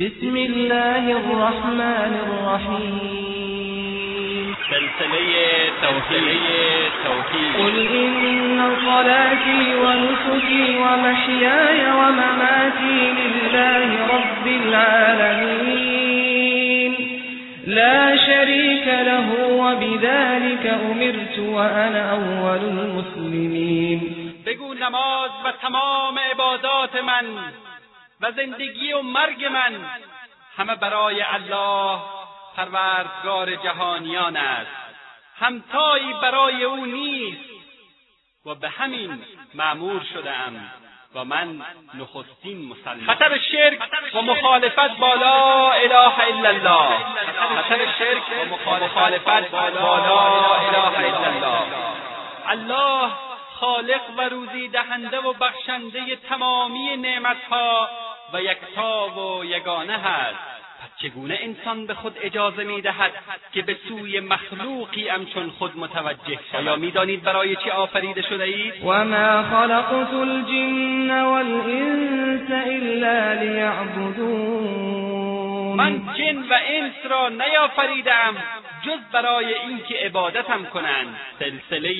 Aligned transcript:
بسم 0.00 0.36
الله 0.36 1.04
الرحمن 1.12 2.12
الرحیم 2.26 3.66
سلسله 4.70 5.32
توحید 5.82 6.92
توحید 7.04 7.52
قل 7.56 7.76
إن 7.96 8.76
صلاتي 8.84 9.62
ونسكي 9.74 10.64
ومحياي 10.78 11.80
ومماتي 11.92 12.98
لله 13.20 13.88
رب 14.16 14.46
العالمين. 14.46 15.72
لا 17.66 18.16
شريك 18.16 18.86
له 18.86 19.28
وبذلك 19.62 20.64
أمرت 20.90 21.36
وأنا 21.38 22.02
أول 22.12 22.62
المسلمين. 22.74 24.00
بگو 24.46 24.74
نماز 24.74 25.30
و 25.44 25.46
تمام 25.62 26.14
عبادات 26.30 26.94
من. 27.02 27.26
و 28.20 28.32
زندگی 28.32 28.92
و 28.92 29.02
مرگ 29.02 29.44
من 29.44 29.90
همه 30.56 30.74
برای 30.74 31.22
الله 31.22 32.00
پروردگار 32.56 33.56
جهانیان 33.56 34.36
است. 34.36 34.70
همتایی 35.38 36.12
برای 36.12 36.64
او 36.64 36.86
نیست. 36.86 37.50
و 38.46 38.54
به 38.54 38.68
همین 38.68 39.24
معمور 39.54 40.02
شدهام 40.14 40.70
و 41.14 41.24
من 41.24 41.62
نخستین 41.94 42.68
مسلمان. 42.68 43.14
خطر 43.14 43.38
شرک 43.38 43.80
و 44.14 44.22
مخالفت 44.22 44.96
با 44.98 45.14
لا 45.14 45.72
اله 45.72 46.20
الا 46.20 46.48
الله. 46.48 46.98
خطر 47.62 47.92
شرک 47.98 48.22
و 48.50 48.74
مخالفت 48.84 49.50
با 49.50 49.68
لا 49.68 50.54
اله 50.54 50.98
الا 50.98 51.24
الله. 51.24 51.62
الله 52.46 53.29
خالق 53.60 54.00
و 54.18 54.28
روزی 54.28 54.68
دهنده 54.68 55.18
و 55.18 55.32
بخشنده 55.32 56.16
تمامی 56.28 56.96
نعمتها 56.96 57.88
و 58.32 58.42
یکتا 58.42 59.08
و 59.08 59.44
یگانه 59.44 59.98
هست. 59.98 60.38
پس 60.80 61.02
چگونه 61.02 61.38
انسان 61.42 61.86
به 61.86 61.94
خود 61.94 62.16
اجازه 62.22 62.64
می‌دهد 62.64 63.12
که 63.52 63.62
به 63.62 63.76
سوی 63.88 64.20
مخلوقی 64.20 65.08
همچون 65.08 65.50
خود 65.50 65.78
متوجه 65.78 66.38
شود؟ 66.52 66.60
آیا 66.60 66.76
می‌دانید 66.76 67.22
برای 67.22 67.56
چه 67.56 67.72
آفریده 67.72 68.22
شده 68.22 68.44
اید 68.44 68.74
وما 68.84 69.42
خلقت 69.42 70.14
الجن 70.14 71.22
والإنس 71.22 72.50
إلا 72.50 73.32
ليعبدون 73.32 75.09
من 75.80 76.14
جن 76.14 76.38
و 76.38 76.58
انس 76.66 76.94
را 77.10 77.28
نیافریدم 77.28 78.36
جز 78.86 78.98
برای 79.12 79.54
اینکه 79.54 79.94
عبادتم 79.94 80.64
کنند. 80.64 81.16
سلسله 81.38 81.94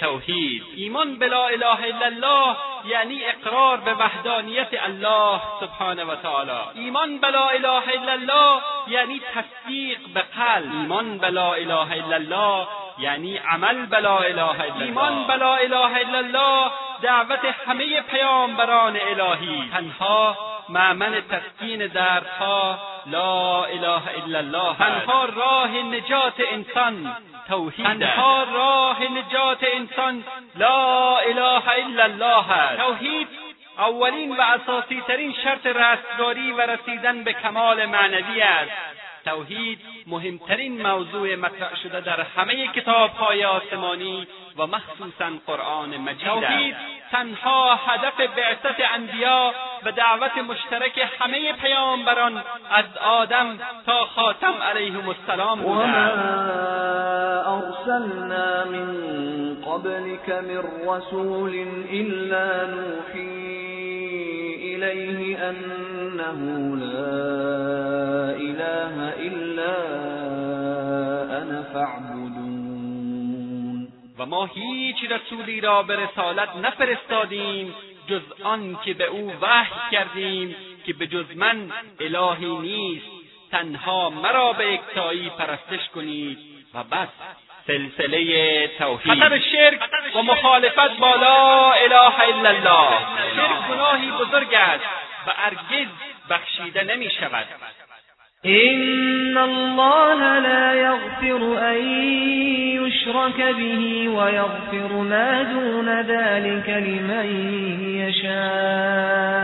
توحید. 0.00 0.62
ایمان 0.76 1.18
به 1.18 1.26
لا 1.26 1.46
اله 1.46 1.80
الا 1.84 2.06
الله 2.06 2.56
یعنی 2.84 3.24
اقرار 3.24 3.76
به 3.76 3.94
وحدانیت 3.94 4.68
الله 4.72 5.40
سبحانه 5.60 6.04
و 6.04 6.14
تعالی. 6.14 6.60
ایمان 6.74 7.18
به 7.18 7.30
لا 7.30 7.48
اله 7.48 7.88
الا 7.88 8.12
الله 8.12 8.62
یعنی 8.88 9.20
تصدیق 9.34 9.98
به 10.14 10.20
قلب. 10.20 10.72
ایمان 10.72 11.18
به 11.18 11.30
لا 11.30 11.54
اله 11.54 12.04
الا 12.04 12.16
الله 12.16 12.66
یعنی 12.98 13.36
عمل 13.36 13.86
به 13.86 13.96
اله 13.96 14.10
الا 14.10 14.48
الله. 14.50 14.82
ایمان 14.82 15.26
به 15.26 15.34
لا 15.34 15.56
اله 15.56 15.96
الا 15.96 16.18
الله 16.18 16.70
دعوت 17.02 17.44
همه 17.66 18.00
پیامبران 18.00 18.96
الهی. 18.96 19.70
تنها 19.72 20.36
معمن 20.68 21.22
تسکین 21.30 21.86
دردها 21.86 22.78
لا 23.06 23.64
اله 23.64 24.02
الا 24.24 24.38
الله 24.38 24.76
تنها 24.76 25.24
راه 25.24 25.70
نجات 25.70 26.40
انسان 26.52 27.16
توحید 27.48 27.86
تنها 27.86 28.42
راه 28.42 29.02
نجات 29.02 29.64
انسان 29.72 30.24
لا 30.56 31.18
اله 31.18 31.68
الا 31.68 32.04
الله 32.04 32.50
است. 32.50 32.82
توحید 32.82 33.28
اولین 33.78 34.36
و 34.36 34.40
اساسی 34.40 35.00
ترین 35.00 35.34
شرط 35.44 35.66
رستگاری 35.66 36.52
و 36.52 36.60
رسیدن 36.60 37.24
به 37.24 37.32
کمال 37.32 37.86
معنوی 37.86 38.42
است. 38.42 38.70
توحید 39.24 39.78
مهمترین 40.06 40.86
موضوع 40.86 41.34
مطرح 41.34 41.76
شده 41.82 42.00
در 42.00 42.20
همه 42.20 42.68
کتابهای 42.68 43.44
آسمانی 43.44 44.26
و 44.58 44.66
مخصوصا 44.66 45.30
قرآن 45.46 45.96
مجید 45.96 46.24
توحید 46.24 46.76
تنها 47.12 47.74
هدف 47.74 48.20
بعثت 48.36 48.80
انبیا 48.94 49.52
و 49.84 49.92
دعوت 49.92 50.38
مشترک 50.38 51.08
همه 51.20 51.52
پیامبران 51.52 52.36
از 52.70 52.84
آدم 52.96 53.58
تا 53.86 54.04
خاتم 54.04 54.54
علیهم 54.70 55.08
السلام 55.08 55.60
بوده 55.60 55.80
وما 55.80 56.48
أرسلنا 57.58 58.64
من 58.64 58.88
قبلك 59.66 60.28
من 60.30 60.62
رسول 60.88 61.66
إلا 61.90 62.66
نوحي 62.74 63.48
إليه 64.74 65.50
أنه 65.50 66.40
لا 66.76 67.26
إله 68.36 68.94
إلا 69.26 69.74
أنا 71.42 71.62
فاعبدون. 71.72 72.37
و 74.18 74.26
ما 74.26 74.46
هیچ 74.46 74.96
رسولی 75.10 75.60
را 75.60 75.82
به 75.82 75.96
رسالت 75.96 76.56
نفرستادیم 76.56 77.74
جز 78.08 78.22
آن 78.44 78.78
که 78.84 78.94
به 78.94 79.04
او 79.04 79.32
وحی 79.40 79.90
کردیم 79.92 80.56
که 80.86 80.92
به 80.92 81.06
جز 81.06 81.36
من 81.36 81.72
الهی 82.00 82.46
نیست. 82.46 83.06
تنها 83.50 84.10
مرا 84.10 84.52
به 84.52 84.72
یکتایی 84.72 85.30
پرستش 85.30 85.88
کنید 85.94 86.38
و 86.74 86.84
بس. 86.84 87.08
سلسله 87.66 88.68
توحید. 88.68 89.14
خطر 89.14 89.38
شرک 89.38 89.80
و 90.14 90.22
مخالفت 90.22 90.98
با 90.98 91.14
لا 91.14 91.72
اله 91.72 92.20
الا 92.20 92.48
الله. 92.48 92.90
شرک 93.36 93.68
گناهی 93.68 94.10
بزرگ 94.10 94.54
است 94.54 94.84
و 95.26 95.30
هرگز 95.30 95.88
بخشیده 96.30 96.82
نمی 96.82 97.10
شود 97.10 97.46
إن 98.46 99.38
الله 99.38 100.38
لا 100.38 100.74
يغفر 100.74 101.58
أن 101.70 101.76
يشرك 102.86 103.36
به 103.36 104.08
ويغفر 104.08 104.92
ما 104.92 105.42
دون 105.42 106.00
ذلك 106.00 106.68
لمن 106.68 107.26
يشاء. 108.08 109.38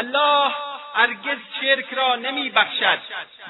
الله 0.00 0.52
هرگز 0.94 1.38
شرک 1.60 1.94
را 1.94 2.16
نمی 2.16 2.50
بخشد 2.50 2.98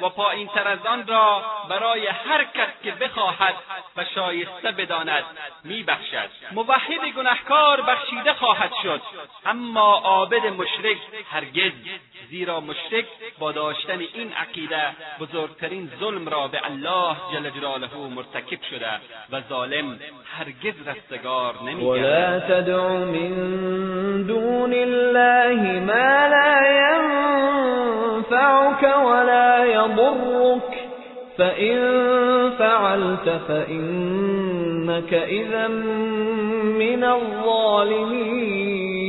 و 0.02 0.08
پایین 0.08 0.48
تر 0.48 0.68
از 0.68 0.86
آن 0.86 1.06
را 1.06 1.42
برای 1.68 2.06
هر 2.06 2.44
کس 2.44 2.68
که 2.82 2.90
بخواهد 2.90 3.54
و 3.96 4.04
شایسته 4.14 4.72
بداند 4.72 5.24
می 5.64 5.82
بخشد 5.82 6.28
موحد 6.52 7.12
گنهکار 7.16 7.80
بخشیده 7.80 8.32
خواهد 8.32 8.72
شد. 8.82 9.00
اما 9.46 9.94
عابد 9.94 10.46
مشرک 10.46 10.98
هرگز 11.32 11.72
زیرا 12.30 12.60
مشرک 12.60 13.04
با 13.38 13.52
داشتن 13.52 13.98
این 14.14 14.32
عقیده 14.32 14.82
بزرگترین 15.20 15.90
ظلم 16.00 16.28
را 16.28 16.48
به 16.48 16.60
الله 16.64 17.16
جل 17.32 17.50
جلاله 17.50 17.88
مرتکب 17.96 18.62
شده 18.70 18.90
و 19.32 19.40
ظالم 19.48 20.00
هرگز 20.38 20.88
رستگار 20.88 21.54
نمیگردد. 21.62 22.02
ولا 22.02 22.40
تدع 22.40 22.88
من 22.88 24.22
دون 24.22 24.72
الله 24.72 25.80
ما 25.80 26.26
لا 26.26 26.60
ينفعك 28.30 28.82
ولا 28.82 29.66
يضرك. 29.98 30.90
فإن 31.38 31.80
فعلت 32.58 33.40
فإنك 33.48 35.14
إذا 35.14 35.68
من 36.78 37.04
الظالمين. 37.04 38.99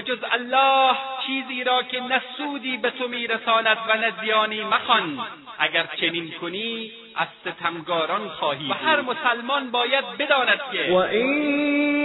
و 0.00 0.02
جز 0.02 0.18
الله 0.32 0.96
چیزی 1.26 1.64
را 1.64 1.82
که 1.82 2.00
نه 2.00 2.22
سودی 2.36 2.76
به 2.76 2.90
تو 2.90 3.08
میرساند 3.08 3.76
و 3.88 3.96
نه 3.96 4.12
زیانی 4.22 4.64
مخوان. 4.64 5.18
اگر 5.58 5.84
چنین 6.00 6.32
کنی 6.40 6.92
از 7.16 7.28
ستمگاران 7.40 8.28
خواهی 8.28 8.70
و 8.70 8.74
هر 8.74 9.00
مسلمان 9.00 9.70
باید 9.70 10.04
بداند 10.18 10.60
که 10.72 10.92
وإن 10.92 11.26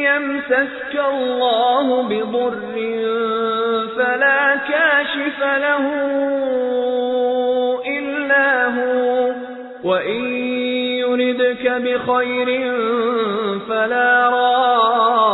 يمسسك 0.04 0.96
الله 0.96 2.04
بضر 2.04 2.56
فلا 3.98 4.58
كاشف 4.58 5.40
له 5.40 5.84
إلا 7.86 8.70
هو. 8.70 9.34
وإن 9.84 10.22
يردك 11.00 11.68
بخير 11.68 12.48
فلا 13.68 14.30
راد. 14.30 15.25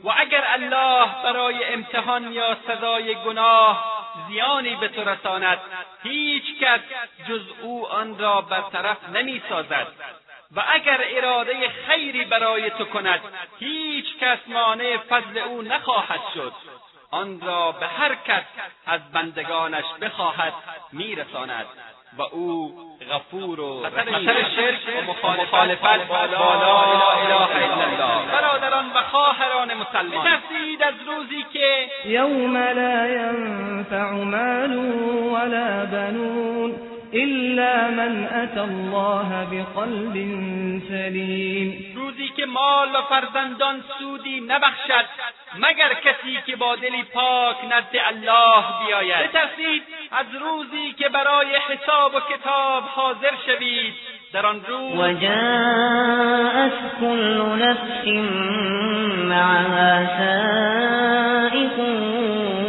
و 0.05 0.11
اگر 0.17 0.45
الله 0.55 1.07
برای 1.25 1.65
امتحان 1.65 2.33
یا 2.33 2.57
سزای 2.67 3.15
گناه 3.15 3.85
زیانی 4.29 4.77
به 4.77 4.89
تو 4.89 5.05
رساند 5.05 5.59
هیچ 6.03 6.45
کس 6.61 6.81
جز 7.29 7.43
او 7.63 7.87
آن 7.87 8.19
را 8.19 8.41
برطرف 8.41 8.97
نمی 9.15 9.43
سازد 9.49 9.87
و 10.57 10.63
اگر 10.73 11.01
اراده 11.11 11.55
خیری 11.89 12.25
برای 12.25 12.71
تو 12.71 12.85
کند 12.85 13.21
هیچ 13.59 14.07
کس 14.21 14.39
مانع 14.47 14.97
فضل 14.97 15.39
او 15.39 15.63
نخواهد 15.63 16.21
شد. 16.35 16.53
آن 17.17 17.41
را 17.41 17.73
به 17.73 17.87
هر 17.87 18.15
کس 18.15 18.43
از 18.87 19.01
بندگانش 19.13 19.85
بخواهد 20.01 20.53
میرساند 20.93 21.67
و 22.19 22.23
او 22.23 22.75
غفور 23.11 23.61
و 23.61 23.83
خطر 23.83 24.45
شرک 24.57 24.79
و 25.09 25.13
مخالفت 25.13 26.09
با 26.09 26.25
لا 26.25 26.83
اله 27.13 27.65
الا 27.65 27.85
الله. 27.85 28.33
برادران 28.33 28.91
و 28.95 29.03
خواهران 29.03 29.75
مسلمان. 29.75 30.25
بترسید 30.25 30.83
از 30.83 30.95
روزی 31.07 31.45
که 31.53 31.89
یوم 32.05 32.57
لا 32.57 33.07
ینفع 33.07 34.11
مال 34.11 34.77
ولا 35.33 35.87
بنون. 35.87 36.96
إلا 37.17 37.91
من 37.91 38.25
أتى 38.25 38.61
الله 38.61 39.47
بقلب 39.51 40.15
سلیم 40.89 41.95
روزی 41.97 42.29
که 42.37 42.47
مال 42.47 42.89
و 42.89 43.03
فرزندان 43.03 43.85
سودی 43.99 44.41
نبخشد 44.41 45.05
مگر 45.59 45.95
کسی 45.95 46.39
که 46.47 46.57
با 46.57 46.77
دلی 46.77 47.03
پاک 47.03 47.57
نزد 47.65 47.97
الله 48.07 48.65
بیاید. 48.87 49.29
بترسید 49.31 49.83
از 50.13 50.27
روزی 50.41 50.93
که 50.93 51.09
برای 51.09 51.57
حساب 51.57 52.15
و 52.15 52.21
کتاب 52.21 52.85
حاضر 52.85 53.33
شوید 53.47 53.95
در 54.33 54.47
آن 54.47 54.61
روز 54.69 54.93
وجاءت 54.95 56.73
كل 57.01 57.41
نفس 57.65 58.07
معها 59.29 60.07
سائق 60.19 61.79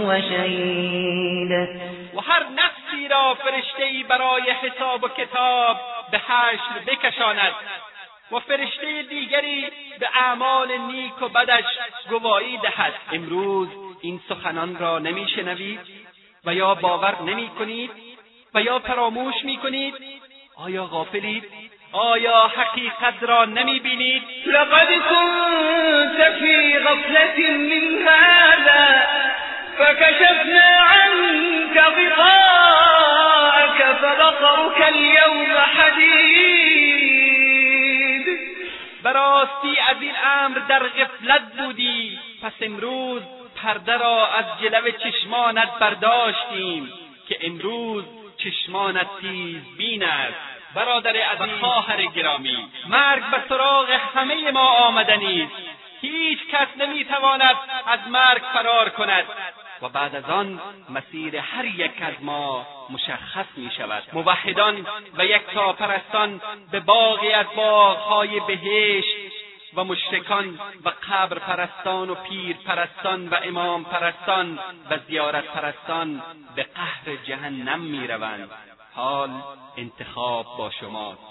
و 0.07 0.21
شهید. 0.21 1.51
و 2.15 2.21
هر 2.21 2.43
نفسی 2.43 2.76
را 3.07 3.33
فرشته 3.33 3.83
ای 3.83 4.03
برای 4.03 4.51
حساب 4.51 5.03
و 5.03 5.07
کتاب 5.07 5.77
به 6.11 6.17
حشر 6.17 6.79
بکشاند 6.87 7.53
و 8.31 8.39
فرشته 8.39 9.03
دیگری 9.03 9.65
به 9.99 10.09
اعمال 10.15 10.77
نیک 10.77 11.21
و 11.21 11.27
بدش 11.27 11.65
گواهی 12.09 12.57
دهد. 12.57 12.93
امروز 13.13 13.67
این 14.01 14.19
سخنان 14.29 14.79
را 14.79 14.99
نمیشنوید 14.99 15.79
و 16.45 16.53
یا 16.53 16.75
باور 16.75 17.21
نمی 17.21 17.49
کنید 17.49 17.91
و 18.53 18.61
یا 18.61 18.79
فراموش 18.79 19.35
می 19.43 19.57
کنید 19.57 19.93
آیا 20.55 20.85
غافلید؟ 20.85 21.43
آیا 21.91 22.47
حقیقت 22.47 23.23
را 23.23 23.45
نمی 23.45 23.79
بینید 23.79 24.23
لقد 24.45 24.87
كنت 24.87 26.33
في 26.39 26.79
غفلة 26.79 27.51
من 27.51 28.07
هذا 28.07 29.03
فكشفنا 29.77 30.81
عنك 30.81 31.77
غطاءك 31.77 32.96
فبصرك 33.97 34.81
اليوم 34.81 35.57
حديد. 35.57 37.07
براستی 39.03 39.79
از 39.89 40.01
این 40.01 40.13
امر 40.23 40.59
در 40.59 40.83
غفلت 40.83 41.41
بودی. 41.57 42.19
پس 42.43 42.51
امروز 42.61 43.21
پرده 43.63 43.97
را 43.97 44.27
از 44.27 44.45
جلو 44.61 44.91
چشمانت 44.91 45.69
برداشتیم 45.79 46.93
که 47.29 47.37
امروز 47.41 48.03
چشمانت 48.37 49.07
تیز 49.21 49.77
بین 49.77 50.03
است. 50.03 50.35
برادر 50.75 51.17
عزیز 51.17 51.59
خواهر 51.59 52.01
گرامی 52.05 52.67
مرگ 52.87 53.23
به 53.31 53.37
سراغ 53.49 53.89
همه 54.15 54.51
ما 54.51 54.69
آمدنی 54.69 55.41
است. 55.41 55.51
هیچ 56.01 56.39
کس 56.51 56.67
نمی‌تواند 56.77 57.55
از 57.87 57.99
مرگ 58.09 58.41
فرار 58.53 58.89
کند. 58.89 59.25
و 59.81 59.89
بعد 59.89 60.15
از 60.15 60.23
آن 60.23 60.61
مسیر 60.89 61.37
هر 61.37 61.65
یک 61.65 62.01
از 62.01 62.13
ما 62.21 62.67
مشخص 62.89 63.45
می 63.57 63.71
شود 63.77 64.03
موحدان 64.13 64.87
و 65.17 65.25
یک 65.25 65.41
پرستان 65.77 66.41
به 66.71 66.79
باغی 66.79 67.31
از 67.31 67.45
باغهای 67.55 68.39
بهشت 68.39 69.15
و 69.75 69.83
مشرکان 69.83 70.59
و 70.85 70.91
قبر 71.09 71.39
پرستان 71.39 72.09
و 72.09 72.15
پیر 72.15 72.57
پرستان 72.57 73.27
و 73.27 73.35
امام 73.43 73.83
پرستان 73.83 74.59
و 74.89 74.97
زیارت 75.07 75.43
پرستان 75.43 76.21
به 76.55 76.63
قهر 76.63 77.15
جهنم 77.15 77.79
می 77.79 78.07
روند 78.07 78.49
حال 78.93 79.29
انتخاب 79.77 80.45
با 80.57 80.71
شماست. 80.71 81.21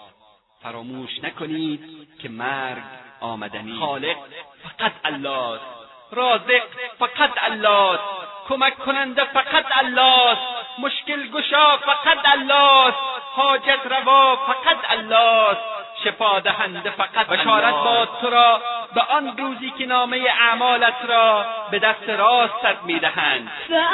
فراموش 0.63 1.25
نکنید 1.25 2.09
که 2.19 2.29
مرگ 2.29 2.83
آمدنی. 3.21 3.79
خالق 3.79 4.17
فقط 4.63 4.93
الله 5.05 5.53
است. 5.53 5.86
رازق 6.13 6.63
فقط 6.99 7.31
الله 7.45 7.91
است 7.91 8.03
کمک 8.49 8.79
کننده 8.79 9.25
فقط 9.25 9.65
الله 9.79 10.29
است 10.31 10.43
مشکل 10.79 11.29
گشا 11.31 11.77
فقط 11.77 12.19
الله 12.33 12.87
است 12.87 12.99
حاجت 13.37 13.81
روا 13.91 14.37
فقط 14.37 14.91
الله 14.91 15.49
است 15.51 15.61
شفا 16.05 16.41
دهنده 16.41 16.91
فقط 16.91 17.27
بشارت 17.27 17.75
باد 17.75 18.09
تو 18.21 18.31
را. 18.31 18.61
به 18.95 19.01
آن 19.01 19.37
روزی 19.39 19.71
که 19.79 19.87
نامه 19.87 20.17
اعمالت 20.41 20.97
را 21.09 21.45
به 21.71 21.79
دست 21.79 22.09
راستت 22.09 22.77
می‌دهند 22.85 23.51
فاما 23.69 23.87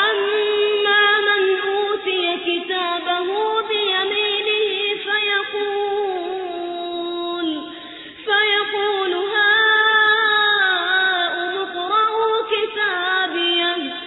من 1.26 1.70
اوتی 1.70 2.36
کتابه 2.36 3.18
بیمینه 3.68 4.41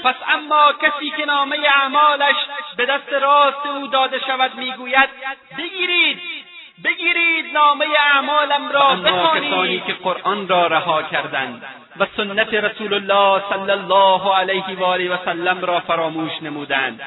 پس 0.05 0.15
اما 0.27 0.73
کسی 0.81 1.09
که 1.17 1.25
نامه 1.25 1.57
اعمالش 1.81 2.35
به 2.77 2.85
دست 2.85 3.13
راست 3.13 3.65
او 3.65 3.87
داده 3.87 4.19
شود 4.19 4.55
می‌گوید 4.55 5.09
بگیرید 5.57 6.21
بگیرید 6.83 7.53
نامه 7.53 7.85
اعمالم 8.13 8.69
را 8.69 8.95
بخوانید. 8.95 9.51
کسانی 9.51 9.79
که 9.87 9.93
قرآن 9.93 10.47
را 10.47 10.67
رها 10.67 11.03
کردند 11.03 11.63
و 11.99 12.07
سنت 12.17 12.53
رسول 12.53 12.93
الله 12.93 13.43
صلی 13.49 13.71
الله 13.71 14.35
علیه 14.35 14.79
و 14.79 14.83
آله 14.83 15.13
و 15.13 15.17
سلم 15.25 15.65
را 15.65 15.79
فراموش 15.79 16.31
نمودند 16.41 17.01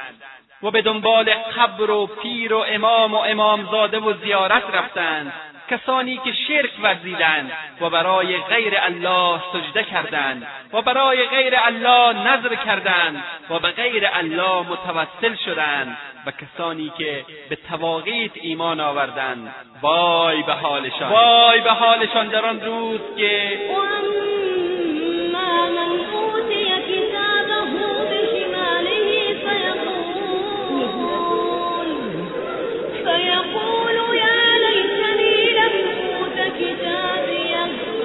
و 0.62 0.70
به 0.70 0.82
دنبال 0.82 1.34
قبر 1.34 1.90
و 1.90 2.06
پیر 2.06 2.54
و 2.54 2.64
امام 2.68 3.14
و 3.14 3.18
امامزاده 3.18 3.98
و 3.98 4.12
زیارت 4.12 4.74
رفتند 4.74 5.32
کسانی 5.70 6.20
که 6.24 6.32
شرک 6.48 6.70
ورزیدند 6.82 7.52
و 7.80 7.90
برای 7.90 8.38
غیر 8.38 8.74
الله 8.76 9.40
سجده 9.52 9.82
کردند 9.82 10.46
و 10.72 10.82
برای 10.82 11.26
غیر 11.26 11.54
الله 11.56 12.12
نظر 12.12 12.54
کردند 12.54 13.24
و 13.50 13.58
به 13.58 13.70
غیر 13.70 14.08
الله 14.12 14.62
متوسل 14.68 15.34
شدند 15.44 15.98
و 16.26 16.30
کسانی 16.30 16.92
که 16.98 17.24
به 17.48 17.56
تواقیت 17.56 18.30
ایمان 18.34 18.80
آوردند. 18.80 19.54
وای 19.82 20.42
به 20.42 20.52
حالشان. 20.52 21.12
وای 21.12 21.60
به 21.60 21.70
حالشان 21.70 22.28
در 22.28 22.46
آن 22.46 22.60
روز 22.60 23.00
که 23.16 23.58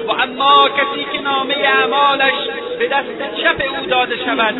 و 0.08 0.10
اما 0.10 0.68
کسی 0.68 1.06
که 1.12 1.20
نامه 1.20 1.54
اعمالش 1.54 2.48
به 2.78 2.88
دست 2.88 3.36
چپ 3.42 3.62
او 3.80 3.86
داده 3.86 4.16
شود 4.16 4.54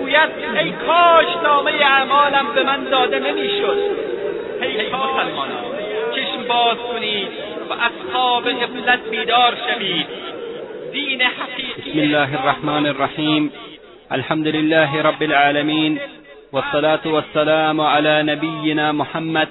گوید 0.00 0.30
ای 0.60 0.70
کاش 0.70 1.26
نامه 1.44 1.70
اعمالم 1.70 2.46
به 2.54 2.62
من 2.62 2.84
داده 2.84 3.18
نمی‌شد. 3.18 3.76
ای 4.62 4.86
مسلمانان 4.86 5.64
چشم 6.14 6.48
باز 6.48 6.78
کنید 6.92 7.28
و 7.70 7.72
اصحاب 7.72 8.50
غفلت 8.50 9.10
بیدار 9.10 9.56
شوید. 9.68 10.06
دین 10.92 11.22
حقیقی 11.22 11.90
بسم 11.90 11.98
الله 11.98 12.40
الرحمن 12.40 12.86
الرحیم. 12.86 13.52
الحمد 14.10 14.46
لله 14.46 15.02
رب 15.02 15.22
العالمين 15.22 16.00
والصلاة 16.52 17.00
والسلام 17.06 17.80
على 17.80 18.22
نبينا 18.22 18.92
محمد 18.92 19.48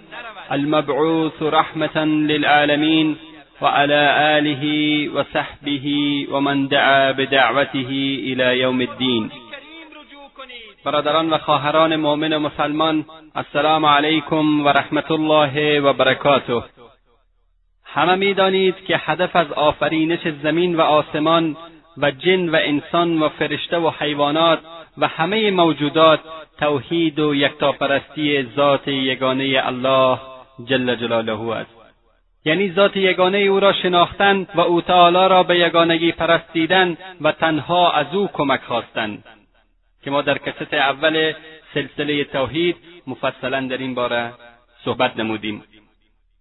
المبعوث 0.52 1.42
رحمة 1.42 2.06
للعالمين 2.06 3.18
وعلى 3.63 4.01
آله 4.38 4.63
وصحبه 5.15 5.88
ومن 6.32 6.67
دعا 6.67 7.12
بدعوته 7.12 7.91
يوم 8.63 8.82
الدين. 8.82 9.32
برادران 10.86 11.29
و 11.29 11.38
خواهران 11.38 11.96
مؤمن 11.96 12.34
و 12.34 12.39
مسلمان 12.39 13.05
السلام 13.36 13.86
علیکم 13.86 14.65
و 14.65 14.70
رحمت 14.70 15.12
الله 15.12 15.79
و 15.79 15.93
برکاته. 15.93 16.63
همه 17.86 18.15
می‌دانید 18.15 18.75
که 18.88 18.98
هدف 18.98 19.36
از 19.36 19.51
آفرینش 19.51 20.27
زمین 20.43 20.75
و 20.75 20.82
آسمان 20.82 21.58
و 21.98 22.12
جن 22.12 22.50
و 22.50 22.55
انسان 22.62 23.20
و 23.20 23.29
فرشته 23.29 23.77
و 23.77 23.91
حیوانات 24.00 24.60
و 24.98 25.08
همه 25.08 25.51
موجودات 25.51 26.20
توحید 26.60 27.20
و 27.20 27.36
یکتاپرستی 27.36 28.43
ذات 28.55 28.88
یگانه 28.88 29.62
الله 29.63 30.20
جل 30.65 30.96
جلاله 30.96 31.55
است. 31.55 31.83
یعنی 32.46 32.72
ذات 32.72 32.98
یگانه 32.98 33.38
او 33.38 33.60
را 33.60 33.74
شناختن 33.74 34.48
و 34.56 34.62
او 34.62 34.82
تعالی 34.82 35.30
را 35.30 35.44
به 35.44 35.60
یگانگی 35.60 36.12
پرستیدن 36.12 36.98
و 37.22 37.32
تنها 37.32 37.92
از 37.92 38.08
او 38.14 38.30
کمک 38.34 38.62
خواستن 38.62 39.18
که 40.04 40.12
ما 40.12 40.22
در 40.22 40.38
کست 40.38 40.74
اول 40.74 41.34
سلسله 41.74 42.24
توحید 42.24 42.76
مفصلا 43.08 43.62
در 43.62 43.78
این 43.78 43.96
باره 43.96 44.32
صحبت 44.86 45.18
نمودیم. 45.18 45.64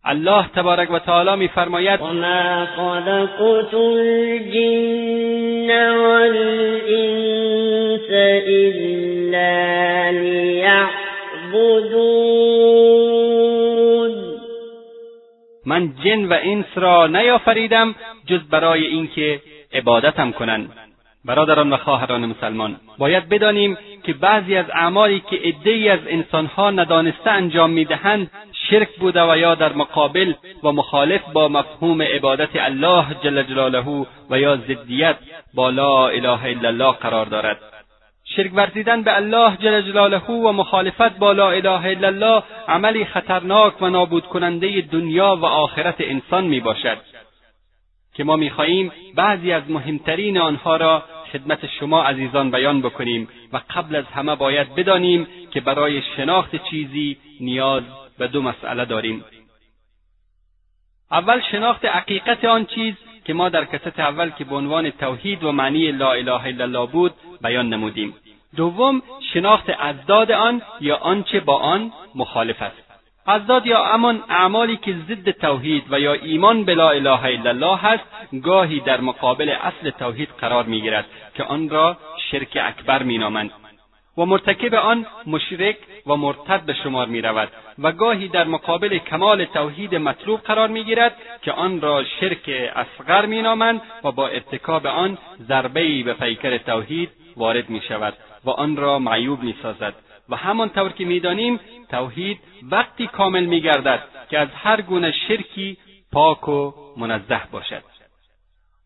الله 0.05 0.49
تبارک 0.49 0.91
و 0.91 0.99
تعالی 0.99 1.37
میفرماید 1.37 2.01
وما 2.01 2.67
خلقت 2.77 3.75
الجن 3.75 5.71
والانس 5.97 6.93
الا 8.47 9.63
من 15.67 15.93
جن 16.05 16.25
و 16.25 16.39
انس 16.43 16.67
را 16.75 17.07
نیافریدم 17.07 17.95
جز 18.27 18.41
برای 18.41 18.87
اینکه 18.87 19.41
عبادتم 19.73 20.33
کنند. 20.33 20.71
برادران 21.25 21.73
و 21.73 21.77
خواهران 21.77 22.27
مسلمان 22.27 22.77
باید 22.99 23.29
بدانیم 23.29 23.79
که 24.05 24.13
بعضی 24.13 24.57
از 24.57 24.71
اعمالی 24.71 25.23
که 25.31 25.37
عدهای 25.37 25.89
از 25.89 26.01
انسانها 26.07 26.71
ندانسته 26.71 27.31
انجام 27.31 27.71
می‌دهند 27.71 28.31
شرک 28.53 28.89
بوده 28.99 29.23
و 29.23 29.37
یا 29.37 29.55
در 29.55 29.73
مقابل 29.73 30.33
و 30.63 30.73
مخالف 30.73 31.21
با 31.33 31.49
مفهوم 31.49 32.03
عبادت 32.03 32.49
الله 32.55 33.07
جل 33.25 33.43
جلاله 33.43 34.07
و 34.31 34.39
یا 34.39 34.57
ضدیت 34.57 35.17
با 35.55 35.71
لا 35.71 36.09
اله 36.09 36.45
الا 36.45 36.69
الله 36.69 36.93
قرار 36.93 37.27
دارد. 37.27 37.72
شرک 38.37 38.51
ورزیدن 38.55 39.03
به 39.03 39.17
الله 39.17 39.57
جل 39.57 39.81
جلاله 39.81 40.19
و 40.19 40.53
مخالفت 40.53 41.19
با 41.19 41.33
لا 41.33 41.51
اله 41.51 41.85
الا 41.85 42.09
الله 42.09 42.43
عملی 42.69 43.05
خطرناک 43.05 43.83
و 43.83 43.89
نابود 43.89 44.27
کننده 44.27 44.81
دنیا 44.81 45.37
و 45.37 45.45
آخرت 45.45 45.97
انسان 45.99 46.45
می 46.45 46.61
باشد 46.61 46.99
که 48.15 48.25
ما 48.25 48.37
می‌خواهیم 48.37 48.93
بعضی 49.15 49.53
از 49.53 49.63
مهمترین 49.71 50.39
آنها 50.39 50.77
را 50.77 51.03
خدمت 51.33 51.67
شما 51.67 52.03
عزیزان 52.03 52.51
بیان 52.51 52.83
بکنیم 52.83 53.29
و 53.53 53.61
قبل 53.71 53.97
از 53.97 54.05
همه 54.05 54.35
باید 54.35 54.75
بدانیم 54.75 55.27
که 55.51 55.61
برای 55.61 56.03
شناخت 56.17 56.57
چیزی 56.71 57.17
نیاز 57.41 57.83
به 58.19 58.29
دو 58.29 58.43
مسئله 58.43 58.85
داریم. 58.85 59.25
اول 61.11 61.41
شناخت 61.51 61.85
حقیقت 61.85 62.45
آن 62.45 62.67
چیز 62.67 62.95
که 63.25 63.35
ما 63.35 63.49
در 63.49 63.65
کست 63.65 64.01
اول 64.01 64.31
که 64.31 64.45
به 64.45 64.55
عنوان 64.55 64.91
توحید 64.91 65.45
و 65.45 65.53
معنی 65.53 65.93
لا 65.93 66.13
اله 66.13 66.47
الا 66.47 66.65
الله 66.65 66.87
بود 66.87 67.13
بیان 67.43 67.69
نمودیم. 67.69 68.15
دوم 68.57 69.03
شناخت 69.33 69.71
ازداد 69.79 70.33
آن 70.33 70.63
یا 70.81 70.97
آنچه 70.97 71.41
با 71.41 71.57
آن 71.59 71.93
مخالف 72.15 72.63
است. 72.63 72.83
ازداد 73.27 73.67
یا 73.67 73.85
همان 73.85 74.25
اعمالی 74.29 74.77
که 74.77 74.95
ضد 75.09 75.31
توحید 75.31 75.85
و 75.91 76.01
یا 76.01 76.13
ایمان 76.13 76.65
به 76.65 76.75
لا 76.75 76.91
اله 76.91 77.25
الا 77.25 77.51
الله 77.51 77.77
هست 77.77 78.05
گاهی 78.43 78.81
در 78.81 79.01
مقابل 79.01 79.49
اصل 79.49 79.91
توحید 79.91 80.29
قرار 80.39 80.65
می‌گیرد 80.65 81.05
که 81.35 81.45
آن 81.45 81.69
را 81.69 81.97
شرک 82.31 82.59
اکبر 82.63 83.03
مینامند. 83.03 83.51
و 84.19 84.25
مرتکب 84.25 84.75
آن 84.75 85.07
مشرک 85.27 85.77
و 86.07 86.17
مرتد 86.17 86.61
به 86.63 86.75
شمار 86.75 87.07
می 87.07 87.21
رود 87.21 87.49
و 87.79 87.93
گاهی 87.93 88.29
در 88.29 88.45
مقابل 88.45 88.99
کمال 88.99 89.45
توحید 89.45 89.95
مطلوب 89.95 90.41
قرار 90.41 90.69
می 90.69 90.85
گیرد 90.85 91.17
که 91.43 91.53
آن 91.53 91.81
را 91.81 92.05
شرک 92.05 92.73
اصغر 92.75 93.27
می 93.27 93.43
نامند 93.43 93.81
و 94.05 94.13
با 94.13 94.29
ارتکاب 94.29 94.87
آن 94.87 95.19
ضربهای 95.49 96.03
به 96.03 96.15
پیکر 96.15 96.59
توحید 96.59 97.11
وارد 97.37 97.71
می 97.71 97.81
شود 97.89 98.15
و 98.45 98.51
آن 98.51 98.77
را 98.77 98.99
معیوب 98.99 99.43
می 99.43 99.55
سازد 99.63 99.95
و 100.29 100.37
همانطور 100.37 100.93
که 100.93 101.05
می‌دانیم 101.05 101.61
توحید 101.91 102.39
وقتی 102.71 103.07
کامل 103.07 103.45
می 103.45 103.61
گردد 103.61 104.03
که 104.31 104.39
از 104.39 104.49
هر 104.55 104.81
گونه 104.81 105.13
شرکی 105.29 105.77
پاک 106.13 106.49
و 106.49 106.73
منزه 106.97 107.41
باشد. 107.53 107.83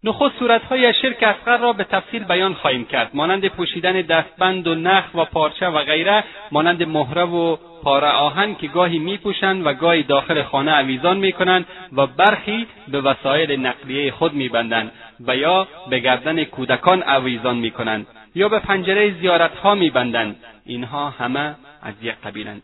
نخست 0.04 0.38
صورتهای 0.38 0.94
شرک 1.02 1.22
اصغر 1.22 1.56
را 1.56 1.72
به 1.72 1.84
تفصیل 1.84 2.24
بیان 2.24 2.54
خواهیم 2.54 2.84
کرد. 2.84 3.10
مانند 3.14 3.48
پوشیدن 3.48 3.92
دستبند 3.92 4.66
و 4.66 4.74
نخ 4.74 5.04
و 5.14 5.24
پارچه 5.24 5.66
و 5.66 5.84
غیره 5.84 6.24
مانند 6.52 6.82
مهره 6.82 7.24
و 7.24 7.56
پاره 7.82 8.08
آهن 8.08 8.54
که 8.54 8.66
گاهی 8.66 8.98
میپوشند 8.98 9.66
و 9.66 9.72
گاهی 9.72 10.02
داخل 10.02 10.42
خانه 10.42 10.78
اویزان 10.78 11.16
می‌کنند 11.16 11.66
و 11.92 12.06
برخی 12.06 12.66
به 12.88 13.00
وسایل 13.00 13.60
نقلیه 13.66 14.10
خود 14.12 14.32
میبندند 14.32 14.92
و 15.26 15.36
یا 15.36 15.68
به 15.90 15.98
گردن 15.98 16.44
کودکان 16.44 17.02
اویزان 17.02 17.56
می‌کنند. 17.56 18.06
یا 18.36 18.48
به 18.48 18.58
پنجره 18.58 19.20
زیارتها 19.20 19.74
میبندند. 19.74 20.36
اینها 20.64 21.10
همه 21.10 21.54
از 21.82 21.94
یک 22.02 22.14
قبیلند. 22.14 22.62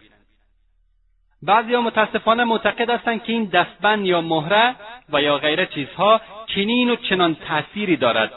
بعضیها 1.43 1.81
متاسفانه 1.81 2.45
معتقد 2.45 2.91
هستند 2.91 3.23
که 3.23 3.33
این 3.33 3.45
دستبند 3.45 4.07
یا 4.07 4.21
مهره 4.21 4.75
و 5.13 5.23
یا 5.23 5.39
غیره 5.39 5.67
چیزها 5.67 6.21
چنین 6.47 6.91
و 6.91 6.97
چنان 6.97 7.35
تأثیری 7.35 7.97
دارد 7.97 8.33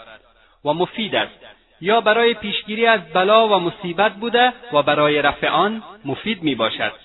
و 0.66 0.74
مفید 0.74 1.16
است. 1.16 1.40
یا 1.82 2.02
برای 2.02 2.34
پیشگیری 2.34 2.86
از 2.86 3.02
بلا 3.14 3.48
و 3.48 3.60
مصیبت 3.60 4.14
بوده 4.14 4.54
و 4.74 4.84
برای 4.84 5.22
رفع 5.22 5.48
آن 5.48 5.84
مفید 6.06 6.44
می 6.44 6.56
باشد 6.56 7.05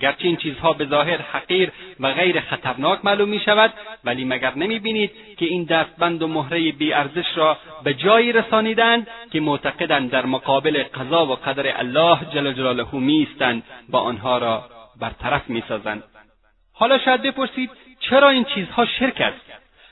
گرچه 0.00 0.24
این 0.24 0.36
چیزها 0.36 0.72
به 0.72 0.86
ظاهر 0.86 1.20
حقیر 1.20 1.72
و 2.00 2.12
غیر 2.12 2.40
خطرناک 2.40 3.04
معلوم 3.04 3.28
می 3.28 3.40
شود 3.40 3.72
ولی 4.04 4.24
مگر 4.24 4.54
نمی 4.54 4.78
بینید 4.78 5.10
که 5.36 5.46
این 5.46 5.64
دستبند 5.64 6.22
و 6.22 6.28
مهره 6.28 6.72
ارزش 6.94 7.26
را 7.36 7.58
به 7.84 7.94
جایی 7.94 8.32
رسانیدند 8.32 9.06
که 9.32 9.40
معتقدند 9.40 10.10
در 10.10 10.26
مقابل 10.26 10.82
قضا 10.82 11.26
و 11.26 11.34
قدر 11.34 11.78
الله 11.78 12.18
جل 12.34 12.52
جلاله 12.52 12.94
می 12.94 13.28
و 13.88 13.96
آنها 13.96 14.38
را 14.38 14.64
برطرف 15.00 15.50
می‌سازند. 15.50 16.02
حالا 16.72 16.98
شاید 16.98 17.22
بپرسید 17.22 17.70
چرا 18.00 18.28
این 18.28 18.44
چیزها 18.44 18.86
شرک 18.86 19.20
است؟ 19.20 19.40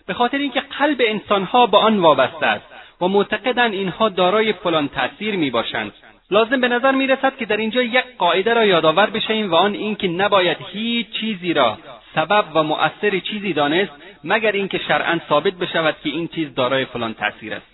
به 0.06 0.14
خاطر 0.14 0.38
اینکه 0.38 0.60
قلب 0.60 1.02
انسانها 1.06 1.66
به 1.66 1.78
آن 1.78 1.98
وابسته 1.98 2.46
است 2.46 2.64
و 3.00 3.08
معتقدند 3.08 3.72
اینها 3.72 4.08
دارای 4.08 4.52
فلان 4.52 4.88
تأثیر 4.88 5.36
می‌باشند. 5.36 5.92
لازم 6.30 6.60
به 6.60 6.68
نظر 6.68 6.92
می‌رسد 6.92 7.36
که 7.36 7.46
در 7.46 7.56
اینجا 7.56 7.82
یک 7.82 8.04
قاعده 8.18 8.54
را 8.54 8.64
یادآور 8.64 9.10
بشویم 9.10 9.52
و 9.52 9.54
آن 9.54 9.74
اینکه 9.74 10.08
نباید 10.08 10.56
هیچ 10.72 11.10
چیزی 11.10 11.52
را 11.54 11.78
سبب 12.14 12.44
و 12.54 12.62
مؤثر 12.62 13.18
چیزی 13.18 13.52
دانست 13.52 13.92
مگر 14.24 14.52
اینکه 14.52 14.78
شرعا 14.78 15.20
ثابت 15.28 15.54
بشود 15.54 15.96
که 16.04 16.10
این 16.10 16.28
چیز 16.28 16.54
دارای 16.54 16.84
فلان 16.84 17.14
تأثیر 17.14 17.54
است. 17.54 17.66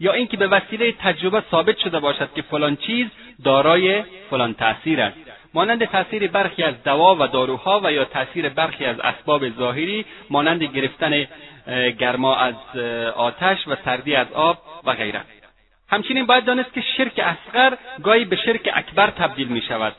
یا 0.00 0.12
اینکه 0.12 0.36
به 0.36 0.46
وسیله 0.46 0.92
تجربه 0.92 1.42
ثابت 1.50 1.78
شده 1.78 2.00
باشد 2.00 2.28
که 2.34 2.42
فلان 2.42 2.76
چیز 2.76 3.06
دارای 3.44 4.02
فلان 4.30 4.54
تأثیر 4.54 5.00
است. 5.00 5.16
مانند 5.54 5.84
تاثیر 5.84 6.28
برخی 6.28 6.62
از 6.62 6.82
دوا 6.84 7.16
و 7.20 7.26
داروها 7.26 7.80
و 7.84 7.92
یا 7.92 8.04
تاثیر 8.04 8.48
برخی 8.48 8.84
از 8.84 9.00
اسباب 9.00 9.50
ظاهری 9.50 10.04
مانند 10.30 10.62
گرفتن 10.62 11.26
گرما 11.98 12.36
از 12.36 12.54
آتش 13.16 13.68
و 13.68 13.76
سردی 13.84 14.14
از 14.14 14.32
آب 14.32 14.58
و 14.84 14.92
غیره. 14.92 15.20
همچنین 15.92 16.26
باید 16.26 16.44
دانست 16.44 16.72
که 16.72 16.80
شرک 16.96 17.18
اصغر 17.18 17.76
گاهی 18.02 18.24
به 18.24 18.36
شرک 18.36 18.70
اکبر 18.74 19.10
تبدیل 19.10 19.48
می 19.48 19.62
شود 19.68 19.92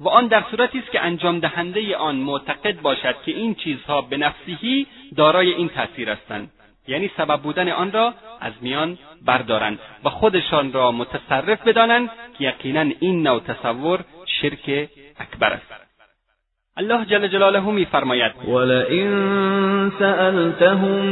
و 0.00 0.08
آن 0.08 0.26
در 0.26 0.42
صورتی 0.50 0.78
است 0.78 0.90
که 0.90 1.00
انجام 1.00 1.40
دهنده 1.40 1.96
آن 1.96 2.16
معتقد 2.16 2.80
باشد 2.80 3.16
که 3.26 3.32
این 3.32 3.54
چیزها 3.54 4.02
به 4.02 4.16
نفسهی 4.16 4.86
دارای 5.16 5.52
این 5.54 5.68
تاثیر 5.68 6.10
هستند. 6.10 6.50
یعنی 6.88 7.10
سبب 7.16 7.40
بودن 7.42 7.68
آن 7.68 7.92
را 7.92 8.14
از 8.40 8.52
میان 8.60 8.98
بردارند 9.22 9.78
و 10.04 10.10
خودشان 10.10 10.72
را 10.72 10.92
متصرف 10.92 11.68
بدانند 11.68 12.10
که 12.38 12.44
یقینا 12.44 12.90
این 13.00 13.22
نوع 13.22 13.40
تصور 13.40 14.04
شرک 14.26 14.88
اکبر 15.18 15.52
است. 15.52 15.83
الله 16.78 17.04
جل 17.04 17.28
جلاله 17.28 17.70
میفرماید 17.70 18.32
ولئن 18.48 19.10
سألتهم 19.98 21.04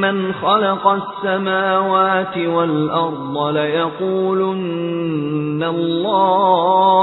من 0.00 0.32
خلق 0.32 0.86
السماوات 0.86 2.38
والأرض 2.38 3.56
ليقولن 3.56 4.52
الله. 5.62 6.94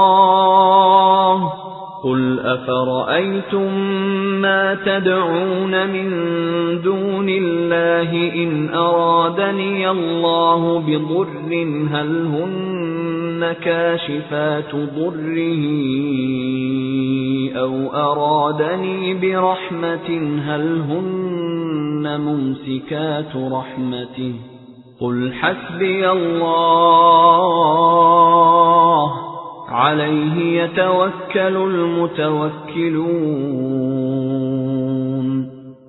قل 2.04 2.40
أفرأيتم 2.40 3.78
ما 4.40 4.74
تدعون 4.74 5.86
من 5.88 6.10
دون 6.82 7.28
الله 7.28 8.34
إن 8.34 8.74
أرادني 8.74 9.90
الله 9.90 10.78
بضر 10.78 11.26
هل 11.92 12.26
هن 12.26 12.72
كاشفات 13.52 14.74
ضره 14.74 15.64
أو 17.56 17.74
أرادني 17.94 19.14
برحمة 19.14 20.08
هل 20.46 20.80
هن 20.80 22.20
ممسكات 22.20 23.36
رحمته؟ 23.36 24.34
قل 25.00 25.32
حسبي 25.32 26.10
الله. 26.10 26.92
علیه 29.72 30.62
یتوکل 30.62 31.56
المتوکلون 31.56 33.32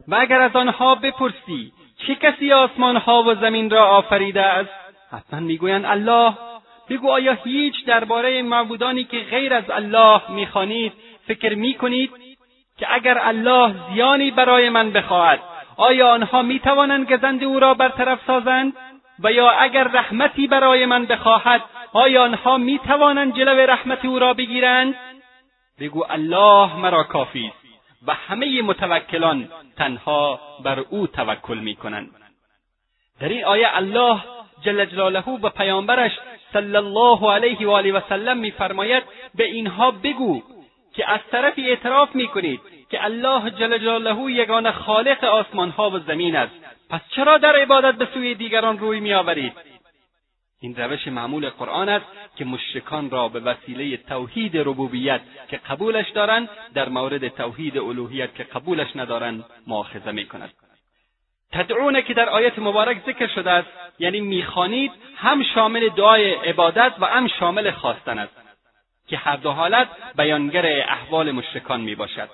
و 0.07 0.15
اگر 0.15 0.41
از 0.41 0.55
آنها 0.55 0.95
بپرسی 0.95 1.71
چه 2.07 2.15
کسی 2.15 2.53
آسمانها 2.53 3.23
و 3.27 3.35
زمین 3.35 3.69
را 3.69 3.85
آفریده 3.85 4.41
است؟ 4.41 4.69
حتما 5.11 5.39
میگویند 5.39 5.85
الله 5.85 6.33
بگو 6.89 7.11
آیا 7.11 7.33
هیچ 7.33 7.85
درباره 7.85 8.41
معبودانی 8.41 9.03
که 9.03 9.19
غیر 9.19 9.53
از 9.53 9.69
الله 9.69 10.31
می‌خوانید 10.31 10.93
فکر 11.27 11.55
می‌کنید 11.55 12.11
که 12.77 12.93
اگر 12.93 13.17
الله 13.21 13.75
زیانی 13.93 14.31
برای 14.31 14.69
من 14.69 14.91
بخواهد 14.91 15.39
آیا 15.77 16.09
آنها 16.09 16.41
می‌توانند 16.41 17.11
گزند 17.11 17.43
او 17.43 17.59
را 17.59 17.73
برطرف 17.73 18.19
سازند؟ 18.27 18.73
و 19.19 19.31
یا 19.31 19.49
اگر 19.49 19.83
رحمتی 19.83 20.47
برای 20.47 20.85
من 20.85 21.05
بخواهد 21.05 21.61
آیا 21.93 22.23
آنها 22.23 22.57
می 22.57 22.79
توانند 22.79 23.35
جلو 23.35 23.59
رحمت 23.59 24.05
او 24.05 24.19
را 24.19 24.33
بگیرند؟ 24.33 24.95
بگو 25.79 26.05
الله 26.09 26.75
مرا 26.75 27.03
کافی 27.03 27.47
است 27.47 27.63
و 28.07 28.13
همه 28.13 28.61
متوکلان 28.61 29.49
تنها 29.77 30.39
بر 30.63 30.79
او 30.79 31.07
توکل 31.07 31.57
می‌کنند. 31.57 32.09
در 33.19 33.29
این 33.29 33.45
آیه 33.45 33.77
الله 33.77 34.23
جل 34.61 34.85
جلاله 34.85 35.23
و 35.29 35.49
پیامبرش 35.49 36.11
صلی 36.53 36.75
الله 36.75 37.33
علیه 37.33 37.67
و 37.67 37.71
آله 37.71 37.91
و 37.91 38.01
سلم 38.09 38.37
میفرماید 38.37 39.03
به 39.35 39.43
اینها 39.43 39.91
بگو 39.91 40.41
که 40.93 41.11
از 41.11 41.19
طرفی 41.31 41.69
اعتراف 41.69 42.15
می‌کنید 42.15 42.59
که 42.89 43.03
الله 43.03 43.49
جل 43.49 43.77
جلاله 43.77 44.31
یگانه 44.31 44.71
خالق 44.71 45.23
آسمانها 45.23 45.89
و 45.89 45.99
زمین 45.99 46.35
است. 46.35 46.53
پس 46.89 47.01
چرا 47.09 47.37
در 47.37 47.55
عبادت 47.55 47.95
به 47.95 48.07
سوی 48.13 48.35
دیگران 48.35 48.79
روی 48.79 48.99
میآورید؟ 48.99 49.53
این 50.61 50.75
روش 50.75 51.07
معمول 51.07 51.49
قرآن 51.49 51.89
است 51.89 52.05
که 52.35 52.45
مشرکان 52.45 53.09
را 53.09 53.29
به 53.29 53.39
وسیله 53.39 53.97
توحید 53.97 54.57
ربوبیت 54.57 55.21
که 55.49 55.57
قبولش 55.57 56.09
دارند 56.09 56.49
در 56.73 56.89
مورد 56.89 57.27
توحید 57.27 57.77
الوهیت 57.77 58.35
که 58.35 58.43
قبولش 58.43 58.95
ندارند 58.95 59.45
مؤاخذه 59.67 60.11
می‌کند. 60.11 60.53
تدعونه 61.53 62.01
که 62.01 62.13
در 62.13 62.29
آیت 62.29 62.59
مبارک 62.59 62.97
ذکر 63.05 63.27
شده 63.27 63.51
است 63.51 63.67
یعنی 63.99 64.21
می‌خوانید 64.21 64.91
هم 65.15 65.43
شامل 65.43 65.89
دعای 65.89 66.31
عبادت 66.33 66.93
و 66.99 67.05
هم 67.05 67.27
شامل 67.27 67.71
خواستن 67.71 68.19
است 68.19 68.33
که 69.07 69.17
هر 69.17 69.35
دو 69.35 69.51
حالت 69.51 69.87
بیانگر 70.17 70.65
احوال 70.65 71.31
مشرکان 71.31 71.81
می‌باشد. 71.81 72.29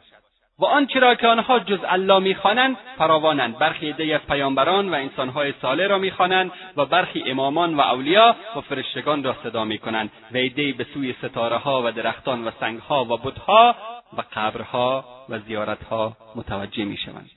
و 0.60 0.66
آنچه 0.66 1.00
را 1.00 1.16
که 1.16 1.28
آنها 1.28 1.60
جز 1.60 1.80
الله 1.84 2.20
می‌خوانند 2.20 2.78
فراوانند. 2.98 3.58
برخی 3.58 3.90
عدهای 3.90 4.14
از 4.14 4.22
پیامبران 4.22 4.90
و 4.90 4.94
انسانهای 4.94 5.54
صالح 5.62 5.88
را 5.88 5.98
می‌خوانند 5.98 6.52
و 6.78 6.86
برخی 6.86 7.24
امامان 7.32 7.76
و 7.76 7.82
اولیا 7.82 8.36
و 8.56 8.62
فرشتگان 8.62 9.24
را 9.24 9.36
صدا 9.44 9.66
می‌کنند. 9.66 10.12
و 10.32 10.38
عدهای 10.38 10.72
به 10.72 10.86
سوی 10.94 11.14
ستارهها 11.14 11.84
و 11.86 11.92
درختان 11.92 12.48
و 12.48 12.52
سنگها 12.60 13.06
و 13.06 13.18
بتها 13.18 13.76
و 14.18 14.24
قبرها 14.34 15.06
و 15.30 15.40
زیارتها 15.40 16.18
متوجه 16.36 16.86
می‌شوند. 16.86 17.30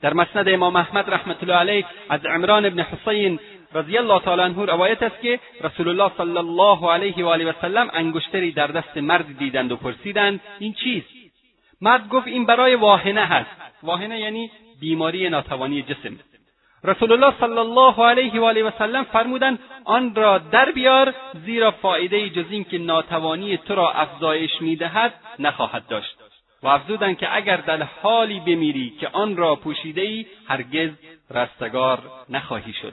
در 0.00 0.14
مسند 0.14 0.48
امام 0.48 0.76
احمد 0.76 1.10
رحمت 1.10 1.42
الله 1.42 1.54
علیه 1.54 1.84
از 2.08 2.26
عمران 2.26 2.66
ابن 2.66 2.80
حسین 2.80 3.38
رضی 3.74 3.98
الله 3.98 4.20
تعالی 4.20 4.42
عنه 4.42 4.64
روایت 4.64 5.02
است 5.02 5.22
که 5.22 5.40
رسول 5.60 5.88
الله 5.88 6.10
صلی 6.16 6.36
الله 6.38 6.92
علیه 6.92 7.24
و 7.24 7.28
آله 7.28 7.50
و 7.50 7.52
سلم 7.62 7.90
انگشتری 7.92 8.52
در 8.52 8.66
دست 8.66 8.96
مرد 8.96 9.38
دیدند 9.38 9.72
و 9.72 9.76
پرسیدند 9.76 10.40
این 10.58 10.72
چیست؟ 10.72 11.08
مرد 11.80 12.08
گفت 12.08 12.26
این 12.26 12.46
برای 12.46 12.74
واهنه 12.74 13.26
هست. 13.26 13.50
واهنه 13.82 14.20
یعنی 14.20 14.50
بیماری 14.80 15.28
ناتوانی 15.28 15.82
جسم. 15.82 16.18
رسول 16.84 17.12
الله 17.12 17.34
صلی 17.40 17.58
الله 17.58 18.04
علیه 18.04 18.40
و 18.40 18.44
آله 18.44 18.62
و 18.62 18.70
سلم 18.78 19.04
فرمودند 19.04 19.58
آن 19.84 20.14
را 20.14 20.38
در 20.38 20.72
بیار 20.72 21.14
زیرا 21.44 21.70
فایده 21.70 22.30
جز 22.30 22.44
این 22.50 22.64
که 22.64 22.78
ناتوانی 22.78 23.56
تو 23.56 23.74
را 23.74 23.92
افزایش 23.92 24.50
می‌دهد 24.60 25.14
نخواهد 25.38 25.86
داشت. 25.88 26.25
و 26.66 26.68
افزودند 26.68 27.18
که 27.18 27.36
اگر 27.36 27.56
در 27.56 27.82
حالی 27.82 28.40
بمیری 28.40 28.90
که 29.00 29.08
آن 29.08 29.36
را 29.36 29.56
پوشیده 29.56 30.00
ای 30.00 30.26
هرگز 30.48 30.90
رستگار 31.30 31.98
نخواهی 32.28 32.72
شد. 32.72 32.92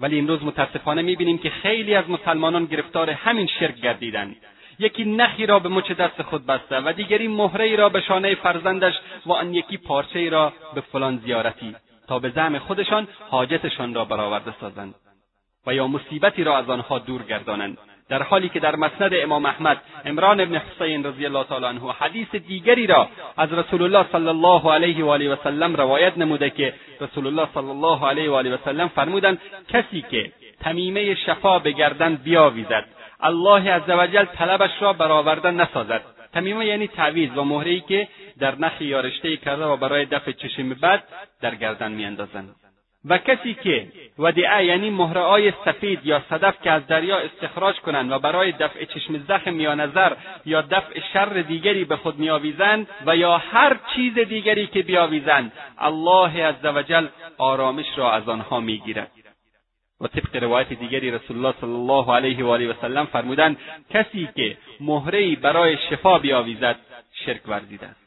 ولی 0.00 0.18
امروز 0.18 0.42
متاسفانه 0.42 1.02
می‌بینیم 1.02 1.38
که 1.38 1.50
خیلی 1.50 1.94
از 1.94 2.10
مسلمانان 2.10 2.64
گرفتار 2.64 3.10
همین 3.10 3.46
شرک 3.46 3.80
گردیدند. 3.80 4.36
یکی 4.78 5.04
نخی 5.04 5.46
را 5.46 5.58
به 5.58 5.68
مچ 5.68 5.92
دست 5.92 6.22
خود 6.22 6.46
بسته 6.46 6.76
و 6.80 6.92
دیگری 6.92 7.28
مهره 7.28 7.76
را 7.76 7.88
به 7.88 8.00
شانه 8.00 8.34
فرزندش 8.34 8.94
و 9.26 9.32
آن 9.32 9.54
یکی 9.54 9.76
پارچه 9.76 10.30
را 10.30 10.52
به 10.74 10.80
فلان 10.80 11.16
زیارتی 11.24 11.76
تا 12.08 12.18
به 12.18 12.30
زعم 12.30 12.58
خودشان 12.58 13.08
حاجتشان 13.30 13.94
را 13.94 14.04
برآورده 14.04 14.54
سازند 14.60 14.94
و 15.66 15.74
یا 15.74 15.86
مصیبتی 15.86 16.44
را 16.44 16.58
از 16.58 16.70
آنها 16.70 16.98
دور 16.98 17.22
گردانند. 17.22 17.78
در 18.08 18.22
حالی 18.22 18.48
که 18.48 18.60
در 18.60 18.76
مسند 18.76 19.10
امام 19.14 19.46
احمد 19.46 19.82
عمران 20.04 20.40
ابن 20.40 20.56
حسین 20.56 21.06
رضی 21.06 21.26
الله 21.26 21.44
تعالی 21.44 21.66
عنه 21.66 21.92
حدیث 21.92 22.34
دیگری 22.34 22.86
را 22.86 23.08
از 23.36 23.52
رسول 23.52 23.82
الله 23.82 24.06
صلی 24.12 24.28
الله 24.28 24.72
علیه 24.72 25.04
و 25.04 25.08
آله 25.08 25.32
و 25.32 25.36
سلم 25.44 25.76
روایت 25.76 26.18
نموده 26.18 26.50
که 26.50 26.74
رسول 27.00 27.26
الله 27.26 27.48
صلی 27.54 27.70
الله 27.70 28.06
علیه 28.06 28.30
و 28.30 28.34
آله 28.34 28.54
و 28.54 28.58
سلم 28.64 28.88
فرمودند 28.88 29.40
کسی 29.68 30.04
که 30.10 30.32
تمیمه 30.60 31.14
شفا 31.14 31.58
به 31.58 31.72
گردن 31.72 32.14
بیاویزد 32.14 32.84
الله 33.20 33.72
عزوجل 33.72 34.24
طلبش 34.24 34.70
را 34.80 34.92
برآورده 34.92 35.50
نسازد. 35.50 36.02
تمیمه 36.32 36.66
یعنی 36.66 36.88
تعویز 36.88 37.38
و 37.38 37.44
مهرهای 37.44 37.80
که 37.80 38.08
در 38.38 38.54
نخی 38.58 38.84
یا 38.84 39.00
رشته 39.00 39.36
کرده 39.36 39.64
و 39.64 39.76
برای 39.76 40.04
دفع 40.04 40.32
چشم 40.32 40.68
بد 40.68 41.02
در 41.40 41.54
گردن 41.54 41.92
میاندازند. 41.92 42.65
و 43.06 43.18
کسی 43.18 43.54
که 43.54 43.86
ودعه 44.18 44.64
یعنی 44.64 44.90
مهرههای 44.90 45.52
سفید 45.64 46.06
یا 46.06 46.22
صدف 46.30 46.62
که 46.62 46.70
از 46.70 46.86
دریا 46.86 47.18
استخراج 47.18 47.76
کنند 47.76 48.12
و 48.12 48.18
برای 48.18 48.52
دفع 48.52 48.84
چشم 48.84 49.18
زخم 49.28 49.60
یا 49.60 49.74
نظر 49.74 50.12
یا 50.46 50.62
دفع 50.62 51.00
شر 51.12 51.44
دیگری 51.48 51.84
به 51.84 51.96
خود 51.96 52.18
میآویزند 52.18 52.86
و 53.06 53.16
یا 53.16 53.38
هر 53.38 53.76
چیز 53.94 54.18
دیگری 54.18 54.66
که 54.66 54.82
بیاویزند 54.82 55.52
الله 55.78 56.44
عزوجل 56.46 57.06
آرامش 57.38 57.86
را 57.96 58.12
از 58.12 58.28
آنها 58.28 58.60
می‌گیرد. 58.60 59.10
و 60.00 60.06
طبق 60.06 60.42
روایت 60.42 60.72
دیگری 60.72 61.10
رسول 61.10 61.36
الله 61.36 61.54
صلی 61.60 61.70
الله 61.70 62.14
علیه 62.14 62.44
و 62.44 62.48
آله 62.48 62.70
و 62.70 62.74
سلم 62.80 63.06
فرمودند 63.06 63.56
کسی 63.90 64.28
که 64.36 64.56
مهرهای 64.80 65.36
برای 65.36 65.76
شفا 65.90 66.18
بیاویزد 66.18 66.76
شرک 67.12 67.48
ورزیده 67.48 67.86
است 67.86 68.05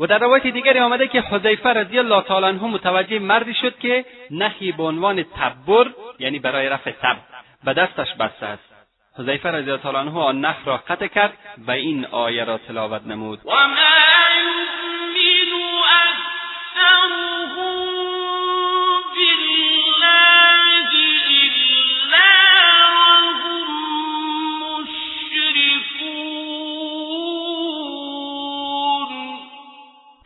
و 0.00 0.06
در 0.06 0.18
روایت 0.18 0.46
دیگری 0.46 0.78
آمده 0.78 1.08
که 1.08 1.20
حذیفه 1.20 1.68
رضی 1.68 1.98
الله 1.98 2.22
تعالی 2.22 2.46
عنه 2.46 2.64
متوجه 2.64 3.18
مردی 3.18 3.54
شد 3.54 3.78
که 3.78 4.04
نخی 4.30 4.72
به 4.72 4.82
عنوان 4.82 5.22
تبر 5.22 5.86
یعنی 6.18 6.38
برای 6.38 6.68
رفع 6.68 6.90
تب 6.90 7.16
به 7.64 7.72
دستش 7.72 8.14
بسته 8.14 8.46
است. 8.46 8.70
حذیفه 9.18 9.48
رضی 9.50 9.70
الله 9.70 9.82
تعالی 9.82 9.98
عنه 9.98 10.18
آن 10.18 10.40
نخ 10.40 10.56
را 10.64 10.76
قطع 10.76 11.06
کرد 11.06 11.32
و 11.66 11.70
این 11.70 12.06
آیه 12.06 12.44
را 12.44 12.58
تلاوت 12.58 13.02
نمود. 13.06 13.40
و 13.46 13.50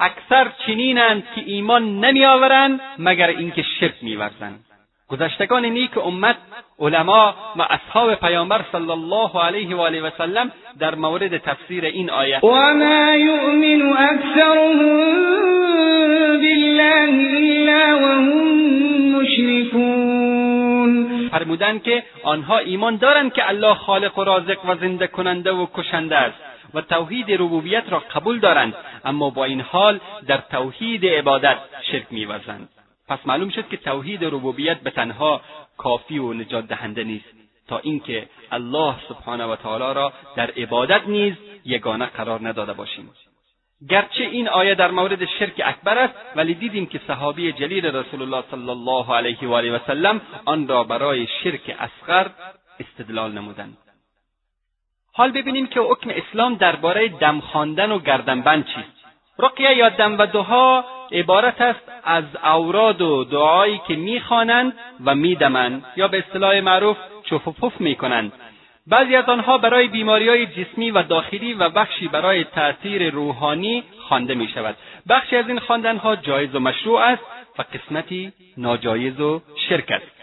اکثر 0.04 0.52
چنینند 0.66 1.22
که 1.34 1.42
ایمان 1.46 2.00
نمیآورند 2.04 2.80
مگر 2.98 3.28
اینکه 3.28 3.64
شرک 3.80 3.94
میورزند. 4.02 4.64
گذشتگان 5.08 5.64
نیک 5.64 5.98
امت 5.98 6.36
علما 6.78 7.34
و 7.56 7.62
اصحاب 7.62 8.14
پیامبر 8.14 8.60
صلی 8.72 8.90
الله 8.90 9.44
علیه 9.44 9.76
و 9.76 9.80
آله 9.80 10.02
و 10.02 10.10
سلم 10.18 10.52
در 10.78 10.94
مورد 10.94 11.38
تفسیر 11.38 11.84
این 11.84 12.10
آیه. 12.10 12.40
و 12.40 12.74
ما 12.74 13.14
یؤمن 13.14 13.92
اکثرهم 13.92 14.78
بالله 16.42 17.14
الا 17.36 17.98
وهم 17.98 18.28
مشركون. 19.16 20.44
فرمودند 21.32 21.82
که 21.82 22.02
آنها 22.22 22.58
ایمان 22.58 22.96
دارند 22.96 23.32
که 23.32 23.48
الله 23.48 23.74
خالق 23.74 24.18
و 24.18 24.24
رازق 24.24 24.64
و 24.68 24.74
زنده 24.74 25.06
کننده 25.06 25.52
و 25.52 25.66
کشنده 25.74 26.16
است. 26.16 26.53
و 26.74 26.80
توحید 26.80 27.32
ربوبیت 27.32 27.84
را 27.88 27.98
قبول 27.98 28.40
دارند 28.40 28.74
اما 29.04 29.30
با 29.30 29.44
این 29.44 29.60
حال 29.60 30.00
در 30.26 30.38
توحید 30.38 31.06
عبادت 31.06 31.58
شرک 31.90 32.06
میورزند 32.10 32.68
پس 33.08 33.18
معلوم 33.26 33.50
شد 33.50 33.68
که 33.68 33.76
توحید 33.76 34.24
ربوبیت 34.24 34.80
به 34.80 34.90
تنها 34.90 35.40
کافی 35.76 36.18
و 36.18 36.32
نجات 36.32 36.66
دهنده 36.66 37.04
نیست. 37.04 37.34
تا 37.68 37.78
اینکه 37.78 38.28
الله 38.52 38.94
سبحانه 39.08 39.44
و 39.44 39.56
تعالی 39.56 39.94
را 39.94 40.12
در 40.36 40.50
عبادت 40.50 41.02
نیز 41.06 41.34
یگانه 41.64 42.06
قرار 42.06 42.48
نداده 42.48 42.72
باشیم. 42.72 43.10
گرچه 43.88 44.24
این 44.24 44.48
آیه 44.48 44.74
در 44.74 44.90
مورد 44.90 45.24
شرک 45.24 45.62
اکبر 45.64 45.98
است 45.98 46.14
ولی 46.36 46.54
دیدیم 46.54 46.86
که 46.86 47.00
صحابی 47.06 47.52
جلیل 47.52 47.86
رسول 47.86 48.22
الله 48.22 48.44
صلی 48.50 48.70
الله 48.70 49.14
علیه 49.14 49.48
و 49.48 49.52
آله 49.52 49.72
و 49.72 49.78
سلم 49.86 50.20
آن 50.44 50.68
را 50.68 50.84
برای 50.84 51.26
شرک 51.42 51.76
اصغر 51.78 52.30
استدلال 52.80 53.32
نمودند. 53.32 53.76
حال 55.16 55.30
ببینیم 55.30 55.66
که 55.66 55.80
حکم 55.80 56.10
اسلام 56.10 56.54
درباره 56.54 57.08
دم 57.08 57.40
خواندن 57.40 57.92
و 57.92 57.98
گردنبند 57.98 58.66
چیست 58.66 59.04
رقیه 59.38 59.76
یا 59.76 59.88
دم 59.88 60.18
و 60.18 60.26
دعا 60.26 60.84
عبارت 61.12 61.60
است 61.60 61.92
از 62.04 62.24
اوراد 62.44 63.02
و 63.02 63.24
دعایی 63.24 63.80
که 63.88 63.96
می‌خوانند 63.96 64.72
و 65.04 65.14
میدمند 65.14 65.84
یا 65.96 66.08
به 66.08 66.18
اصطلاح 66.18 66.60
معروف 66.60 66.96
چف 67.24 67.48
و 67.48 67.52
پف 67.52 67.80
می‌کنند 67.80 68.32
بعضی 68.86 69.16
از 69.16 69.28
آنها 69.28 69.58
برای 69.58 69.88
بیماری 69.88 70.28
های 70.28 70.46
جسمی 70.46 70.90
و 70.90 71.02
داخلی 71.02 71.54
و 71.54 71.68
بخشی 71.68 72.08
برای 72.08 72.44
تأثیر 72.44 73.10
روحانی 73.10 73.82
خوانده 74.08 74.34
می 74.34 74.48
شود. 74.48 74.76
بخشی 75.08 75.36
از 75.36 75.48
این 75.48 75.58
خواندنها 75.58 76.16
جایز 76.16 76.54
و 76.54 76.60
مشروع 76.60 77.00
است 77.00 77.22
و 77.58 77.62
قسمتی 77.62 78.32
ناجایز 78.56 79.20
و 79.20 79.42
شرک 79.68 79.90
است. 79.90 80.13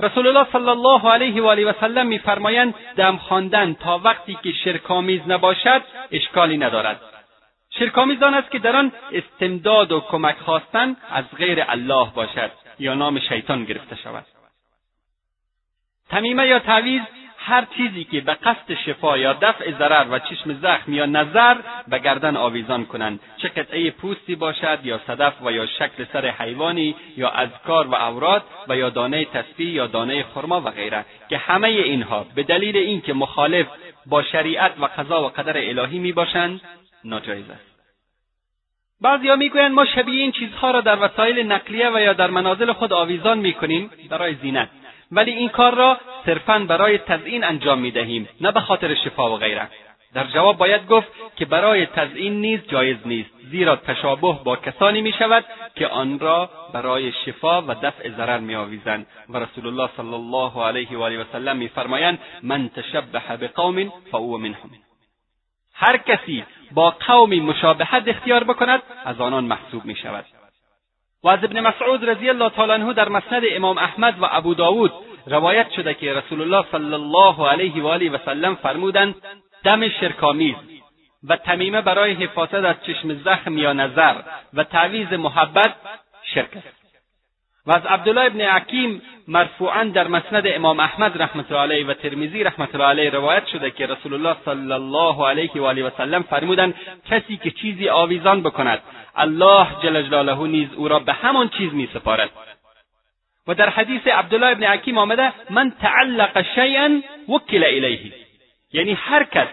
رسول 0.00 0.26
الله 0.26 0.46
صلی 0.52 0.68
الله 0.68 1.10
علیه 1.12 1.42
و 1.42 1.46
آله 1.46 1.66
و 1.66 1.72
سلم 1.80 2.06
میفرمایند 2.06 2.74
دم 2.96 3.16
خواندن 3.16 3.74
تا 3.74 3.98
وقتی 3.98 4.38
که 4.42 4.52
شرکآمیز 4.52 5.20
نباشد 5.26 5.82
اشکالی 6.10 6.58
ندارد. 6.58 7.00
شرکآمیز 7.70 8.22
آن 8.22 8.34
است 8.34 8.50
که 8.50 8.58
در 8.58 8.76
آن 8.76 8.92
استمداد 9.12 9.92
و 9.92 10.00
کمک 10.00 10.36
خواستن 10.36 10.96
از 11.10 11.24
غیر 11.36 11.64
الله 11.68 12.10
باشد 12.14 12.50
یا 12.78 12.94
نام 12.94 13.20
شیطان 13.20 13.64
گرفته 13.64 13.96
شود. 13.96 14.24
تمیمه 16.10 16.46
یا 16.46 16.58
تعویز 16.58 17.02
هر 17.48 17.64
چیزی 17.76 18.04
که 18.04 18.20
به 18.20 18.34
قصد 18.34 18.74
شفا 18.86 19.18
یا 19.18 19.32
دفع 19.32 19.72
ضرر 19.78 20.06
و 20.10 20.18
چشم 20.18 20.54
زخم 20.62 20.92
یا 20.92 21.06
نظر 21.06 21.56
به 21.88 21.98
گردن 21.98 22.36
آویزان 22.36 22.84
کنند. 22.84 23.20
چه 23.36 23.48
قطعه 23.48 23.90
پوستی 23.90 24.34
باشد 24.34 24.78
یا 24.84 25.00
صدف 25.06 25.32
و 25.42 25.52
یا 25.52 25.66
شکل 25.66 26.04
سر 26.12 26.26
حیوانی 26.26 26.94
یا 27.16 27.30
اذکار 27.30 27.86
و 27.86 27.94
اوراد 27.94 28.42
و 28.68 28.76
یا 28.76 28.90
دانه 28.90 29.24
تسبیح 29.24 29.68
یا 29.68 29.86
دانه 29.86 30.22
خرما 30.34 30.60
و 30.60 30.70
غیره. 30.70 31.04
که 31.30 31.38
همه 31.38 31.68
اینها 31.68 32.26
به 32.34 32.42
دلیل 32.42 32.76
اینکه 32.76 33.12
مخالف 33.12 33.66
با 34.06 34.22
شریعت 34.22 34.72
و 34.80 34.84
قضا 34.84 35.22
و 35.22 35.28
قدر 35.28 35.56
الهی 35.56 35.98
می 35.98 36.12
باشند 36.12 36.60
ناجایز 37.04 37.50
است. 37.50 37.68
بعضیا 39.00 39.36
می‌گویند 39.36 39.72
ما 39.72 39.84
شبیه 39.84 40.20
این 40.20 40.32
چیزها 40.32 40.70
را 40.70 40.80
در 40.80 40.96
وسایل 41.04 41.52
نقلیه 41.52 41.90
و 41.90 42.00
یا 42.00 42.12
در 42.12 42.30
منازل 42.30 42.72
خود 42.72 42.92
آویزان 42.92 43.38
می‌کنیم 43.38 43.90
برای 44.10 44.34
زینت. 44.34 44.68
ولی 45.12 45.30
این 45.30 45.48
کار 45.48 45.74
را 45.74 45.98
صرفا 46.26 46.58
برای 46.58 46.98
تزئین 46.98 47.44
انجام 47.44 47.78
می‌دهیم 47.78 48.28
نه 48.40 48.52
به 48.52 48.60
خاطر 48.60 48.94
شفا 48.94 49.30
و 49.30 49.36
غیره. 49.36 49.68
در 50.14 50.24
جواب 50.24 50.56
باید 50.56 50.86
گفت 50.86 51.08
که 51.36 51.44
برای 51.44 51.86
تزئین 51.86 52.40
نیز 52.40 52.60
جایز 52.68 52.96
نیست 53.06 53.30
زیرا 53.50 53.76
تشابه 53.76 54.38
با 54.44 54.56
کسانی 54.56 55.00
می 55.00 55.12
شود 55.12 55.44
که 55.74 55.86
آن 55.86 56.18
را 56.18 56.50
برای 56.72 57.12
شفا 57.12 57.62
و 57.62 57.74
دفع 57.74 58.10
ضرر 58.10 58.38
می 58.38 58.54
آویزند 58.54 59.06
و 59.28 59.38
رسول 59.38 59.66
الله 59.66 59.90
صلی 59.96 60.14
الله 60.14 60.64
علیه 60.64 60.98
و 60.98 61.02
آله 61.02 61.20
و 61.20 61.24
سلم 61.32 61.56
میفرمایند 61.56 62.18
من 62.42 62.68
تشبه 62.68 63.36
بقوم 63.36 63.92
فهو 64.12 64.38
منهم. 64.38 64.70
هر 65.74 65.96
کسی 65.96 66.44
با 66.72 66.90
قومی 66.90 67.40
مشابهت 67.40 68.08
اختیار 68.08 68.44
بکند 68.44 68.82
از 69.04 69.20
آنان 69.20 69.44
محسوب 69.44 69.84
می 69.84 69.96
شود 69.96 70.24
و 71.22 71.28
از 71.28 71.44
ابن 71.44 71.60
مسعود 71.60 72.10
رضی 72.10 72.28
الله 72.28 72.50
تعالی 72.50 72.72
عنه 72.72 72.92
در 72.92 73.08
مسند 73.08 73.42
امام 73.50 73.78
احمد 73.78 74.22
و 74.22 74.26
ابو 74.30 74.54
داود 74.54 74.92
روایت 75.26 75.70
شده 75.70 75.94
که 75.94 76.12
رسول 76.12 76.40
الله 76.40 76.64
صلی 76.72 76.94
الله 76.94 77.48
علیه 77.48 77.82
و 77.82 77.86
آله 77.86 78.10
و 78.10 78.18
سلم 78.24 78.54
فرمودند 78.54 79.14
دم 79.64 79.88
شرکامیز 79.88 80.56
و 81.24 81.36
تمیمه 81.36 81.80
برای 81.80 82.12
حفاظت 82.12 82.54
از 82.54 82.76
چشم 82.86 83.14
زخم 83.14 83.58
یا 83.58 83.72
نظر 83.72 84.14
و 84.54 84.64
تعویز 84.64 85.12
محبت 85.12 85.74
شرک 86.34 86.56
است. 86.56 86.77
و 87.68 87.72
از 87.72 87.86
عبدالله 87.86 88.24
ابن 88.24 88.40
حکیم 88.40 89.02
مرفوعا 89.28 89.84
در 89.84 90.08
مسند 90.08 90.42
امام 90.46 90.80
احمد 90.80 91.22
رحمت 91.22 91.52
الله 91.52 91.62
علیه 91.62 91.86
و 91.86 91.94
ترمیزی 91.94 92.44
رحمت 92.44 92.74
الله 92.74 92.86
علیه 92.86 93.10
روایت 93.10 93.46
شده 93.46 93.70
که 93.70 93.86
رسول 93.86 94.14
الله 94.14 94.36
صلی 94.44 94.72
الله 94.72 95.28
علیه 95.28 95.50
و 95.54 95.64
آله 95.64 95.84
و 95.84 95.90
سلم 95.96 96.22
فرمودند 96.22 96.74
کسی 97.10 97.36
که 97.36 97.50
چیزی 97.50 97.88
آویزان 97.88 98.42
بکند 98.42 98.78
الله 99.16 99.66
جل 99.82 100.02
جلاله 100.02 100.46
نیز 100.46 100.68
او 100.76 100.88
را 100.88 100.98
به 100.98 101.12
همان 101.12 101.48
چیز 101.48 101.74
می 101.74 101.88
سپارد 101.94 102.30
و 103.46 103.54
در 103.54 103.68
حدیث 103.68 104.06
عبدالله 104.06 104.46
ابن 104.46 104.64
حکیم 104.64 104.98
آمده 104.98 105.32
من 105.50 105.72
تعلق 105.80 106.44
شیئا 106.54 107.00
وکل 107.28 107.64
الیه. 107.64 108.12
یعنی 108.72 108.92
هر 108.92 109.24
کس 109.24 109.48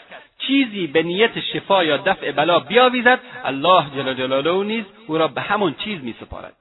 چیزی 0.47 0.87
به 0.87 1.03
نیت 1.03 1.39
شفا 1.39 1.83
یا 1.83 1.97
دفع 1.97 2.31
بلا 2.31 2.59
بیاویزد 2.59 3.19
الله 3.45 3.85
جل 3.95 4.13
جلاله 4.13 4.63
نیز 4.63 4.85
او 5.07 5.17
را 5.17 5.27
به 5.27 5.41
همان 5.41 5.75
چیز 5.83 6.03
می 6.03 6.15
سپارد 6.19 6.53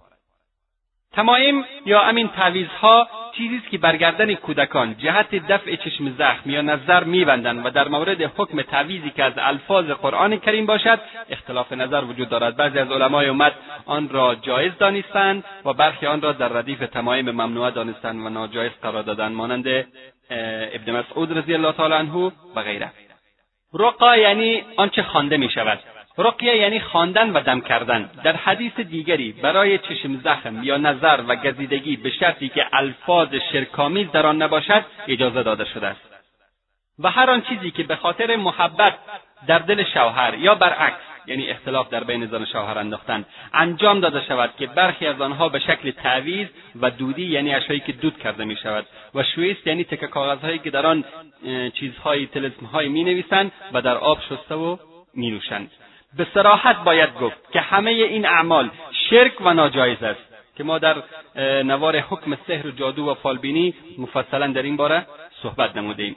تمایم 1.16 1.64
یا 1.86 2.02
امین 2.02 2.28
تعویزها 2.28 3.08
چیزی 3.36 3.56
است 3.56 3.70
که 3.70 3.78
برگردن 3.78 4.34
کودکان 4.34 4.96
جهت 4.98 5.34
دفع 5.34 5.76
چشم 5.76 6.10
زخم 6.18 6.50
یا 6.50 6.62
نظر 6.62 7.04
میبندند 7.04 7.66
و 7.66 7.70
در 7.70 7.88
مورد 7.88 8.22
حکم 8.22 8.62
تعویزی 8.62 9.10
که 9.10 9.24
از 9.24 9.32
الفاظ 9.36 9.90
قرآن 9.90 10.36
کریم 10.36 10.66
باشد 10.66 11.00
اختلاف 11.30 11.72
نظر 11.72 12.04
وجود 12.04 12.28
دارد. 12.28 12.56
بعضی 12.56 12.78
از 12.78 12.90
علمای 12.90 13.28
امت 13.28 13.52
آن 13.86 14.08
را 14.08 14.34
جایز 14.34 14.72
دانستند 14.78 15.44
و 15.64 15.72
برخی 15.72 16.06
آن 16.06 16.20
را 16.20 16.32
در 16.32 16.48
ردیف 16.48 16.78
تمایم 16.78 17.30
ممنوعه 17.30 17.70
دانستند 17.70 18.26
و 18.26 18.28
ناجایز 18.28 18.72
قرار 18.82 19.02
دادند. 19.02 19.32
مانند 19.32 19.66
ابن 20.74 20.92
مسعود 20.92 21.38
رضی 21.38 21.54
الله 21.54 21.72
تعالی 21.72 21.94
عنه 21.94 22.32
و 22.56 22.62
غیره. 22.62 22.90
رقا 23.74 24.16
یعنی 24.16 24.64
آنچه 24.76 25.02
خوانده 25.02 25.36
می 25.36 25.50
شود 25.50 25.78
رقیه 26.18 26.56
یعنی 26.56 26.80
خواندن 26.80 27.30
و 27.30 27.40
دم 27.40 27.60
کردن. 27.60 28.10
در 28.24 28.36
حدیث 28.36 28.80
دیگری 28.80 29.32
برای 29.32 29.78
چشم 29.78 30.20
زخم 30.24 30.62
یا 30.62 30.76
نظر 30.76 31.20
و 31.28 31.36
گزیدگی 31.36 31.96
به 31.96 32.10
شرطی 32.10 32.48
که 32.48 32.66
الفاظ 32.72 33.28
شرکامیز 33.52 34.10
در 34.10 34.26
آن 34.26 34.42
نباشد 34.42 34.84
اجازه 35.08 35.42
داده 35.42 35.64
شده 35.64 35.86
است. 35.86 36.14
و 36.98 37.10
هر 37.10 37.30
آن 37.30 37.42
چیزی 37.42 37.70
که 37.70 37.82
به 37.82 37.96
خاطر 37.96 38.36
محبت 38.36 38.94
در 39.46 39.58
دل 39.58 39.84
شوهر 39.84 40.34
یا 40.34 40.54
برعکس 40.54 41.00
یعنی 41.26 41.48
اختلاف 41.48 41.90
در 41.90 42.04
بین 42.04 42.26
زن 42.26 42.42
و 42.42 42.46
شوهر 42.46 42.78
انداختن 42.78 43.24
انجام 43.52 44.00
داده 44.00 44.24
شود 44.28 44.50
که 44.58 44.66
برخی 44.66 45.06
از 45.06 45.20
آنها 45.20 45.48
به 45.48 45.58
شکل 45.58 45.90
تعویز 45.90 46.48
و 46.80 46.90
دودی 46.90 47.26
یعنی 47.26 47.54
اشیایی 47.54 47.80
که 47.80 47.92
دود 47.92 48.18
کرده 48.18 48.44
می 48.44 48.56
شود 48.56 48.86
و 49.14 49.22
شویست 49.22 49.66
یعنی 49.66 49.84
تکه 49.84 50.06
کاغذهایی 50.06 50.58
که 50.58 50.70
در 50.70 50.86
آن 50.86 51.04
چیزهایی 51.74 52.26
تلسمهایی 52.26 52.88
می 52.88 53.04
نویسند 53.04 53.52
و 53.72 53.82
در 53.82 53.96
آب 53.96 54.20
شسته 54.20 54.54
و 54.54 54.76
می 55.14 55.30
نوشند 55.30 55.70
به 56.16 56.26
سراحت 56.34 56.84
باید 56.84 57.14
گفت 57.14 57.52
که 57.52 57.60
همه 57.60 57.90
این 57.90 58.26
اعمال 58.26 58.70
شرک 59.10 59.32
و 59.40 59.54
ناجایز 59.54 60.02
است. 60.02 60.34
که 60.56 60.64
ما 60.64 60.78
در 60.78 60.96
نوار 61.62 61.98
حکم 61.98 62.38
سحر 62.46 62.66
و 62.66 62.70
جادو 62.70 63.10
و 63.10 63.14
فالبینی 63.14 63.74
مفصلا 63.98 64.46
در 64.46 64.62
این 64.62 64.76
باره 64.76 65.06
صحبت 65.42 65.76
نمودیم 65.76 66.16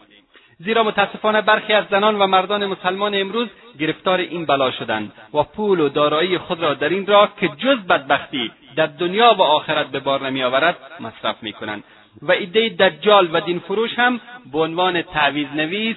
زیرا 0.60 0.84
متاسفانه 0.84 1.42
برخی 1.42 1.74
از 1.74 1.86
زنان 1.92 2.16
و 2.22 2.28
مردان 2.28 2.66
مسلمان 2.66 3.16
امروز 3.16 3.48
گرفتار 3.80 4.20
این 4.20 4.46
بلا 4.46 4.72
شدند 4.72 5.12
و 5.34 5.44
پول 5.44 5.80
و 5.80 5.90
دارایی 5.90 6.38
خود 6.38 6.60
را 6.60 6.74
در 6.74 6.90
این 6.90 7.08
راه 7.08 7.34
که 7.40 7.48
جز 7.48 7.78
بدبختی 7.78 8.52
در 8.76 8.86
دنیا 8.86 9.36
و 9.38 9.42
آخرت 9.42 9.88
به 9.88 10.00
بار 10.00 10.30
نمیآورد 10.30 10.78
مصرف 11.00 11.36
می‌کنند. 11.44 11.84
و 12.22 12.32
ایده 12.32 12.70
دجال 12.70 13.30
و 13.34 13.42
دین 13.42 13.60
فروش 13.60 14.00
هم 14.00 14.20
به 14.52 14.60
عنوان 14.60 15.02
تعویز 15.02 15.48
نویس 15.56 15.96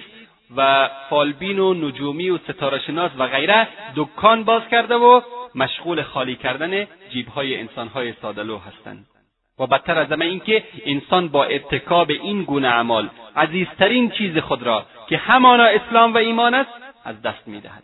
و 0.57 0.89
فالبین 1.09 1.59
و 1.59 1.73
نجومی 1.73 2.29
و 2.29 2.37
ستارهشناس 2.37 3.11
و 3.17 3.27
غیره 3.27 3.67
دکان 3.95 4.43
باز 4.43 4.61
کرده 4.71 4.95
و 4.95 5.21
مشغول 5.55 6.01
خالی 6.01 6.35
کردن 6.35 6.87
جیبهای 7.09 7.59
انسانهای 7.59 8.13
سادلو 8.21 8.57
هستند 8.57 9.05
و 9.59 9.67
بدتر 9.67 9.99
از 9.99 10.11
همه 10.11 10.25
اینکه 10.25 10.63
انسان 10.85 11.27
با 11.27 11.43
ارتکاب 11.43 12.09
این 12.09 12.43
گونه 12.43 12.67
اعمال 12.67 13.09
عزیزترین 13.35 14.09
چیز 14.09 14.37
خود 14.37 14.63
را 14.63 14.85
که 15.09 15.17
همانا 15.17 15.63
اسلام 15.63 16.13
و 16.13 16.17
ایمان 16.17 16.53
است 16.53 16.71
از 17.05 17.21
دست 17.21 17.47
می‌دهد. 17.47 17.83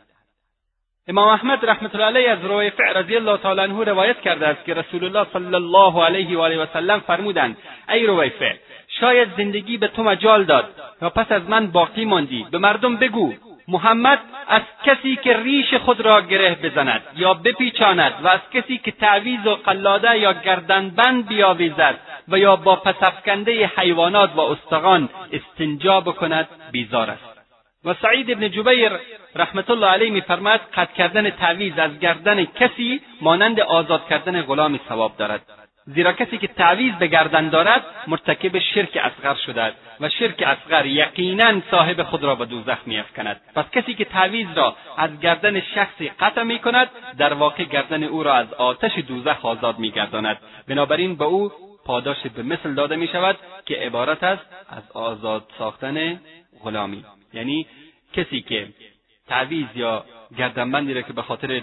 امام 1.07 1.27
احمد 1.27 1.65
رحمت 1.65 1.95
الله 1.95 2.05
علیه 2.05 2.29
از 2.29 2.45
رویفع 2.45 2.93
رضی 2.93 3.15
الله 3.15 3.37
تعالی 3.37 3.61
عنه 3.61 3.83
روایت 3.83 4.21
کرده 4.21 4.47
است 4.47 4.65
که 4.65 4.73
رسول 4.73 5.03
الله 5.03 5.27
صلی 5.33 5.55
الله 5.55 6.03
علیه 6.05 6.37
و 6.37 6.41
آله 6.41 6.63
و 6.63 6.65
سلم 6.73 6.99
فرمودند 6.99 7.57
ای 7.89 8.05
رویفع 8.05 8.53
شاید 8.99 9.29
زندگی 9.37 9.77
به 9.77 9.87
تو 9.87 10.03
مجال 10.03 10.43
داد. 10.43 10.65
و 11.01 11.09
پس 11.09 11.31
از 11.31 11.49
من 11.49 11.67
باقی 11.67 12.05
ماندی. 12.05 12.45
به 12.51 12.57
مردم 12.57 12.95
بگو 12.95 13.33
محمد 13.67 14.19
از 14.47 14.61
کسی 14.85 15.15
که 15.15 15.37
ریش 15.37 15.73
خود 15.73 16.01
را 16.01 16.21
گره 16.21 16.55
بزند 16.55 17.01
یا 17.15 17.33
بپیچاند 17.33 18.13
و 18.23 18.27
از 18.27 18.39
کسی 18.53 18.77
که 18.77 18.91
تعویز 18.91 19.47
و 19.47 19.55
قلاده 19.55 20.19
یا 20.19 20.33
گردنبند 20.33 21.27
بیاویزد 21.27 21.99
و 22.27 22.39
یا 22.39 22.55
با 22.55 22.75
پسفکنده 22.75 23.71
حیوانات 23.75 24.35
و 24.35 24.39
استخوان 24.39 25.09
استنجا 25.31 26.01
بکند 26.01 26.47
بیزار 26.71 27.09
است. 27.09 27.37
و 27.85 27.93
سعید 28.01 28.31
ابن 28.31 28.51
جبیر 28.51 28.91
رحمت 29.35 29.69
الله 29.69 29.87
علیه 29.87 30.11
میفرماید 30.11 30.61
قطع 30.75 30.93
کردن 30.93 31.29
تعویز 31.29 31.79
از 31.79 31.99
گردن 31.99 32.45
کسی 32.45 33.01
مانند 33.21 33.59
آزاد 33.59 34.07
کردن 34.07 34.41
غلامی 34.41 34.79
ثواب 34.89 35.17
دارد. 35.17 35.41
زیرا 35.87 36.13
کسی 36.13 36.37
که 36.37 36.47
تعویز 36.47 36.93
به 36.93 37.07
گردن 37.07 37.49
دارد 37.49 37.85
مرتکب 38.07 38.59
شرک 38.59 38.97
اصغر 39.03 39.35
شده 39.45 39.73
و 39.99 40.09
شرک 40.09 40.43
اصغر 40.47 40.85
یقینا 40.85 41.61
صاحب 41.71 42.03
خود 42.03 42.23
را 42.23 42.35
به 42.35 42.45
دوزخ 42.45 42.77
میافکند. 42.85 43.41
پس 43.55 43.65
کسی 43.71 43.93
که 43.93 44.05
تعویز 44.05 44.47
را 44.55 44.75
از 44.97 45.19
گردن 45.19 45.59
شخصی 45.61 46.11
قطع 46.19 46.43
می 46.43 46.59
کند 46.59 46.89
در 47.17 47.33
واقع 47.33 47.63
گردن 47.63 48.03
او 48.03 48.23
را 48.23 48.33
از 48.33 48.53
آتش 48.53 48.91
دوزخ 49.07 49.45
آزاد 49.45 49.79
میگرداند. 49.79 50.37
بنابراین 50.67 51.15
به 51.15 51.25
او 51.25 51.51
پاداش 51.85 52.17
به 52.35 52.43
مثل 52.43 52.73
داده 52.73 52.95
می 52.95 53.07
شود 53.07 53.37
که 53.65 53.75
عبارت 53.75 54.23
است 54.23 54.45
از 54.69 54.91
آزاد 54.93 55.43
ساختن 55.57 56.19
غلامی. 56.63 57.05
یعنی 57.33 57.67
کسی 58.13 58.41
که 58.41 58.67
تعویز 59.27 59.67
یا 59.75 60.05
گردنبندی 60.37 60.93
را 60.93 61.01
که 61.01 61.13
به 61.13 61.21
خاطر 61.21 61.61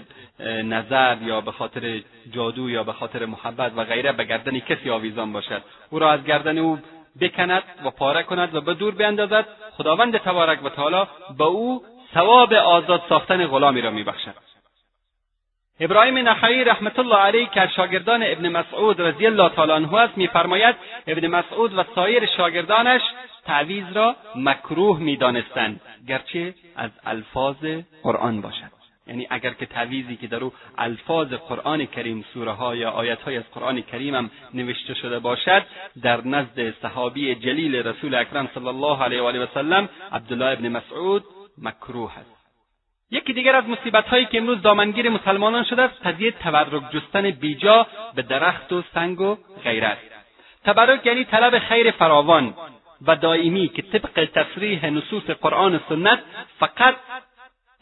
نظر 0.63 1.17
یا 1.21 1.41
به 1.41 1.51
خاطر 1.51 2.01
جادو 2.31 2.69
یا 2.69 2.83
به 2.83 2.93
خاطر 2.93 3.25
محبت 3.25 3.71
و 3.75 3.83
غیره 3.83 4.11
به 4.11 4.23
گردن 4.23 4.59
کسی 4.59 4.89
آویزان 4.89 5.33
باشد. 5.33 5.61
او 5.89 5.99
را 5.99 6.11
از 6.11 6.23
گردن 6.23 6.57
او 6.57 6.79
بکند 7.21 7.63
و 7.85 7.89
پاره 7.89 8.23
کند 8.23 8.55
و 8.55 8.61
به 8.61 8.73
دور 8.73 8.95
بیندازد. 8.95 9.45
خداوند 9.71 10.17
تبارک 10.17 10.63
و 10.63 10.69
تعالی 10.69 11.07
به 11.37 11.43
او 11.43 11.83
ثواب 12.13 12.53
آزاد 12.53 13.01
ساختن 13.09 13.47
غلامی 13.47 13.81
را 13.81 13.91
میبخشد. 13.91 14.54
ابراهیم 15.79 16.17
نخعی 16.17 16.63
رحمت 16.63 16.99
الله 16.99 17.17
علیه 17.17 17.45
که 17.45 17.61
از 17.61 17.69
شاگردان 17.75 18.23
ابن 18.23 18.49
مسعود 18.49 19.01
رضی 19.01 19.25
الله 19.25 19.49
تعالی 19.49 19.71
عنه 19.71 19.93
است 19.93 20.17
میفرماید 20.17 20.75
ابن 21.07 21.27
مسعود 21.27 21.77
و 21.77 21.83
سایر 21.95 22.25
شاگردانش 22.25 23.01
تعویز 23.45 23.85
را 23.95 24.15
مکروه 24.35 24.99
می‌دانستند 24.99 25.81
گرچه 26.07 26.53
از 26.75 26.91
الفاظ 27.05 27.55
قرآن 28.03 28.41
باشد. 28.41 28.75
یعنی 29.07 29.27
اگر 29.29 29.53
که 29.53 29.65
تعویزی 29.65 30.15
که 30.15 30.27
در 30.27 30.43
او 30.43 30.53
الفاظ 30.77 31.33
قرآن 31.33 31.85
کریم 31.85 32.25
سوره 32.33 32.51
ها 32.51 32.75
یا 32.75 32.91
آیت 32.91 33.21
های 33.21 33.37
از 33.37 33.43
قرآن 33.53 33.81
کریم 33.81 34.15
هم 34.15 34.31
نوشته 34.53 34.93
شده 34.93 35.19
باشد 35.19 35.63
در 36.01 36.27
نزد 36.27 36.71
صحابی 36.81 37.35
جلیل 37.35 37.75
رسول 37.75 38.15
اکرم 38.15 38.49
صلی 38.53 38.67
الله 38.67 39.03
علیه 39.03 39.21
و 39.21 39.25
آله 39.25 39.43
و 39.43 39.47
سلم 39.53 39.89
عبدالله 40.11 40.45
ابن 40.45 40.69
مسعود 40.69 41.23
مکروه 41.57 42.17
است. 42.17 42.34
یکی 43.11 43.33
دیگر 43.33 43.55
از 43.55 43.69
مصیبت 43.69 44.07
هایی 44.07 44.25
که 44.25 44.37
امروز 44.37 44.61
دامنگیر 44.61 45.09
مسلمانان 45.09 45.63
شده 45.63 45.81
است 45.81 46.07
قضیه 46.07 46.31
تبرک 46.31 46.91
جستن 46.91 47.31
بیجا 47.31 47.87
به 48.15 48.21
درخت 48.21 48.73
و 48.73 48.83
سنگ 48.93 49.21
و 49.21 49.37
غیره 49.63 49.87
است. 49.87 50.01
تبرک 50.65 51.05
یعنی 51.05 51.25
طلب 51.25 51.59
خیر 51.59 51.91
فراوان 51.91 52.53
و 53.07 53.15
دائمی 53.15 53.67
که 53.67 53.81
طبق 53.81 54.25
تصریح 54.25 54.85
نصوص 54.85 55.23
قرآن 55.23 55.75
و 55.75 55.79
سنت 55.89 56.19
فقط 56.59 56.95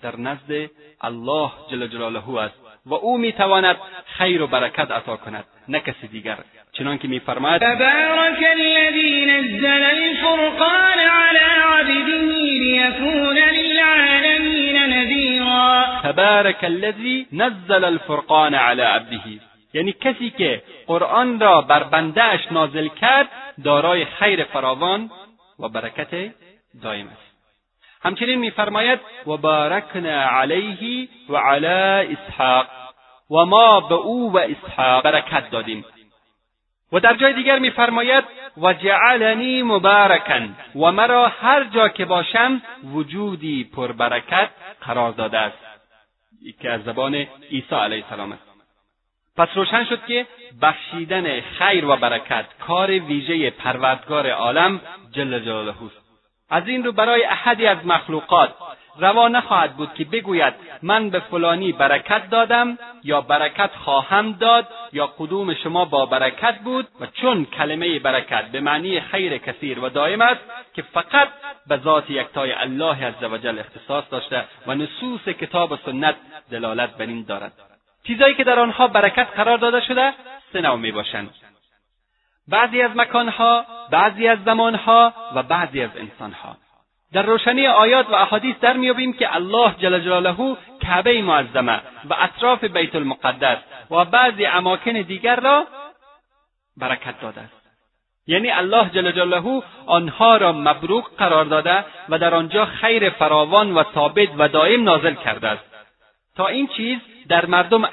در 0.01 0.15
نزد 0.15 0.69
الله 1.01 1.51
جل 1.71 1.87
جلاله 1.87 2.39
است 2.39 2.55
و 2.85 2.93
او 2.93 3.17
می‌تواند 3.17 3.77
خیر 4.17 4.41
و 4.41 4.47
برکت 4.47 4.91
عطا 4.91 5.17
کند 5.17 5.45
نه 5.67 5.79
کسی 5.79 6.07
دیگر. 6.07 6.37
چنانکه 6.73 7.07
میفرماید 7.07 7.61
تبارک 7.61 8.43
الذی 8.57 9.25
نزل 9.25 9.83
الفرقان 9.83 10.99
علی 10.99 11.39
عبده 11.63 12.17
لیکون 12.17 13.37
تبارک 16.03 16.63
الذی 16.63 17.27
نزل 17.31 17.83
الفرقان 17.83 18.53
علی 18.53 18.81
عبده. 18.81 19.19
یعنی 19.73 19.91
کسی 19.91 20.29
که 20.29 20.63
قرآن 20.87 21.39
را 21.39 21.61
بر 21.61 21.83
بندهاش 21.83 22.51
نازل 22.51 22.87
کرد 22.87 23.27
دارای 23.63 24.05
خیر 24.05 24.43
فراوان 24.43 25.11
و 25.59 25.69
برکت 25.69 26.31
دائم 26.81 27.07
است. 27.07 27.33
همچنین 28.01 28.39
میفرماید 28.39 28.99
و 29.27 29.37
بارکنا 29.37 30.29
علیه 30.29 31.07
و 31.29 31.35
علی 31.35 32.15
اسحاق 32.17 32.67
و 33.31 33.45
ما 33.45 33.79
به 33.79 33.95
او 33.95 34.33
و 34.33 34.37
اسحاق 34.37 35.03
برکت 35.03 35.49
دادیم 35.49 35.85
و 36.91 36.99
در 36.99 37.13
جای 37.13 37.33
دیگر 37.33 37.59
میفرماید 37.59 38.23
و 38.61 38.73
جعلنی 38.73 39.63
مبارکن 39.63 40.55
و 40.75 40.91
مرا 40.91 41.27
هر 41.27 41.63
جا 41.63 41.89
که 41.89 42.05
باشم 42.05 42.61
وجودی 42.93 43.63
پربرکت 43.63 44.49
قرار 44.81 45.11
داده 45.11 45.39
است 45.39 45.72
که 46.61 46.71
از 46.71 46.83
زبان 46.83 47.15
عیسی 47.51 47.75
علیه 47.75 48.03
السلام 48.03 48.31
است. 48.31 48.43
پس 49.37 49.47
روشن 49.55 49.85
شد 49.85 50.05
که 50.05 50.27
بخشیدن 50.61 51.41
خیر 51.41 51.85
و 51.85 51.95
برکت 51.95 52.45
کار 52.59 52.91
ویژه 52.91 53.49
پروردگار 53.49 54.29
عالم 54.29 54.81
جل 55.11 55.39
جلاله 55.39 55.69
است. 55.69 56.03
از 56.49 56.67
این 56.67 56.83
رو 56.83 56.91
برای 56.91 57.25
احدی 57.25 57.65
از 57.65 57.85
مخلوقات 57.85 58.55
روا 58.97 59.27
نخواهد 59.27 59.75
بود 59.75 59.93
که 59.93 60.05
بگوید 60.05 60.53
من 60.81 61.09
به 61.09 61.19
فلانی 61.19 61.71
برکت 61.71 62.29
دادم 62.29 62.77
یا 63.03 63.21
برکت 63.21 63.69
خواهم 63.75 64.31
داد 64.31 64.67
یا 64.93 65.07
قدوم 65.07 65.53
شما 65.53 65.85
با 65.85 66.05
برکت 66.05 66.59
بود 66.59 66.87
و 66.99 67.05
چون 67.05 67.45
کلمه 67.45 67.99
برکت 67.99 68.45
به 68.51 68.59
معنی 68.59 69.01
خیر 69.01 69.37
کثیر 69.37 69.79
و 69.79 69.89
دائم 69.89 70.21
است 70.21 70.41
که 70.73 70.81
فقط 70.81 71.27
به 71.67 71.77
ذات 71.77 72.09
یکتای 72.09 72.51
الله 72.51 73.05
عزوجل 73.05 73.59
اختصاص 73.59 74.03
داشته 74.11 74.45
و 74.67 74.75
نصوص 74.75 75.21
کتاب 75.21 75.71
و 75.71 75.77
سنت 75.85 76.15
دلالت 76.51 76.97
بر 76.97 77.05
این 77.05 77.23
دارد. 77.23 77.53
چیزایی 78.07 78.35
که 78.35 78.43
در 78.43 78.59
آنها 78.59 78.87
برکت 78.87 79.27
قرار 79.35 79.57
داده 79.57 79.81
شده 79.81 80.13
سه 80.53 80.61
نوع 80.61 80.75
می 80.75 80.91
باشند. 80.91 81.29
بعضی 82.47 82.81
از 82.81 82.91
مکانها 82.95 83.65
بعضی 83.91 84.27
از 84.27 84.39
زمانها 84.45 85.13
و 85.35 85.43
بعضی 85.43 85.81
از 85.81 85.89
انسانها. 85.97 86.57
در 87.13 87.21
روشنی 87.21 87.67
آیات 87.67 88.09
و 88.09 88.15
احادیث 88.15 88.55
در 88.61 88.77
میابیم 88.77 89.13
که 89.13 89.35
الله 89.35 89.75
جل 89.79 89.99
جلاله 89.99 90.57
کعبه 90.81 91.21
معظمه 91.21 91.81
و 92.09 92.15
اطراف 92.19 92.63
بیت 92.63 92.95
المقدس 92.95 93.57
و 93.91 94.05
بعضی 94.05 94.45
اماکن 94.45 94.91
دیگر 94.91 95.35
را 95.35 95.67
برکت 96.77 97.21
داده 97.21 97.41
است. 97.41 97.63
یعنی 98.27 98.51
الله 98.51 98.89
جل 98.89 99.11
جلاله 99.11 99.63
آنها 99.85 100.37
را 100.37 100.51
مبروک 100.51 101.05
قرار 101.17 101.45
داده 101.45 101.85
و 102.09 102.17
در 102.19 102.35
آنجا 102.35 102.65
خیر 102.65 103.09
فراوان 103.09 103.73
و 103.73 103.83
ثابت 103.93 104.29
و 104.37 104.47
دائم 104.47 104.83
نازل 104.83 105.13
کرده 105.13 105.47
است. 105.47 105.63
تا 106.35 106.47
این 106.47 106.67
چیز 106.67 106.99
در 107.29 107.45
مردم 107.45 107.89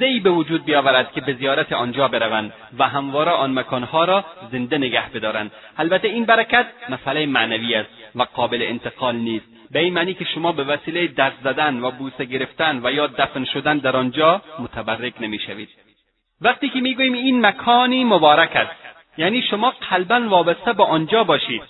ای 0.00 0.20
به 0.20 0.30
وجود 0.30 0.64
بیاورد 0.64 1.12
که 1.12 1.20
به 1.20 1.34
زیارت 1.34 1.72
آنجا 1.72 2.08
بروند 2.08 2.52
و 2.78 2.88
همواره 2.88 3.30
آن 3.30 3.58
مکانها 3.58 4.04
را 4.04 4.24
زنده 4.52 4.78
نگه 4.78 5.10
بدارند. 5.10 5.52
البته 5.78 6.08
این 6.08 6.24
برکت 6.24 6.66
مسئله 6.88 7.26
معنوی 7.26 7.74
است 7.74 7.90
و 8.14 8.22
قابل 8.22 8.62
انتقال 8.62 9.16
نیست. 9.16 9.46
به 9.70 9.78
این 9.78 9.94
معنی 9.94 10.14
که 10.14 10.24
شما 10.24 10.52
به 10.52 10.64
وسیله 10.64 11.06
دست 11.06 11.36
زدن 11.44 11.80
و 11.80 11.90
بوسه 11.90 12.24
گرفتن 12.24 12.80
و 12.82 12.92
یا 12.92 13.06
دفن 13.06 13.44
شدن 13.44 13.78
در 13.78 13.96
آنجا 13.96 14.42
متبرک 14.58 15.14
نمی‌شوید. 15.20 15.68
وقتی 16.40 16.68
که 16.68 16.80
می‌گوییم 16.80 17.12
این 17.12 17.46
مکانی 17.46 18.04
مبارک 18.04 18.56
است 18.56 18.84
یعنی 19.18 19.42
شما 19.42 19.72
قلبا 19.90 20.28
وابسته 20.28 20.72
به 20.72 20.84
آنجا 20.84 21.24
باشید 21.24 21.62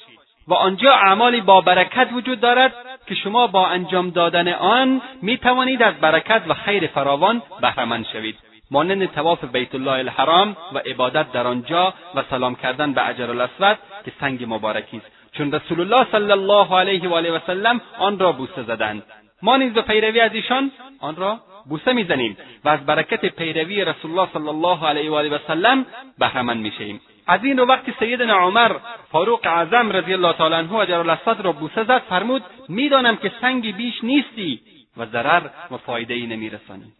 و 0.49 0.55
آنجا 0.55 0.93
اعمالی 0.93 1.41
با 1.41 1.61
برکت 1.61 2.09
وجود 2.13 2.41
دارد 2.41 2.75
که 3.07 3.15
شما 3.15 3.47
با 3.47 3.67
انجام 3.67 4.11
دادن 4.11 4.49
آن 4.49 5.03
می 5.23 5.39
توانید 5.39 5.83
از 5.83 5.95
برکت 5.95 6.43
و 6.49 6.55
خیر 6.55 6.87
فراوان 6.87 7.43
بهرهمند 7.61 8.07
شوید. 8.13 8.39
مانند 8.71 9.13
تواف 9.13 9.45
بیت 9.45 9.75
الله 9.75 9.93
الحرام 9.93 10.57
و 10.73 10.79
عبادت 10.79 11.33
در 11.33 11.47
آنجا 11.47 11.95
و 12.15 12.23
سلام 12.31 12.55
کردن 12.55 12.93
به 12.93 13.09
اجر 13.09 13.31
الاسود 13.31 13.79
که 14.05 14.13
سنگ 14.21 14.45
مبارکی 14.49 14.97
است. 14.97 15.07
چون 15.33 15.53
رسول 15.53 15.81
الله 15.81 16.07
صلی 16.13 16.33
الله 16.33 16.79
علیه 16.79 17.09
و 17.09 17.15
آله 17.15 17.33
و 17.33 17.39
سلم 17.47 17.81
آن 17.99 18.19
را 18.19 18.33
بوسه 18.33 18.63
زدند. 18.63 19.03
ما 19.43 19.57
نیز 19.57 19.73
به 19.73 19.83
پیروی 19.83 20.21
از 20.21 20.35
ایشان 20.35 20.71
آن 21.01 21.17
را 21.17 21.41
بوسه 21.69 21.93
می‌زنیم 21.93 22.37
و 22.65 22.69
از 22.69 22.87
برکت 22.87 23.27
پیروی 23.27 23.85
رسول 23.85 24.11
الله 24.11 24.29
صلی 24.33 24.49
الله 24.49 24.87
علیه 24.87 25.11
و 25.11 25.15
آله 25.15 25.29
و 25.29 25.39
سلم 25.47 25.87
بهرهمند 26.19 26.61
می‌شویم. 26.61 27.01
از 27.27 27.45
این 27.45 27.59
رو 27.59 27.67
وقتی 27.67 27.95
سیدنا 27.99 28.35
عمر 28.35 28.77
فاروق 29.13 29.41
اعظم 29.47 29.91
رضی 29.93 30.13
الله 30.13 30.33
تعالی 30.33 30.55
عنه 30.55 30.75
اجرالاسد 30.75 31.41
را 31.41 31.53
بوسه 31.53 31.85
زد 31.85 32.03
فرمود 32.09 32.43
می‌دانم 32.69 33.17
که 33.17 33.33
سنگی 33.41 33.73
بیش 33.73 34.05
نیستی 34.05 34.61
و 34.97 35.07
ضرر 35.07 35.43
و 35.71 35.77
فایده 35.77 36.15
ای 36.15 36.27
نمیرسانی. 36.27 36.93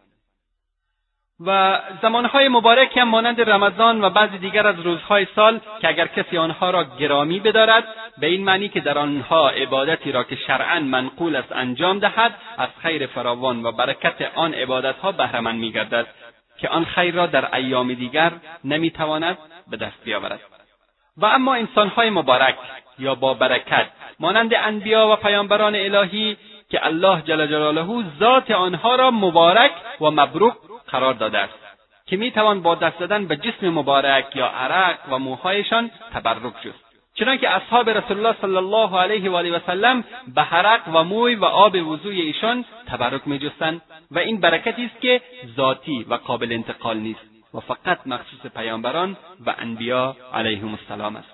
و 1.39 1.79
زمانهای 2.01 2.47
مبارک 2.47 2.97
هم 2.97 3.09
مانند 3.09 3.49
رمضان 3.49 4.03
و 4.03 4.09
بعضی 4.09 4.37
دیگر 4.37 4.67
از 4.67 4.79
روزهای 4.79 5.27
سال 5.35 5.59
که 5.81 5.87
اگر 5.87 6.07
کسی 6.07 6.37
آنها 6.37 6.69
را 6.69 6.83
گرامی 6.99 7.39
بدارد 7.39 7.83
به 8.17 8.27
این 8.27 8.43
معنی 8.43 8.69
که 8.69 8.79
در 8.79 8.97
آنها 8.97 9.49
عبادتی 9.49 10.11
را 10.11 10.23
که 10.23 10.35
شرعا 10.35 10.79
منقول 10.79 11.35
است 11.35 11.51
انجام 11.51 11.99
دهد 11.99 12.35
از 12.57 12.69
خیر 12.81 13.07
فراوان 13.07 13.65
و 13.65 13.71
برکت 13.71 14.31
آن 14.35 14.53
عبادتها 14.53 15.11
بهرهمند 15.11 15.59
میگردد. 15.59 16.07
که 16.57 16.69
آن 16.69 16.85
خیر 16.85 17.15
را 17.15 17.25
در 17.25 17.55
ایام 17.55 17.93
دیگر 17.93 18.31
نمی‌تواند 18.63 19.37
به 19.67 19.77
دست 19.77 20.03
بیاورد. 20.03 20.39
و 21.17 21.25
اما 21.25 21.53
انسانهای 21.53 22.09
مبارک 22.09 22.55
یا 22.99 23.15
با 23.15 23.33
برکت 23.33 23.87
مانند 24.19 24.53
انبیا 24.53 25.07
و 25.07 25.15
پیامبران 25.15 25.75
الهی 25.75 26.37
که 26.69 26.85
الله 26.85 27.21
جل 27.21 27.47
جلاله 27.47 28.03
ذات 28.19 28.51
آنها 28.51 28.95
را 28.95 29.11
مبارک 29.11 29.71
و 30.01 30.11
مبروک 30.11 30.53
قرار 30.87 31.13
داده 31.13 31.37
است 31.37 31.53
که 32.05 32.17
می‌توان 32.17 32.61
با 32.61 32.75
دست 32.75 32.99
زدن 32.99 33.25
به 33.25 33.35
جسم 33.35 33.69
مبارک 33.69 34.35
یا 34.35 34.47
عرق 34.47 34.97
و 35.11 35.19
موهایشان 35.19 35.91
تبرک 36.13 36.61
جست 36.61 36.84
چنانکه 37.15 37.49
اصحاب 37.49 37.89
رسول 37.89 38.17
الله 38.17 38.35
صلی 38.41 38.55
الله 38.55 38.99
علیه 38.99 39.29
و 39.29 39.35
آله 39.35 39.57
و 39.57 39.59
سلم 39.67 40.03
به 40.35 40.41
حرق 40.41 40.81
و 40.93 41.03
موی 41.03 41.35
و 41.35 41.45
آب 41.45 41.75
وضوی 41.87 42.21
ایشان 42.21 42.65
تبرک 42.87 43.21
میجستند 43.25 43.81
و 44.11 44.19
این 44.19 44.39
برکتی 44.39 44.85
است 44.85 45.01
که 45.01 45.21
ذاتی 45.55 46.05
و 46.09 46.13
قابل 46.13 46.51
انتقال 46.51 46.97
نیست 46.97 47.19
و 47.53 47.59
فقط 47.59 47.99
مخصوص 48.05 48.51
پیامبران 48.55 49.17
و 49.45 49.55
انبیا 49.57 50.15
علیهم 50.33 50.71
السلام 50.71 51.15
است. 51.15 51.29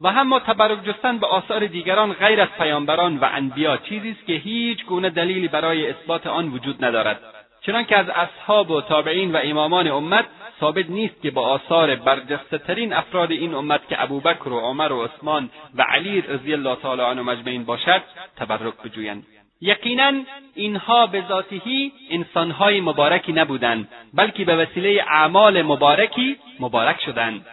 و 0.00 0.06
اما 0.06 0.40
تبرک 0.40 0.84
جستن 0.84 1.18
به 1.18 1.26
آثار 1.26 1.66
دیگران 1.66 2.12
غیر 2.12 2.40
از 2.40 2.48
پیامبران 2.58 3.18
و 3.18 3.28
انبیا 3.32 3.76
چیزی 3.76 4.10
است 4.10 4.26
که 4.26 4.32
هیچ 4.32 4.84
گونه 4.84 5.10
دلیلی 5.10 5.48
برای 5.48 5.90
اثبات 5.90 6.26
آن 6.26 6.48
وجود 6.48 6.84
ندارد. 6.84 7.20
چنانکه 7.60 7.96
از 7.96 8.08
اصحاب 8.08 8.70
و 8.70 8.80
تابعین 8.80 9.32
و 9.32 9.40
امامان 9.42 9.88
امت 9.88 10.24
ثابت 10.60 10.90
نیست 10.90 11.22
که 11.22 11.30
با 11.30 11.42
آثار 11.48 11.96
برجسته 11.96 12.58
ترین 12.58 12.92
افراد 12.92 13.30
این 13.30 13.54
امت 13.54 13.88
که 13.88 14.02
ابوبکر 14.02 14.48
و 14.48 14.60
عمر 14.60 14.92
و 14.92 15.04
عثمان 15.04 15.50
و 15.74 15.82
علی 15.82 16.20
رضی 16.20 16.52
الله 16.52 16.76
تعالی 16.76 17.02
عنهم 17.02 17.28
اجمعین 17.28 17.64
باشد 17.64 18.02
تبرک 18.36 18.74
بجویند. 18.84 19.26
یقینا 19.60 20.12
اینها 20.54 21.06
به 21.06 21.24
ذاتهی 21.28 21.92
انسانهای 22.10 22.80
مبارکی 22.80 23.32
نبودند 23.32 23.88
بلکه 24.14 24.44
به 24.44 24.56
وسیله 24.56 25.04
اعمال 25.08 25.62
مبارکی 25.62 26.36
مبارک 26.60 27.00
شدند. 27.00 27.46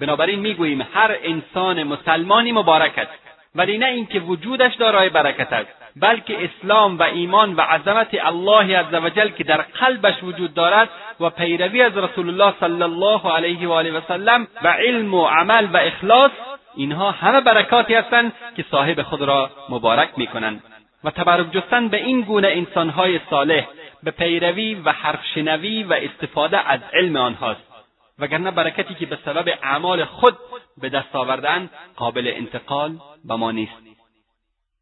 بنابراین 0.00 0.38
می‌گوییم 0.38 0.80
هر 0.94 1.16
انسان 1.22 1.82
مسلمانی 1.82 2.52
مبارک 2.52 2.98
است. 2.98 3.29
ولی 3.54 3.78
نه 3.78 3.86
اینکه 3.86 4.20
وجودش 4.20 4.74
دارای 4.74 5.08
برکت 5.08 5.52
است 5.52 5.68
بلکه 5.96 6.44
اسلام 6.44 6.98
و 6.98 7.02
ایمان 7.02 7.54
و 7.54 7.60
عظمت 7.60 8.08
الله 8.24 8.78
عزوجل 8.78 9.28
که 9.28 9.44
در 9.44 9.56
قلبش 9.56 10.22
وجود 10.22 10.54
دارد 10.54 10.88
و 11.20 11.30
پیروی 11.30 11.82
از 11.82 11.96
رسول 11.96 12.28
الله 12.28 12.54
صلی 12.60 12.82
الله 12.82 13.32
علیه 13.32 13.68
و 13.68 13.72
آله 13.72 13.98
و 13.98 14.00
سلم 14.08 14.46
و 14.62 14.68
علم 14.68 15.14
و 15.14 15.26
عمل 15.26 15.66
و 15.72 15.76
اخلاص 15.76 16.30
اینها 16.76 17.10
همه 17.10 17.40
برکاتی 17.40 17.94
هستند 17.94 18.32
که 18.56 18.64
صاحب 18.70 19.02
خود 19.02 19.22
را 19.22 19.50
مبارک 19.68 20.08
می‌کنند. 20.16 20.62
و 21.04 21.10
تبرک 21.10 21.52
جستن 21.52 21.88
به 21.88 21.96
این 21.96 22.20
گونه 22.20 22.48
انسانهای 22.48 23.20
صالح 23.30 23.66
به 24.02 24.10
پیروی 24.10 24.74
و 24.74 24.92
حرف 24.92 25.20
شنوی 25.34 25.82
و 25.82 25.92
استفاده 25.92 26.70
از 26.70 26.80
علم 26.92 27.16
آنهاست. 27.16 27.69
وگرنه 28.20 28.50
برکتی 28.50 28.94
که 28.94 29.06
به 29.06 29.18
سبب 29.24 29.58
اعمال 29.62 30.04
خود 30.04 30.36
به 30.80 30.88
دست 30.88 31.16
آوردن 31.16 31.70
قابل 31.96 32.32
انتقال 32.36 32.96
به 33.24 33.36
ما 33.36 33.50
نیست. 33.50 33.90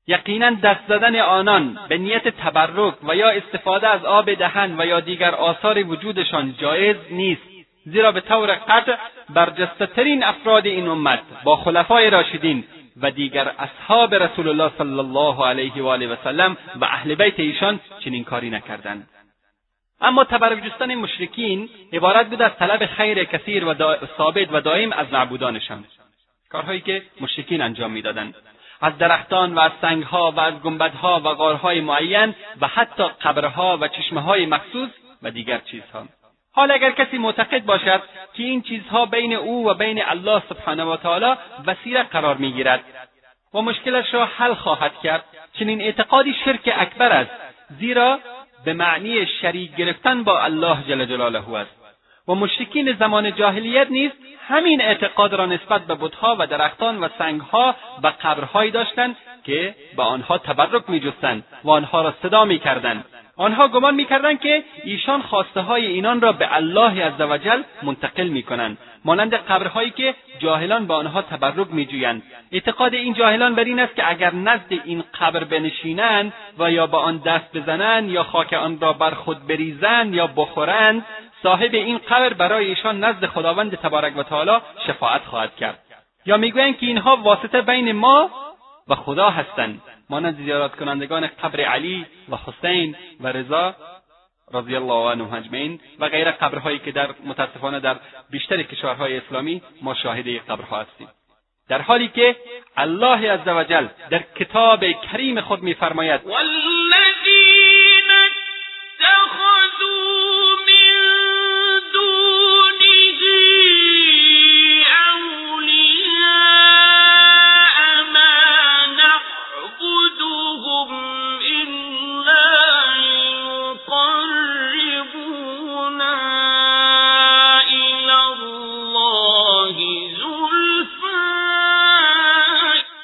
یقینا 0.07 0.51
دست 0.51 0.81
زدن 0.89 1.17
آنان 1.17 1.79
به 1.89 1.99
نیت 1.99 2.29
تبرک 2.29 2.95
و 3.03 3.17
یا 3.17 3.31
استفاده 3.31 3.89
از 3.89 4.05
آب 4.05 4.35
دهن 4.35 4.81
و 4.81 4.87
یا 4.87 5.01
دیگر 5.01 5.35
آثار 5.35 5.87
وجودشان 5.87 6.55
جایز 6.61 6.97
نیست 7.11 7.43
زیرا 7.85 8.13
به 8.13 8.21
طور 8.21 8.55
قطع 8.55 8.97
برجستهترین 9.31 10.25
افراد 10.25 10.67
این 10.67 10.89
امت 10.89 11.21
با 11.45 11.57
خلفای 11.57 12.11
راشدین 12.11 12.65
و 13.03 13.11
دیگر 13.11 13.53
اصحاب 13.59 14.15
رسول 14.15 14.49
الله 14.49 14.71
صلی 14.79 14.99
الله 14.99 15.47
علیه 15.47 15.83
و 15.83 15.87
آله 15.87 16.09
و 16.09 16.17
سلم 16.25 16.57
و 16.81 16.85
اهل 16.85 17.15
بیت 17.15 17.41
ایشان 17.41 17.81
چنین 18.05 18.25
کاری 18.25 18.51
نکردند. 18.51 19.09
اما 20.01 20.25
تبرک 20.25 20.83
مشرکین 20.83 21.69
عبارت 21.93 22.27
بود 22.27 22.43
از 22.43 22.53
طلب 22.59 22.87
خیر 22.87 23.25
کثیر 23.25 23.65
و 23.65 23.75
ثابت 24.19 24.49
و 24.53 24.61
دائم 24.61 24.93
از 24.93 25.13
معبودانشان. 25.13 25.85
کارهایی 26.51 26.81
که 26.81 27.03
مشرکین 27.21 27.63
انجام 27.63 27.91
می‌دادند. 27.91 28.35
از 28.81 28.99
درختان 28.99 29.55
و 29.55 29.59
از 29.59 29.73
سنگها 29.81 30.31
و 30.31 30.41
از 30.41 30.55
گنبدها 30.55 31.21
و 31.25 31.35
غارهای 31.35 31.81
معین 31.81 32.35
و 32.61 32.67
حتی 32.67 33.05
قبرها 33.23 33.79
و 33.81 33.89
چشمههای 33.89 34.47
مخصوص 34.47 34.91
و 35.23 35.31
دیگر 35.31 35.59
چیزها. 35.59 36.07
حال 36.53 36.71
اگر 36.71 36.91
کسی 36.91 37.19
معتقد 37.19 37.65
باشد 37.65 38.03
که 38.35 38.43
این 38.43 38.63
چیزها 38.63 39.07
بین 39.07 39.33
او 39.33 39.69
و 39.69 39.75
بین 39.75 40.05
الله 40.05 40.43
سبحانه 40.49 40.85
و 40.85 40.97
تعالی 40.97 41.35
وسیله 41.67 42.03
قرار 42.03 42.37
می‌گیرد 42.37 42.85
و 43.55 43.63
مشکلش 43.63 44.15
را 44.15 44.27
حل 44.27 44.55
خواهد 44.55 45.01
کرد 45.03 45.25
چنین 45.59 45.81
اعتقادی 45.81 46.35
شرک 46.45 46.75
اکبر 46.77 47.13
است 47.13 47.31
زیرا 47.79 48.19
به 48.65 48.73
معنی 48.73 49.27
شریک 49.27 49.77
گرفتن 49.77 50.25
با 50.25 50.41
الله 50.41 50.77
جل 50.89 51.05
جلاله 51.05 51.55
است. 51.55 51.71
و 52.29 52.35
مشرکین 52.35 52.93
زمان 52.93 53.35
جاهلیت 53.35 53.91
نیز 53.91 54.11
همین 54.49 54.83
اعتقاد 54.83 55.35
را 55.35 55.47
نسبت 55.47 55.87
به 55.87 55.95
بتها 55.95 56.37
و 56.39 56.47
درختان 56.47 56.99
و 57.01 57.09
سنگها 57.19 57.77
و 58.03 58.13
قبرهایی 58.23 58.71
داشتند 58.71 59.17
که 59.45 59.75
به 59.97 60.03
آنها 60.03 60.39
تبرک 60.39 60.91
میجستند 60.91 61.45
و 61.65 61.71
آنها 61.71 62.03
را 62.03 62.15
صدا 62.23 62.45
می‌کردند. 62.45 63.05
آنها 63.39 63.69
گمان 63.69 63.95
می‌کردند 63.95 64.41
که 64.41 64.65
ایشان 64.85 65.23
خواسته 65.23 65.61
های 65.61 65.87
اینان 65.87 66.21
را 66.21 66.33
به 66.33 66.57
الله 66.57 67.05
عزوجل 67.05 67.63
منتقل 67.83 68.29
می‌کنند 68.29 68.79
مانند 69.05 69.35
قبرهایی 69.35 69.91
که 69.91 70.15
جاهلان 70.39 70.87
به 70.87 70.95
آنها 70.95 71.23
تبرک 71.23 71.67
میجویند. 71.71 72.23
اعتقاد 72.53 72.95
این 72.95 73.15
جاهلان 73.15 73.55
بر 73.55 73.65
این 73.65 73.81
است 73.81 73.97
که 73.97 74.11
اگر 74.11 74.35
نزد 74.35 74.73
این 74.85 75.05
قبر 75.21 75.45
بنشینند 75.45 76.33
و 76.59 76.73
یا 76.73 76.87
به 76.87 76.97
آن 76.97 77.19
دست 77.19 77.57
بزنند 77.57 78.11
یا 78.11 78.23
خاک 78.23 78.53
آن 78.53 78.81
را 78.81 78.93
بر 78.93 79.11
خود 79.11 79.47
بریزند 79.47 80.15
یا 80.15 80.27
بخورند 80.27 81.05
صاحب 81.43 81.75
این 81.75 81.99
قبر 81.99 82.33
برای 82.33 82.67
ایشان 82.67 83.05
نزد 83.05 83.27
خداوند 83.27 83.75
تبارک 83.75 84.17
و 84.17 84.23
تعالی 84.23 84.59
شفاعت 84.87 85.23
خواهد 85.25 85.57
کرد. 85.57 85.79
یا 86.27 86.37
می‌گویند 86.37 86.79
که 86.79 86.87
اینها 86.87 87.17
واسطه 87.17 87.63
بین 87.63 87.93
ما 87.93 88.31
و 88.89 88.95
خدا 88.95 89.31
هستند. 89.31 89.83
مانند 90.11 90.37
زیارت 90.37 90.77
کنندگان 90.77 91.27
قبر 91.27 91.61
علی 91.61 92.07
و 92.29 92.37
حسین 92.37 92.97
و 93.21 93.29
رضا 93.29 93.75
رضی 94.55 94.77
الله 94.77 95.11
عنهم 95.11 95.35
اجمعین 95.35 95.81
و 95.99 96.09
غیر 96.09 96.31
قبرهایی 96.31 96.79
که 96.79 96.93
در 96.93 97.09
متاسفانه 97.25 97.81
در 97.81 97.97
بیشتر 98.31 98.63
کشورهای 98.63 99.17
اسلامی 99.17 99.63
ما 99.83 99.95
شاهد 99.95 100.29
قبرها 100.29 100.81
هستیم. 100.81 101.09
در 101.69 101.83
حالی 101.83 102.09
که 102.09 102.37
الله 102.77 103.33
عزوجل 103.33 103.87
در 104.11 104.23
کتاب 104.37 104.85
کریم 105.13 105.41
خود 105.41 105.63
میفرماید 105.63 106.21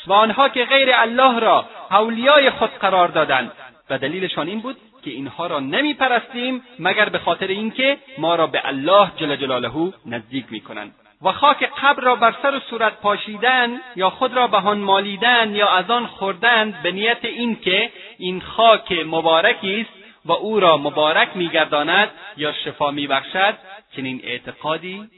و 0.07 0.13
آنها 0.13 0.49
که 0.49 0.65
غیر 0.65 0.89
الله 0.93 1.39
را 1.39 1.69
اولیای 1.91 2.51
خود 2.51 2.71
قرار 2.71 3.09
دادند. 3.09 3.53
و 3.91 3.99
دلیلشان 3.99 4.49
این 4.49 4.61
بود 4.61 4.77
که 5.05 5.11
اینها 5.11 5.47
را 5.47 5.61
نمیپرستیم 5.61 6.63
مگر 6.79 7.09
به 7.09 7.19
خاطر 7.19 7.47
اینکه 7.47 7.99
ما 8.19 8.35
را 8.35 8.47
به 8.47 8.69
الله 8.69 9.11
جل 9.17 9.37
جلاله 9.37 9.93
نزدیک 10.07 10.45
می‌کنند. 10.51 10.95
و 11.23 11.33
خاک 11.33 11.71
قبر 11.83 12.03
را 12.03 12.17
بر 12.17 12.35
سر 12.43 12.55
و 12.55 12.61
صورت 12.61 13.01
پاشیدن 13.01 13.81
یا 13.97 14.11
خود 14.11 14.37
را 14.37 14.47
به 14.47 14.57
آن 14.57 14.79
مالیدن 14.79 15.55
یا 15.55 15.69
از 15.71 15.91
آن 15.91 16.07
خوردند 16.07 16.83
به 16.83 16.93
نیت 16.93 17.25
اینکه 17.25 17.93
این 18.19 18.41
خاک 18.41 18.93
مبارکی 19.07 19.81
است 19.81 20.05
و 20.25 20.33
او 20.33 20.61
را 20.61 20.77
مبارک 20.77 21.29
میگرداند 21.35 22.11
یا 22.37 22.53
شفا 22.53 22.91
میبخشد 22.91 23.55
چنین 23.97 24.21
اعتقادی 24.25 25.09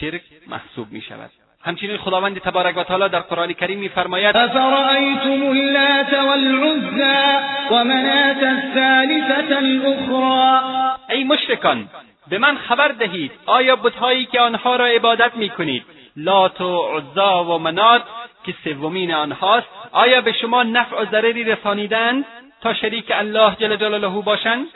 شرک 0.00 0.22
محسوب 0.46 0.92
می‌شود. 0.92 1.30
همچنین 1.64 1.96
خداوند 1.96 2.38
تبارک 2.38 2.76
و 2.76 2.82
تعالی 2.82 3.08
در 3.08 3.20
قرآن 3.20 3.52
کریم 3.52 3.78
میفرماید 3.78 4.36
افرأیتم 4.36 5.42
اللات 5.48 6.12
والعزى 6.12 7.38
ومنات 7.70 8.42
الثالثة 8.42 9.56
الاخرى 9.56 10.96
ای 11.10 11.24
مشرکان 11.24 11.88
به 12.30 12.38
من 12.38 12.56
خبر 12.56 12.88
دهید 12.88 13.32
آیا 13.46 13.76
بتهایی 13.76 14.26
که 14.26 14.40
آنها 14.40 14.76
را 14.76 14.86
عبادت 14.86 15.36
می‌کنید 15.36 15.84
لات 16.16 16.60
و 16.60 16.98
عزا 16.98 17.44
و 17.44 17.58
منات 17.58 18.02
که 18.44 18.54
سومین 18.64 19.14
آنهاست 19.14 19.66
آیا 19.92 20.20
به 20.20 20.32
شما 20.32 20.62
نفع 20.62 21.02
و 21.02 21.04
ضرری 21.10 21.44
رسانیدند 21.44 22.24
تا 22.60 22.74
شریک 22.74 23.06
الله 23.10 23.56
جل 23.60 23.76
جلاله 23.76 24.08
باشند؟ 24.08 24.66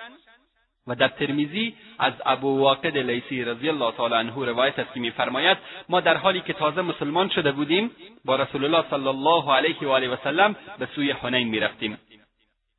و 0.87 0.95
در 0.95 1.09
ترمیزی 1.09 1.75
از 2.03 2.12
ابو 2.27 2.59
واقد 2.59 2.99
لیسی 2.99 3.45
رضی 3.45 3.69
الله 3.69 3.93
تعالی 3.93 4.15
عنه 4.15 4.47
روایت 4.47 4.79
است 4.79 4.95
که 4.95 5.01
میفرماید 5.01 5.59
ما 5.88 6.01
در 6.01 6.17
حالی 6.17 6.41
که 6.41 6.53
تازه 6.53 6.83
مسلمان 6.83 7.29
شده 7.29 7.53
بودیم 7.53 7.91
با 8.25 8.37
رسول 8.37 8.65
الله 8.65 8.85
صلی 8.91 9.09
الله 9.09 9.53
علیه 9.53 9.77
و 9.83 9.88
آله 9.88 10.09
و 10.09 10.17
سلم 10.25 10.57
به 10.79 10.88
سوی 10.95 11.11
حنین 11.11 11.49
می‌رفتیم. 11.49 11.99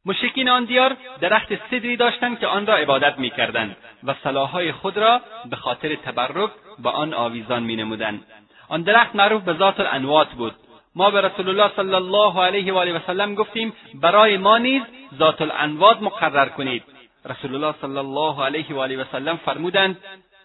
مشکین 0.05 0.49
آن 0.49 0.65
دیار 0.65 0.97
درخت 1.21 1.55
سدری 1.71 1.97
داشتند 1.97 2.39
که 2.39 2.47
آن 2.47 2.65
را 2.65 2.75
عبادت 2.75 3.19
می‌کردند 3.19 3.77
و 4.03 4.15
صلاحهای 4.23 4.71
خود 4.71 4.97
را 4.97 5.21
به 5.49 5.55
خاطر 5.55 5.95
تبرک 5.95 6.51
به 6.79 6.89
آن 6.89 7.13
آویزان 7.13 7.63
مینمودند. 7.63 8.25
آن 8.69 8.81
درخت 8.81 9.15
معروف 9.15 9.43
به 9.43 9.53
ذات 9.53 9.79
الانوات 9.79 10.29
بود. 10.29 10.53
ما 10.95 11.11
به 11.11 11.21
رسول 11.21 11.49
الله 11.49 11.71
صلی 11.75 11.93
الله 11.93 12.43
علیه 12.43 12.73
و 12.73 12.77
آله 12.77 12.93
و 12.93 12.99
سلم 13.07 13.35
گفتیم 13.35 13.73
برای 13.93 14.37
ما 14.37 14.57
نیز 14.57 14.81
ذات 15.17 15.41
الانوات 15.41 16.01
مقرر 16.01 16.49
کنید. 16.49 16.92
رسول 17.25 17.55
الله 17.55 17.75
صلی 17.81 17.97
الله 17.97 18.45
علیه 18.45 18.75
و 18.75 18.79
آله 18.79 19.01
و 19.01 19.03
سلم 19.11 19.37
فرمودند 19.37 19.97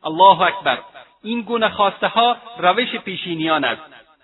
الله 0.04 0.40
اکبر 0.40 0.78
این 1.24 1.42
گونه 1.42 1.68
خواسته 1.68 2.08
ها 2.08 2.36
روش 2.58 2.96
پیشینیان 2.96 3.64
است 3.64 3.82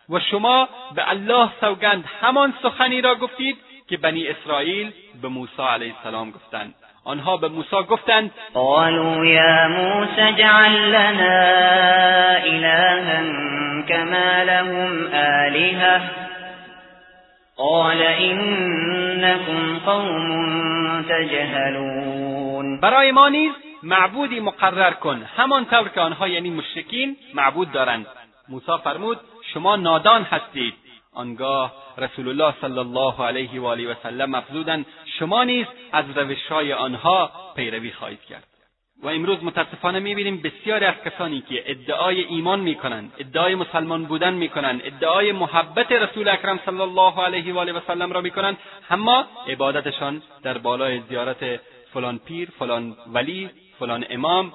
و 0.08 0.20
شما 0.20 0.68
به 0.94 1.10
الله 1.10 1.48
سوگند 1.60 2.04
همان 2.20 2.54
سخنی 2.62 3.00
را 3.00 3.14
گفتید 3.14 3.56
که 3.88 3.96
بنی 3.96 4.28
اسرائیل 4.28 4.92
به 5.22 5.28
موسی 5.28 5.62
علیه 5.62 5.94
السلام 5.96 6.30
گفتند 6.30 6.74
آنها 7.04 7.36
به 7.36 7.48
موسی 7.48 7.76
گفتند 7.88 8.30
قالوا 8.54 9.24
یا 9.24 9.68
موسی 9.68 10.20
اجعل 10.20 10.72
لنا 10.72 11.34
الها 12.44 13.44
كما 13.88 14.42
لهم 14.42 15.06
آلهه 15.14 16.00
قال 17.56 18.02
انکم 18.02 19.78
قوم 19.86 21.02
تجهلون 21.02 22.33
برای 22.80 23.12
ما 23.12 23.28
نیز 23.28 23.52
معبودی 23.82 24.40
مقرر 24.40 24.90
کن. 24.90 25.22
همانطور 25.36 25.88
که 25.88 26.00
آنها 26.00 26.28
یعنی 26.28 26.50
مشرکین 26.50 27.16
معبود 27.34 27.72
دارند. 27.72 28.06
موسی 28.48 28.72
فرمود 28.84 29.20
شما 29.52 29.76
نادان 29.76 30.22
هستید. 30.22 30.74
آنگاه 31.14 31.72
رسول 31.98 32.28
الله 32.28 32.54
صلی 32.60 32.78
الله 32.78 33.26
علیه 33.26 33.60
و 33.60 33.66
آله 33.66 33.92
و 33.92 33.94
سلم 34.02 34.34
افزودند 34.34 34.86
شما 35.18 35.44
نیز 35.44 35.66
از 35.92 36.04
روشهای 36.16 36.72
آنها 36.72 37.30
پیروی 37.56 37.92
خواهید 37.92 38.20
کرد. 38.20 38.44
و 39.02 39.08
امروز 39.08 39.44
متاسفانه 39.44 39.98
می‌بینیم 39.98 40.42
بسیاری 40.42 40.84
از 40.84 40.94
کسانی 41.04 41.40
که 41.40 41.70
ادعای 41.70 42.20
ایمان 42.20 42.60
می‌کنند 42.60 43.12
ادعای 43.18 43.54
مسلمان 43.54 44.04
بودن 44.04 44.34
می‌کنند 44.34 44.80
ادعای 44.84 45.32
محبت 45.32 45.92
رسول 45.92 46.28
اکرم 46.28 46.60
صلی 46.66 46.80
الله 46.80 47.24
علیه 47.24 47.54
و 47.54 47.58
آله 47.58 47.72
و 47.72 47.80
سلم 47.86 48.12
را 48.12 48.20
می‌کنند 48.20 48.58
اما 48.90 49.26
عبادتشان 49.48 50.22
در 50.42 50.58
بالای 50.58 51.00
زیارت 51.00 51.60
فلان 51.94 52.18
پیر 52.18 52.48
فلان 52.58 52.96
ولی 53.06 53.50
فلان 53.78 54.04
امام 54.10 54.52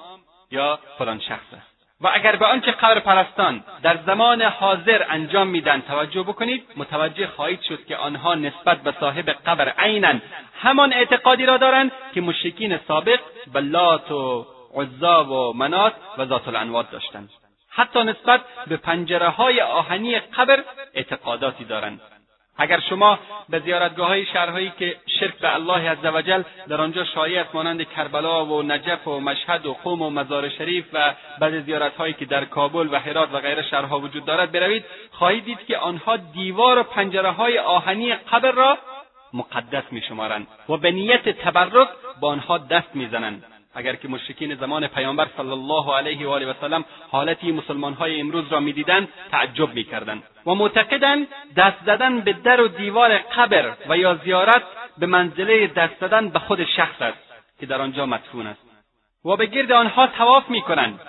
یا 0.50 0.78
فلان 0.98 1.20
شخص 1.20 1.52
است. 1.52 1.70
و 2.00 2.10
اگر 2.14 2.36
به 2.36 2.46
آنچه 2.46 2.70
قبر 2.70 2.98
پرستان 2.98 3.64
در 3.82 3.98
زمان 4.06 4.42
حاضر 4.42 5.04
انجام 5.08 5.48
میدن 5.48 5.80
توجه 5.80 6.22
بکنید 6.22 6.64
متوجه 6.76 7.26
خواهید 7.26 7.62
شد 7.62 7.86
که 7.86 7.96
آنها 7.96 8.34
نسبت 8.34 8.82
به 8.82 8.94
صاحب 9.00 9.30
قبر 9.30 9.68
عینا 9.78 10.14
همان 10.62 10.92
اعتقادی 10.92 11.46
را 11.46 11.56
دارند 11.56 11.92
که 12.14 12.20
مشرکین 12.20 12.78
سابق 12.88 13.20
به 13.52 13.60
لات 13.60 14.10
و 14.12 14.46
عزا 14.74 15.24
و 15.24 15.56
منات 15.56 15.92
و 16.18 16.26
ذات 16.26 16.48
الانواد 16.48 16.90
داشتند. 16.90 17.30
حتی 17.70 18.02
نسبت 18.04 18.40
به 18.66 18.76
پنجره 18.76 19.28
های 19.28 19.60
آهنی 19.60 20.18
قبر 20.18 20.64
اعتقاداتی 20.94 21.64
دارند. 21.64 22.00
اگر 22.60 22.80
شما 22.80 23.18
به 23.48 23.58
زیارتگاه 23.58 24.08
های 24.08 24.26
شهرهایی 24.26 24.72
که 24.78 24.96
شرک 25.20 25.38
به 25.38 25.54
الله 25.54 25.90
عزوجل 25.90 26.42
در 26.68 26.80
آنجا 26.80 27.04
شایع 27.04 27.40
است 27.40 27.54
مانند 27.54 27.88
کربلا 27.88 28.46
و 28.46 28.62
نجف 28.62 29.08
و 29.08 29.20
مشهد 29.20 29.66
و 29.66 29.72
قوم 29.72 30.02
و 30.02 30.10
مزار 30.10 30.48
شریف 30.48 30.84
و 30.92 31.14
بعض 31.40 31.52
زیارت 31.52 31.96
هایی 31.96 32.12
که 32.12 32.24
در 32.24 32.44
کابل 32.44 32.88
و 32.92 32.98
هرات 32.98 33.34
و 33.34 33.40
غیره 33.40 33.62
شهرها 33.62 33.98
وجود 33.98 34.24
دارد 34.24 34.52
بروید. 34.52 34.84
خواهید 35.10 35.44
دید 35.44 35.66
که 35.66 35.78
آنها 35.78 36.16
دیوار 36.16 36.78
و 36.78 36.82
پنجره 36.82 37.30
های 37.30 37.58
آهنی 37.58 38.14
قبر 38.14 38.50
را 38.50 38.78
مقدس 39.32 39.84
میشمارند 39.90 40.46
و 40.68 40.76
به 40.76 40.90
نیت 40.90 41.28
تبرک 41.28 41.88
با 42.20 42.28
آنها 42.28 42.58
دست 42.58 42.88
می‌زنند. 42.94 43.59
اگر 43.74 43.94
که 43.94 44.08
مشرکین 44.08 44.54
زمان 44.54 44.86
پیامبر 44.86 45.26
صلی 45.36 45.50
الله 45.50 45.94
علیه 45.96 46.26
و 46.26 46.30
آله 46.30 46.46
و 46.46 46.54
سلم 46.60 46.84
حالتی 47.10 47.52
مسلمانهای 47.52 48.20
امروز 48.20 48.44
را 48.52 48.60
می‌دیدند 48.60 49.08
تعجب 49.30 49.74
می‌کردند. 49.74 50.22
و 50.46 50.54
معتقدند 50.54 51.26
دست 51.56 51.76
زدن 51.86 52.20
به 52.20 52.32
در 52.32 52.60
و 52.60 52.68
دیوار 52.68 53.18
قبر 53.18 53.76
و 53.88 53.96
یا 53.96 54.14
زیارت 54.14 54.62
به 54.98 55.06
منزله 55.06 55.66
دست 55.66 56.00
زدن 56.00 56.28
به 56.28 56.38
خود 56.38 56.64
شخص 56.64 57.02
است 57.02 57.18
که 57.60 57.66
در 57.66 57.80
آنجا 57.80 58.06
مدفون 58.06 58.46
است. 58.46 58.60
و 59.24 59.36
به 59.36 59.46
گرد 59.46 59.72
آنها 59.72 60.06
تواف 60.06 60.50
می‌کنند 60.50 61.00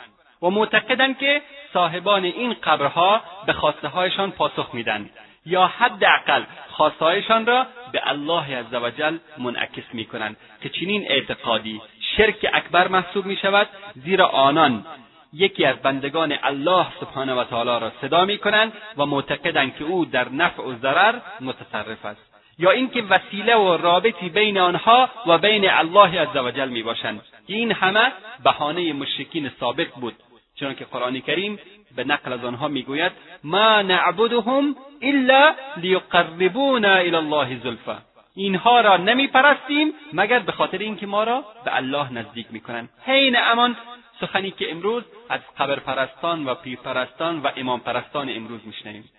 و 0.42 0.50
معتقدند 0.50 1.18
که 1.18 1.42
صاحبان 1.74 2.24
این 2.24 2.54
قبرها 2.54 3.22
به 3.46 3.54
خواسته 3.54 3.88
هایشان 3.88 4.32
پاسخ 4.32 4.70
میدن 4.74 5.10
یا 5.46 5.68
حداقل 5.68 6.44
خواستهایشان 6.72 7.46
را 7.46 7.68
به 7.92 8.02
الله 8.10 8.58
عزوجل 8.58 9.18
منعکس 9.38 9.84
می‌کنند 9.94 10.38
که 10.62 10.70
چنین 10.70 11.06
اعتقادی 11.10 11.82
شرک 12.18 12.46
اکبر 12.54 12.88
محسوب 12.88 13.26
می 13.26 13.36
شود 13.36 13.68
زیرا 13.96 14.28
آنان 14.28 14.86
یکی 15.34 15.66
از 15.66 15.76
بندگان 15.76 16.38
الله 16.44 16.86
سبحانه 17.00 17.34
و 17.34 17.44
تعالی 17.44 17.70
را 17.70 17.92
صدا 18.02 18.26
می 18.26 18.38
کنند 18.38 18.74
و 18.98 19.06
معتقدند 19.06 19.76
که 19.76 19.84
او 19.84 20.06
در 20.06 20.30
نفع 20.30 20.64
و 20.64 20.76
ضرر 20.76 21.20
متصرف 21.42 22.06
است. 22.06 22.32
یا 22.60 22.72
اینکه 22.72 23.02
وسیله 23.02 23.56
و 23.56 23.78
رابطی 23.78 24.30
بین 24.30 24.58
آنها 24.58 25.10
و 25.28 25.38
بین 25.38 25.70
الله 25.70 26.22
عزوجل 26.22 26.70
می 26.70 26.84
باشند 26.84 27.22
این 27.48 27.72
همه 27.72 28.12
بهانه 28.44 28.94
مشرکین 28.94 29.52
سابق 29.60 29.88
بود. 29.96 30.14
چنانکه 30.56 30.86
قرآن 30.86 31.20
کریم 31.20 31.60
به 31.96 32.04
نقل 32.04 32.34
از 32.34 32.46
آنها 32.46 32.68
می‌گوید 32.68 33.12
ما 33.44 33.82
نعبدهم 33.82 34.76
الا 35.02 35.56
لیقربونا 35.78 36.94
الی 36.94 37.16
الله 37.16 37.60
زلفا. 37.64 37.98
اینها 38.36 38.82
را 38.82 38.98
نمیپرستیم 38.98 39.94
مگر 40.14 40.40
به 40.40 40.52
خاطر 40.52 40.78
اینکه 40.78 41.08
ما 41.08 41.24
را 41.24 41.46
به 41.66 41.76
الله 41.76 42.14
نزدیک 42.14 42.48
می‌کنند. 42.50 42.90
حین 43.06 43.38
امان 43.40 43.78
سخنی 44.22 44.52
که 44.52 44.72
امروز 44.72 45.04
از 45.30 45.40
قبرپرستان 45.58 46.46
و 46.46 46.56
پیرپرستان 46.56 47.40
و 47.40 47.52
امام 47.56 47.80
پرستان 47.80 48.30
امروز 48.30 48.62
میشنویم. 48.66 49.10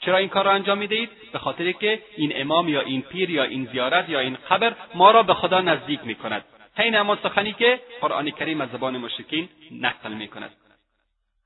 چرا 0.00 0.16
این 0.16 0.28
کار 0.28 0.44
را 0.44 0.52
انجام 0.52 0.78
می‌دهید؟ 0.78 1.10
به 1.32 1.38
خاطر 1.38 1.72
که 1.72 2.02
این 2.16 2.32
امام 2.34 2.68
یا 2.68 2.80
این 2.80 3.02
پیر 3.02 3.30
یا 3.30 3.42
این 3.42 3.68
زیارت 3.72 4.08
یا 4.08 4.20
این 4.20 4.38
قبر 4.50 4.74
ما 4.94 5.10
را 5.10 5.22
به 5.22 5.34
خدا 5.34 5.60
نزدیک 5.60 6.00
می‌کند. 6.04 6.44
حین 6.76 6.96
امان 6.96 7.18
سخنی 7.22 7.52
که 7.52 7.80
قرآن 8.00 8.30
کریم 8.30 8.60
از 8.60 8.68
زبان 8.70 8.96
مشرکین 8.96 9.48
نقل 9.80 10.12
می‌کند. 10.12 10.50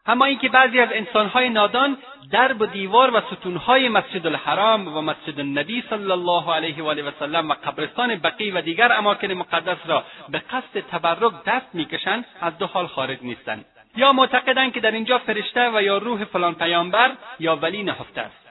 اما 0.09 0.24
اینکه 0.24 0.48
بعضی 0.48 0.80
از 0.80 0.88
انسانهای 0.92 1.48
نادان 1.48 1.98
درب 2.32 2.61
و 2.61 2.66
دیوار 2.66 3.16
و 3.16 3.20
ستونهای 3.20 3.88
مسجد 3.88 4.26
الحرام 4.26 4.96
و 4.96 5.00
مسجد 5.00 5.40
النبی 5.40 5.84
صلی 5.90 6.11
الله 6.11 6.54
علیه 6.54 6.82
و 6.82 6.86
آله 6.86 7.02
و 7.02 7.11
سلم 7.18 7.50
و 7.50 7.54
قبرستان 7.54 8.16
بقی 8.16 8.50
و 8.50 8.61
دیگر 8.61 8.92
اماکن 8.92 9.32
مقدس 9.32 9.78
را 9.86 10.04
به 10.28 10.38
قصد 10.38 10.80
تبرک 10.90 11.32
دست 11.46 11.74
می‌کشند 11.74 12.24
از 12.40 12.59
دو 12.59 12.66
حال 12.66 12.86
خارج 12.86 13.18
نیستند. 13.22 13.64
یا 13.96 14.12
معتقدند 14.12 14.72
که 14.72 14.80
در 14.80 14.90
اینجا 14.90 15.18
فرشته 15.18 15.70
و 15.74 15.82
یا 15.82 15.98
روح 15.98 16.24
فلان 16.24 16.54
پیامبر 16.54 17.11
یا 17.40 17.56
ولی 17.56 17.82
نهفته 17.82 18.20
است 18.20 18.48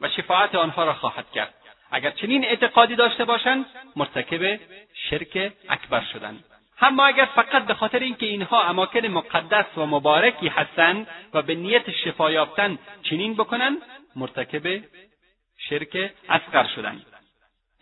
و 0.00 0.08
شفاعت 0.08 0.54
آنها 0.54 0.84
را 0.84 0.94
خواهد 0.94 1.30
کرد. 1.30 1.54
اگر 1.90 2.10
چنین 2.10 2.44
اعتقادی 2.44 2.96
داشته 2.96 3.24
باشند 3.24 3.66
مرتکب 3.96 4.60
شرک 4.94 5.52
اکبر 5.68 6.02
شدند. 6.12 6.44
اما 6.80 7.06
اگر 7.06 7.24
فقط 7.24 7.66
به 7.66 7.74
خاطر 7.74 7.98
اینکه 7.98 8.26
اینها 8.26 8.62
اماکن 8.62 9.06
مقدس 9.06 9.66
و 9.76 9.86
مبارکی 9.86 10.48
هستند 10.48 11.06
و 11.34 11.42
به 11.42 11.54
نیت 11.54 11.90
شفا 11.90 12.30
یافتن 12.30 12.78
چنین 13.02 13.34
بکنند 13.34 13.78
مرتکب 14.16 14.84
شرک 15.58 16.12
اصغر 16.28 16.66
شدند 16.74 17.06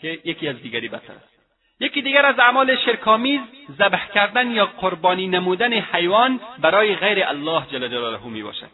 که 0.00 0.20
یکی 0.24 0.48
از 0.48 0.62
دیگری 0.62 0.88
بتر 0.88 1.12
است. 1.12 1.38
یکی 1.80 2.02
دیگر 2.02 2.26
از 2.26 2.38
اعمال 2.38 2.76
شرکآمیز 2.76 3.40
ذبح 3.78 4.12
کردن 4.12 4.50
یا 4.50 4.66
قربانی 4.66 5.28
نمودن 5.28 5.72
حیوان 5.72 6.40
برای 6.58 6.96
غیر 6.96 7.24
الله 7.24 7.66
جل 7.72 7.88
جلاله 7.88 8.26
می 8.26 8.42
باشد 8.42 8.70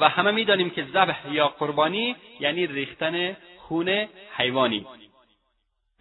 و 0.00 0.08
همه 0.08 0.30
می‌دانیم 0.30 0.70
که 0.70 0.84
ذبح 0.84 1.32
یا 1.32 1.48
قربانی 1.48 2.16
یعنی 2.40 2.66
ریختن 2.66 3.36
خون 3.58 4.08
حیوانی. 4.36 4.86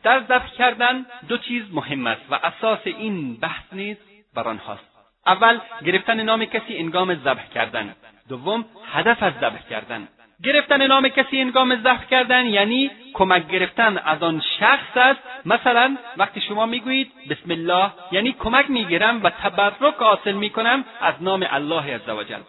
در 0.03 0.19
ذبح 0.19 0.47
کردن 0.57 1.05
دو 1.27 1.37
چیز 1.37 1.63
مهم 1.73 2.07
است 2.07 2.21
و 2.29 2.35
اساس 2.35 2.79
این 2.85 3.39
بحث 3.39 3.63
نیز 3.71 3.97
بر 4.35 4.43
آنهاست. 4.43 4.91
اول 5.27 5.59
گرفتن 5.85 6.21
نام 6.21 6.45
کسی 6.45 6.77
انگام 6.77 7.15
ذبح 7.15 7.47
کردن. 7.55 7.95
دوم 8.29 8.65
هدف 8.93 9.23
از 9.23 9.33
ذبح 9.33 9.69
کردن. 9.69 10.07
گرفتن 10.43 10.87
نام 10.87 11.07
کسی 11.07 11.41
انگام 11.41 11.75
ذبح 11.75 12.05
کردن 12.05 12.45
یعنی 12.45 12.91
کمک 13.13 13.47
گرفتن 13.47 13.97
از 13.97 14.23
آن 14.23 14.41
شخص 14.59 14.97
است. 14.97 15.19
مثلا 15.45 15.97
وقتی 16.17 16.41
شما 16.41 16.65
می‌گویید 16.65 17.11
بسم 17.29 17.51
الله 17.51 17.91
یعنی 18.11 18.31
کمک 18.31 18.69
می‌گیرم 18.69 19.23
و 19.23 19.29
تبرک 19.29 19.95
حاصل 19.95 20.31
می‌کنم 20.31 20.85
از 21.01 21.13
نام 21.21 21.45
الله 21.49 21.95
عزوجل. 21.95 22.41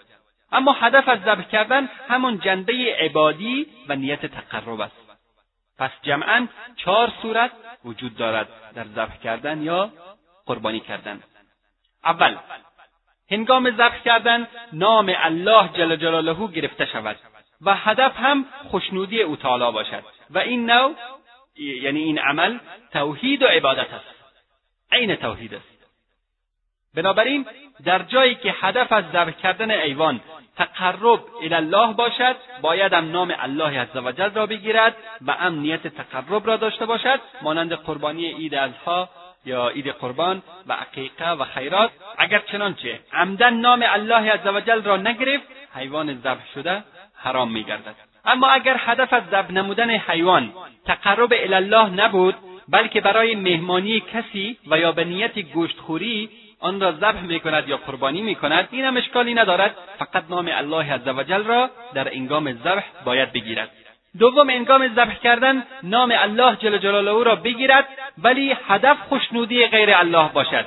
اما 0.53 0.73
هدف 0.73 1.09
از 1.09 1.21
ذبح 1.21 1.43
کردن 1.43 1.89
همان 2.09 2.39
جنبه 2.39 2.97
عبادی 3.01 3.67
و 3.89 3.97
نیت 3.97 4.27
تقرب 4.27 4.81
است. 4.81 5.02
پس 5.79 5.91
جمعا 6.03 6.49
چهار 6.77 7.13
صورت 7.23 7.51
وجود 7.85 8.17
دارد. 8.17 8.49
در 8.75 8.85
ذبح 8.85 9.17
کردن 9.17 9.63
یا 9.63 9.91
قربانی 10.47 10.81
کردن. 10.81 11.23
اول 12.05 12.37
هنگام 13.31 13.71
ذبح 13.71 14.03
کردن 14.03 14.49
نام 14.73 15.13
الله 15.17 15.69
جل 15.69 15.97
جلاله 15.97 16.47
گرفته 16.47 16.87
شود 16.87 17.17
و 17.61 17.75
هدف 17.75 18.17
هم 18.17 18.45
خوشنودی 18.71 19.23
او 19.23 19.37
تعالی 19.37 19.73
باشد 19.73 20.05
و 20.31 20.39
این 20.39 20.71
نوع 20.71 20.95
یعنی 21.57 22.01
این 22.01 22.19
عمل 22.19 22.59
توحید 22.93 23.43
و 23.43 23.47
عبادت 23.47 23.93
است. 23.93 24.05
عین 24.93 25.17
توحید 25.17 25.55
است. 25.55 25.72
بنابراین 26.97 27.47
در 27.85 28.03
جایی 28.03 28.35
که 28.35 28.55
هدف 28.61 28.93
از 28.93 29.05
ذبح 29.13 29.31
کردن 29.31 29.71
ایوان 29.71 30.21
تقرب 30.57 31.21
الی 31.43 31.55
الله 31.55 31.93
باشد 31.93 32.37
باید 32.63 32.93
هم 32.93 33.13
نام 33.13 33.35
الله 33.39 33.81
عزوجل 33.81 34.31
را 34.31 34.47
بگیرد 34.47 34.97
و 35.27 35.37
امنیت 35.41 35.87
تقرب 35.87 36.47
را 36.47 36.57
داشته 36.57 36.87
باشد 36.87 37.21
مانند 37.43 37.73
قربانی 37.73 38.33
عید 38.33 38.55
اضحی 38.55 39.07
یا 39.45 39.69
عید 39.69 39.89
قربان 39.89 40.43
و 40.67 40.73
عقیقه 40.73 41.31
و 41.31 41.45
خیرات. 41.45 41.91
اگر 42.19 42.39
چنانچه 42.39 43.01
عمدن 43.13 43.55
نام 43.55 43.85
الله 43.87 44.31
عزوجل 44.33 44.83
را 44.83 44.97
نگرفت 44.97 45.47
حیوان 45.75 46.15
ذبح 46.15 46.47
شده 46.55 46.85
حرام 47.17 47.53
میگردد. 47.53 47.95
اما 48.25 48.49
اگر 48.49 48.77
هدف 48.79 49.13
از 49.13 49.23
ذبح 49.31 49.53
نمودن 49.53 49.91
حیوان 49.91 50.53
تقرب 50.85 51.33
الی 51.33 51.55
الله 51.55 51.91
نبود 51.91 52.35
بلکه 52.69 53.01
برای 53.01 53.35
مهمانی 53.35 54.01
کسی 54.01 54.59
و 54.67 54.79
یا 54.79 54.93
به 54.93 55.05
نیت 55.05 55.39
گوشتخوری 55.39 56.31
آن 56.63 56.81
را 56.81 56.93
ذبح 56.93 57.21
می‌کند 57.21 57.69
یا 57.69 57.77
قربانی 57.77 58.23
می‌کند 58.23 58.69
این 58.71 58.85
هم 58.85 58.97
اشکالی 58.97 59.35
ندارد. 59.35 59.75
فقط 59.99 60.25
نام 60.31 60.49
الله 60.53 60.93
عزوجل 60.93 61.45
را 61.45 61.71
در 61.95 62.15
انگام 62.15 62.53
ذبح 62.53 62.85
باید 63.05 63.33
بگیرد. 63.33 63.71
دوم 64.19 64.51
انگام 64.51 64.89
ذبح 64.89 65.15
کردن 65.15 65.63
نام 65.83 66.13
الله 66.17 66.57
جل 66.57 66.79
جلاله 66.79 67.25
را 67.25 67.37
بگیرد 67.37 67.89
ولی 68.19 68.57
هدف 68.69 68.97
خوشنودی 69.09 69.67
غیر 69.67 69.95
الله 69.95 70.29
باشد. 70.29 70.67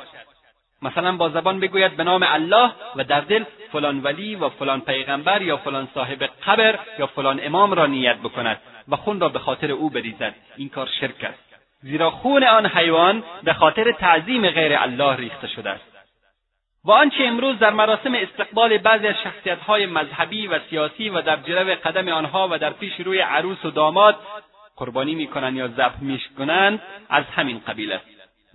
مثلا 0.81 1.11
با 1.17 1.29
زبان 1.29 1.59
بگوید 1.59 1.97
به 1.97 2.03
نام 2.03 2.25
الله 2.27 2.71
و 2.95 3.03
در 3.03 3.21
دل 3.21 3.43
فلان 3.71 3.99
ولی 4.03 4.35
و 4.35 4.49
فلان 4.49 4.81
پیغمبر 4.81 5.41
یا 5.41 5.57
فلان 5.57 5.87
صاحب 5.93 6.23
قبر 6.23 6.79
یا 6.99 7.07
فلان 7.07 7.39
امام 7.43 7.73
را 7.73 7.85
نیت 7.85 8.17
بکند 8.17 8.57
و 8.89 8.95
خون 8.95 9.19
را 9.19 9.29
به 9.29 9.39
خاطر 9.39 9.71
او 9.71 9.89
بریزد. 9.89 10.35
این 10.57 10.69
کار 10.69 10.89
شرک 10.99 11.23
است. 11.23 11.54
زیرا 11.81 12.11
خون 12.11 12.43
آن 12.43 12.65
حیوان 12.65 13.23
به 13.43 13.53
خاطر 13.53 13.91
تعظیم 13.91 14.49
غیر 14.49 14.75
الله 14.75 15.15
ریخته 15.15 15.47
شده 15.47 15.69
است. 15.69 15.95
و 16.85 16.91
آنچه 16.91 17.23
امروز 17.23 17.59
در 17.59 17.69
مراسم 17.69 18.13
استقبال 18.15 18.77
بعضی 18.77 19.07
از 19.07 19.15
شخصیتهای 19.23 19.85
مذهبی 19.85 20.47
و 20.47 20.59
سیاسی 20.69 21.09
و 21.09 21.21
در 21.21 21.35
جلو 21.35 21.75
قدم 21.75 22.07
آنها 22.07 22.47
و 22.51 22.57
در 22.57 22.69
پیش 22.69 22.93
روی 22.99 23.19
عروس 23.19 23.65
و 23.65 23.71
داماد 23.71 24.15
قربانی 24.75 25.15
می‌کنند 25.15 25.55
یا 25.55 25.67
ذبح 25.67 26.01
می‌کنند 26.01 26.81
از 27.09 27.23
همین 27.25 27.61
قبیل 27.67 27.91
است 27.91 28.05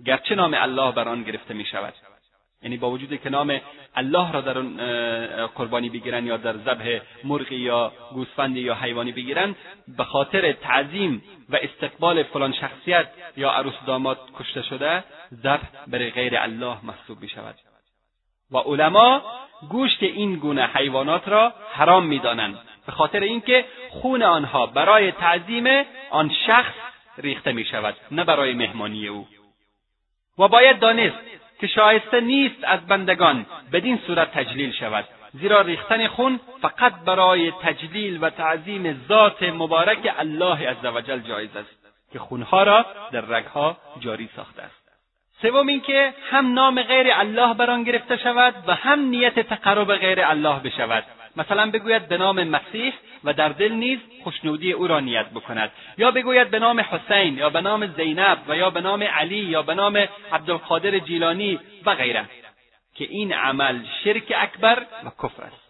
گرچه 0.05 0.35
نام 0.35 0.53
الله 0.53 0.91
بر 0.91 1.07
آن 1.07 1.23
گرفته 1.23 1.53
می 1.53 1.65
شود 1.65 1.93
یعنی 2.63 2.77
با 2.77 2.89
وجود 2.89 3.21
که 3.21 3.29
نام 3.29 3.61
الله 3.95 4.31
را 4.31 4.41
در 4.41 4.57
اون 4.57 4.77
قربانی 5.47 5.89
بگیرن 5.89 6.25
یا 6.27 6.37
در 6.37 6.57
ذبح 6.57 6.99
مرغی 7.23 7.55
یا 7.55 7.91
گوسفندی 8.13 8.59
یا 8.59 8.75
حیوانی 8.75 9.11
بگیرن 9.11 9.55
به 9.97 10.03
خاطر 10.03 10.51
تعظیم 10.51 11.23
و 11.49 11.55
استقبال 11.61 12.23
فلان 12.23 12.53
شخصیت 12.53 13.07
یا 13.37 13.51
عروس 13.51 13.73
داماد 13.87 14.19
کشته 14.39 14.61
شده 14.61 15.03
ذبح 15.43 15.67
برای 15.87 16.09
غیر 16.09 16.37
الله 16.37 16.77
محسوب 16.83 17.21
می 17.21 17.29
شود 17.29 17.55
و 18.51 18.57
علما 18.57 19.21
گوشت 19.69 20.03
این 20.03 20.35
گونه 20.35 20.67
حیوانات 20.67 21.27
را 21.27 21.53
حرام 21.71 22.05
می‌دانند 22.05 22.59
به 22.85 22.91
خاطر 22.91 23.19
اینکه 23.19 23.65
خون 23.89 24.23
آنها 24.23 24.65
برای 24.65 25.11
تعظیم 25.11 25.65
آن 26.11 26.31
شخص 26.47 26.73
ریخته 27.17 27.51
می 27.51 27.65
شود 27.65 27.95
نه 28.11 28.23
برای 28.23 28.53
مهمانی 28.53 29.07
او. 29.07 29.27
و 30.39 30.47
باید 30.47 30.79
دانست 30.79 31.17
که 31.61 31.67
شایسته 31.67 32.21
نیست 32.21 32.63
از 32.63 32.87
بندگان 32.87 33.45
بدین 33.73 33.99
صورت 34.07 34.31
تجلیل 34.31 34.71
شود. 34.71 35.05
زیرا 35.33 35.61
ریختن 35.61 36.07
خون 36.07 36.39
فقط 36.61 36.93
برای 37.05 37.51
تجلیل 37.51 38.23
و 38.23 38.29
تعظیم 38.29 39.05
ذات 39.07 39.43
مبارک 39.43 40.13
الله 40.17 40.69
عزوجل 40.69 41.19
جایز 41.19 41.55
است 41.55 41.75
که 42.13 42.19
خونها 42.19 42.63
را 42.63 42.85
در 43.11 43.21
رگها 43.21 43.77
جاری 43.99 44.29
ساخته 44.35 44.61
است. 44.61 44.81
سوم 45.41 45.67
اینکه 45.67 46.13
هم 46.31 46.53
نام 46.53 46.83
غیر 46.83 47.07
الله 47.11 47.53
بر 47.53 47.69
آن 47.69 47.83
گرفته 47.83 48.17
شود 48.17 48.53
و 48.67 48.75
هم 48.75 48.99
نیت 48.99 49.39
تقرب 49.39 49.95
غیر 49.95 50.21
الله 50.21 50.59
بشود. 50.59 51.03
مثلا 51.35 51.71
بگوید 51.71 52.07
به 52.07 52.17
نام 52.17 52.43
مسیح 52.43 52.93
و 53.23 53.33
در 53.33 53.49
دل 53.49 53.71
نیز 53.71 53.99
خوشنودی 54.23 54.71
او 54.71 54.87
را 54.87 54.99
نیت 54.99 55.29
بکند. 55.29 55.71
یا 55.97 56.11
بگوید 56.11 56.51
به 56.51 56.59
نام 56.59 56.79
حسین 56.79 57.37
یا 57.37 57.49
به 57.49 57.61
نام 57.61 57.87
زینب 57.87 58.37
و 58.47 58.55
یا 58.55 58.69
به 58.69 58.81
نام 58.81 59.03
علی 59.03 59.35
یا 59.35 59.61
به 59.61 59.75
نام 59.75 60.07
عبدالقادر 60.31 60.99
جیلانی 60.99 61.59
و 61.85 61.95
غیره. 61.95 62.25
که 62.95 63.03
این 63.03 63.33
عمل 63.33 63.79
شرک 64.03 64.33
اکبر 64.37 64.85
و 65.05 65.09
کفر 65.23 65.43
است. 65.43 65.60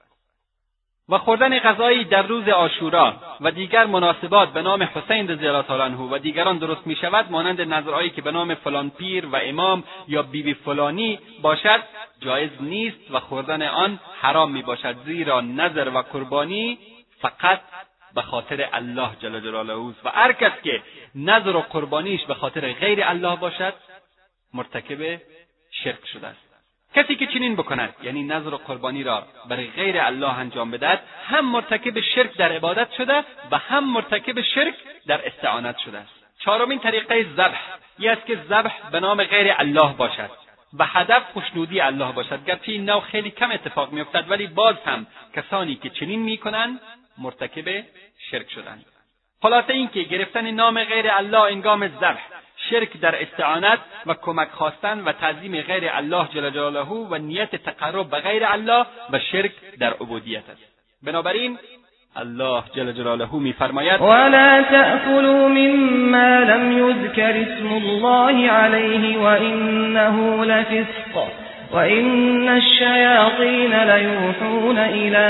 و 1.12 1.18
خوردن 1.18 1.60
غذایی 1.60 2.04
در 2.04 2.22
روز 2.22 2.50
آشورا 2.50 3.16
و 3.42 3.52
دیگر 3.52 3.86
مناسبات 3.86 4.50
به 4.50 4.62
نام 4.62 4.84
حسین 4.84 5.28
رضی 5.28 5.48
الله 5.48 5.64
تعالی 5.64 5.84
عنه 5.84 5.98
و 5.98 6.18
دیگران 6.18 6.58
درست 6.58 6.88
می 6.88 6.96
شود 6.96 7.32
مانند 7.32 7.62
نظرهایی 7.62 8.10
که 8.10 8.22
به 8.22 8.32
نام 8.32 8.56
فلان 8.56 8.90
پیر 8.90 9.26
و 9.26 9.36
امام 9.44 9.84
یا 10.08 10.24
بیبی 10.24 10.54
فلانی 10.54 11.20
باشد 11.42 11.80
جایز 12.20 12.50
نیست 12.60 13.12
و 13.12 13.20
خوردن 13.20 13.62
آن 13.62 14.00
حرام 14.22 14.52
می 14.52 14.62
باشد 14.62 14.96
زیرا 15.06 15.42
نظر 15.42 15.90
و 15.94 16.02
قربانی 16.02 16.78
فقط 17.22 17.62
به 18.16 18.22
خاطر 18.22 18.70
الله 18.74 19.10
جل 19.20 19.40
جلاله 19.40 19.74
و 19.74 20.10
هر 20.14 20.34
کس 20.34 20.52
که 20.64 20.84
نظر 21.16 21.56
و 21.56 21.60
قربانیش 21.60 22.26
به 22.26 22.34
خاطر 22.34 22.74
غیر 22.74 23.04
الله 23.04 23.36
باشد 23.36 23.74
مرتکب 24.54 25.22
شرک 25.72 26.08
شده 26.14 26.28
است. 26.28 26.51
کسی 26.96 27.16
که 27.16 27.28
چنین 27.28 27.56
بکند 27.56 27.96
یعنی 28.04 28.24
نظر 28.24 28.54
و 28.54 28.58
قربانی 28.58 29.04
را 29.04 29.24
برای 29.50 29.68
غیر 29.68 30.00
الله 30.00 30.40
انجام 30.40 30.72
بدهد 30.72 31.04
هم 31.28 31.46
مرتکب 31.46 32.02
شرک 32.02 32.38
در 32.38 32.52
عبادت 32.52 32.92
شده 32.92 33.24
و 33.52 33.58
هم 33.58 33.94
مرتکب 33.94 34.42
شرک 34.42 34.74
در 35.08 35.28
استعانت 35.28 35.78
شده 35.78 35.98
است. 35.98 36.14
چهارمین 36.40 36.80
طریقه 36.80 37.26
ذبح. 37.38 37.60
ای 38.00 38.08
است 38.08 38.26
که 38.26 38.36
ذبح 38.50 38.90
به 38.92 39.00
نام 39.00 39.24
غیر 39.24 39.54
الله 39.58 39.94
باشد 39.94 40.30
و 40.80 40.86
هدف 40.86 41.24
خوشنودی 41.34 41.82
الله 41.82 42.12
باشد. 42.12 42.46
گرچه 42.46 42.72
این 42.72 42.86
نوع 42.86 43.02
خیلی 43.02 43.32
کم 43.32 43.52
اتفاق 43.52 43.92
میافتد 43.92 44.32
ولی 44.32 44.48
باز 44.48 44.76
هم 44.86 45.08
کسانی 45.36 45.76
که 45.76 45.90
چنین 45.90 46.20
می‌کنند 46.20 46.80
مرتکب 47.18 47.84
شرک 48.32 48.52
شدند. 48.52 48.86
خلاصه 49.42 49.74
اینکه 49.74 50.04
گرفتن 50.04 50.52
نام 50.52 50.84
غیر 50.84 51.12
الله 51.12 51.42
انگام 51.42 51.88
ذبح 51.88 52.22
شرک 52.70 53.02
در 53.02 53.22
استعانت 53.22 53.80
و 54.06 54.14
کمک 54.14 54.50
خواستن 54.50 55.00
و 55.00 55.12
تعظیم 55.12 55.62
غیر 55.62 55.84
الله 55.94 56.28
جل 56.34 56.50
جلاله 56.50 56.90
و 56.90 57.18
نیت 57.18 57.56
تقرب 57.56 58.10
به 58.10 58.20
غیر 58.20 58.46
الله 58.46 58.86
و 59.12 59.20
شرک 59.20 59.52
در 59.80 59.94
عبودیت 59.94 60.50
است. 60.50 60.62
بنابراین 61.04 61.58
الله 62.16 62.64
جل 62.76 62.92
جلاله 62.92 63.36
میفرماید 63.36 64.02
ولا 64.02 64.62
تأكلوا 64.62 65.48
مما 65.48 66.40
لم 66.40 66.78
يذكر 66.78 67.42
اسم 67.42 67.68
الله 67.68 68.52
عليه 68.52 69.18
وإنه 69.18 70.46
لفسق 70.46 71.28
وإن 71.74 72.50
الشياطين 72.50 73.84
ليوحون 73.84 74.78
إلى 74.78 75.28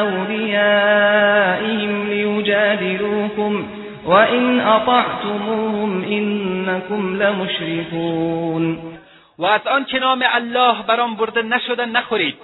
أوليائهم 0.00 2.08
ليجادلوكم 2.08 3.83
وإن 4.04 4.60
أطعتموهم 4.60 6.04
إنكم 6.04 7.22
لمشركون. 7.22 8.94
و 9.38 9.44
از 9.44 9.66
آن 9.66 9.84
که 9.84 9.98
نام 9.98 10.24
الله 10.26 10.82
بر 10.82 11.00
آن 11.00 11.16
برده 11.16 11.42
نشده 11.42 11.86
نخورید. 11.86 12.36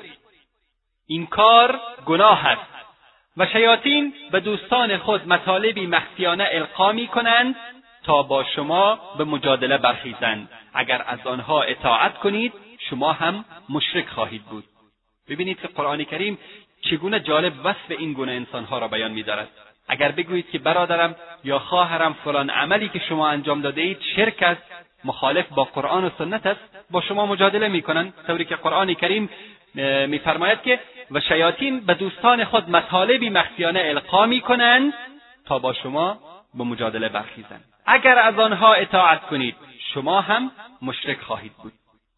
این 1.07 1.27
کار 1.27 1.81
گناه 2.07 2.47
است. 2.47 2.71
و 3.37 3.47
شیاطین 3.47 4.13
به 4.31 4.41
دوستان 4.41 4.99
خود 4.99 5.29
مطالبی 5.29 5.87
مخفیانه 5.87 6.49
القا 6.53 6.93
می 6.93 7.07
کنند 7.07 7.57
تا 8.05 8.23
با 8.23 8.45
شما 8.45 8.99
به 9.19 9.25
مجادله 9.25 9.79
برخیزند. 9.79 10.49
اگر 10.75 11.05
از 11.07 11.27
آنها 11.27 11.63
اطاعت 11.63 12.19
کنید 12.19 12.53
شما 12.91 13.13
هم 13.13 13.45
مشرک 13.69 14.09
خواهید 14.09 14.43
بود. 14.43 14.65
ببینید 15.29 15.61
که 15.61 15.69
قرآن 15.69 16.05
کریم 16.05 16.39
چگونه 16.83 17.21
جالب 17.21 17.53
وصف 17.65 17.91
این 17.99 18.13
گونه 18.13 18.33
انسانها 18.33 18.79
را 18.79 18.89
بیان 18.89 19.13
میدارد. 19.13 19.49
اگر 19.91 20.13
بگویید 20.13 20.51
که 20.51 20.59
برادرم 20.59 21.17
یا 21.45 21.59
خواهرم 21.59 22.17
فلان 22.25 22.51
عملی 22.51 22.89
که 22.89 22.99
شما 23.09 23.29
انجام 23.29 23.61
داده 23.61 23.81
اید 23.81 24.01
شرک 24.17 24.43
است 24.43 24.63
مخالف 25.05 25.47
با 25.49 25.65
قرآن 25.65 26.05
و 26.05 26.11
سنت 26.19 26.47
است 26.47 26.61
با 26.91 27.01
شما 27.01 27.27
مجادله 27.27 27.69
می‌کنند 27.69 28.15
طوری 28.27 28.45
که 28.45 28.57
قرآن 28.57 28.95
کریم 28.95 29.31
میفرماید 30.09 30.63
که 30.63 30.81
و 31.11 31.21
شیاطین 31.21 31.81
به 31.81 31.95
دوستان 31.95 32.45
خود 32.45 32.71
مطالبی 32.71 33.31
مخفیانه 33.31 33.81
القا 33.85 34.27
می‌کنند 34.27 34.93
تا 35.47 35.59
با 35.59 35.73
شما 35.73 36.19
به 36.55 36.65
مجادله 36.65 37.09
برخیزند. 37.09 37.65
اگر 37.87 38.19
از 38.19 38.39
آنها 38.39 38.75
اطاعت 38.75 39.23
کنید 39.23 39.57
شما 39.95 40.21
هم 40.21 40.51
مشرک 40.83 41.21
خواهید 41.21 41.53
بود. 41.63 41.73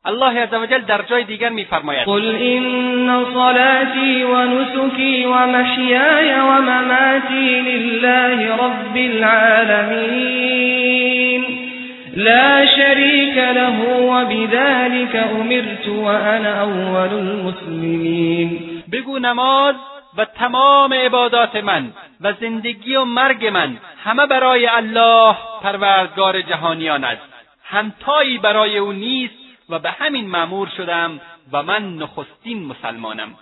الله 0.04 0.40
عزوجل 0.40 0.80
در 0.80 1.02
جای 1.02 1.24
دیگر 1.24 1.48
میفرماید. 1.48 2.04
قل 2.06 2.34
ان 2.34 3.24
صلاتي 3.34 4.24
ونسكي 4.24 5.26
ومحياي 5.26 6.40
ومماتي 6.40 7.60
لله 7.60 8.56
رب 8.56 8.96
العالمين. 8.96 10.32
لا 12.16 12.66
شريك 12.66 13.36
له 13.36 14.00
وبذلك 14.00 15.16
امرت 15.16 15.88
وانا 15.88 16.62
اول 16.62 17.12
المسلمين. 17.12 18.58
بگو 18.92 19.18
نماز 19.18 19.74
و 20.18 20.24
تمام 20.24 20.92
عبادات 20.92 21.56
من 21.56 21.92
و 22.20 22.32
زندگی 22.32 22.96
و 22.96 23.04
مرگ 23.04 23.46
من 23.46 23.76
همه 24.04 24.26
برای 24.26 24.66
الله 24.66 25.36
پروردگار 25.62 26.40
جهانیان 26.40 27.04
است. 27.04 27.22
همتایی 27.64 28.38
برای 28.38 28.78
او 28.78 28.92
نیست 28.92 29.41
و 29.72 29.78
به 29.78 29.90
همین 29.90 30.26
معمور 30.26 30.68
شدم 30.76 31.20
و 31.52 31.62
من 31.62 31.96
نخستین 31.96 32.64
مسلمانم. 32.64 33.34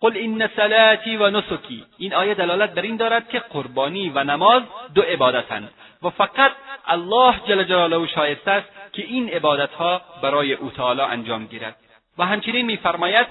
قل 0.00 0.12
این 0.16 0.48
صلاتی 0.56 1.16
و 1.16 1.30
نسکی. 1.30 1.84
این 1.98 2.14
آیه 2.14 2.34
دلالت 2.34 2.74
بر 2.74 2.82
این 2.82 2.96
دارد 2.96 3.28
که 3.28 3.38
قربانی 3.38 4.08
و 4.14 4.24
نماز 4.24 4.62
دو 4.94 5.02
عبادتند 5.02 5.70
و 6.02 6.10
فقط 6.10 6.52
الله 6.86 7.40
جل 7.48 7.64
جلاله 7.64 8.06
شایسته 8.06 8.50
است 8.50 8.68
که 8.92 9.02
این 9.02 9.28
عبادتها 9.28 10.00
برای 10.22 10.52
او 10.52 10.70
تعالی 10.70 11.00
انجام 11.00 11.46
گیرد. 11.46 11.76
و 12.18 12.26
همچنین 12.26 12.66
میفرماید 12.66 13.26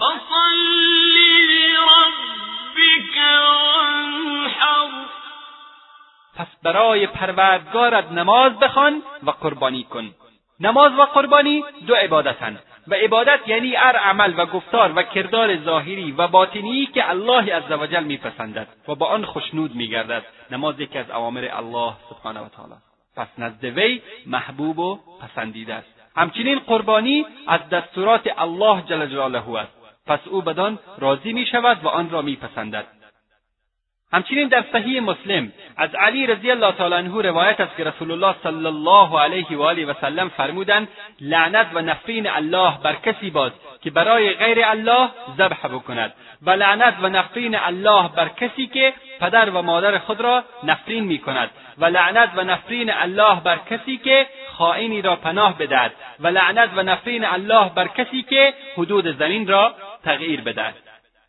پس 6.35 6.47
برای 6.63 7.07
پروردگارت 7.07 8.11
نماز 8.11 8.59
بخوان 8.59 9.01
و 9.23 9.31
قربانی 9.31 9.83
کن. 9.83 10.13
نماز 10.59 10.91
و 10.91 11.01
قربانی 11.01 11.63
دو 11.87 11.95
عبادتند 11.95 12.59
و 12.87 12.93
عبادت 12.93 13.39
یعنی 13.47 13.75
هر 13.75 13.95
عمل 13.95 14.33
و 14.37 14.45
گفتار 14.45 14.93
و 14.95 15.03
کردار 15.03 15.57
ظاهری 15.57 16.11
و 16.11 16.27
باطنی 16.27 16.85
که 16.85 17.09
الله 17.09 17.55
عزوجل 17.55 18.03
میپسندد 18.03 18.67
و 18.87 18.95
با 18.95 19.07
آن 19.07 19.25
خشنود 19.25 19.75
میگردد. 19.75 20.23
نماز 20.51 20.79
یکی 20.79 20.97
از 20.97 21.11
اوامر 21.11 21.49
الله 21.53 21.93
سبحانه 22.09 22.39
و 22.39 22.49
تعالی. 22.49 22.73
پس 23.17 23.27
نزد 23.37 23.63
وی 23.63 24.01
محبوب 24.25 24.79
و 24.79 24.99
پسندیده 25.21 25.73
است. 25.73 25.87
همچنین 26.15 26.59
قربانی 26.59 27.25
از 27.47 27.69
دستورات 27.69 28.29
الله 28.37 28.81
جل 28.81 29.05
جلاله 29.05 29.59
است. 29.59 29.71
پس 30.07 30.19
او 30.27 30.41
بدان 30.41 30.79
راضی 30.97 31.33
می 31.33 31.45
شود 31.45 31.83
و 31.83 31.87
آن 31.87 32.09
را 32.09 32.21
میپسندد. 32.21 32.85
همچنین 34.13 34.47
در 34.47 34.63
صحیح 34.71 35.01
مسلم 35.01 35.51
از 35.77 35.95
علی 35.95 36.27
رضی 36.27 36.51
الله 36.51 36.71
تعالی 36.71 36.95
عنه 36.95 37.21
روایت 37.21 37.59
است 37.59 37.77
که 37.77 37.83
رسول 37.83 38.11
الله 38.11 38.35
صلی 38.43 38.65
الله 38.65 39.19
علیه 39.19 39.57
و 39.57 39.61
آله 39.61 39.85
و 39.85 39.93
سلم 40.01 40.29
فرمودند 40.29 40.87
لعنت 41.21 41.67
و 41.73 41.81
نفرین 41.81 42.29
الله 42.29 42.73
بر 42.83 42.95
کسی 42.95 43.29
باد 43.29 43.53
که 43.81 43.91
برای 43.91 44.33
غیر 44.33 44.65
الله 44.65 45.09
ذبح 45.37 45.67
بکند 45.67 46.13
و 46.41 46.49
لعنت 46.49 46.95
و 47.01 47.09
نفرین 47.09 47.55
الله 47.55 48.09
بر 48.15 48.27
کسی 48.27 48.67
که 48.67 48.93
پدر 49.19 49.49
و 49.49 49.61
مادر 49.61 49.97
خود 49.97 50.21
را 50.21 50.43
نفرین 50.63 51.03
می 51.03 51.17
کند 51.17 51.49
و 51.77 51.85
لعنت 51.85 52.29
و 52.35 52.43
نفرین 52.43 52.93
الله 52.93 53.39
بر 53.39 53.57
کسی 53.69 53.97
که 53.97 54.27
خائنی 54.57 55.01
را 55.01 55.15
پناه 55.15 55.57
بدهد 55.57 55.91
و 56.19 56.27
لعنت 56.27 56.69
و 56.75 56.83
نفرین 56.83 57.25
الله 57.25 57.71
بر 57.75 57.87
کسی 57.87 58.23
که 58.23 58.53
حدود 58.77 59.17
زمین 59.19 59.47
را 59.47 59.75
تغییر 60.03 60.41
بدهد. 60.41 60.84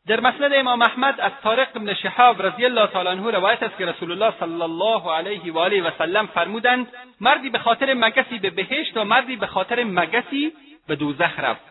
در 0.09 0.21
مسند 0.21 0.53
امام 0.55 0.83
احمد 0.83 1.21
از 1.21 1.33
طارق 1.43 1.73
بن 1.73 1.95
شهاب 1.95 2.43
رضی 2.43 2.65
الله 2.65 2.87
تعالی 2.87 3.09
عنه 3.09 3.31
روایت 3.31 3.63
است 3.63 3.79
که 3.79 3.87
رسول 3.87 4.13
الله 4.13 4.35
صلی 4.41 4.63
الله 4.63 5.13
علیه 5.13 5.53
و 5.53 5.59
آله 5.59 5.83
و 5.83 5.91
سلم 5.99 6.27
فرمودند 6.27 6.93
مردی 7.21 7.51
به 7.51 7.59
خاطر 7.59 7.95
مگسی 7.95 8.39
به 8.39 8.51
بهشت 8.51 8.97
و 8.97 9.05
مردی 9.05 9.37
به 9.37 9.47
خاطر 9.47 9.85
مگسی 9.85 10.53
به 10.89 10.97
دوزخ 10.97 11.41
رفت. 11.41 11.63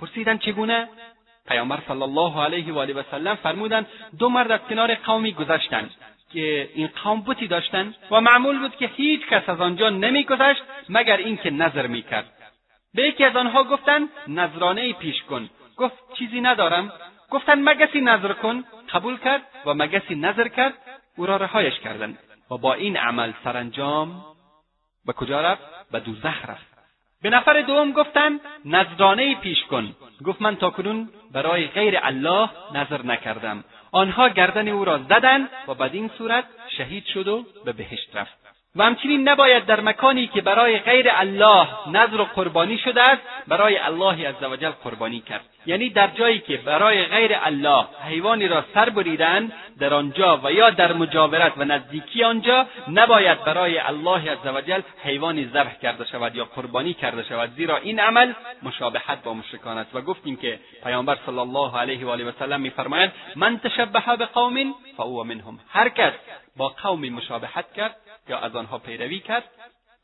پرسیدند 0.00 0.40
چگونه؟ 0.40 0.88
پیامبر 1.48 1.78
صلی 1.88 2.02
الله 2.02 2.44
علیه 2.44 2.72
و 2.72 2.78
آله 2.78 2.94
و 2.94 3.02
سلم 3.10 3.34
فرمودند 3.34 3.86
دو 4.18 4.28
مرد 4.28 4.50
از 4.50 4.60
کنار 4.68 4.94
قومی 4.94 5.32
گذشتند 5.32 5.90
که 6.32 6.68
این 6.74 6.88
قوم 7.04 7.22
بتی 7.22 7.46
داشتند 7.46 7.94
و 8.10 8.20
معمول 8.20 8.58
بود 8.58 8.76
که 8.76 8.86
هیچ 8.86 9.26
کس 9.26 9.48
از 9.48 9.60
آنجا 9.60 9.90
نمیگذشت 9.90 10.62
مگر 10.88 11.16
اینکه 11.16 11.50
نظر 11.50 11.86
می‌کرد. 11.86 12.32
به 12.94 13.02
یکی 13.02 13.24
از 13.24 13.36
آنها 13.36 13.64
گفتند 13.64 14.08
نظرانه 14.28 14.92
پیش 14.92 15.22
کن. 15.22 15.50
گفت 15.76 15.94
چیزی 16.18 16.40
ندارم. 16.40 16.92
گفتند 17.30 17.68
مگسی 17.68 18.00
نظر 18.00 18.32
کن 18.32 18.64
قبول 18.92 19.18
کرد 19.18 19.42
و 19.66 19.74
مگسی 19.74 20.14
نظر 20.14 20.48
کرد 20.48 20.74
او 21.16 21.26
را 21.26 21.36
رهایش 21.36 21.80
کردند. 21.80 22.18
و 22.50 22.56
با 22.56 22.74
این 22.74 22.96
عمل 22.96 23.32
سرانجام 23.44 24.22
به 25.06 25.12
کجا 25.12 25.40
رفت؟ 25.40 25.62
به 25.90 26.00
دوزخ 26.00 26.48
رفت. 26.48 26.66
به 27.22 27.30
نفر 27.30 27.60
دوم 27.60 27.92
گفتند 27.92 28.40
نظرانه 28.64 29.34
پیش 29.34 29.64
کن. 29.64 29.96
گفت 30.24 30.42
من 30.42 30.56
تاکنون 30.56 31.08
برای 31.32 31.66
غیر 31.66 31.98
الله 32.02 32.50
نظر 32.74 33.02
نکردم. 33.02 33.64
آنها 33.92 34.28
گردن 34.28 34.68
او 34.68 34.84
را 34.84 34.98
زدند 34.98 35.48
و 35.68 35.74
بدین 35.74 36.10
صورت 36.18 36.44
شهید 36.76 37.04
شد 37.06 37.28
و 37.28 37.44
به 37.64 37.72
بهشت 37.72 38.16
رفت. 38.16 38.36
و 38.76 38.82
همچنین 38.82 39.28
نباید 39.28 39.66
در 39.66 39.80
مکانی 39.80 40.26
که 40.26 40.40
برای 40.40 40.78
غیر 40.78 41.06
الله 41.10 41.68
نظر 41.88 42.20
و 42.20 42.24
قربانی 42.24 42.78
شده 42.78 43.02
است 43.02 43.22
برای 43.48 43.78
الله 43.78 44.28
عزوجل 44.28 44.70
قربانی 44.70 45.20
کرد. 45.20 45.55
یعنی 45.66 45.90
در 45.90 46.06
جایی 46.06 46.38
که 46.38 46.56
برای 46.56 47.04
غیر 47.04 47.32
الله 47.42 47.86
حیوانی 48.08 48.48
را 48.48 48.64
سر 48.74 48.90
بریدند 48.90 49.52
در 49.78 49.94
آنجا 49.94 50.40
و 50.44 50.52
یا 50.52 50.70
در 50.70 50.92
مجاورت 50.92 51.52
و 51.56 51.64
نزدیکی 51.64 52.24
آنجا 52.24 52.66
نباید 52.88 53.44
برای 53.44 53.78
الله 53.78 54.30
عزوجل 54.30 54.80
حیوانی 55.02 55.46
ذبح 55.46 55.78
کرده 55.78 56.04
شود 56.04 56.34
یا 56.34 56.44
قربانی 56.44 56.94
کرده 56.94 57.22
شود. 57.22 57.50
زیرا 57.56 57.76
این 57.76 58.00
عمل 58.00 58.32
مشابهت 58.62 59.22
با 59.22 59.34
مشرکان 59.34 59.78
است. 59.78 59.94
و 59.94 60.00
گفتیم 60.00 60.36
که 60.36 60.60
پیامبر 60.84 61.18
صلی 61.26 61.38
الله 61.38 61.78
علیه 61.78 62.06
و 62.06 62.10
آله 62.10 62.24
و 62.24 62.32
سلم 62.38 62.60
میفرمایند 62.60 63.12
من 63.36 63.58
تشبه 63.58 64.16
بقوم 64.16 64.74
فهو 64.96 65.24
منهم. 65.24 65.58
هر 65.68 65.88
کس 65.88 66.12
با 66.56 66.68
قومی 66.68 67.10
مشابهت 67.10 67.72
کرد 67.72 67.96
یا 68.28 68.38
از 68.38 68.56
آنها 68.56 68.78
پیروی 68.78 69.20
کرد 69.20 69.44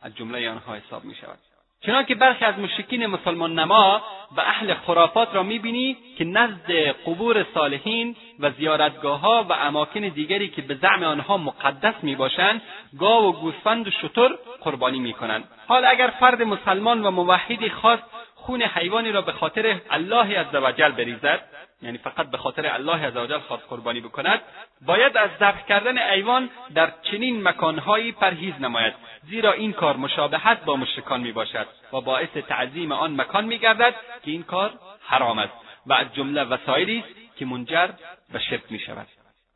از 0.03 0.17
جمله 0.17 0.51
آنها 0.51 0.75
حساب 0.75 1.05
می 1.05 1.15
شود 1.15 1.51
چنانکه 1.87 2.14
برخی 2.14 2.45
از 2.45 2.59
مشرکین 2.59 3.07
مسلمان 3.07 3.59
نما 3.59 4.03
و 4.37 4.41
اهل 4.41 4.74
خرافات 4.74 5.35
را 5.35 5.43
می‌بینی 5.43 5.97
که 6.18 6.24
نزد 6.24 6.72
قبور 7.07 7.47
صالحین 7.55 8.16
و 8.41 8.51
زیارتگاه 8.51 9.49
و 9.49 9.53
اماکن 9.53 10.01
دیگری 10.01 10.49
که 10.49 10.62
به 10.62 10.74
زعم 10.74 11.03
آنها 11.03 11.37
مقدس 11.37 11.95
می‌باشند 12.03 12.62
گاو 12.99 13.24
و 13.24 13.33
گوسفند 13.33 13.89
و 13.89 13.91
شتر 13.91 14.28
قربانی 14.61 14.99
می‌کنند. 14.99 15.45
حال 15.68 15.85
اگر 15.85 16.12
فرد 16.20 16.43
مسلمان 16.43 17.03
و 17.07 17.11
موحدی 17.11 17.70
خواست 17.70 18.03
خون 18.43 18.62
حیوانی 18.62 19.12
را 19.12 19.22
به 19.22 19.32
خاطر 19.32 19.80
الله 19.90 20.38
عزوجل 20.38 20.93
بریزد 20.93 21.40
یعنی 21.82 21.99
فقط 21.99 22.30
به 22.30 22.38
خاطر 22.38 22.66
الله 22.66 23.07
عزوجل 23.07 23.38
خواست 23.38 23.62
قربانی 23.68 24.01
بکند 24.01 24.40
باید 24.86 25.16
از 25.16 25.30
ذبح 25.40 25.66
کردن 25.66 25.99
ایوان 25.99 26.51
در 26.74 26.93
چنین 27.03 27.43
مکانهایی 27.43 28.12
پرهیز 28.12 28.55
نماید 28.61 28.95
زیرا 29.30 29.53
این 29.53 29.72
کار 29.72 29.97
مشابهت 29.97 30.64
با 30.64 30.76
مشرکان 30.76 31.20
می 31.20 31.32
باشد 31.32 31.66
و 31.93 32.01
باعث 32.01 32.28
تعظیم 32.49 32.93
آن 32.93 33.20
مکان 33.20 33.45
می 33.45 33.59
گردد 33.59 33.95
که 34.24 34.30
این 34.30 34.43
کار 34.43 34.70
حرام 35.07 35.38
است 35.38 35.53
و 35.86 35.93
از 35.93 36.07
جمله 36.14 36.43
وسایلی 36.43 36.99
است 36.99 37.36
که 37.38 37.47
منجر 37.47 37.88
به 38.32 38.38
شرک 38.38 38.62
می 38.70 38.78
شود 38.78 39.07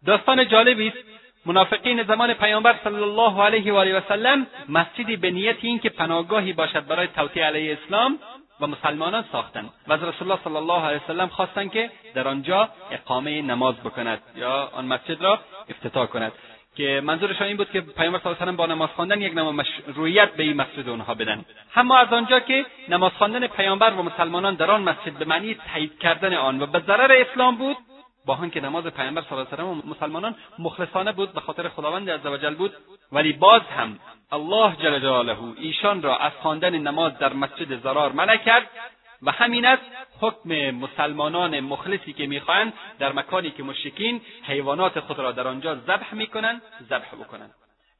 داستان 0.06 0.48
جالبی 0.48 0.88
است. 0.88 0.96
منافقین 1.46 2.02
زمان 2.02 2.34
پیامبر 2.34 2.74
صلی 2.84 3.02
الله 3.02 3.42
علیه 3.42 3.72
و 3.72 3.76
آله 3.76 3.98
و 3.98 4.00
سلم 4.08 4.46
مسجدی 4.68 5.16
به 5.16 5.30
نیت 5.30 5.56
اینکه 5.60 5.88
پناهگاهی 5.88 6.52
باشد 6.52 6.86
برای 6.86 7.06
توطیه 7.06 7.44
علیه 7.44 7.78
اسلام 7.82 8.18
و 8.60 8.66
مسلمانان 8.66 9.24
ساختند 9.32 9.70
و 9.88 9.92
از 9.92 10.02
رسول 10.02 10.30
الله 10.30 10.44
صلی 10.44 10.56
الله 10.56 10.82
علیه 10.82 11.00
وسلم 11.04 11.28
خواستند 11.28 11.72
که 11.72 11.90
در 12.14 12.28
آنجا 12.28 12.68
اقامه 12.90 13.42
نماز 13.42 13.74
بکند 13.74 14.18
یا 14.36 14.70
آن 14.72 14.84
مسجد 14.84 15.22
را 15.22 15.40
افتتاح 15.68 16.06
کند. 16.06 16.32
که 16.76 17.00
منظورشان 17.04 17.46
این 17.46 17.56
بود 17.56 17.70
که 17.70 17.80
پیامبر 17.80 18.18
صلی 18.18 18.28
الله 18.28 18.42
علیه 18.42 18.56
با 18.56 18.66
نماز 18.66 18.90
خواندن 18.90 19.20
یک 19.20 19.34
نوع 19.34 19.52
مشروعیت 19.52 20.32
به 20.32 20.42
این 20.42 20.56
مسجد 20.56 20.88
اونها 20.88 21.14
بدن. 21.14 21.44
اما 21.76 21.98
از 21.98 22.12
آنجا 22.12 22.40
که 22.40 22.66
نماز 22.88 23.12
خواندن 23.12 23.46
پیامبر 23.46 23.90
و 23.90 24.02
مسلمانان 24.02 24.54
در 24.54 24.70
آن 24.70 24.82
مسجد 24.82 25.12
به 25.12 25.24
معنی 25.24 25.54
تایید 25.72 25.98
کردن 25.98 26.34
آن 26.34 26.62
و 26.62 26.66
به 26.66 26.82
ضرر 26.86 27.12
اسلام 27.12 27.56
بود 27.56 27.76
با 28.26 28.48
که 28.48 28.60
نماز 28.60 28.84
پیامبر 28.84 29.22
صلی 29.22 29.38
الله 29.38 29.48
علیه 29.52 29.64
و 29.64 29.74
مسلمانان 29.74 30.34
مخلصانه 30.58 31.12
بود 31.12 31.32
به 31.32 31.40
خاطر 31.40 31.68
خداوند 31.68 32.10
عزوجل 32.10 32.54
بود 32.54 32.72
ولی 33.12 33.32
باز 33.32 33.62
هم 33.62 33.98
الله 34.32 34.76
جل 34.76 34.98
جلاله 34.98 35.38
ایشان 35.56 36.02
را 36.02 36.18
از 36.18 36.32
خواندن 36.32 36.78
نماز 36.78 37.18
در 37.18 37.32
مسجد 37.32 37.82
زرار 37.82 38.12
منع 38.12 38.36
کرد 38.36 38.70
و 39.22 39.30
همین 39.30 39.64
است 39.64 39.82
حکم 40.20 40.70
مسلمانان 40.70 41.60
مخلصی 41.60 42.12
که 42.12 42.26
می‌خواهند 42.26 42.72
در 42.98 43.12
مکانی 43.12 43.50
که 43.50 43.62
مشرکین 43.62 44.20
حیوانات 44.42 45.00
خود 45.00 45.18
را 45.18 45.32
در 45.32 45.48
آنجا 45.48 45.74
ذبح 45.74 46.14
می‌کنند 46.14 46.62
ذبح 46.88 47.14
بکنند. 47.14 47.54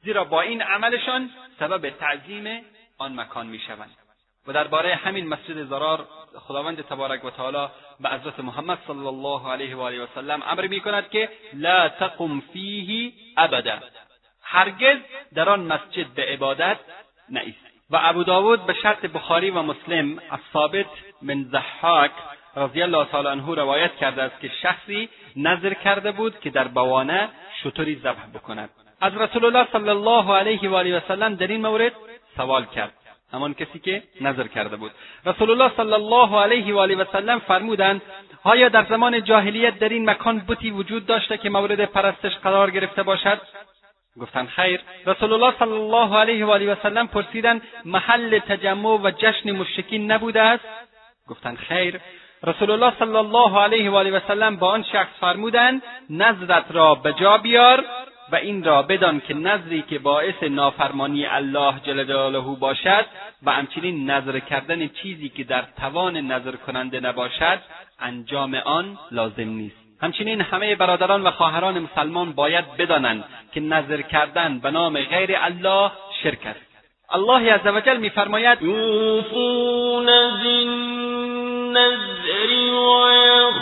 زیرا 0.04 0.24
با 0.24 0.40
این 0.40 0.62
عملشان 0.62 1.30
سبب 1.58 1.90
تعظیم 1.90 2.60
آن 2.98 3.20
مکان 3.20 3.46
می‌شوند. 3.46 4.05
و 4.46 4.52
درباره 4.52 4.94
همین 4.94 5.28
مسجد 5.28 5.64
زرار 5.64 6.06
خداوند 6.38 6.80
تبارک 6.80 7.24
و 7.24 7.30
تعالی 7.30 7.68
به 8.00 8.08
حضرت 8.08 8.40
محمد 8.40 8.78
صلی 8.86 9.06
الله 9.06 9.52
علیه 9.52 9.76
و 9.76 9.80
آله 9.80 10.02
و 10.02 10.06
سلم 10.14 10.42
امر 10.46 10.66
می‌کند 10.66 11.10
که 11.10 11.28
لا 11.52 11.88
تقم 11.88 12.42
فیه 12.52 13.12
ابدا. 13.36 13.78
هرگز 14.42 14.98
در 15.34 15.48
آن 15.48 15.60
مسجد 15.60 16.06
به 16.14 16.24
عبادت 16.24 16.78
نایست 17.28 17.66
و 17.90 17.98
ابو 18.02 18.24
داود 18.24 18.66
به 18.66 18.74
شرط 18.74 19.06
بخاری 19.06 19.50
و 19.50 19.62
مسلم 19.62 20.18
از 20.30 20.40
ثابت 20.52 20.86
من 21.22 21.44
زحاک 21.44 22.10
رضی 22.56 22.82
الله 22.82 23.04
تعالی 23.04 23.28
عنه 23.28 23.54
روایت 23.54 23.96
کرده 23.96 24.22
است 24.22 24.40
که 24.40 24.50
شخصی 24.62 25.08
نظر 25.36 25.74
کرده 25.74 26.12
بود 26.12 26.40
که 26.40 26.50
در 26.50 26.68
بوانه 26.68 27.28
شطوری 27.62 27.96
ذبح 27.96 28.26
بکند. 28.34 28.70
از 29.00 29.16
رسول 29.16 29.44
الله 29.44 29.66
صلی 29.72 29.88
الله 29.88 30.34
علیه 30.36 30.70
و 30.70 30.74
آله 30.74 30.96
و 30.96 31.00
سلم 31.08 31.34
در 31.34 31.46
این 31.46 31.66
مورد 31.66 31.92
سوال 32.36 32.64
کرد. 32.64 32.92
همان 33.36 33.54
کسی 33.54 33.78
که 33.78 34.02
نظر 34.20 34.46
کرده 34.46 34.76
بود. 34.76 34.92
رسول 35.26 35.50
الله 35.50 35.70
صلی 35.76 35.92
الله 35.92 36.40
علیه 36.40 36.74
و 36.74 36.78
آله 36.78 36.96
و 36.96 37.04
سلم 37.12 37.38
فرمودند 37.38 38.02
آیا 38.44 38.68
در 38.68 38.84
زمان 38.84 39.24
جاهلیت 39.24 39.78
در 39.78 39.88
این 39.88 40.10
مکان 40.10 40.42
بتی 40.48 40.70
وجود 40.70 41.06
داشته 41.06 41.38
که 41.38 41.50
مورد 41.50 41.84
پرستش 41.84 42.36
قرار 42.36 42.70
گرفته 42.70 43.02
باشد؟ 43.02 43.40
گفتند 44.20 44.48
خیر. 44.48 44.80
رسول 45.06 45.32
الله 45.32 45.54
صلی 45.58 45.72
الله 45.72 46.16
علیه 46.16 46.46
و 46.46 46.50
آله 46.50 46.72
و 46.72 46.76
سلم 46.82 47.06
پرسیدند 47.06 47.62
محل 47.84 48.38
تجمع 48.38 49.00
و 49.02 49.10
جشن 49.10 49.52
مشرکین 49.52 50.12
نبوده 50.12 50.40
است؟ 50.40 50.64
گفتند 51.28 51.56
خیر. 51.56 52.00
رسول 52.44 52.70
الله 52.70 52.92
صلی 52.98 53.16
الله 53.16 53.60
علیه 53.60 53.90
و 53.90 53.96
آله 53.96 54.10
و 54.10 54.20
سلم 54.28 54.56
با 54.56 54.68
آن 54.68 54.82
شخص 54.82 55.12
فرمودند 55.20 55.82
نظرت 56.10 56.64
را 56.70 56.94
به 56.94 57.12
جا 57.12 57.38
بیار. 57.38 57.84
و 58.32 58.36
این 58.36 58.64
را 58.64 58.82
بدان 58.82 59.20
که 59.20 59.34
نظری 59.34 59.82
که 59.82 59.98
باعث 59.98 60.42
نافرمانی 60.42 61.26
الله 61.26 61.74
جل 61.84 62.04
جلاله 62.04 62.56
باشد 62.60 63.06
و 63.42 63.52
همچنین 63.52 64.10
نظر 64.10 64.38
کردن 64.38 64.88
چیزی 64.88 65.28
که 65.28 65.44
در 65.44 65.64
توان 65.80 66.16
نظر 66.16 66.52
کننده 66.56 67.00
نباشد 67.00 67.58
انجام 68.00 68.54
آن 68.54 68.98
لازم 69.10 69.48
نیست. 69.48 69.76
همچنین 70.02 70.40
همه 70.40 70.74
برادران 70.74 71.22
و 71.22 71.30
خواهران 71.30 71.78
مسلمان 71.78 72.32
باید 72.32 72.76
بدانند 72.76 73.24
که 73.52 73.60
نظر 73.60 74.02
کردن 74.02 74.58
به 74.58 74.70
نام 74.70 75.00
غیر 75.00 75.30
الله 75.34 75.90
شرک 76.22 76.46
است. 76.46 76.60
الله 77.10 77.52
عزوجل 77.52 77.96
میفرماید 77.96 78.62
یوفون 78.62 80.06
بالنذر 80.42 81.86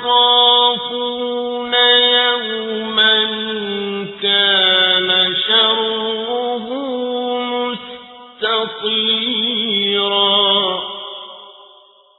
ویخافون 0.05 1.75
یوما 2.13 3.74
کان 4.25 5.35
شره 5.47 6.59
مستطیرا 8.83 10.15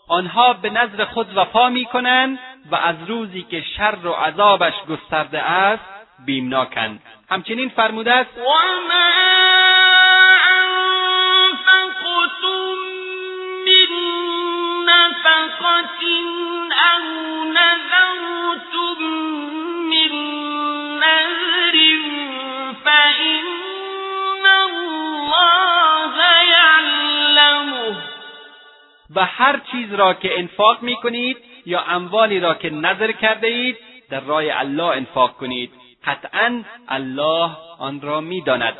آنها 0.07 0.53
به 0.53 0.69
نظر 0.69 1.05
خود 1.05 1.37
وفا 1.37 1.69
می‌کنند 1.69 2.39
و 2.71 2.75
از 2.75 2.95
روزی 3.07 3.43
که 3.43 3.63
شر 3.77 3.97
و 4.03 4.11
عذابش 4.11 4.73
گسترده 4.89 5.41
است 5.41 5.83
بیمناکند. 6.25 7.01
همچنین 7.29 7.69
فرموده 7.69 8.13
است 8.13 8.29
فإن 8.35 8.71
الله 16.71 17.85
يعلم 17.87 19.34
و 29.15 29.25
هر 29.25 29.61
چیز 29.71 29.93
را 29.93 30.13
که 30.13 30.39
انفاق 30.39 30.81
می 30.81 30.95
کنید 30.95 31.37
یا 31.65 31.81
اموالی 31.81 32.39
را 32.39 32.53
که 32.53 32.69
نظر 32.69 33.11
کرده 33.11 33.47
اید 33.47 33.77
در 34.09 34.19
راه 34.19 34.43
الله 34.49 34.83
انفاق 34.83 35.37
کنید. 35.37 35.71
قطعا 36.05 36.63
الله 36.87 37.51
آن 37.79 38.01
را 38.01 38.21
می‌داند. 38.21 38.73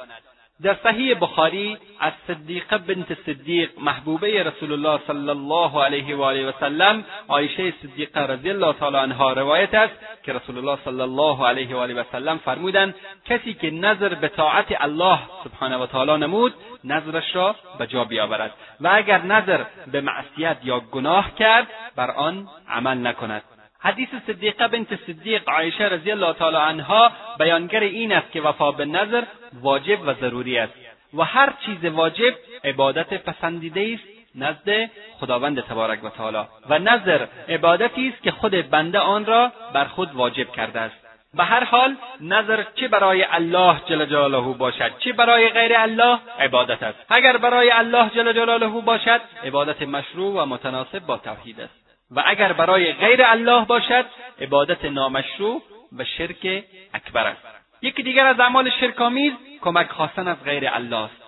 در 0.64 0.76
صحیح 0.84 1.16
بخاری 1.22 1.78
از 2.00 2.14
صدیقه 2.28 2.78
بنت 2.78 3.14
صدیق 3.26 3.70
محبوبه 3.80 4.44
رسول 4.44 4.72
الله 4.72 5.00
صلی 5.08 5.30
الله 5.30 5.84
علیه 5.84 6.16
و 6.16 6.22
آله 6.22 6.50
و 6.50 6.52
سلم 6.60 7.04
عایشه 7.30 7.74
صدیقه 7.84 8.20
رضی 8.20 8.50
الله 8.50 8.74
تعالی 8.74 8.98
عنها 8.98 9.34
روایت 9.34 9.74
است 9.74 9.94
که 10.24 10.34
رسول 10.34 10.58
الله 10.58 10.78
صلی 10.86 11.02
الله 11.02 11.48
علیه 11.48 11.76
و 11.76 11.80
آله 11.80 11.94
و 11.94 12.04
سلم 12.12 12.38
فرمودند 12.38 12.96
کسی 13.26 13.54
که 13.54 13.72
نظر 13.72 14.14
به 14.14 14.28
طاعت 14.28 14.82
الله 14.82 15.20
سبحانه 15.44 15.78
و 15.78 15.86
تعالی 15.86 16.18
نمود 16.18 16.54
نظرش 16.84 17.36
را 17.36 17.56
به 17.80 17.88
جا 17.88 18.04
بیاورد 18.04 18.52
و 18.82 18.90
اگر 18.94 19.22
نظر 19.22 19.64
به 19.92 20.02
معصیت 20.02 20.58
یا 20.64 20.80
گناه 20.80 21.36
کرد 21.36 21.68
بر 21.96 22.12
آن 22.12 22.48
عمل 22.70 23.08
نکند. 23.08 23.44
حدیث 23.86 24.10
صدیقه 24.28 24.68
بنت 24.68 24.96
صدیق 25.08 25.50
عایشه 25.50 25.84
رضی 25.84 26.12
الله 26.12 26.34
تعالی 26.34 26.58
عنها 26.58 27.12
بیانگر 27.40 27.80
این 27.80 28.12
است 28.12 28.32
که 28.32 28.42
وفا 28.42 28.72
به 28.72 28.86
نظر 28.86 29.24
واجب 29.62 30.08
و 30.08 30.14
ضروری 30.14 30.58
است 30.58 30.74
و 31.14 31.24
هر 31.24 31.54
چیز 31.66 31.86
واجب 31.86 32.34
عبادت 32.64 33.14
پسندیده 33.14 33.94
است 33.94 34.04
نزد 34.36 34.90
خداوند 35.20 35.62
تبارک 35.62 36.04
و 36.04 36.10
تعالی 36.10 36.48
و 36.70 36.80
نظر 36.80 37.26
عبادتی 37.50 38.10
است 38.10 38.24
که 38.24 38.32
خود 38.32 38.70
بنده 38.70 39.00
آن 39.00 39.26
را 39.26 39.52
بر 39.74 39.86
خود 39.86 40.16
واجب 40.16 40.52
کرده 40.52 40.80
است. 40.80 40.96
به 41.34 41.44
هر 41.44 41.64
حال 41.64 41.96
نظر 42.22 42.64
چه 42.76 42.88
برای 42.88 43.24
الله 43.24 43.82
جل 43.86 44.06
جلاله 44.06 44.54
باشد 44.58 44.92
چه 45.00 45.14
برای 45.14 45.50
غیر 45.50 45.72
الله 45.78 46.20
عبادت 46.40 46.84
است. 46.84 47.00
اگر 47.10 47.38
برای 47.38 47.72
الله 47.72 48.10
جل 48.10 48.34
جلاله 48.34 48.68
باشد 48.68 49.22
عبادت 49.44 49.82
مشروع 49.82 50.44
و 50.44 50.46
متناسب 50.46 51.00
با 51.00 51.18
توحید 51.18 51.62
است. 51.62 51.85
و 52.12 52.24
اگر 52.26 52.54
برای 52.54 52.94
غیر 52.94 53.24
الله 53.24 53.66
باشد 53.66 54.06
عبادت 54.42 54.86
نامشروع 54.86 55.62
و 55.98 56.04
شرک 56.18 56.64
اکبر 56.94 57.28
است. 57.28 57.42
یکی 57.82 58.04
دیگر 58.04 58.28
از 58.28 58.40
اعمال 58.40 58.70
شرکآمیز 58.70 59.34
کمک 59.62 59.90
خواستن 59.90 60.28
از 60.28 60.44
غیر 60.44 60.70
الله 60.74 61.04
است. 61.04 61.26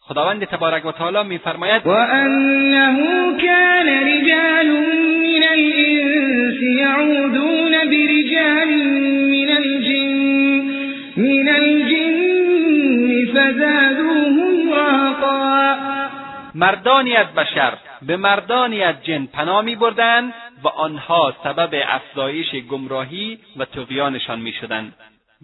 خداوند 0.00 0.44
تبارک 0.44 0.84
و 0.84 0.92
تعالی 0.92 1.22
میفرماید 1.22 1.86
و 1.86 1.90
انه 1.90 2.96
کان 3.40 3.88
رجال 3.88 4.66
من 4.66 5.42
الانس 5.52 6.62
یعودون 6.62 7.72
برجال 7.72 8.68
من 9.32 9.50
الجن 9.56 10.16
من 11.16 11.48
الجن 11.48 12.06
فزادوهم 13.34 14.72
رهقا 14.72 15.76
مردانی 16.54 17.16
از 17.16 17.26
بشر 17.26 17.72
به 18.06 18.16
مردانی 18.16 18.82
از 18.82 19.04
جن 19.04 19.26
پناه 19.26 19.62
می 19.62 19.74
و 19.74 20.68
آنها 20.68 21.34
سبب 21.44 21.82
افزایش 21.88 22.54
گمراهی 22.54 23.38
و 23.56 23.64
تقیانشان 23.64 24.40
می. 24.40 24.54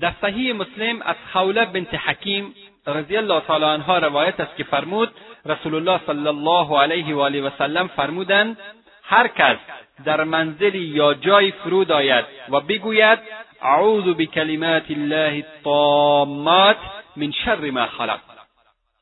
در 0.01 0.13
صحیح 0.21 0.55
مسلم 0.55 1.03
از 1.03 1.17
خوله 1.33 1.65
بنت 1.65 1.95
حکیم 1.95 2.55
رضی 2.87 3.17
الله 3.17 3.41
تعالی 3.41 3.65
عنها 3.65 3.99
روایت 3.99 4.41
است 4.41 4.57
که 4.57 4.65
فرمود 4.65 5.11
رسول 5.47 5.75
الله 5.75 6.01
صلی 6.07 6.29
الله 6.29 6.81
علیه 6.81 7.15
و 7.15 7.21
آله 7.21 7.43
و 7.43 7.51
سلم 7.59 7.89
فرمودند 7.89 8.59
هر 9.03 9.29
کس 9.29 9.57
در 10.05 10.25
منزلی 10.25 10.79
یا 10.79 11.15
جای 11.15 11.51
فرود 11.51 11.93
آید 11.93 12.25
و 12.49 12.61
بگوید 12.61 13.19
اعوذ 13.63 14.05
بکلمات 14.05 14.91
الله 14.91 15.45
الطامات 15.47 16.77
من 17.17 17.33
شر 17.45 17.71
ما 17.71 17.87
خلق 17.87 18.21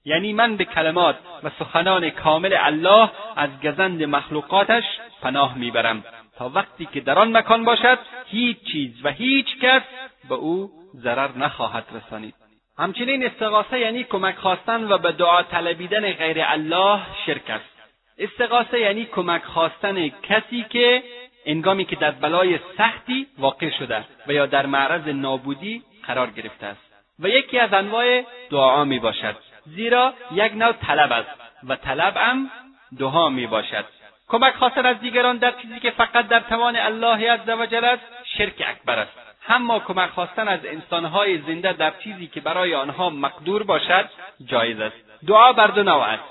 یعنی 0.04 0.32
من 0.32 0.56
به 0.56 0.64
کلمات 0.64 1.16
و 1.42 1.50
سخنان 1.58 2.10
کامل 2.10 2.56
الله 2.60 3.10
از 3.36 3.50
گزند 3.62 4.02
مخلوقاتش 4.02 4.84
پناه 5.22 5.58
می‌برم. 5.58 6.04
تا 6.36 6.48
وقتی 6.48 6.86
که 6.86 7.00
در 7.00 7.18
آن 7.18 7.36
مکان 7.36 7.64
باشد 7.64 7.98
هیچ 8.26 8.56
چیز 8.72 9.04
و 9.04 9.10
هیچ 9.10 9.46
کس 9.62 9.82
به 10.28 10.34
او 10.34 10.70
ضرر 10.96 11.38
نخواهد 11.38 11.84
رسانید. 11.92 12.34
همچنین 12.78 13.26
استغاثه 13.26 13.80
یعنی 13.80 14.04
کمک 14.04 14.36
خواستن 14.36 14.92
و 14.92 14.98
به 14.98 15.12
دعا 15.12 15.42
طلبیدن 15.42 16.12
غیر 16.12 16.36
الله 16.40 17.00
شرک 17.26 17.50
است. 17.50 17.70
استغاثه 18.18 18.80
یعنی 18.80 19.04
کمک 19.04 19.42
خواستن 19.42 20.08
کسی 20.08 20.66
که 20.70 21.02
انگامی 21.46 21.84
که 21.84 21.96
در 21.96 22.10
بلای 22.10 22.58
سختی 22.78 23.26
واقع 23.38 23.70
شده 23.78 24.04
و 24.26 24.32
یا 24.32 24.46
در 24.46 24.66
معرض 24.66 25.08
نابودی 25.08 25.82
قرار 26.06 26.30
گرفته 26.30 26.66
است. 26.66 26.80
و 27.18 27.28
یکی 27.28 27.58
از 27.58 27.72
انواع 27.72 28.22
دعا 28.50 28.84
می 28.84 28.98
باشد. 28.98 29.49
زیرا 29.66 30.14
یک 30.32 30.52
نوع 30.52 30.72
طلب 30.72 31.12
است 31.12 31.30
و 31.68 31.76
طلب 31.76 32.16
هم 32.16 32.50
دعا 32.98 33.28
می 33.28 33.46
باشد. 33.46 33.84
کمک 34.28 34.54
خواستن 34.54 34.86
از 34.86 35.00
دیگران 35.00 35.36
در 35.36 35.52
چیزی 35.62 35.80
که 35.80 35.90
فقط 35.90 36.28
در 36.28 36.40
توان 36.40 36.76
الله 36.76 37.32
عزوجل 37.32 37.84
است 37.84 38.02
شرک 38.24 38.64
اکبر 38.68 38.98
است. 38.98 39.12
اما 39.48 39.78
کمک 39.78 40.10
خواستن 40.10 40.48
از 40.48 40.60
انسانهای 40.64 41.38
زنده 41.38 41.72
در 41.72 41.92
چیزی 42.04 42.26
که 42.26 42.40
برای 42.40 42.74
آنها 42.74 43.10
مقدور 43.10 43.62
باشد 43.62 44.08
جایز 44.44 44.80
است. 44.80 44.96
دعا 45.26 45.52
بر 45.52 45.66
دو 45.66 45.82
نوع 45.82 46.02
است. 46.02 46.22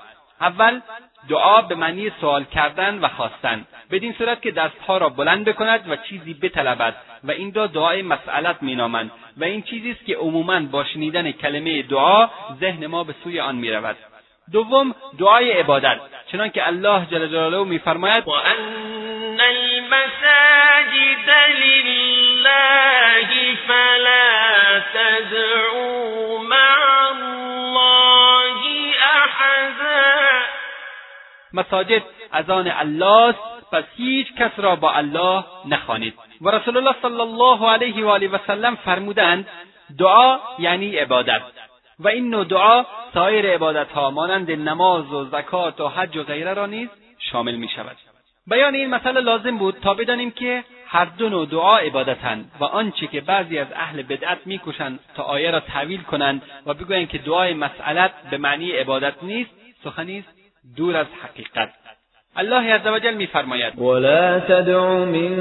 اول 0.42 0.82
دعا 1.30 1.62
به 1.62 1.76
معنی 1.76 2.12
سوال 2.22 2.44
کردن 2.44 3.00
و 3.00 3.08
خواستن 3.08 3.66
بدین 3.92 4.14
صورت 4.18 4.42
که 4.42 4.52
دستها 4.52 4.98
را 4.98 5.10
بلند 5.10 5.46
بکند 5.46 5.90
و 5.90 5.96
چیزی 5.96 6.34
بطلبد 6.34 6.96
و 7.24 7.32
این 7.32 7.54
را 7.54 7.68
دعای 7.68 8.02
مسئلت 8.02 8.64
مینامند 8.64 9.12
و 9.38 9.44
این 9.44 9.62
چیزی 9.62 9.92
است 9.92 10.06
که 10.06 10.16
عموما 10.16 10.60
با 10.60 10.84
شنیدن 10.84 11.32
کلمه 11.32 11.82
دعا 11.82 12.30
ذهن 12.60 12.88
ما 12.88 13.04
به 13.04 13.16
سوی 13.24 13.40
آن 13.40 13.56
می‌رود. 13.56 13.96
دوم 14.52 14.96
دعای 15.20 15.52
عبادت 15.52 16.00
چنانکه 16.32 16.68
الله 16.68 17.06
جل 17.12 17.28
جلاله 17.28 17.64
میفرماید 17.64 18.28
و 18.28 18.32
ان 18.32 19.40
المساجد 19.42 21.30
لله 21.62 23.28
فلا 23.68 24.80
تدعوا 24.94 26.44
مع 26.44 27.39
مساجد 31.54 32.02
از 32.32 32.50
آن 32.50 32.68
الله 32.68 33.36
پس 33.72 33.84
هیچ 33.96 34.34
کس 34.34 34.52
را 34.58 34.76
با 34.76 34.92
الله 34.92 35.44
نخوانید. 35.66 36.14
و 36.42 36.50
رسول 36.50 36.78
الله 36.78 36.96
صلی 37.02 37.22
الله 37.22 37.70
علیه 37.70 38.06
و 38.06 38.10
آله 38.10 38.28
و 38.28 38.38
سلم 38.48 38.76
فرمودند 38.76 39.48
دعا 39.98 40.40
یعنی 40.60 40.96
عبادت. 40.96 41.42
و 42.00 42.08
این 42.08 42.30
نوع 42.30 42.46
دعا 42.46 42.86
سایر 43.14 43.54
عبادتها 43.54 44.12
مانند 44.12 44.52
نماز 44.52 45.14
و 45.14 45.26
زکات 45.26 45.82
و 45.82 45.88
حج 45.88 46.18
و 46.18 46.24
غیره 46.24 46.54
را 46.54 46.66
نیز 46.66 46.90
شامل 47.20 47.56
می 47.56 47.70
شود 47.76 47.98
بیان 48.48 48.76
این 48.76 48.90
مسئله 48.90 49.20
لازم 49.20 49.58
بود 49.58 49.76
تا 49.82 49.94
بدانیم 49.94 50.32
که 50.32 50.64
هر 50.88 51.06
دو 51.06 51.30
نوع 51.30 51.46
دعا 51.46 51.78
عبادتند 51.78 52.52
و 52.60 52.64
آنچه 52.64 53.08
که 53.08 53.22
بعضی 53.22 53.58
از 53.58 53.68
اهل 53.76 54.02
بدعت 54.02 54.38
میکوشند 54.46 55.00
تا 55.16 55.24
آیه 55.24 55.52
را 55.52 55.60
تعویل 55.60 56.02
کنند 56.02 56.42
و 56.66 56.74
بگویند 56.74 57.10
که 57.10 57.18
دعای 57.18 57.54
مسئلت 57.54 58.12
به 58.32 58.38
معنی 58.38 58.72
عبادت 58.72 59.24
نیست 59.24 59.52
سخنی 59.84 60.20
است 60.20 60.39
دور 60.78 60.98
از 60.98 61.08
حقیقت. 61.24 61.70
الله 62.36 62.74
عزوجل 62.74 63.14
میفرماید. 63.14 63.80
ولا 63.80 64.40
تدع 64.40 64.90
من 64.90 65.34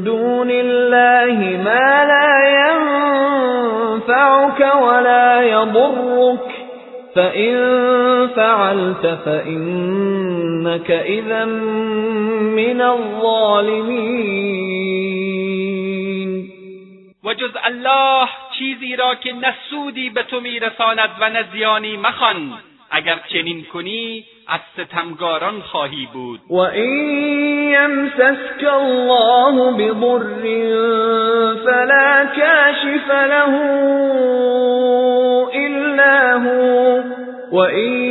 دون 0.00 0.50
الله 0.50 1.56
ما 1.64 2.04
لا 2.04 2.48
ينفعك 3.98 4.60
ولا 4.82 5.42
يضرك 5.42 6.54
فإن 7.14 7.56
فعلت 8.28 9.06
فإنك 9.24 10.90
إذا 10.90 11.44
من 11.44 12.80
الظالمين. 12.80 14.36
و 17.24 17.34
جز 17.34 17.56
الله 17.64 18.28
چیزی 18.58 18.96
را 18.96 19.14
که 19.14 19.32
نسودی 19.32 20.10
به 20.10 20.22
تو 20.22 20.40
میرساند 20.40 21.10
و 21.20 21.28
نزیانی 21.28 21.96
مخوان. 21.96 22.52
اگر 22.96 23.18
چنین 23.32 23.64
کنی 23.72 24.24
از 24.48 24.60
ستمگاران 24.74 25.60
خواهی 25.60 26.08
بود. 26.12 26.40
و 26.50 26.54
این 26.56 27.70
یمسسک 27.70 28.64
الله 28.72 29.72
بضر 29.72 30.42
فلا 31.64 32.26
کاشف 32.36 33.10
له 33.10 33.54
الا 35.54 36.38
هو. 36.38 37.02
و 37.52 37.56
این 37.56 38.02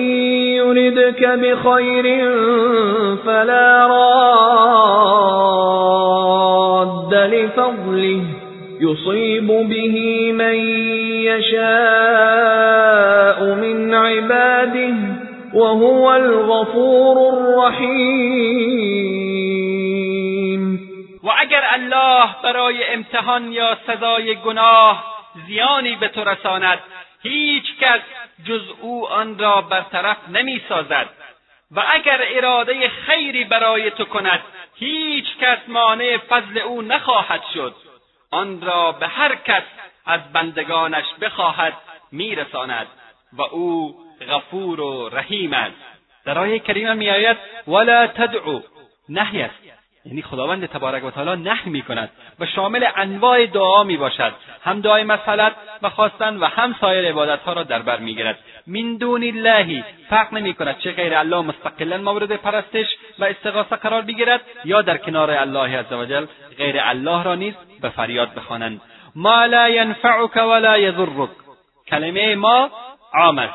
یردك 0.54 1.26
بخیر 1.26 2.30
فلا 3.26 3.88
راد 3.88 4.46
لفضله. 7.14 8.22
يصيب 8.82 9.48
به 9.48 10.32
من 10.34 10.56
من 13.40 13.94
عباده 13.94 14.94
وهو 15.54 16.06
الغفور 16.06 17.18
الرحیم 17.18 18.06
و 21.24 21.30
اگر 21.38 21.64
الله 21.72 22.36
برای 22.44 22.94
امتحان 22.94 23.52
یا 23.52 23.78
سزای 23.88 24.36
گناه 24.36 25.04
زیانی 25.48 25.96
به 25.96 26.08
تو 26.08 26.24
رساند 26.24 26.80
هیچ 27.24 27.78
کس 27.82 28.02
جز 28.46 28.62
او 28.82 29.08
آن 29.08 29.40
را 29.40 29.62
برطرف 29.62 30.18
نمی 30.30 30.62
سازد 30.70 31.10
و 31.72 31.84
اگر 31.94 32.22
اراده 32.30 32.90
خیری 32.90 33.44
برای 33.44 33.92
تو 33.92 34.06
کند 34.06 34.42
هیچ 34.76 35.26
کس 35.42 35.58
مانع 35.68 36.18
فضل 36.18 36.58
او 36.58 36.82
نخواهد 36.82 37.42
شد. 37.54 37.76
آن 38.32 38.62
را 38.62 38.92
به 38.92 39.08
هر 39.08 39.36
کس 39.36 39.64
از 40.06 40.32
بندگانش 40.34 41.06
بخواهد 41.22 41.74
میرساند. 42.12 42.88
و 43.38 43.42
او 43.42 43.96
غفور 44.30 44.82
و 44.82 45.10
رحیم 45.10 45.54
است. 45.54 45.76
در 46.26 46.40
آیه 46.40 46.60
کریمه 46.60 46.94
میآید 46.94 47.38
ولا 47.68 48.08
تدعو 48.08 48.60
نهی 49.10 49.42
است. 49.42 49.56
یعنی 50.06 50.22
خداوند 50.22 50.66
تبارک 50.66 51.04
و 51.04 51.12
تعالی 51.12 51.44
نهی 51.44 51.70
می‌کند 51.70 52.10
و 52.40 52.46
شامل 52.46 52.86
انواع 52.96 53.46
دعا 53.46 53.84
می 53.84 53.98
باشد 53.98 54.34
هم 54.64 54.82
دعای 54.82 55.04
مسئلت 55.04 55.56
و 55.82 55.90
خواستن 55.90 56.38
و 56.38 56.46
هم 56.46 56.76
سایر 56.82 57.10
عبادتها 57.10 57.54
را 57.54 57.64
در 57.64 57.82
بر 57.82 58.00
می‌گیرد. 58.00 58.40
من 58.68 58.98
دون 58.98 59.24
الله 59.24 59.84
فرق 60.10 60.34
نمی 60.34 60.54
کند 60.54 60.80
چه 60.80 60.92
غیر 60.92 61.16
الله 61.16 61.42
مستقلا 61.42 61.98
مورد 61.98 62.36
پرستش 62.36 62.86
و 63.20 63.26
استغاثه 63.26 63.76
قرار 63.76 64.02
بگیرد 64.02 64.42
یا 64.66 64.82
در 64.82 64.98
کنار 64.98 65.32
الله 65.32 65.78
عزوجل 65.80 66.26
غیر 66.58 66.76
الله 66.80 67.24
را 67.24 67.36
نیز 67.36 67.54
به 67.82 67.90
فریاد 67.90 68.34
بخوانند. 68.34 68.82
ما 69.16 69.46
لا 69.46 69.70
ینفعک 69.70 70.36
ولا 70.36 70.78
یضرک. 70.78 71.30
کلمه 71.88 72.36
ما 72.36 72.70
عام 73.16 73.40
است 73.40 73.54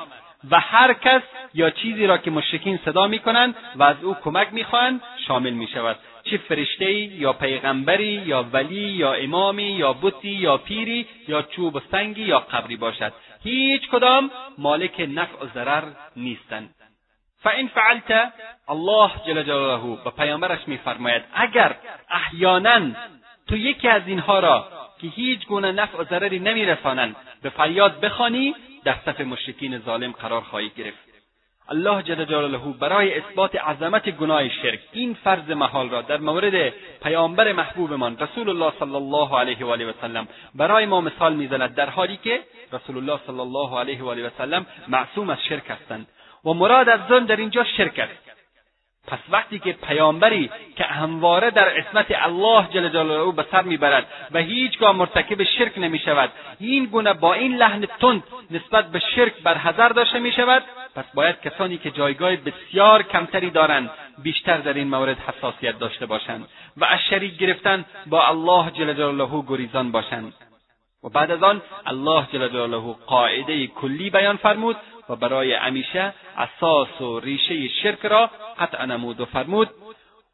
و 0.51 0.61
هر 0.61 0.93
کس 0.93 1.23
یا 1.55 1.71
چیزی 1.71 2.07
را 2.07 2.19
که 2.19 2.31
مشرکین 2.31 2.79
صدا 2.85 3.07
می‌کنند 3.07 3.55
و 3.77 3.83
از 3.83 3.97
او 4.03 4.15
کمک 4.15 4.49
می‌خواهند 4.53 5.03
شامل 5.27 5.51
می 5.51 5.69
شود 5.69 5.97
چه 6.25 6.37
فرشته 6.37 6.93
یا 6.93 7.33
پیغمبری 7.33 8.23
یا 8.27 8.43
ولی 8.53 8.75
یا 8.75 9.13
امامی 9.13 9.63
یا 9.63 9.93
بتی 9.93 10.29
یا 10.29 10.57
پیری 10.57 11.07
یا 11.29 11.43
چوب 11.43 11.77
و 11.77 11.81
سنگی 11.91 12.23
یا 12.23 12.39
قبری 12.39 12.77
باشد. 12.77 13.13
هیچ 13.43 13.89
کدام 13.89 14.31
مالک 14.59 15.09
نفع 15.09 15.45
و 15.45 15.49
ضرر 15.55 15.83
نیستند. 16.17 16.75
فان 17.43 17.69
فعلت 17.69 18.33
الله 18.69 19.11
جل 19.27 19.43
جلاله 19.43 19.99
به 20.05 20.11
پیامبرش 20.11 20.59
میفرماید 20.67 21.23
اگر 21.35 21.77
احیانا 22.11 22.81
تو 23.49 23.57
یکی 23.57 23.89
از 23.89 24.03
اینها 24.07 24.39
را 24.39 24.69
که 25.01 25.07
هیچ 25.07 25.47
گونه 25.47 25.73
نفع 25.73 25.99
و 25.99 26.05
ضرری 26.05 26.39
نمیرسانند 26.39 27.17
به 27.43 27.51
فریاد 27.51 28.01
بخوانی 28.01 28.55
در 28.85 28.97
صف 29.07 29.21
مشرکین 29.21 29.79
ظالم 29.79 30.13
قرار 30.13 30.41
خواهی 30.41 30.71
گرفت. 30.77 31.11
الله 31.71 32.03
جل 32.03 32.25
جلاله 32.25 32.59
برای 32.59 33.19
اثبات 33.19 33.57
عظمت 33.57 34.11
گناه 34.11 34.49
شرک 34.49 34.81
این 34.93 35.15
فرض 35.15 35.51
محال 35.51 35.91
را 35.91 36.03
در 36.03 36.17
مورد 36.17 36.73
پیامبر 37.03 37.53
محبوبمان 37.53 38.19
رسول 38.19 38.49
الله 38.49 38.73
صلی 38.79 38.95
الله 38.95 39.39
علیه 39.39 39.67
و 39.67 39.71
آله 39.71 39.91
و 39.91 39.93
سلم 40.01 40.29
برای 40.55 40.87
ما 40.87 41.01
مثال 41.01 41.35
می‌زند 41.35 41.75
در 41.75 41.91
حالی 41.91 42.17
که 42.17 42.41
رسول 42.73 42.97
الله 42.97 43.21
صلی 43.27 43.41
الله 43.41 43.79
علیه 43.79 44.03
و 44.03 44.09
آله 44.09 44.27
و 44.27 44.31
سلم 44.39 44.67
معصوم 44.89 45.31
از 45.31 45.39
شرک 45.49 45.71
هستند 45.71 46.07
و 46.45 46.53
مراد 46.53 46.89
از 46.89 47.01
ظلم 47.09 47.27
در 47.27 47.37
اینجا 47.37 47.65
شرک 47.65 47.99
است. 47.99 48.30
پس 49.07 49.19
وقتی 49.31 49.59
که 49.59 49.73
پیامبری 49.73 50.51
که 50.77 50.85
همواره 50.85 51.51
در 51.51 51.79
اسمت 51.79 52.07
الله 52.11 52.69
جل 52.71 52.89
جلاله 52.89 53.33
به 53.33 53.47
سر 53.51 53.63
می‌برد 53.63 54.07
و 54.31 54.39
هیچگاه 54.39 54.93
مرتکب 54.93 55.43
شرک 55.43 55.79
نمی 55.79 55.99
شود 55.99 56.33
این 56.59 56.85
گونه 56.85 57.13
با 57.13 57.35
این 57.35 57.57
لحن 57.57 57.87
تند 58.01 58.23
نسبت 58.51 58.91
به 58.91 58.99
شرک 59.15 59.43
برحضر 59.43 59.89
داشته 59.89 60.19
می 60.19 60.33
شود 60.33 60.63
پس 60.95 61.05
باید 61.15 61.41
کسانی 61.41 61.79
که 61.79 61.91
جایگاه 61.91 62.37
بسیار 62.37 63.03
کمتری 63.03 63.51
دارند 63.51 63.91
بیشتر 64.23 64.59
در 64.59 64.75
این 64.75 64.89
مورد 64.89 65.19
حساسیت 65.19 65.79
داشته 65.79 66.07
باشند 66.07 66.49
و 66.77 66.85
از 66.85 66.99
شریک 67.11 67.39
گرفتن 67.39 67.85
با 68.07 68.27
الله 68.27 68.71
جل 68.71 68.93
جلاله 68.93 69.45
گریزان 69.49 69.93
باشند. 69.93 70.33
و 71.05 71.09
بعد 71.09 71.31
از 71.31 71.43
آن 71.43 71.63
الله 71.87 72.27
جل 72.33 72.49
جلاله 72.49 72.95
قاعده 73.07 73.67
کلی 73.67 74.11
بیان 74.11 74.37
فرمود 74.37 74.77
و 75.11 75.17
برای 75.17 75.53
همیشه 75.53 76.15
اساس 76.37 77.01
و 77.01 77.21
ریشه 77.21 77.69
شرک 77.69 78.07
را 78.07 78.31
قطع 78.59 78.85
نمود 78.85 79.21
و 79.21 79.25
فرمود 79.25 79.69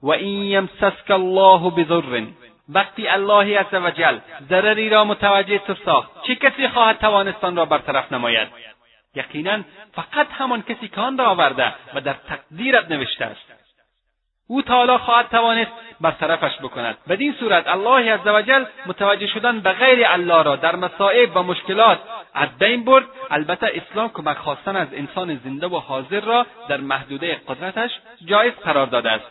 و 0.03 0.11
این 0.11 0.43
یمسسک 0.43 1.11
الله 1.11 1.70
بضر 1.70 2.27
وقتی 2.68 3.09
الله 3.09 3.59
عزوجل 3.59 4.18
ضرری 4.49 4.89
را 4.89 5.05
متوجه 5.05 5.59
تو 5.59 5.74
ساخت 5.85 6.11
چه 6.27 6.35
کسی 6.35 6.68
خواهد 6.68 6.99
توانستان 6.99 7.57
را 7.57 7.64
برطرف 7.64 8.12
نماید؟ 8.12 8.49
یقینا 9.14 9.61
فقط 9.93 10.27
همان 10.31 10.62
کسی 10.62 10.89
که 10.89 11.01
آن 11.01 11.18
را 11.18 11.24
آورده 11.24 11.74
و 11.95 12.01
در 12.01 12.14
تقدیرت 12.29 12.91
نوشته 12.91 13.24
است. 13.24 13.55
او 14.49 14.62
تعالی 14.62 14.99
خواهد 14.99 15.28
توانست 15.28 15.70
برطرفش 16.01 16.59
بکند. 16.62 16.97
بدین 17.09 17.34
صورت 17.40 17.68
الله 17.68 18.12
عزوجل 18.12 18.64
متوجه 18.86 19.26
شدن 19.26 19.61
به 19.61 19.72
غیر 19.72 20.07
الله 20.07 20.42
را 20.42 20.57
در 20.57 20.76
مصائب 20.76 21.36
و 21.36 21.42
مشکلات 21.42 21.99
از 22.34 22.49
بین 22.59 22.84
برد. 22.84 23.05
البته 23.30 23.72
اسلام 23.74 24.09
کمک 24.09 24.36
خواستن 24.36 24.76
از 24.76 24.88
انسان 24.92 25.40
زنده 25.44 25.66
و 25.66 25.78
حاضر 25.78 26.20
را 26.20 26.47
در 26.68 26.76
محدوده 26.76 27.40
قدرتش 27.49 27.90
جایز 28.24 28.53
قرار 28.53 28.86
داده 28.86 29.11
است. 29.11 29.24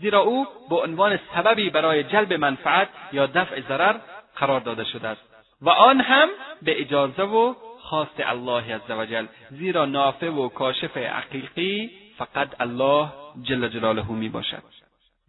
زیرا 0.00 0.20
او 0.20 0.46
به 0.70 0.76
عنوان 0.76 1.18
سببی 1.34 1.70
برای 1.70 2.04
جلب 2.04 2.32
منفعت 2.32 2.88
یا 3.12 3.26
دفع 3.26 3.60
ضرر 3.60 3.94
قرار 4.36 4.60
داده 4.60 4.84
شده 4.84 5.08
است. 5.08 5.22
و 5.62 5.70
آن 5.70 6.00
هم 6.00 6.28
به 6.62 6.80
اجازه 6.80 7.22
و 7.22 7.54
خواست 7.80 8.20
الله 8.20 8.74
عزوجل 8.74 9.26
زیرا 9.50 9.84
نافع 9.84 10.28
و 10.28 10.48
کاشف 10.48 10.96
حقیقی 10.96 11.90
فقط 12.20 12.60
الله 12.60 13.08
جل 13.42 13.68
جلاله 13.68 14.12
می 14.12 14.28
باشد 14.28 14.62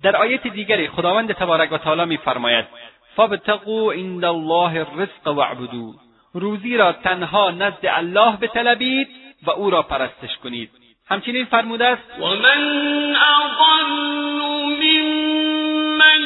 در 0.03 0.15
آیت 0.15 0.47
دیگری 0.47 0.87
خداوند 0.87 1.31
تبارک 1.31 1.71
و 1.71 1.77
تعالی 1.77 2.05
میفرماید 2.05 2.65
فابتقوا 3.15 3.91
عند 3.91 4.25
الله 4.25 4.87
الرزق 4.87 5.27
واعبدوه. 5.27 5.95
روزی 6.33 6.77
را 6.77 6.93
تنها 6.93 7.51
نزد 7.51 7.85
الله 7.85 8.37
بطلبید 8.37 9.07
و 9.43 9.51
او 9.51 9.69
را 9.69 9.81
پرستش 9.83 10.37
کنید. 10.43 10.69
همچنین 11.07 11.45
فرموده 11.45 11.85
است 11.85 12.19
و 12.19 12.25
من 12.25 13.15
اضل 13.15 14.41
ممن 14.83 16.21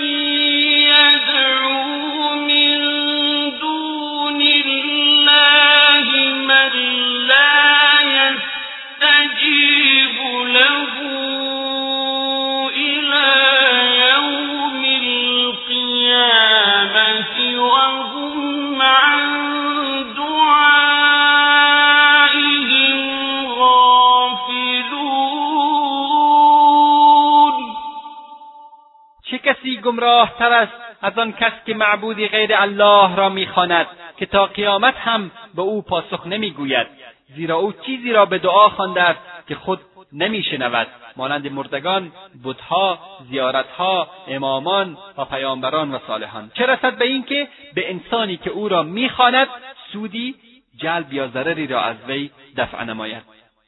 یدعو 0.86 2.36
من 2.36 2.82
دون 3.62 4.42
الله 4.42 6.34
من 6.34 6.72
لا 7.28 8.02
یستجیب 8.16 9.35
کسی 29.46 29.78
گمراه 29.78 30.34
تر 30.40 30.54
است 30.54 30.74
از 31.02 31.20
آن 31.20 31.32
کس 31.32 31.52
که 31.66 31.74
معبودی 31.74 32.28
غیر 32.28 32.56
الله 32.56 33.16
را 33.16 33.30
می‌خواند 33.30 33.88
که 34.18 34.26
تا 34.26 34.46
قیامت 34.46 34.96
هم 34.98 35.32
به 35.56 35.62
او 35.62 35.82
پاسخ 35.82 36.28
نمی‌گوید 36.28 36.88
زیرا 37.36 37.56
او 37.56 37.74
چیزی 37.86 38.14
را 38.14 38.26
به 38.26 38.38
دعا 38.38 38.70
خوانده 38.70 39.02
است 39.02 39.20
که 39.48 39.56
خود 39.56 39.80
نمیشنود. 40.14 40.88
مانند 41.18 41.52
مردگان 41.52 42.12
بتها 42.44 43.00
زیارتها 43.30 44.08
امامان 44.28 44.98
و 45.18 45.26
پیامبران 45.26 45.92
و 45.92 46.00
صالحان. 46.08 46.52
چه 46.54 46.66
رسد 46.66 46.98
به 46.98 47.06
اینکه 47.06 47.48
به 47.74 47.90
انسانی 47.90 48.38
که 48.38 48.50
او 48.50 48.70
را 48.70 48.84
می‌خواند 48.84 49.48
سودی 49.92 50.36
جلب 50.78 51.14
یا 51.14 51.28
ضرری 51.28 51.68
را 51.68 51.82
از 51.82 51.96
وی 52.08 52.32
دفع 52.58 52.84
نماید. 52.84 53.24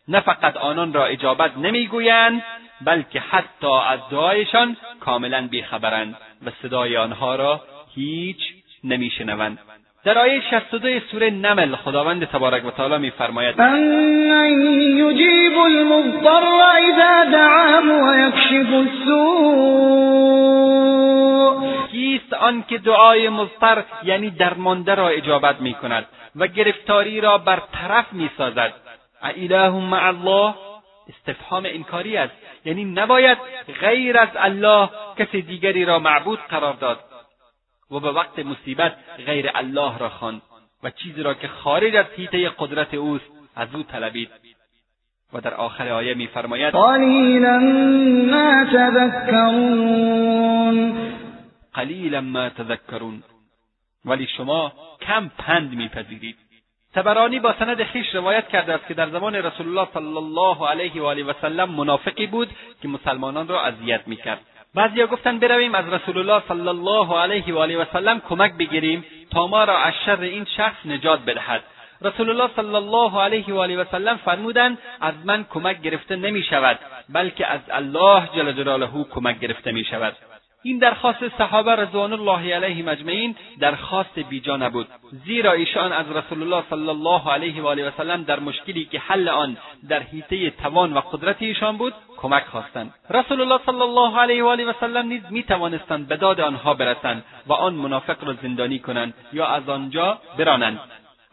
نه 0.07 0.19
فقط 0.19 0.57
آنان 0.57 0.93
را 0.93 1.05
اجابت 1.05 1.57
نمی‌گویند 1.57 2.43
بلکه 2.81 3.19
حتی 3.19 3.73
از 3.87 3.99
دعایشان 4.11 4.77
کاملا 4.99 5.47
بیخبرند 5.47 6.17
و 6.45 6.51
صدای 6.61 6.97
آنها 6.97 7.35
را 7.35 7.61
هیچ 7.95 8.37
نمیشنوند. 8.83 9.59
در 10.07 10.19
آیه 10.19 10.41
62 10.49 10.99
سوره 10.99 11.29
نمل 11.29 11.75
خداوند 11.75 12.25
تبارک 12.25 12.65
و 12.65 12.71
تعالی 12.71 12.97
میفرماید 12.97 13.61
امن 13.61 14.51
یجیب 14.97 15.57
المضطر 15.57 16.43
اذا 16.77 17.25
دعاه 17.31 17.83
ویکشف 17.83 18.73
السوء. 18.73 19.87
کیست 21.91 22.33
آنکه 22.33 22.77
دعای 22.77 23.29
مضطر 23.29 23.83
یعنی 24.03 24.29
درمانده 24.29 24.95
را 24.95 25.07
اجابت 25.07 25.61
می‌کند 25.61 26.05
و 26.35 26.47
گرفتاری 26.47 27.21
را 27.21 27.37
برطرف 27.37 28.05
می‌سازد؟ 28.13 28.73
اله 29.23 29.69
مع 29.69 30.07
الله؟ 30.07 30.53
استفهام 31.09 31.63
انکاری 31.65 32.17
است. 32.17 32.33
یعنی 32.65 32.85
نباید 32.85 33.37
غیر 33.79 34.17
از 34.17 34.29
الله 34.35 34.89
کسی 35.17 35.41
دیگری 35.41 35.85
را 35.85 35.99
معبود 35.99 36.39
قرار 36.49 36.73
داد. 36.73 36.99
و 37.91 37.99
به 37.99 38.11
وقت 38.11 38.39
مصیبت 38.39 38.95
غیر 39.25 39.51
الله 39.55 39.97
را 39.97 40.09
خواند 40.09 40.41
و 40.83 40.89
چیزی 40.89 41.23
را 41.23 41.33
که 41.33 41.47
خارج 41.47 41.95
از 41.95 42.05
حیطه 42.05 42.49
قدرت 42.49 42.93
اوست 42.93 43.25
از 43.55 43.75
او 43.75 43.83
طلبید. 43.83 44.29
و 45.33 45.41
در 45.41 45.53
آخر 45.53 45.89
آیه 45.89 46.13
میفرماید 46.13 46.73
قلیلا 46.73 47.59
ما 48.31 48.65
تذکرون. 48.73 50.17
قلیلا 51.73 52.21
ما 52.21 52.49
تذکرون. 52.49 53.23
ولی 54.05 54.27
شما 54.37 54.73
کم 55.01 55.31
پند 55.37 55.73
میپذیرید. 55.73 56.37
تبرانی 56.93 57.39
با 57.39 57.55
سند 57.59 57.83
خیش 57.83 58.15
روایت 58.15 58.47
کرده 58.47 58.73
است 58.73 58.87
که 58.87 58.93
در 58.93 59.09
زمان 59.09 59.35
رسول 59.35 59.67
الله 59.67 59.87
صلی 59.93 60.17
الله 60.17 60.67
علیه 60.69 61.01
و 61.01 61.05
آله 61.05 61.23
و 61.23 61.33
سلم 61.41 61.69
منافقی 61.69 62.27
بود 62.27 62.49
که 62.81 62.87
مسلمانان 62.87 63.47
را 63.47 63.65
اذیت 63.65 64.07
می‌کرد. 64.07 64.39
بعضیا 64.77 65.07
گفتند 65.07 65.39
برویم 65.39 65.75
از 65.75 65.93
رسول 65.93 66.17
الله 66.17 66.43
صلی 66.47 66.67
الله 66.67 67.19
علیه 67.19 67.53
و 67.53 67.57
آله 67.57 67.77
و 67.77 67.85
سلم 67.93 68.19
کمک 68.29 68.53
بگیریم 68.53 69.05
تا 69.31 69.47
ما 69.47 69.63
را 69.63 69.77
از 69.77 69.93
شر 70.05 70.21
این 70.21 70.45
شخص 70.57 70.85
نجات 70.85 71.19
بدهد. 71.19 71.63
رسول 72.01 72.29
الله 72.29 72.49
صلی 72.55 72.75
الله 72.75 73.21
علیه 73.21 73.53
و 73.53 73.57
آله 73.59 73.77
و 73.77 73.85
سلم 73.91 74.17
فرمودند 74.17 74.77
از 75.01 75.13
من 75.25 75.45
کمک 75.49 75.81
گرفته 75.81 76.15
نمی 76.15 76.43
شود 76.43 76.79
بلکه 77.09 77.47
از 77.47 77.61
الله 77.69 78.29
جل 78.35 78.51
جلاله 78.51 78.89
کمک 79.11 79.39
گرفته 79.39 79.71
می 79.71 79.83
شود 79.83 80.15
این 80.67 80.77
درخواست 80.77 81.37
صحابه 81.37 81.75
رضوان 81.75 82.13
الله 82.13 82.55
علیهم 82.55 82.87
اجمعین 82.87 83.35
درخواست 83.59 84.19
بیجا 84.19 84.57
نبود. 84.57 84.87
زیرا 85.25 85.51
ایشان 85.51 85.93
از 85.93 86.11
رسول 86.11 86.41
الله 86.43 86.63
صلی 86.69 86.89
الله 86.89 87.31
علیه 87.31 87.61
و 87.61 87.67
آله 87.67 87.87
و 87.87 87.91
سلم 87.97 88.23
در 88.23 88.39
مشکلی 88.39 88.85
که 88.85 88.99
حل 88.99 89.29
آن 89.29 89.57
در 89.89 89.99
حیطه 89.99 90.49
توان 90.49 90.93
و 90.93 90.99
قدرت 90.99 91.35
ایشان 91.39 91.77
بود 91.77 91.93
کمک 92.17 92.43
خواستند. 92.43 92.93
رسول 93.09 93.41
الله 93.41 93.59
صلی 93.65 93.81
الله 93.81 94.19
علیه 94.19 94.43
و 94.43 94.47
آله 94.47 94.65
و 94.65 94.73
سلم 94.79 95.07
نیز 95.07 95.21
می 95.29 95.43
توانستند 95.43 96.07
به 96.07 96.17
داد 96.17 96.41
آنها 96.41 96.73
برسند 96.73 97.23
و 97.47 97.53
آن 97.53 97.73
منافق 97.73 98.23
را 98.23 98.33
زندانی 98.33 98.79
کنند 98.79 99.13
یا 99.33 99.45
از 99.47 99.69
آنجا 99.69 100.17
برانند. 100.37 100.79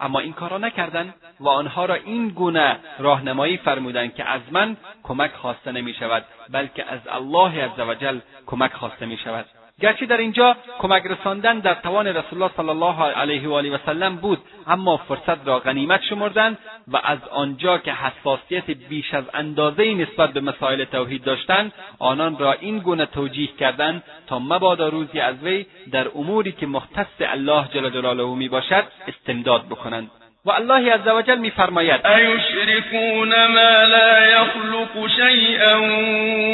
اما 0.01 0.18
این 0.18 0.32
کار 0.32 0.51
را 0.51 0.59
نکردند 0.59 1.14
و 1.40 1.49
آنها 1.49 1.84
را 1.84 1.95
این 1.95 2.28
گونه 2.28 2.78
راهنمایی 2.99 3.57
فرمودند 3.57 4.14
که 4.14 4.24
از 4.24 4.40
من 4.51 4.76
کمک 5.03 5.32
خواسته 5.32 5.72
نمی 5.72 5.95
شود 5.95 6.24
بلکه 6.51 6.84
از 6.92 7.01
الله 7.09 7.64
عزوجل 7.64 8.18
کمک 8.47 8.72
خواسته 8.72 9.07
می 9.07 9.16
شود 9.16 9.47
گرچه 9.80 10.06
در 10.06 10.16
اینجا 10.16 10.56
کمک 10.78 11.02
رساندن 11.06 11.58
در 11.58 11.74
توان 11.74 12.06
رسول 12.06 12.42
الله 12.42 12.54
صلی 12.56 12.68
الله 12.68 13.02
علیه 13.02 13.48
و 13.48 13.52
آله 13.52 13.70
و 13.70 13.78
سلم 13.86 14.16
بود 14.16 14.38
اما 14.66 14.96
فرصت 14.96 15.46
را 15.46 15.58
غنیمت 15.58 16.02
شمردند 16.02 16.58
و 16.88 17.00
از 17.04 17.18
آنجا 17.30 17.78
که 17.78 17.92
حساسیت 17.92 18.70
بیش 18.70 19.14
از 19.14 19.24
اندازه 19.34 19.94
نسبت 19.94 20.32
به 20.32 20.40
مسائل 20.40 20.84
توحید 20.84 21.24
داشتند 21.24 21.72
آنان 21.98 22.38
را 22.38 22.52
این 22.52 22.78
گونه 22.78 23.06
توجیه 23.06 23.48
کردند 23.58 24.02
تا 24.26 24.38
مبادا 24.38 24.88
روزی 24.88 25.20
از 25.20 25.42
وی 25.42 25.66
در 25.92 26.08
اموری 26.14 26.52
که 26.52 26.66
مختص 26.66 27.06
الله 27.20 27.68
جل 27.74 27.90
جلاله 27.90 28.34
می 28.36 28.48
باشد 28.48 28.84
استمداد 29.08 29.66
بکنند. 29.66 30.10
و 30.44 30.50
الله 30.50 30.92
عز 30.92 31.08
وجل 31.08 31.38
میفرماید 31.38 32.06
ایشرکون 32.06 33.46
ما 33.46 33.84
لا 33.84 34.26
یخلق 34.26 35.08
شیئا 35.16 35.80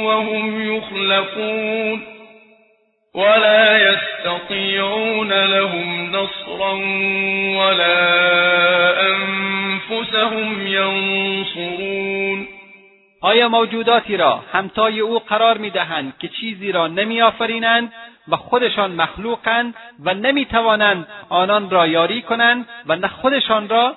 وهم 0.06 0.76
یخلقون. 0.76 2.19
ولا 3.14 3.78
يستطيعون 3.78 5.32
لهم 5.32 6.16
نصرا 6.16 6.74
ولا 7.58 7.98
انفسهم 9.00 10.66
ینصرون 10.66 12.48
آیا 13.22 13.48
موجوداتی 13.48 14.16
را 14.16 14.44
همتای 14.52 15.00
او 15.00 15.18
قرار 15.18 15.58
می‌دهند 15.58 16.12
که 16.18 16.28
چیزی 16.28 16.72
را 16.72 16.86
نمیآفرینند 16.86 17.92
و 18.28 18.36
خودشان 18.36 18.92
مخلوقند 18.92 19.74
و 20.04 20.14
نمی‌توانند 20.14 21.06
آنان 21.28 21.70
را 21.70 21.86
یاری 21.86 22.22
کنند 22.22 22.68
و 22.86 22.96
نه 22.96 23.08
خودشان 23.08 23.68
را 23.68 23.96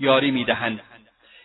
یاری 0.00 0.30
می‌دهند؟ 0.30 0.80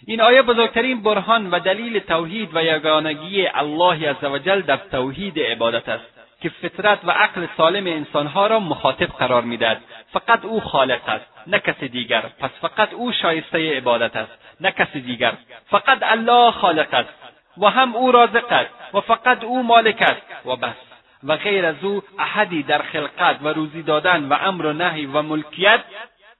این 0.07 0.21
آیه 0.21 0.41
بزرگترین 0.41 1.01
برهان 1.03 1.49
و 1.51 1.59
دلیل 1.59 1.99
توحید 1.99 2.49
و 2.53 2.63
یگانگی 2.63 3.47
الله 3.47 4.09
عزوجل 4.09 4.61
در 4.61 4.77
توحید 4.91 5.39
عبادت 5.39 5.89
است. 5.89 6.16
که 6.41 6.49
فطرت 6.49 6.99
و 7.03 7.11
عقل 7.11 7.47
سالم 7.57 7.87
انسانها 7.87 8.47
را 8.47 8.59
مخاطب 8.59 9.05
قرار 9.05 9.41
می‌دهد. 9.41 9.81
فقط 10.13 10.45
او 10.45 10.59
خالق 10.59 11.09
است 11.09 11.25
نه 11.47 11.59
کسی 11.59 11.87
دیگر. 11.87 12.21
پس 12.39 12.49
فقط 12.61 12.93
او 12.93 13.11
شایسته 13.11 13.77
عبادت 13.77 14.15
است 14.15 14.31
نه 14.61 14.71
کسی 14.71 15.01
دیگر. 15.01 15.33
فقط 15.69 15.97
الله 16.01 16.51
خالق 16.51 16.93
است 16.93 17.13
و 17.57 17.69
هم 17.69 17.95
او 17.95 18.11
رازق 18.11 18.51
است 18.51 18.73
و 18.93 19.01
فقط 19.01 19.43
او 19.43 19.63
مالک 19.63 20.01
است 20.01 20.45
و 20.45 20.55
بس. 20.55 20.75
و 21.23 21.37
غیر 21.37 21.65
از 21.65 21.83
او 21.83 22.03
احدی 22.19 22.63
در 22.63 22.81
خلقت 22.81 23.37
و 23.41 23.47
روزی 23.47 23.83
دادن 23.83 24.29
و 24.29 24.37
امر 24.41 24.65
و 24.65 24.73
نهی 24.73 25.05
و 25.05 25.21
ملکیت 25.21 25.81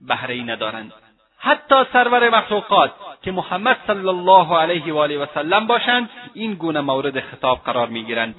بهره 0.02 0.36
ندارند. 0.36 0.94
حتی 1.40 1.76
سرور 1.94 2.30
مخلوقات 2.30 2.92
که 3.22 3.32
محمد 3.32 3.78
صلی 3.88 4.08
الله 4.08 4.58
علیه 4.58 4.94
و 4.94 4.98
آله 4.98 5.18
و 5.18 5.26
سلم 5.34 5.68
باشند 5.68 6.10
این 6.34 6.54
گونه 6.54 6.82
مورد 6.82 7.20
خطاب 7.20 7.62
قرار 7.66 7.88
می‌گیرند. 7.88 8.36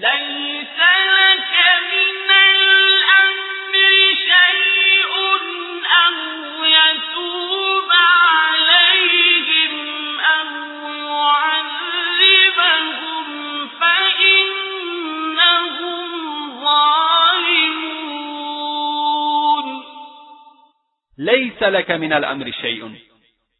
لیس 21.63 21.75
لک 21.75 21.91
من 21.91 22.13
الامر 22.13 22.51
شیء 22.51 22.85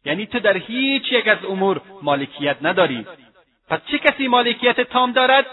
یعنی 0.05 0.25
تو 0.25 0.39
در 0.39 0.57
هیچ 0.57 1.11
یک 1.11 1.27
از 1.27 1.45
امور 1.45 1.81
مالکیت 2.01 2.57
نداری. 2.61 3.05
پس 3.69 3.79
چه 3.91 3.97
کسی 3.97 4.27
مالکیت 4.27 4.81
تام 4.81 5.11
دارد؟ 5.11 5.45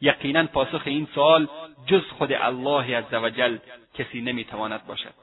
یقینا 0.00 0.46
پاسخ 0.46 0.82
این 0.84 1.08
سوال 1.14 1.48
جز 1.86 2.02
خود 2.18 2.32
الله 2.32 2.96
عزوجل 2.96 3.58
کسی 3.98 4.20
نمی‌تواند 4.20 4.86
باشد. 4.86 5.14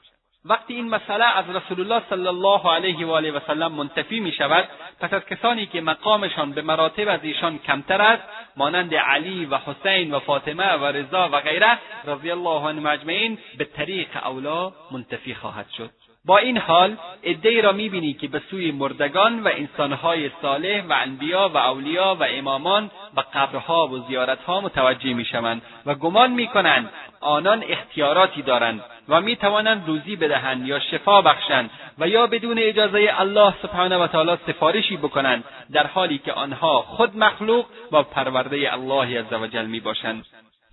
وقتی 0.44 0.74
این 0.74 0.88
مسئله 0.88 1.24
از 1.24 1.44
رسول 1.50 1.80
الله 1.80 2.02
صلی 2.10 2.26
الله 2.26 2.74
علیه 2.74 3.06
و 3.06 3.10
آله 3.10 3.32
و 3.32 3.40
سلم 3.46 3.72
منتفی 3.72 4.20
می 4.20 4.32
شود 4.32 4.68
پس 5.00 5.12
از 5.12 5.24
کسانی 5.24 5.66
که 5.66 5.80
مقامشان 5.80 6.52
به 6.52 6.62
مراتب 6.62 7.08
از 7.08 7.20
ایشان 7.22 7.58
کمتر 7.58 8.02
است 8.02 8.22
مانند 8.56 8.94
علی 8.94 9.44
و 9.44 9.58
حسین 9.58 10.14
و 10.14 10.18
فاطمه 10.18 10.72
و 10.72 10.84
رضا 10.84 11.28
و 11.32 11.40
غیره 11.40 11.78
رضی 12.04 12.30
الله 12.30 12.60
عنهم 12.60 12.86
اجمعین 12.86 13.38
به 13.58 13.64
طریق 13.64 14.08
اولا 14.16 14.72
منتفی 14.90 15.34
خواهد 15.34 15.70
شد. 15.76 15.90
با 16.28 16.38
این 16.38 16.58
حال 16.58 16.96
عدهای 17.24 17.62
را 17.62 17.72
می‌بینی 17.72 18.12
که 18.12 18.28
به 18.28 18.42
سوی 18.50 18.72
مردگان 18.72 19.42
و 19.42 19.48
انسانهای 19.48 20.30
صالح 20.42 20.82
و 20.88 20.92
انبیا 20.92 21.48
و 21.48 21.56
اولیا 21.56 22.16
و 22.20 22.24
امامان 22.24 22.90
و 23.16 23.22
قبرها 23.34 23.88
و 23.88 23.98
زیارتها 24.08 24.60
متوجه 24.60 25.14
می‌شوند 25.14 25.62
و 25.86 25.94
گمان 25.94 26.30
می‌کنند 26.30 26.90
آنان 27.20 27.64
اختیاراتی 27.68 28.42
دارند 28.42 28.80
و 29.08 29.20
می‌توانند 29.20 29.86
روزی 29.86 30.16
بدهند 30.16 30.66
یا 30.66 30.80
شفا 30.80 31.22
بخشند 31.22 31.70
و 31.98 32.08
یا 32.08 32.26
بدون 32.26 32.58
اجازه 32.58 33.10
الله 33.18 33.54
سبحانه 33.62 33.96
و 33.96 34.06
تعالی 34.06 34.38
سفارشی 34.46 34.96
بکنند 34.96 35.44
در 35.72 35.86
حالی 35.86 36.18
که 36.18 36.32
آنها 36.32 36.82
خود 36.82 37.16
مخلوق 37.16 37.66
و 37.92 38.02
پرورده 38.02 38.72
الله 38.72 39.20
عزوجل 39.20 39.66
می‌باشند. 39.66 40.24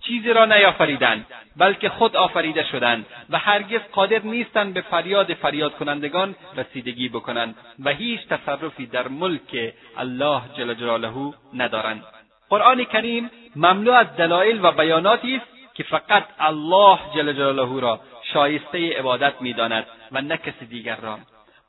چیزی 0.06 0.32
را 0.32 0.44
نیافریدند 0.44 1.26
بلکه 1.56 1.88
خود 1.88 2.16
آفریده 2.16 2.64
شدند 2.64 3.06
و 3.30 3.38
هرگز 3.38 3.80
قادر 3.92 4.22
نیستند 4.22 4.74
به 4.74 4.80
فریاد 4.80 5.34
فریاد 5.34 5.74
کنندگان 5.74 6.34
رسیدگی 6.56 7.08
بکنند 7.08 7.54
و 7.84 7.90
هیچ 7.90 8.20
تصرفی 8.20 8.86
در 8.86 9.08
ملک 9.08 9.74
الله 9.96 10.42
جل 10.56 10.74
جلاله 10.74 11.32
ندارند. 11.54 12.04
قرآن 12.48 12.84
کریم 12.84 13.30
مملو 13.56 13.92
از 13.92 14.16
دلایل 14.16 14.64
و 14.64 14.72
بیاناتی 14.72 15.36
است 15.36 15.46
که 15.74 15.82
فقط 15.82 16.24
الله 16.38 16.98
جل 17.14 17.32
جلاله 17.32 17.80
را 17.80 18.00
شایسته 18.32 18.98
عبادت 18.98 19.34
می‌داند 19.40 19.86
و 20.12 20.20
نه 20.20 20.36
کسی 20.36 20.66
دیگر 20.66 20.96
را. 20.96 21.18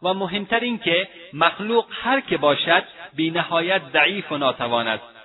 و 0.03 0.13
مهمتر 0.13 0.59
این 0.59 0.79
که 0.79 1.07
مخلوق 1.33 1.85
هر 2.03 2.21
که 2.21 2.37
باشد 2.37 2.83
بینهایت 3.13 3.81
ضعیف 3.93 4.31
و 4.31 4.37
ناتوان 4.37 4.87
است. 4.87 5.16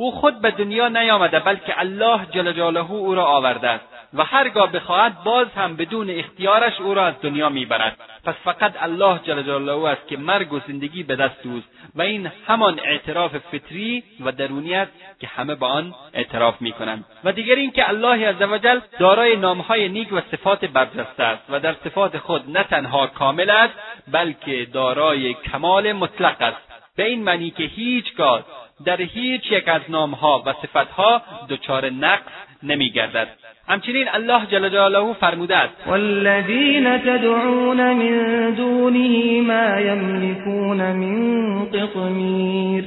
او 0.00 0.10
خود 0.10 0.40
به 0.40 0.50
دنیا 0.50 0.88
نیامده 0.88 1.38
بلکه 1.40 1.80
الله 1.80 2.26
جل 2.30 2.52
جلاله 2.52 2.90
او 2.90 3.14
را 3.14 3.24
آورده 3.24 3.68
است. 3.68 3.84
و 4.14 4.24
هرگاه 4.24 4.72
بخواهد 4.72 5.24
باز 5.24 5.46
هم 5.56 5.76
بدون 5.76 6.10
اختیارش 6.10 6.80
او 6.80 6.94
را 6.94 7.06
از 7.06 7.14
دنیا 7.22 7.48
می‌برد. 7.48 7.96
پس 8.24 8.34
فقط 8.44 8.82
الله 8.82 9.20
جل 9.24 9.42
جلاله 9.42 9.88
است 9.88 10.08
که 10.08 10.16
مرگ 10.16 10.52
و 10.52 10.60
زندگی 10.66 11.02
به 11.02 11.16
دست 11.16 11.46
اوست. 11.46 11.68
و 11.94 12.02
این 12.02 12.30
همان 12.46 12.80
اعتراف 12.84 13.36
فطری 13.36 14.02
و 14.20 14.32
درونی 14.32 14.74
است 14.74 14.92
که 15.20 15.26
همه 15.26 15.54
با 15.54 15.68
آن 15.68 15.94
اعتراف 16.14 16.60
می‌کنند. 16.60 17.04
و 17.24 17.32
دیگر 17.32 17.54
اینکه 17.54 17.88
الله 17.88 18.28
عزوجل 18.28 18.80
دارای 18.98 19.36
نامهای 19.36 19.88
نیک 19.88 20.12
و 20.12 20.20
صفات 20.20 20.64
برجسته 20.64 21.22
است. 21.22 21.42
و 21.50 21.60
در 21.60 21.74
صفات 21.84 22.18
خود 22.18 22.50
نه 22.50 22.62
تنها 22.62 23.06
کامل 23.06 23.50
است 23.50 23.74
بلکه 24.08 24.66
دارای 24.72 25.34
کمال 25.34 25.92
مطلق 25.92 26.36
است. 26.42 26.70
به 26.96 27.04
این 27.04 27.22
معنی 27.22 27.50
که 27.50 27.62
هیچگاه 27.62 28.44
در 28.86 28.96
هیچ 28.96 29.52
یک 29.52 29.68
از 29.68 29.80
نامها 29.88 30.42
و 30.46 30.52
صفتها 30.52 31.22
دچار 31.48 31.90
نقص 31.90 32.32
نمیگردد. 32.62 33.28
همچنین 33.68 34.08
الله 34.14 34.46
جل 34.46 34.68
جلاله 34.68 35.12
فرموده 35.12 35.56
است. 35.56 35.74
والذین 35.86 36.98
تدعون 36.98 37.92
من 37.92 38.50
دونه 38.50 39.40
ما 39.40 39.80
یملکون 39.80 40.92
من 40.92 41.64
قطمیر. 41.64 42.84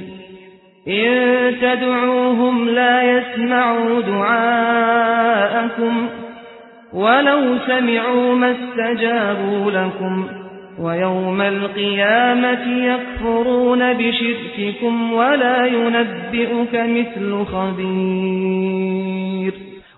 إن 0.86 1.56
تدعوهم 1.60 2.68
لا 2.68 3.02
يسمعوا 3.02 4.00
دعاءكم 4.00 5.44
ولو 6.92 7.58
سمعوا 7.66 8.34
ما 8.34 8.50
استجابوا 8.50 9.70
لكم 9.70 10.43
ويوم 10.78 11.40
القيامة 11.40 12.84
يكفرون 12.86 13.92
بشرككم 13.94 15.12
ولا 15.12 15.66
ينبئك 15.66 16.74
مثل 16.74 17.44
خبیر 17.44 18.74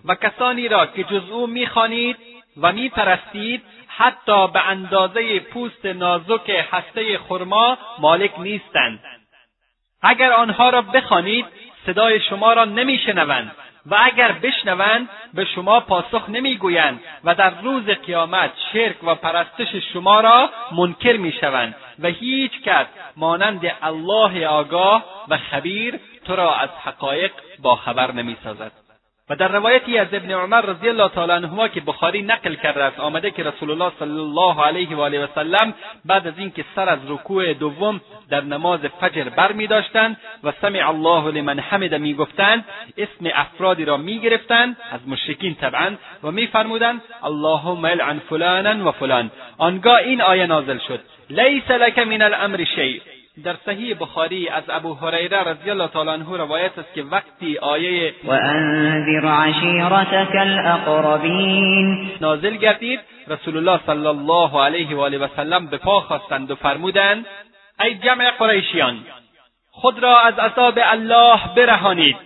و 0.04 0.14
کسانی 0.14 0.68
را 0.68 0.86
که 0.86 1.04
جز 1.04 1.30
او 1.30 1.46
می‌خوانید 1.46 2.16
و 2.60 2.72
میپرستید 2.72 3.62
حتی 3.88 4.48
به 4.48 4.68
اندازه 4.68 5.40
پوست 5.40 5.86
نازک 5.86 6.64
هسته 6.72 7.18
خرما 7.18 7.78
مالک 7.98 8.40
نیستند. 8.40 9.00
اگر 10.02 10.32
آنها 10.32 10.70
را 10.70 10.82
بخوانید 10.82 11.46
صدای 11.86 12.20
شما 12.20 12.52
را 12.52 12.64
نمیشنوند. 12.64 13.52
و 13.90 13.96
اگر 14.04 14.32
بشنوند 14.32 15.08
به 15.34 15.44
شما 15.44 15.80
پاسخ 15.80 16.28
نمی‌گویند 16.28 17.00
و 17.24 17.34
در 17.34 17.60
روز 17.62 17.84
قیامت 17.86 18.50
شرک 18.72 18.96
و 19.04 19.14
پرستش 19.14 19.74
شما 19.92 20.20
را 20.20 20.50
منکر 20.72 21.16
می‌شوند 21.16 21.74
و 21.98 22.08
هیچ 22.08 22.52
کس 22.62 22.86
مانند 23.16 23.60
الله 23.82 24.46
آگاه 24.46 25.04
و 25.28 25.38
خبیر 25.38 26.00
تو 26.24 26.36
را 26.36 26.54
از 26.54 26.70
حقایق 26.84 27.32
باخبر 27.62 28.12
نمی‌سازد. 28.12 28.85
و 29.30 29.36
در 29.36 29.48
روایتی 29.48 29.98
از 29.98 30.08
ابن 30.12 30.30
عمر 30.30 30.60
رضی 30.60 30.88
الله 30.88 31.08
تعالی 31.08 31.32
عنهما 31.32 31.68
که 31.68 31.80
بخاری 31.80 32.22
نقل 32.22 32.54
کرده 32.54 32.82
است 32.82 33.00
آمده 33.00 33.30
که 33.30 33.42
رسول 33.42 33.70
الله 33.70 33.92
صلی 33.98 34.18
الله 34.18 34.64
علیه 34.64 34.96
و 34.96 35.00
آله 35.00 35.24
و 35.24 35.26
سلم 35.34 35.74
بعد 36.04 36.26
از 36.26 36.38
اینکه 36.38 36.64
سر 36.74 36.88
از 36.88 36.98
رکوع 37.08 37.54
دوم 37.54 38.00
در 38.30 38.40
نماز 38.40 38.80
فجر 38.80 39.24
بر 39.24 39.52
می 39.52 39.66
داشتند 39.66 40.16
و 40.44 40.52
سمع 40.62 40.88
الله 40.88 41.30
لمن 41.30 41.58
حمد 41.58 41.94
می 41.94 42.14
گفتند 42.14 42.64
اسم 42.98 43.30
افرادی 43.34 43.84
را 43.84 43.96
می 43.96 44.18
گرفتند 44.18 44.76
از 44.92 45.00
مشرکین 45.08 45.54
طبعا 45.54 45.94
و 46.22 46.30
می 46.30 46.46
فرمودند 46.46 47.02
اللهم 47.22 47.84
العن 47.84 48.18
فلانا 48.18 48.88
و 48.88 48.92
فلان. 48.92 49.30
آنگاه 49.58 49.96
این 49.96 50.22
آیه 50.22 50.46
نازل 50.46 50.78
شد 50.78 51.00
لیس 51.30 51.70
لک 51.70 51.98
من 51.98 52.22
الامر 52.22 52.64
شیء. 52.74 53.00
در 53.44 53.56
صحیح 53.66 53.96
بخاری 54.00 54.48
از 54.48 54.62
ابو 54.68 54.94
هریره 54.94 55.42
رضی 55.42 55.70
الله 55.70 55.88
تعالی 55.88 56.10
عنه 56.10 56.36
روایت 56.36 56.78
است 56.78 56.94
که 56.94 57.02
وقتی 57.02 57.58
آیه 57.58 58.14
و 58.24 58.30
انذر 58.30 59.26
عشیرتك 59.26 60.34
الاقربین 60.34 62.10
نازل 62.20 62.56
گردید 62.56 63.00
رسول 63.28 63.56
الله 63.56 63.80
صلی 63.86 64.06
الله 64.06 64.64
علیه 64.64 64.96
و 64.96 65.00
آله 65.00 65.18
و 65.18 65.28
سلم 65.36 65.66
به 65.66 65.76
پا 65.76 66.00
خواستند 66.00 66.50
و 66.50 66.54
فرمودند 66.54 67.26
ای 67.80 67.94
جمع 67.94 68.30
قریشیان 68.30 68.96
خود 69.70 70.02
را 70.02 70.20
از 70.20 70.38
عذاب 70.38 70.78
الله 70.82 71.40
برهانید. 71.56 72.16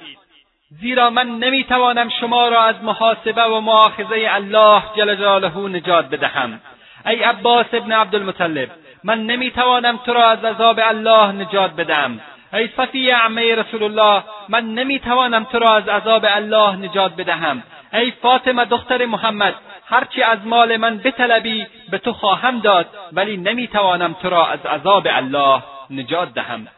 زیرا 0.81 1.11
من 1.11 1.29
نمی‌توانم 1.29 2.11
شما 2.21 2.49
را 2.49 2.63
از 2.63 2.77
محاسبه 2.83 3.43
و 3.43 3.61
مؤاخذه 3.61 4.27
الله 4.29 4.83
جل 4.97 5.15
جلاله 5.15 5.59
نجات 5.59 6.11
بدهم. 6.11 6.61
ای 7.07 7.23
عباس 7.23 7.67
ابن 7.73 7.93
عبدالمطلب 7.93 8.71
من 9.05 9.27
نمی‌توانم 9.27 9.97
تو 9.97 10.13
را 10.13 10.31
از 10.31 10.45
عذاب 10.45 10.81
الله 10.83 11.33
نجات 11.33 11.71
بدم. 11.77 12.21
ای 12.53 12.69
صفی 12.77 13.11
عمه 13.11 13.55
رسول 13.55 13.83
الله 13.83 14.25
من 14.49 14.75
نمی‌توانم 14.75 15.45
تو 15.45 15.59
را 15.59 15.77
از 15.77 15.89
عذاب 15.89 16.25
الله 16.29 16.77
نجات 16.77 17.17
بدهم. 17.17 17.63
ای 17.93 18.11
فاطمه 18.11 18.65
دختر 18.65 19.07
محمد 19.07 19.55
هرچی 19.87 20.23
از 20.23 20.39
مال 20.47 20.77
من 20.77 20.99
بطلبی 20.99 21.67
به 21.91 21.99
تو 21.99 22.13
خواهم 22.13 22.61
داد 22.61 22.87
ولی 23.13 23.37
نمی‌توانم 23.37 24.13
تو 24.13 24.31
را 24.31 24.47
از 24.47 24.67
عذاب 24.67 25.07
الله 25.11 25.63
نجات 25.91 26.35
دهم. 26.35 26.69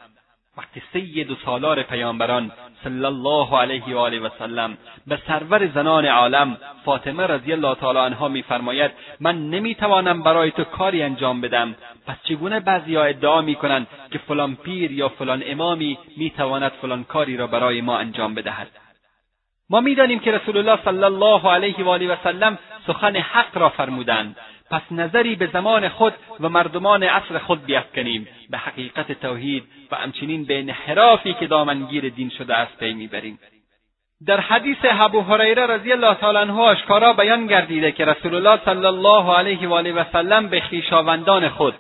وقتی 0.59 0.83
سید 0.93 1.31
و 1.31 1.35
سالار 1.45 1.83
پیامبران 1.83 2.53
صلی 2.85 3.05
الله 3.05 3.59
علیه 3.59 3.95
و 3.95 3.99
آله 3.99 4.21
و 4.21 4.29
سلم. 4.39 4.79
به 5.07 5.19
سرور 5.29 5.67
زنان 5.67 6.07
عالم 6.07 6.57
فاطمه 6.85 7.27
رضی 7.27 7.53
الله 7.53 7.75
تعالی 7.75 7.99
عنها 7.99 8.29
میفرماید 8.29 8.91
من 9.21 9.51
نمی‌توانم 9.51 10.23
برای 10.23 10.51
تو 10.51 10.65
کاری 10.65 11.03
انجام 11.03 11.41
بدم. 11.41 11.75
پس 12.07 12.17
چگونه 12.23 12.61
بعضیها 12.61 13.05
ادعا 13.05 13.41
می‌کنند 13.41 13.87
که 14.11 14.19
فلان 14.19 14.57
پیر 14.57 14.93
یا 14.93 15.09
فلان 15.09 15.43
امامی 15.47 15.99
می‌تواند 16.17 16.73
فلان 16.83 17.05
کاری 17.05 17.37
را 17.37 17.47
برای 17.47 17.81
ما 17.81 17.99
انجام 17.99 18.35
بدهد؟ 18.35 18.69
ما 19.71 19.81
می‌دانیم 19.81 20.19
که 20.19 20.33
رسول 20.33 20.57
الله 20.57 20.79
صلی 20.85 21.05
الله 21.05 21.51
علیه 21.51 21.85
و 21.85 21.89
آله 21.89 22.13
و 22.13 22.17
سلم 22.25 22.59
سخن 22.87 23.17
حق 23.17 23.59
را 23.59 23.69
فرمودند. 23.69 24.37
پس 24.73 24.83
نظری 24.91 25.35
به 25.35 25.47
زمان 25.53 25.89
خود 25.89 26.13
و 26.41 26.49
مردمان 26.49 27.03
عصر 27.03 27.39
خود 27.39 27.65
بیافکنیم 27.65 28.29
به 28.51 28.59
حقیقت 28.59 29.13
توحید 29.13 29.65
و 29.91 29.97
همچنین 29.97 30.45
به 30.45 30.59
انحرافی 30.59 31.35
که 31.35 31.47
دامنگیر 31.47 32.09
دین 32.09 32.31
شده 32.39 32.55
است 32.55 32.79
پی 32.79 32.93
می‌بریم. 32.93 33.39
در 34.27 34.41
حدیث 34.41 34.77
ابو 34.83 35.21
هریره 35.21 35.67
رضی 35.67 35.93
الله 35.93 36.15
تعالی 36.15 36.39
عنه 36.39 36.61
آشکارا 36.61 37.13
بیان 37.13 37.47
گردیده 37.47 37.93
که 37.93 38.05
رسول 38.05 38.35
الله 38.35 38.61
صلی 38.65 38.87
الله 38.87 39.37
علیه 39.39 39.69
و 39.69 39.73
آله 39.73 39.93
و 39.93 40.05
سلم 40.13 40.49
به 40.49 40.61
خویشاوندان 40.61 41.49
خود 41.49 41.75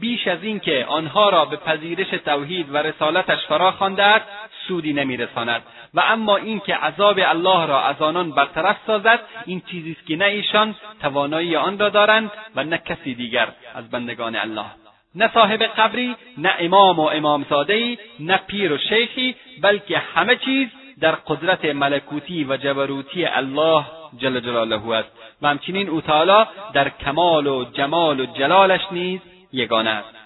بیش 0.00 0.28
از 0.28 0.42
اینکه 0.42 0.84
آنها 0.88 1.28
را 1.28 1.44
به 1.44 1.56
پذیرش 1.56 2.10
توحید 2.10 2.74
و 2.74 2.76
رسالتش 2.76 3.46
فرا 3.48 3.72
خوانده 3.72 4.02
است 4.02 4.26
سودی 4.68 4.92
نمیرساند. 4.92 5.62
و 5.94 6.00
اما 6.00 6.36
اینکه 6.36 6.74
عذاب 6.74 7.18
الله 7.22 7.66
را 7.66 7.82
از 7.82 8.02
آنان 8.02 8.30
برطرف 8.30 8.76
سازد 8.86 9.20
این 9.46 9.62
چیزی 9.70 9.92
است 9.92 10.06
که 10.06 10.16
نه 10.16 10.24
ایشان 10.24 10.74
توانایی 11.00 11.56
آن 11.56 11.78
را 11.78 11.88
دارند 11.88 12.30
و 12.56 12.64
نه 12.64 12.78
کسی 12.78 13.14
دیگر 13.14 13.48
از 13.74 13.90
بندگان 13.90 14.36
الله. 14.36 14.66
نه 15.14 15.30
صاحب 15.34 15.62
قبری 15.62 16.16
نه 16.38 16.54
امام 16.58 17.00
و 17.00 17.02
امامزادهای 17.02 17.98
نه 18.20 18.40
پیر 18.46 18.72
و 18.72 18.78
شیخی 18.78 19.36
بلکه 19.62 19.98
همه 19.98 20.36
چیز 20.36 20.68
در 21.00 21.12
قدرت 21.12 21.64
ملکوتی 21.64 22.44
و 22.44 22.56
جبروتی 22.56 23.24
الله 23.24 23.84
جل 24.18 24.40
جلاله 24.40 24.90
است. 24.90 25.08
و 25.42 25.48
همچنین 25.48 25.88
او 25.88 26.00
تعالی 26.00 26.48
در 26.74 26.88
کمال 26.88 27.46
و 27.46 27.64
جمال 27.64 28.20
و 28.20 28.26
جلالش 28.26 28.80
نیز 28.90 29.20
یگانه 29.52 29.90
است. 29.90 30.17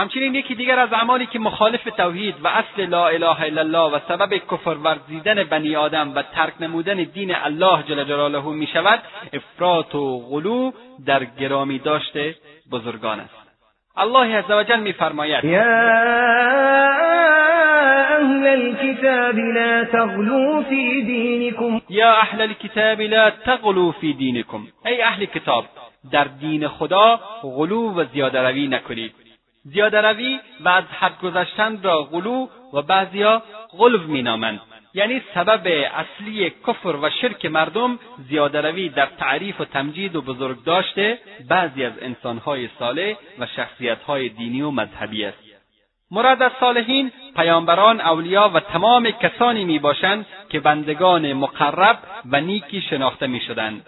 همچنین 0.00 0.34
یکی 0.34 0.54
دیگر 0.54 0.78
از 0.78 0.92
اعمالی 0.92 1.26
که 1.26 1.38
مخالف 1.38 1.84
توحید 1.84 2.34
و 2.44 2.48
اصل 2.48 2.86
لا 2.86 3.08
اله 3.08 3.42
الا 3.42 3.60
الله 3.60 3.96
و 3.96 3.98
سبب 4.08 4.34
کفر 4.34 4.70
ورزیدن 4.70 5.44
بنی 5.44 5.76
آدم 5.76 6.12
و 6.14 6.22
ترک 6.22 6.52
نمودن 6.60 6.94
دین 6.94 7.34
الله 7.34 7.82
جل 7.82 8.04
جلاله 8.04 8.42
می 8.42 8.66
شود 8.66 9.00
افراط 9.32 9.94
و 9.94 10.18
غلو 10.18 10.72
در 11.06 11.24
گرامی 11.24 11.78
داشته 11.78 12.34
بزرگان 12.72 13.20
است. 13.20 13.34
الله 13.96 14.36
عزوجل 14.38 14.80
میفرماید 14.80 15.44
یا 15.44 15.62
اهل 18.10 18.46
الكتاب 18.46 19.38
لا 19.38 19.84
تغلو 19.84 20.62
فی 20.62 21.02
دینکم. 21.02 21.80
یا 21.88 22.12
اهل 22.12 22.40
الكتاب 22.40 23.00
لا 23.00 23.30
تغلو 23.30 23.92
فی 23.92 24.12
دینکم. 24.12 24.66
ای 24.86 25.02
اهل 25.02 25.24
کتاب 25.24 25.64
در 26.12 26.24
دین 26.24 26.68
خدا 26.68 27.20
غلو 27.42 27.94
و 27.94 28.04
زیاده 28.04 28.40
روی 28.42 28.68
نکنید. 28.68 29.29
زیاده 29.64 30.00
روی 30.00 30.40
و 30.60 30.68
از 30.68 30.84
حد 30.84 31.20
گذشتن 31.20 31.82
را 31.82 32.02
غلو 32.02 32.48
و 32.72 32.82
بعضیا 32.82 33.42
غلو 33.78 33.98
مینامند. 33.98 34.60
یعنی 34.94 35.22
سبب 35.34 35.66
اصلی 35.94 36.52
کفر 36.66 36.96
و 37.02 37.10
شرک 37.10 37.46
مردم 37.46 37.98
زیاده 38.28 38.60
روی 38.60 38.88
در 38.88 39.06
تعریف 39.06 39.60
و 39.60 39.64
تمجید 39.64 40.16
و 40.16 40.22
بزرگ 40.22 40.64
داشته 40.64 41.18
بعضی 41.48 41.84
از 41.84 41.92
انسانهای 42.00 42.68
صالح 42.78 43.14
و 43.38 43.46
شخصیتهای 43.46 44.28
دینی 44.28 44.62
و 44.62 44.70
مذهبی 44.70 45.24
است. 45.24 45.38
مراد 46.10 46.42
از 46.42 46.52
صالحین 46.60 47.12
پیامبران 47.36 48.00
اولیا 48.00 48.50
و 48.54 48.60
تمام 48.60 49.10
کسانی 49.10 49.64
می 49.64 49.78
باشند 49.78 50.26
که 50.48 50.60
بندگان 50.60 51.32
مقرب 51.32 51.98
و 52.32 52.40
نیکی 52.40 52.80
شناخته 52.80 53.26
می 53.26 53.40
شدند. 53.40 53.86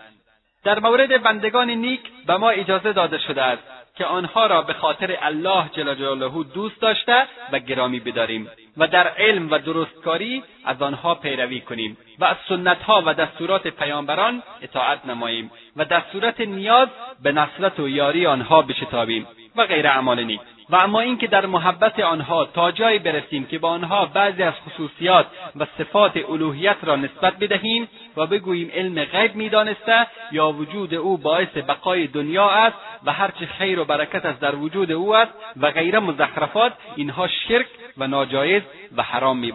در 0.65 0.79
مورد 0.79 1.23
بندگان 1.23 1.71
نیک 1.71 2.01
به 2.27 2.37
ما 2.37 2.51
اجازه 2.51 2.93
داده 2.93 3.19
شده 3.19 3.43
است. 3.43 3.82
که 4.03 4.09
آنها 4.09 4.47
را 4.47 4.63
به 4.63 4.73
خاطر 4.73 5.19
الله 5.23 5.71
جل 5.73 5.95
جلاله 5.95 6.45
دوست 6.55 6.81
داشته 6.81 7.27
و 7.53 7.59
گرامی 7.59 8.01
بداریم 8.01 8.49
و 8.77 8.87
در 8.87 9.09
علم 9.09 9.51
و 9.51 9.59
درستکاری 9.59 10.43
از 10.65 10.83
آنها 10.83 11.15
پیروی 11.15 11.61
کنیم 11.61 11.97
و 12.19 12.25
از 12.25 12.37
سنتها 12.49 13.03
و 13.07 13.15
دستورات 13.15 13.69
پیامبران 13.69 14.43
اطاعت 14.63 15.07
نماییم 15.07 15.51
و 15.77 15.85
در 15.85 16.03
صورت 16.13 16.41
نیاز 16.41 16.89
به 17.23 17.33
نصرت 17.33 17.81
و 17.81 17.89
یاری 17.89 18.27
آنها 18.27 18.63
بشتابیم 18.63 19.27
و 19.57 19.67
غیر 19.67 19.87
اعمال 19.87 20.25
نیک. 20.25 20.41
و 20.73 20.77
اما 20.77 21.01
اینکه 21.01 21.27
در 21.27 21.47
محبت 21.47 22.01
آنها 22.01 22.45
تا 22.45 22.71
جایی 22.71 22.99
برسیم 22.99 23.47
که 23.47 23.59
با 23.59 23.69
آنها 23.69 24.07
بعضی 24.07 24.43
از 24.43 24.55
خصوصیات 24.55 25.27
و 25.57 25.67
صفات 25.79 26.17
الوهیت 26.31 26.77
را 26.83 26.97
نسبت 26.97 27.39
بدهیم 27.39 27.89
و 28.17 28.27
بگوییم 28.27 28.71
علم 28.75 29.05
غیب 29.05 29.35
می‌دانسته 29.35 30.07
یا 30.33 30.53
وجود 30.53 30.95
او 30.95 31.19
باعث 31.19 31.49
بقای 31.69 32.07
دنیا 32.07 32.51
است 32.51 32.77
و 33.05 33.13
هرچه 33.13 33.47
خیر 33.47 33.81
و 33.81 33.85
برکت 33.85 34.25
است 34.25 34.41
در 34.41 34.55
وجود 34.55 34.93
او 34.93 35.17
است 35.17 35.33
و 35.57 35.71
غیر 35.71 35.99
مزخرفات 35.99 36.73
اینها 36.97 37.29
شرک 37.29 37.67
و 37.99 38.07
ناجایز 38.07 38.63
و 38.97 39.03
حرام 39.03 39.39
می 39.39 39.53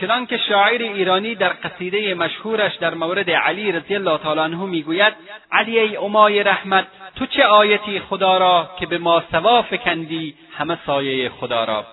باشند 0.00 0.28
چنانکه 0.28 0.36
شاعر 0.48 0.82
ایرانی 0.82 1.34
در 1.34 1.48
قصیده 1.48 2.14
مشهورش 2.14 2.76
در 2.76 2.94
مورد 2.94 3.30
علی 3.30 3.72
رضی 3.72 3.94
الله 3.94 4.18
تعالی 4.18 4.40
عنه 4.40 4.64
می‌گوید 4.64 5.14
علی 5.52 5.78
ای 5.78 5.96
امای 5.96 6.42
رحمت 6.42 6.86
تو 7.16 7.26
چه 7.26 7.44
آیتی 7.44 8.00
خدا 8.00 8.38
را 8.38 8.70
که 8.78 8.86
به 8.86 8.98
ما 8.98 9.22
سوا 9.32 9.62
فکندی 9.62 10.34
همه 10.58 10.78
سایه 10.86 11.28
خدا 11.28 11.64
را؟ 11.64 11.86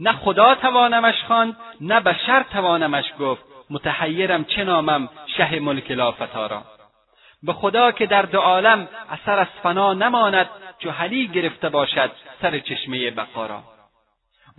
نه 0.00 0.12
خدا 0.12 0.54
توانمش 0.54 1.22
خواند 1.26 1.56
نه 1.80 2.00
بشر 2.00 2.44
توانمش 2.52 3.04
گفت 3.20 3.44
متحیرم 3.70 4.44
چه 4.44 4.64
نامم 4.64 5.08
شه 5.36 5.60
ملک 5.60 5.90
لافتا 5.90 6.46
را 6.46 6.62
به 7.42 7.52
خدا 7.52 7.92
که 7.92 8.06
در 8.06 8.22
دو 8.22 8.38
عالم 8.38 8.88
اثر 9.10 9.38
از 9.38 9.46
فنا 9.62 9.94
نماند 9.94 10.46
جهلی 10.78 11.28
گرفته 11.28 11.68
باشد 11.68 12.10
سر 12.42 12.58
چشمه 12.58 13.10
بقا 13.10 13.79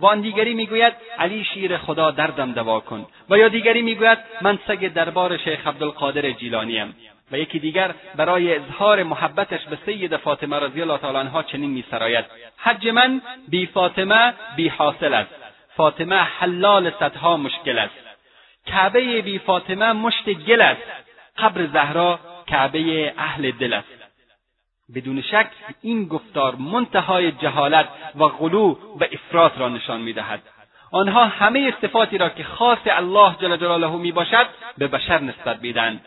و 0.02 0.06
آن 0.06 0.20
دیگری 0.20 0.54
می‌گوید 0.54 0.92
علی 1.18 1.44
شیر 1.44 1.76
خدا 1.76 2.10
دردم 2.10 2.52
دوا 2.52 2.80
کن. 2.80 3.06
و 3.30 3.38
یا 3.38 3.48
دیگری 3.48 3.82
می‌گوید 3.82 4.18
من 4.40 4.58
سگ 4.66 4.92
دربار 4.92 5.36
شیخ 5.36 5.66
عبدالقادر 5.66 6.30
جیلانیم 6.30 6.94
و 7.32 7.38
یکی 7.38 7.58
دیگر 7.58 7.94
برای 8.16 8.56
اظهار 8.56 9.02
محبتش 9.02 9.64
به 9.64 9.78
سید 9.86 10.16
فاطمه 10.16 10.58
رضی 10.58 10.82
الله 10.82 10.98
تعالی 10.98 11.18
عنها 11.18 11.42
چنین 11.42 11.70
میسراید. 11.70 12.24
حج 12.56 12.88
من 12.88 13.20
بی 13.48 13.66
فاطمه 13.66 14.34
بی 14.56 14.68
حاصل 14.68 15.14
است. 15.14 15.30
فاطمه 15.76 16.16
حلال 16.16 16.90
صدها 16.90 17.36
مشکل 17.36 17.78
است. 17.78 17.94
کعبه 18.66 19.22
بی 19.22 19.38
فاطمه 19.38 19.92
مشت 19.92 20.30
گل 20.30 20.60
است. 20.60 20.82
قبر 21.38 21.66
زهرا 21.66 22.20
کعبه 22.46 23.12
اهل 23.18 23.50
دل 23.50 23.72
است. 23.72 24.01
بدون 24.94 25.20
شک 25.20 25.50
این 25.82 26.04
گفتار 26.04 26.54
منتهای 26.54 27.32
جهالت 27.32 27.88
و 28.14 28.24
غلو 28.24 28.76
و 29.00 29.04
افراط 29.12 29.58
را 29.58 29.68
نشان 29.68 30.00
می‌دهد. 30.00 30.42
آنها 30.92 31.26
همه 31.26 31.74
صفاتی 31.82 32.18
را 32.18 32.28
که 32.28 32.44
خاص 32.44 32.78
الله 32.86 33.36
جل 33.40 33.56
جلاله 33.56 33.96
می 33.96 34.12
باشد 34.12 34.46
به 34.78 34.88
بشر 34.88 35.20
نسبت 35.20 35.62
می‌دهند. 35.62 36.06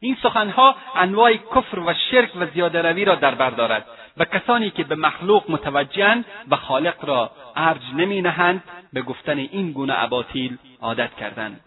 این 0.00 0.16
سخنها 0.22 0.76
انواع 0.96 1.36
کفر 1.36 1.78
و 1.78 1.94
شرک 2.10 2.30
و 2.36 2.46
زیاده 2.46 2.82
روی 2.82 3.04
را 3.04 3.14
در 3.14 3.34
بر 3.34 3.50
دارد 3.50 3.86
و 4.16 4.24
کسانی 4.24 4.70
که 4.70 4.84
به 4.84 4.94
مخلوق 4.94 5.50
متوجهند 5.50 6.24
و 6.50 6.56
خالق 6.56 7.04
را 7.04 7.30
ارج 7.56 7.82
نمی 7.96 8.22
نهند 8.22 8.62
به 8.92 9.02
گفتن 9.02 9.38
این 9.38 9.72
گونه 9.72 9.94
اباطیل 10.02 10.58
عادت 10.80 11.14
کردند. 11.14 11.60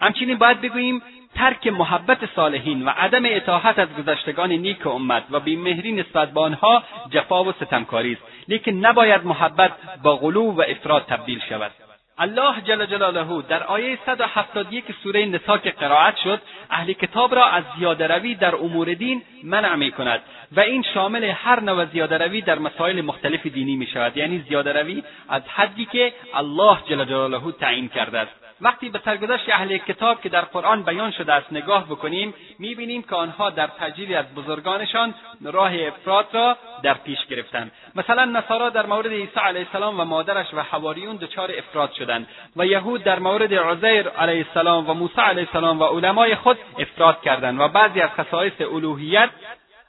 همچنین 0.00 0.38
باید 0.38 0.60
بگوییم 0.60 1.02
ترک 1.36 1.66
محبت 1.66 2.18
صالحین 2.36 2.84
و 2.84 2.90
عدم 2.90 3.22
اطاعت 3.24 3.78
از 3.78 3.88
گذشتگان 3.98 4.52
نیک 4.52 4.86
امت 4.86 5.24
و 5.30 5.40
بیمهری 5.40 5.92
نسبت 5.92 6.30
به 6.30 6.40
آنها 6.40 6.82
جفا 7.10 7.44
و 7.44 7.52
ستمکاری 7.52 8.12
است. 8.12 8.22
لیکن 8.48 8.72
نباید 8.72 9.24
محبت 9.24 9.72
با 10.02 10.16
غلو 10.16 10.52
و 10.52 10.62
افراد 10.68 11.04
تبدیل 11.08 11.40
شود. 11.48 11.70
الله 12.18 12.60
جل 12.60 12.86
جلاله 12.86 13.42
در 13.48 13.62
آیه 13.62 13.98
171 14.06 14.84
سوره 15.02 15.26
نسا 15.26 15.58
که 15.58 15.70
قرائت 15.70 16.16
شد 16.16 16.40
اهل 16.70 16.92
کتاب 16.92 17.34
را 17.34 17.46
از 17.46 17.64
زیاده 17.78 18.06
روی 18.06 18.34
در 18.34 18.54
امور 18.54 18.94
دین 18.94 19.22
منع 19.44 19.74
می 19.74 19.90
کند 19.92 20.20
و 20.52 20.60
این 20.60 20.84
شامل 20.94 21.24
هر 21.24 21.60
نوع 21.60 21.84
زیاده 21.84 22.18
روی 22.18 22.42
در 22.42 22.58
مسائل 22.58 23.00
مختلف 23.00 23.46
دینی 23.46 23.76
می 23.76 23.86
شود 23.86 24.16
یعنی 24.16 24.44
زیاده 24.48 24.72
روی 24.72 25.02
از 25.28 25.42
حدی 25.48 25.84
که 25.84 26.12
الله 26.34 26.78
جل 26.88 27.04
جلاله 27.04 27.52
تعیین 27.52 27.88
کرده 27.88 28.18
است. 28.18 28.45
وقتی 28.60 28.88
به 28.88 29.00
سرگذشت 29.04 29.48
اهل 29.48 29.78
کتاب 29.78 30.20
که 30.20 30.28
در 30.28 30.40
قرآن 30.40 30.82
بیان 30.82 31.10
شده 31.10 31.32
است 31.32 31.52
نگاه 31.52 31.86
بکنیم 31.86 32.34
می‌بینیم 32.58 33.02
که 33.02 33.14
آنها 33.14 33.50
در 33.50 33.66
تجلیلی 33.66 34.14
از 34.14 34.34
بزرگانشان 34.34 35.14
راه 35.44 35.72
افراد 35.74 36.26
را 36.32 36.56
در 36.82 36.94
پیش 36.94 37.26
گرفتند. 37.26 37.72
مثلا 37.94 38.24
نصارا 38.24 38.70
در 38.70 38.86
مورد 38.86 39.06
عیسی 39.06 39.40
علیه 39.40 39.66
السلام 39.66 40.00
و 40.00 40.04
مادرش 40.04 40.46
و 40.54 40.62
حواریون 40.62 41.16
دچار 41.16 41.50
افراد 41.58 41.92
شدند 41.92 42.28
و 42.56 42.66
یهود 42.66 43.04
در 43.04 43.18
مورد 43.18 43.54
عزیر 43.54 44.08
علیه 44.08 44.46
السلام 44.48 44.90
و 44.90 44.94
موسی 44.94 45.20
علیه 45.20 45.46
السلام 45.46 45.80
و 45.80 45.84
علمای 45.84 46.34
خود 46.34 46.58
افراد 46.78 47.22
کردند 47.22 47.60
و 47.60 47.68
بعضی 47.68 48.00
از 48.00 48.10
خصایص 48.10 48.60
الوهیت 48.60 49.30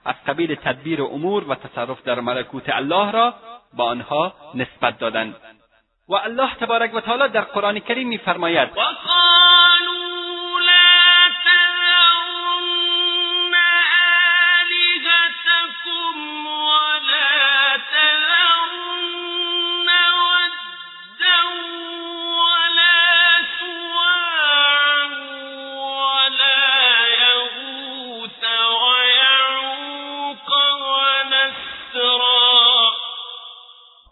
از 0.06 0.16
قبیل 0.28 0.56
تدبیر 0.56 1.02
امور 1.02 1.44
و 1.50 1.56
تصرف 1.56 2.04
در 2.04 2.20
ملکوت 2.20 2.70
الله 2.70 3.12
را 3.12 3.34
به 3.78 3.84
آنها 3.84 4.34
نسبت 4.56 5.00
دادند. 5.00 5.36
و 6.10 6.16
الله 6.16 6.56
تبارک 6.56 6.94
و 6.94 7.02
تعالی 7.02 7.30
در 7.30 7.42
قرآن 7.42 7.80
کریم 7.80 8.08
میفرماید. 8.08 8.70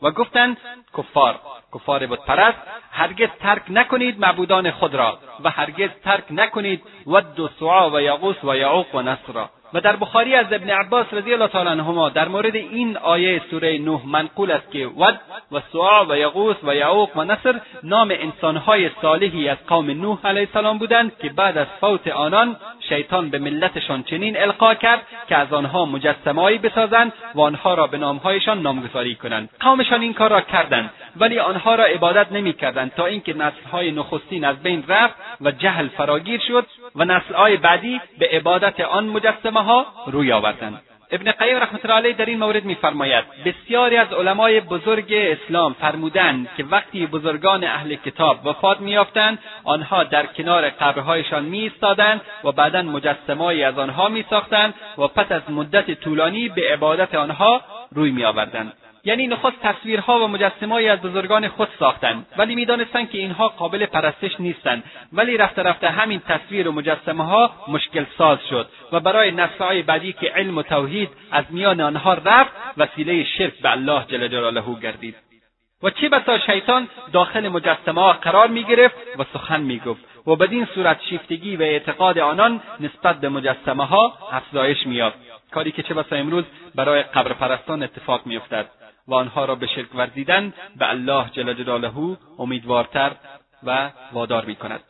و 0.01 0.11
گفتند 0.11 0.57
کفار. 0.97 1.54
کفار 1.75 2.05
پرست 2.15 2.57
هرگز 2.91 3.29
ترک 3.39 3.61
نکنید 3.69 4.19
معبودان 4.19 4.71
خود 4.71 4.95
را 4.95 5.19
و 5.43 5.49
هرگز 5.49 5.89
ترک 6.03 6.23
نکنید 6.29 6.83
ود 7.07 7.39
و 7.39 7.49
سعا 7.59 7.89
و 7.89 8.01
یغوس 8.01 8.43
و 8.43 8.57
یعوق 8.57 8.95
و 8.95 9.01
نصر 9.01 9.33
را. 9.33 9.49
و 9.73 9.81
در 9.81 9.95
بخاری 9.95 10.35
از 10.35 10.45
ابن 10.53 10.69
عباس 10.69 11.05
رضی 11.11 11.33
الله 11.33 11.47
تعالی 11.47 11.69
عنهما 11.69 12.09
در 12.09 12.27
مورد 12.27 12.55
این 12.55 12.97
آیه 12.97 13.41
سوره 13.51 13.77
نوح 13.77 14.01
منقول 14.05 14.51
است 14.51 14.71
که 14.71 14.87
ود 14.87 15.19
و 15.51 15.61
سعا 15.73 16.05
و 16.05 16.17
یغوس 16.17 16.55
و 16.63 16.75
یعوق 16.75 17.09
و 17.17 17.23
نصر 17.23 17.61
نام 17.83 18.11
انسانهای 18.11 18.89
صالحی 19.01 19.49
از 19.49 19.57
قوم 19.67 19.91
نوح 19.91 20.19
علیه 20.23 20.41
السلام 20.41 20.77
بودند 20.77 21.17
که 21.19 21.29
بعد 21.29 21.57
از 21.57 21.67
فوت 21.81 22.07
آنان 22.07 22.55
شیطان 22.89 23.29
به 23.29 23.39
ملتشان 23.39 24.03
چنین 24.03 24.41
القا 24.41 24.73
کرد 24.73 25.01
که 25.29 25.35
از 25.35 25.53
آنها 25.53 25.85
مجسمهایی 25.85 26.57
بسازند 26.57 27.13
و 27.35 27.41
آنها 27.41 27.73
را 27.73 27.87
به 27.87 27.97
نامهایشان 27.97 28.61
نامگذاری 28.61 29.15
کنند. 29.15 29.49
قومشان 29.59 30.01
این 30.01 30.13
کار 30.13 30.29
را 30.29 30.41
کردند 30.41 30.89
ولی 31.17 31.39
آنها 31.39 31.75
را 31.75 31.83
عبادت 31.83 32.31
نمی‌کردند 32.31 32.91
تا 32.93 33.05
اینکه 33.05 33.33
نسلهای 33.33 33.91
نخستین 33.91 34.45
از 34.45 34.63
بین 34.63 34.83
رفت 34.87 35.15
و 35.41 35.51
جهل 35.51 35.87
فراگیر 35.87 36.41
شد 36.47 36.65
و 36.95 37.05
نسلهای 37.05 37.57
بعدی 37.57 38.01
به 38.19 38.29
عبادت 38.31 38.79
آن 38.79 39.05
مجسمه 39.05 39.54
ها 39.61 39.85
روی 40.07 40.31
آوردند 40.31 40.81
ابن 41.11 41.31
قیم 41.31 41.57
رحمت 41.57 41.85
الله 41.85 41.97
علیه 41.97 42.13
در 42.13 42.25
این 42.25 42.39
مورد 42.39 42.65
میفرماید 42.65 43.25
بسیاری 43.45 43.97
از 43.97 44.13
علمای 44.13 44.61
بزرگ 44.61 45.13
اسلام 45.13 45.73
فرمودند 45.73 46.49
که 46.57 46.63
وقتی 46.63 47.07
بزرگان 47.07 47.63
اهل 47.63 47.95
کتاب 47.95 48.45
وفات 48.45 48.81
میافتند 48.81 49.39
آنها 49.63 50.03
در 50.03 50.25
کنار 50.25 50.69
قبرهایشان 50.69 51.45
میایستادند 51.45 52.21
و 52.43 52.51
بعدا 52.51 52.81
مجسمههایی 52.81 53.63
از 53.63 53.77
آنها 53.77 54.09
میساختند 54.09 54.73
و 54.97 55.07
پس 55.07 55.31
از 55.31 55.41
مدت 55.49 55.91
طولانی 55.91 56.49
به 56.49 56.73
عبادت 56.73 57.15
آنها 57.15 57.61
روی 57.91 58.11
میآوردند. 58.11 58.73
یعنی 59.05 59.27
نخست 59.27 59.59
تصویرها 59.63 60.19
و 60.19 60.27
مجسمههایی 60.27 60.89
از 60.89 61.01
بزرگان 61.01 61.47
خود 61.47 61.67
ساختند. 61.79 62.25
ولی 62.37 62.55
می‌دانستند 62.55 63.09
که 63.09 63.17
اینها 63.17 63.47
قابل 63.47 63.85
پرستش 63.85 64.39
نیستند. 64.39 64.83
ولی 65.13 65.37
رفته 65.37 65.63
رفته 65.63 65.89
همین 65.89 66.19
تصویر 66.19 66.67
و 66.67 66.71
مجسمه 66.71 67.25
ها 67.25 67.51
مشکل 67.67 68.05
ساز 68.17 68.39
شد 68.49 68.69
و 68.91 68.99
برای 68.99 69.31
نسلهای 69.31 69.81
بعدی 69.81 70.13
که 70.13 70.27
علم 70.27 70.57
و 70.57 70.61
توحید 70.61 71.09
از 71.31 71.45
میان 71.49 71.81
آنها 71.81 72.13
رفت 72.13 72.51
وسیله 72.77 73.23
شرک 73.23 73.61
به 73.61 73.71
الله 73.71 74.05
جل 74.07 74.27
جلاله 74.27 74.63
گردید. 74.81 75.15
و 75.83 75.89
چه 75.89 76.09
بسا 76.09 76.39
شیطان 76.39 76.87
داخل 77.13 77.49
مجسمه 77.49 78.01
ها 78.01 78.13
قرار 78.13 78.47
می 78.47 78.63
گرفت 78.63 78.95
و 79.19 79.23
سخن 79.33 79.61
می 79.61 79.79
گفت 79.79 80.01
و 80.27 80.35
بدین 80.35 80.67
صورت 80.75 81.01
شیفتگی 81.09 81.55
و 81.55 81.61
اعتقاد 81.61 82.19
آنان 82.19 82.61
نسبت 82.79 83.19
به 83.19 83.29
مجسمه 83.29 83.85
ها 83.85 84.17
افزایش 84.31 84.87
مییافت. 84.87 85.17
کاری 85.51 85.71
که 85.71 85.83
چه 85.83 85.93
بسا 85.93 86.15
امروز 86.15 86.43
برای 86.75 87.03
قبر 87.03 87.33
پرستان 87.33 87.83
اتفاق 87.83 88.25
میافتد. 88.25 88.65
و 89.07 89.13
آنها 89.13 89.45
را 89.45 89.55
به 89.55 89.67
شرک 89.67 89.95
ورزیدن 89.95 90.53
به 90.75 90.89
الله 90.89 91.29
جل 91.29 91.53
جلاله 91.53 92.17
امیدوارتر 92.39 93.11
و 93.63 93.91
وادار 94.11 94.45
می 94.45 94.55
کند. 94.55 94.81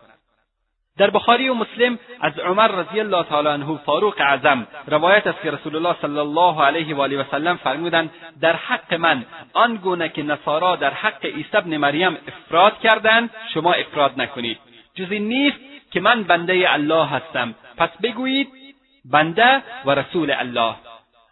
در 0.98 1.10
بخاری 1.10 1.50
و 1.50 1.54
مسلم 1.54 2.00
از 2.22 2.40
عمر 2.40 2.68
رضی 2.68 3.00
الله 3.00 3.24
تعالی 3.24 3.48
عنه 3.48 3.78
فاروق 3.78 4.16
اعظم 4.22 4.68
روایت 4.88 5.28
است 5.28 5.42
که 5.42 5.52
رسول 5.52 5.76
الله 5.76 5.96
صلی 6.02 6.18
الله 6.18 6.64
علیه 6.64 6.96
و 6.96 7.02
آله 7.02 7.22
و 7.22 7.24
سلم 7.32 7.58
فرمودند 7.58 8.10
در 8.42 8.56
حق 8.56 8.94
من 8.94 9.26
آن 9.54 9.76
گونه 9.76 10.10
که 10.10 10.24
نصارا 10.24 10.76
در 10.76 10.94
حق 10.94 11.26
عیسی 11.26 11.58
ابن 11.58 11.78
مریم 11.78 12.18
افراد 12.28 12.80
کردند 12.80 13.30
شما 13.54 13.74
افراد 13.74 14.22
نکنید. 14.22 14.58
جز 14.96 15.12
این 15.12 15.28
نیست 15.28 15.58
که 15.92 16.00
من 16.00 16.24
بنده 16.24 16.74
الله 16.74 17.06
هستم. 17.06 17.56
پس 17.78 17.90
بگویید 18.04 18.48
بنده 19.06 19.62
و 19.86 19.92
رسول 19.92 20.32
الله. 20.32 20.76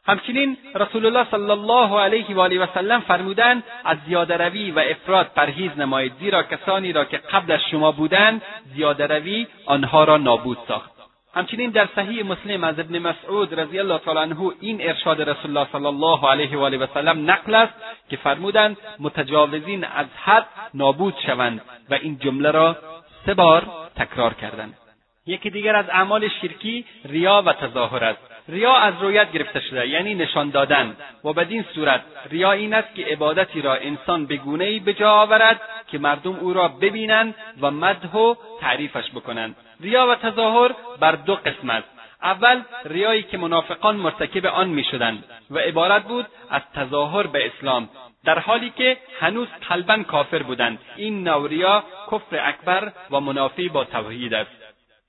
همچنین 0.06 0.58
رسول 0.76 1.06
الله 1.06 1.28
صلی 1.32 1.52
الله 1.52 2.00
علیه 2.00 2.36
و 2.36 2.40
آله 2.40 2.60
و 2.60 2.68
سلم 2.74 3.02
فرمودند 3.02 3.64
از 3.86 3.98
زیاده 4.08 4.38
روی 4.38 4.72
و 4.72 4.80
افراد 4.80 5.32
پرهیز 5.36 5.72
نمایید 5.78 6.14
زیرا 6.20 6.44
کسانی 6.44 6.94
را 6.94 7.06
که 7.06 7.18
قبل 7.18 7.52
از 7.52 7.60
شما 7.72 7.92
بودند 7.92 8.42
زیاده 8.76 9.08
روی 9.08 9.48
آنها 9.66 10.04
را 10.04 10.18
نابود 10.18 10.58
ساخت 10.68 10.94
همچنین 11.36 11.70
در 11.70 11.88
صحیح 11.96 12.26
مسلم 12.26 12.64
از 12.64 12.80
ابن 12.80 13.00
مسعود 13.00 13.60
رضی 13.60 13.80
الله 13.80 13.98
تعالی 13.98 14.20
عنه 14.20 14.52
این 14.60 14.78
ارشاد 14.82 15.22
رسول 15.22 15.58
الله 15.58 15.68
صلی 15.72 15.86
الله 15.86 16.30
علیه 16.30 16.58
و 16.58 16.62
آله 16.62 16.78
و 16.78 16.88
سلم 16.94 17.32
نقل 17.32 17.56
است 17.56 17.74
که 18.10 18.18
فرمودند 18.18 18.78
متجاوزین 19.00 19.84
از 19.84 20.08
حد 20.24 20.48
نابود 20.74 21.16
شوند 21.26 21.62
و 21.90 21.94
این 21.94 22.20
جمله 22.20 22.52
را 22.52 22.78
سه 23.26 23.34
بار 23.34 23.68
تکرار 23.96 24.34
کردند 24.34 24.78
یکی 25.26 25.50
دیگر 25.50 25.76
از 25.76 25.90
اعمال 25.90 26.28
شرکی 26.28 26.86
ریا 27.06 27.44
و 27.46 27.54
تظاهر 27.54 28.04
است 28.04 28.33
ریا 28.50 28.76
از 28.76 28.94
رویت 29.02 29.32
گرفته 29.32 29.60
شده 29.60 29.88
یعنی 29.88 30.16
نشان 30.16 30.50
دادن. 30.50 30.96
و 31.24 31.34
بدین 31.34 31.66
صورت 31.76 32.02
ریا 32.30 32.52
این 32.52 32.74
است 32.74 32.96
که 32.96 33.06
عبادتی 33.06 33.62
را 33.62 33.76
انسان 33.76 34.26
به 34.26 34.40
ای 34.60 34.80
به 34.80 35.06
آورد 35.06 35.62
که 35.88 35.98
مردم 35.98 36.36
او 36.36 36.54
را 36.54 36.68
ببینند 36.68 37.36
و 37.62 37.72
مدح 37.72 38.12
و 38.12 38.36
تعریفش 38.62 39.12
بکنند 39.12 39.56
ریا 39.82 40.08
و 40.08 40.16
تظاهر 40.16 40.72
بر 41.00 41.12
دو 41.12 41.36
قسم 41.36 41.70
است. 41.70 41.88
اول 42.24 42.62
ریایی 42.86 43.24
که 43.24 43.38
منافقان 43.38 43.96
مرتکب 43.96 44.46
آن 44.46 44.68
می‌شدند 44.68 45.24
و 45.50 45.58
عبارت 45.58 46.04
بود 46.04 46.26
از 46.50 46.62
تظاهر 46.76 47.28
به 47.28 47.46
اسلام 47.46 47.90
در 48.26 48.40
حالی 48.40 48.70
که 48.70 48.98
هنوز 49.20 49.48
قلبا 49.70 50.04
کافر 50.04 50.44
بودند. 50.44 50.80
این 50.96 51.28
نوع 51.28 51.50
ریا 51.50 51.84
کفر 52.12 52.50
اکبر 52.50 52.92
و 53.12 53.20
منافی 53.20 53.70
با 53.70 53.84
توحید 53.84 54.34
است. 54.34 54.63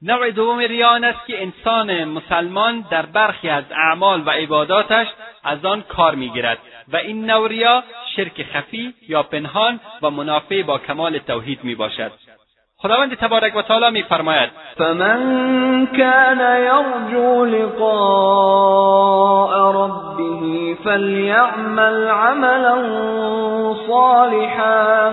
نوع 0.07 0.31
دوم 0.31 0.59
ریا 0.59 0.89
آن 0.89 1.05
است 1.05 1.27
که 1.27 1.43
انسان 1.43 2.05
مسلمان 2.05 2.85
در 2.91 3.07
برخی 3.07 3.49
از 3.49 3.65
اعمال 3.71 4.23
و 4.27 4.31
عباداتش 4.31 5.07
از 5.45 5.65
آن 5.65 5.83
کار 5.83 6.15
می‌گیرد 6.15 6.59
و 6.93 6.97
این 6.97 7.31
نوع 7.31 7.49
ریا 7.49 7.83
شرک 8.17 8.47
خفی 8.53 8.95
یا 9.09 9.23
پنهان 9.23 9.81
و 10.03 10.11
منافع 10.11 10.63
با 10.63 10.79
کمال 10.79 11.19
توحید 11.19 11.65
می 11.65 11.75
باشد 11.75 12.13
خداوند 12.77 13.15
تبارک 13.15 13.57
و 13.57 13.63
تعالی 13.63 13.91
میفرماید 13.91 14.51
فمن 14.79 15.87
كان 15.87 16.41
یرجو 16.41 17.45
لقاء 17.45 18.73
ربه 19.73 20.75
فلیعمل 20.85 22.09
عملا 22.09 22.77
صالحا. 23.89 25.11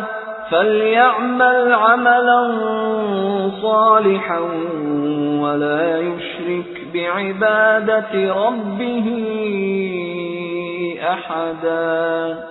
فليعمل 0.52 1.73
عملا 1.73 2.41
صالحا 3.61 4.40
ولا 5.41 5.99
يشرك 5.99 6.88
بعبادة 6.94 8.34
ربه 8.34 9.07
احدا 11.02 12.44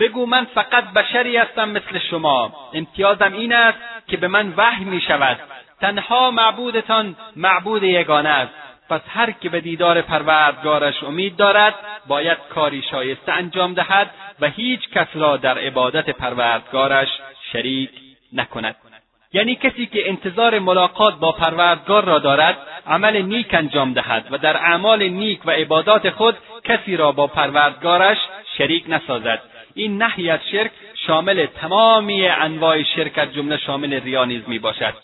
بگو 0.00 0.26
من 0.26 0.44
فقط 0.44 0.84
بشری 0.96 1.36
هستم 1.36 1.68
مثل 1.68 1.98
شما. 2.10 2.52
امتیازم 2.74 3.32
این 3.32 3.52
است 3.52 3.78
که 4.06 4.16
به 4.16 4.28
من 4.28 4.52
وحی 4.56 4.84
می 4.84 5.00
شود 5.00 5.36
تنها 5.80 6.30
معبودتان 6.30 7.16
معبود 7.36 7.82
یگانه 7.82 8.28
است. 8.28 8.52
پس 8.90 9.00
هر 9.08 9.30
که 9.30 9.48
به 9.48 9.60
دیدار 9.60 10.02
پروردگارش 10.02 11.04
امید 11.04 11.36
دارد 11.36 11.74
باید 12.06 12.38
کاری 12.50 12.82
شایسته 12.90 13.32
انجام 13.32 13.74
دهد 13.74 14.10
و 14.40 14.50
هیچ 14.50 14.88
کس 14.88 15.06
را 15.14 15.36
در 15.36 15.58
عبادت 15.58 16.10
پروردگارش 16.10 17.08
شریک 17.52 17.90
نکند. 18.32 18.76
یعنی 19.32 19.54
کسی 19.54 19.86
که 19.86 20.08
انتظار 20.08 20.58
ملاقات 20.58 21.14
با 21.14 21.32
پروردگار 21.32 22.04
را 22.04 22.18
دارد 22.18 22.58
عمل 22.86 23.22
نیک 23.22 23.54
انجام 23.54 23.92
دهد 23.92 24.26
و 24.30 24.38
در 24.38 24.56
اعمال 24.56 25.08
نیک 25.08 25.46
و 25.46 25.50
عبادات 25.50 26.10
خود 26.10 26.36
کسی 26.64 26.96
را 26.96 27.12
با 27.12 27.26
پروردگارش 27.26 28.18
شریک 28.58 28.84
نسازد. 28.88 29.42
این 29.74 30.02
نهی 30.02 30.30
از 30.30 30.40
شرک 30.52 30.70
شامل 31.06 31.46
تمامی 31.46 32.26
انواع 32.26 32.82
شرک 32.82 33.18
از 33.18 33.34
جمله 33.34 33.56
شامل 33.56 33.94
ریا 33.94 34.24
نیز 34.24 34.42
می 34.46 34.58
باشد. 34.58 34.94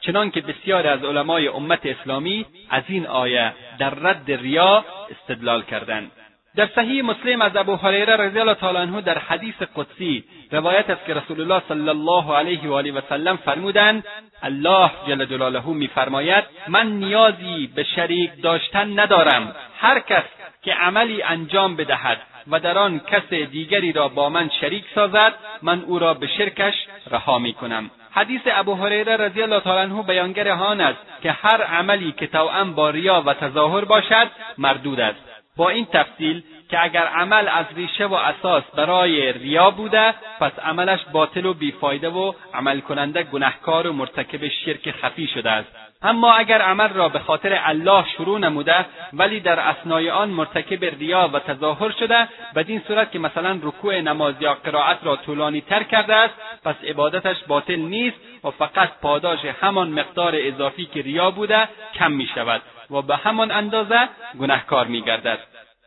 چنانکه 0.00 0.40
بسیاری 0.40 0.88
از 0.88 1.04
علمای 1.04 1.48
امت 1.48 1.86
اسلامی 1.86 2.46
از 2.70 2.82
این 2.88 3.06
آیه 3.06 3.52
در 3.78 3.90
رد 3.90 4.32
ریا 4.32 4.84
استدلال 5.10 5.62
کردند. 5.62 6.10
در 6.56 6.68
صحیح 6.74 7.04
مسلم 7.04 7.42
از 7.42 7.56
ابو 7.56 7.76
هریره 7.76 8.16
رضی 8.16 8.38
الله 8.38 8.54
تعالی 8.54 8.78
عنه 8.78 9.00
در 9.00 9.18
حدیث 9.18 9.54
قدسی 9.76 10.24
روایت 10.52 10.90
است 10.90 11.06
که 11.06 11.14
رسول 11.14 11.40
الله 11.40 11.62
صلی 11.68 11.88
الله 11.88 12.36
علیه 12.36 12.68
و 12.68 12.72
آله 12.72 12.92
و 12.92 13.00
سلم 13.08 13.36
فرمودند 13.36 14.04
الله 14.42 14.90
جل 15.08 15.24
جلاله 15.24 15.66
میفرماید 15.66 16.44
من 16.68 16.86
نیازی 16.86 17.70
به 17.74 17.84
شریک 17.84 18.30
داشتن 18.42 19.00
ندارم 19.00 19.56
هر 19.78 20.00
کس 20.00 20.24
که 20.62 20.74
عملی 20.74 21.22
انجام 21.22 21.76
بدهد 21.76 22.18
و 22.50 22.60
در 22.60 22.78
آن 22.78 23.00
کس 23.00 23.32
دیگری 23.32 23.92
را 23.92 24.08
با 24.08 24.28
من 24.28 24.50
شریک 24.60 24.84
سازد 24.94 25.34
من 25.62 25.80
او 25.80 25.98
را 25.98 26.14
به 26.14 26.26
شرکش 26.26 26.74
رها 27.10 27.38
می‌کنم. 27.38 27.90
حدیث 28.12 28.40
ابو 28.46 28.74
هریره 28.74 29.16
رضی 29.16 29.42
الله 29.42 29.60
تعالی 29.60 29.92
عنه 29.92 30.02
بیانگر 30.02 30.48
آن 30.48 30.80
است 30.80 30.98
که 31.22 31.32
هر 31.32 31.62
عملی 31.62 32.12
که 32.12 32.26
توأم 32.26 32.74
با 32.74 32.90
ریا 32.90 33.22
و 33.26 33.34
تظاهر 33.34 33.84
باشد 33.84 34.30
مردود 34.58 35.00
است. 35.00 35.18
با 35.56 35.68
این 35.68 35.86
تفصیل 35.92 36.42
که 36.70 36.82
اگر 36.82 37.06
عمل 37.06 37.48
از 37.48 37.66
ریشه 37.76 38.06
و 38.06 38.14
اساس 38.14 38.62
برای 38.76 39.32
ریا 39.32 39.70
بوده 39.70 40.14
پس 40.40 40.52
عملش 40.58 41.00
باطل 41.12 41.46
و 41.46 41.54
بیفایده 41.54 42.08
و 42.08 42.32
عمل 42.54 42.80
کننده 42.80 43.22
گنهکار 43.22 43.86
و 43.86 43.92
مرتکب 43.92 44.48
شرک 44.48 44.90
خفی 44.90 45.26
شده 45.26 45.50
است. 45.50 45.68
اما 46.02 46.32
اگر 46.32 46.62
عمل 46.62 46.88
را 46.88 47.08
به 47.08 47.18
خاطر 47.18 47.60
الله 47.64 48.04
شروع 48.16 48.38
نموده 48.38 48.86
ولی 49.12 49.40
در 49.40 49.60
اسنای 49.60 50.10
آن 50.10 50.28
مرتکب 50.28 50.84
ریا 50.84 51.30
و 51.32 51.38
تظاهر 51.38 51.90
شده 51.90 52.28
بدین 52.54 52.82
صورت 52.88 53.12
که 53.12 53.18
مثلا 53.18 53.58
رکوع 53.62 54.00
نماز 54.00 54.34
یا 54.40 54.54
قرائت 54.54 54.98
را 55.02 55.16
طولانی 55.16 55.60
تر 55.60 55.82
کرده 55.82 56.14
است 56.14 56.34
پس 56.64 56.74
عبادتش 56.84 57.36
باطل 57.48 57.76
نیست 57.76 58.16
و 58.44 58.50
فقط 58.50 58.90
پاداش 59.02 59.44
همان 59.44 59.90
مقدار 59.90 60.32
اضافی 60.36 60.84
که 60.86 61.02
ریا 61.02 61.30
بوده 61.30 61.68
کم 61.94 62.12
می 62.12 62.28
شود 62.34 62.62
و 62.90 63.02
به 63.02 63.16
همان 63.16 63.50
اندازه 63.50 64.08
گنهکار 64.40 64.86
می 64.86 65.02
گردد 65.02 65.38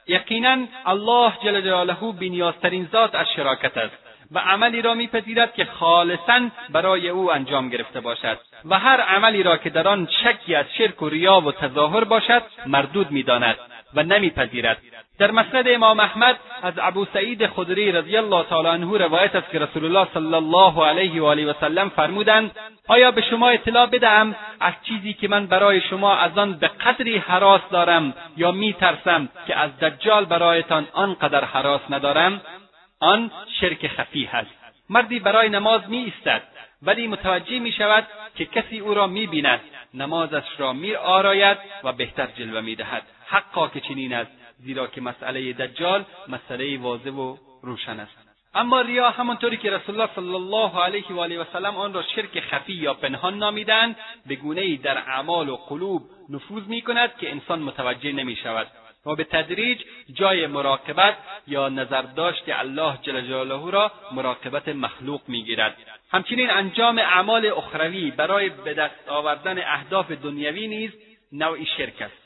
یقینا 0.07 0.57
الله 0.85 1.33
جل 1.43 1.61
جلاله 1.61 2.11
بینیازترین 2.19 2.87
ذات 2.91 3.15
از 3.15 3.27
شراکت 3.35 3.77
است 3.77 3.97
و 4.31 4.39
عملی 4.39 4.81
را 4.81 4.93
میپذیرد 4.93 5.53
که 5.53 5.65
خالصا 5.65 6.49
برای 6.69 7.09
او 7.09 7.31
انجام 7.31 7.69
گرفته 7.69 7.99
باشد 7.99 8.37
و 8.65 8.79
هر 8.79 9.01
عملی 9.01 9.43
را 9.43 9.57
که 9.57 9.69
در 9.69 9.87
آن 9.87 10.07
شکی 10.23 10.55
از 10.55 10.65
شرک 10.77 11.01
و 11.01 11.09
ریا 11.09 11.41
و 11.41 11.51
تظاهر 11.51 12.03
باشد 12.03 12.43
مردود 12.65 13.11
می‌داند 13.11 13.55
و 13.93 14.03
نمیپذیرد. 14.03 14.77
در 15.23 15.31
مسند 15.31 15.67
امام 15.67 15.99
احمد 15.99 16.35
از 16.61 16.73
ابو 16.77 17.05
سعید 17.13 17.47
خدری 17.47 17.91
رضی 17.91 18.17
الله 18.17 18.43
تعالی 18.43 18.67
عنه 18.67 18.97
روایت 18.97 19.35
است 19.35 19.51
که 19.51 19.59
رسول 19.59 19.85
الله 19.85 20.07
صلی 20.13 20.33
الله 20.33 20.85
علیه 20.85 21.21
و 21.21 21.25
آله 21.25 21.45
و 21.45 21.53
سلم 21.59 21.89
فرمودند 21.89 22.51
آیا 22.87 23.11
به 23.11 23.21
شما 23.21 23.49
اطلاع 23.49 23.85
بدهم 23.85 24.35
از 24.59 24.73
چیزی 24.83 25.13
که 25.13 25.27
من 25.27 25.45
برای 25.47 25.81
شما 25.81 26.15
از 26.15 26.37
آن 26.37 26.53
به 26.53 26.67
قدری 26.67 27.17
حراس 27.17 27.61
دارم 27.71 28.13
یا 28.37 28.51
میترسم 28.51 29.29
که 29.47 29.55
از 29.55 29.79
دجال 29.79 30.25
برایتان 30.25 30.87
آنقدر 30.93 31.45
حراس 31.45 31.81
ندارم؟ 31.89 32.41
آن 32.99 33.31
شرک 33.59 33.87
خفی 33.87 34.29
است 34.33 34.51
مردی 34.89 35.19
برای 35.19 35.49
نماز 35.49 35.81
می 35.87 35.97
ایستد 35.97 36.41
ولی 36.81 37.07
متوجه 37.07 37.59
می 37.59 37.71
شود 37.71 38.07
که 38.35 38.45
کسی 38.45 38.79
او 38.79 38.93
را 38.93 39.07
می 39.07 39.27
بیند 39.27 39.61
نمازش 39.93 40.47
را 40.57 40.73
می 40.73 40.95
آراید 40.95 41.57
و 41.83 41.93
بهتر 41.93 42.27
جلوه 42.37 42.61
می 42.61 42.75
دهد 42.75 43.03
حقا 43.27 43.67
که 43.67 43.79
چنین 43.79 44.13
است. 44.13 44.42
زیرا 44.63 44.87
که 44.87 45.01
مسئله 45.01 45.53
دجال 45.53 46.05
مسئله 46.27 46.77
واضح 46.77 47.09
و 47.09 47.37
روشن 47.61 47.99
است. 47.99 48.17
اما 48.55 48.81
ریا 48.81 49.09
همانطوری 49.09 49.57
که 49.57 49.71
رسول 49.71 50.01
الله 50.01 50.13
صلی 50.15 50.35
الله 50.35 50.83
علیه 50.83 51.05
و 51.09 51.19
آله 51.19 51.39
و 51.39 51.45
سلم 51.53 51.75
آن 51.75 51.93
را 51.93 52.03
شرک 52.15 52.39
خفی 52.39 52.73
یا 52.73 52.93
پنهان 52.93 53.37
نامیدند 53.37 53.95
به 54.25 54.35
گونه‌ای 54.35 54.77
در 54.77 54.97
اعمال 54.97 55.49
و 55.49 55.55
قلوب 55.55 56.01
نفوذ 56.29 56.67
می 56.67 56.81
کند 56.81 57.17
که 57.17 57.31
انسان 57.31 57.59
متوجه 57.59 58.11
نمی 58.11 58.35
شود 58.35 58.67
و 59.05 59.15
به 59.15 59.23
تدریج 59.23 59.81
جای 60.13 60.47
مراقبت 60.47 61.17
یا 61.47 61.69
نظرداشت 61.69 62.43
الله 62.47 62.97
جل 63.01 63.21
جلاله 63.21 63.71
را 63.71 63.91
مراقبت 64.11 64.67
مخلوق 64.67 65.21
می‌گیرد. 65.27 65.77
همچنین 66.11 66.49
انجام 66.49 66.97
اعمال 66.97 67.45
اخروی 67.45 68.11
برای 68.11 68.49
به 68.49 68.73
دست 68.73 69.07
آوردن 69.07 69.57
اهداف 69.57 70.11
دنیوی 70.11 70.67
نیز 70.67 70.91
نوعی 71.31 71.65
شرک 71.65 72.01
است. 72.01 72.22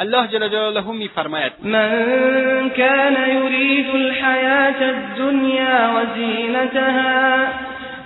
الله 0.00 0.26
جل 0.26 0.50
جلاله 0.50 0.92
میفرماید 0.92 1.52
من 1.62 2.70
كان 2.70 3.16
يريد 3.36 3.94
الحياة 3.94 4.90
الدنيا 4.90 5.90
وزينتها 5.94 7.48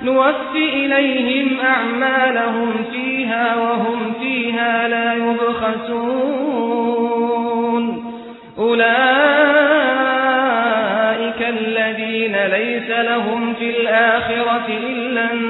نوفي 0.03 0.65
إليهم 0.75 1.61
أعمالهم 1.61 2.85
فيها 2.93 3.57
وهم 3.57 4.13
فيها 4.21 4.89
لا 4.89 5.15
يبخسون. 5.15 6.25
أولئك 8.59 8.91
الذين 11.49 12.37
ليس 12.37 12.91
لهم 12.91 13.55
في 13.55 13.71
الآخرة 13.71 14.69
إلا 14.69 15.33
النار. 15.33 15.50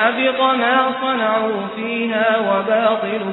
وحبط 0.00 0.40
ما 0.40 0.94
صنعوا 1.00 1.66
فيها 1.76 2.38
وباطل 2.38 3.24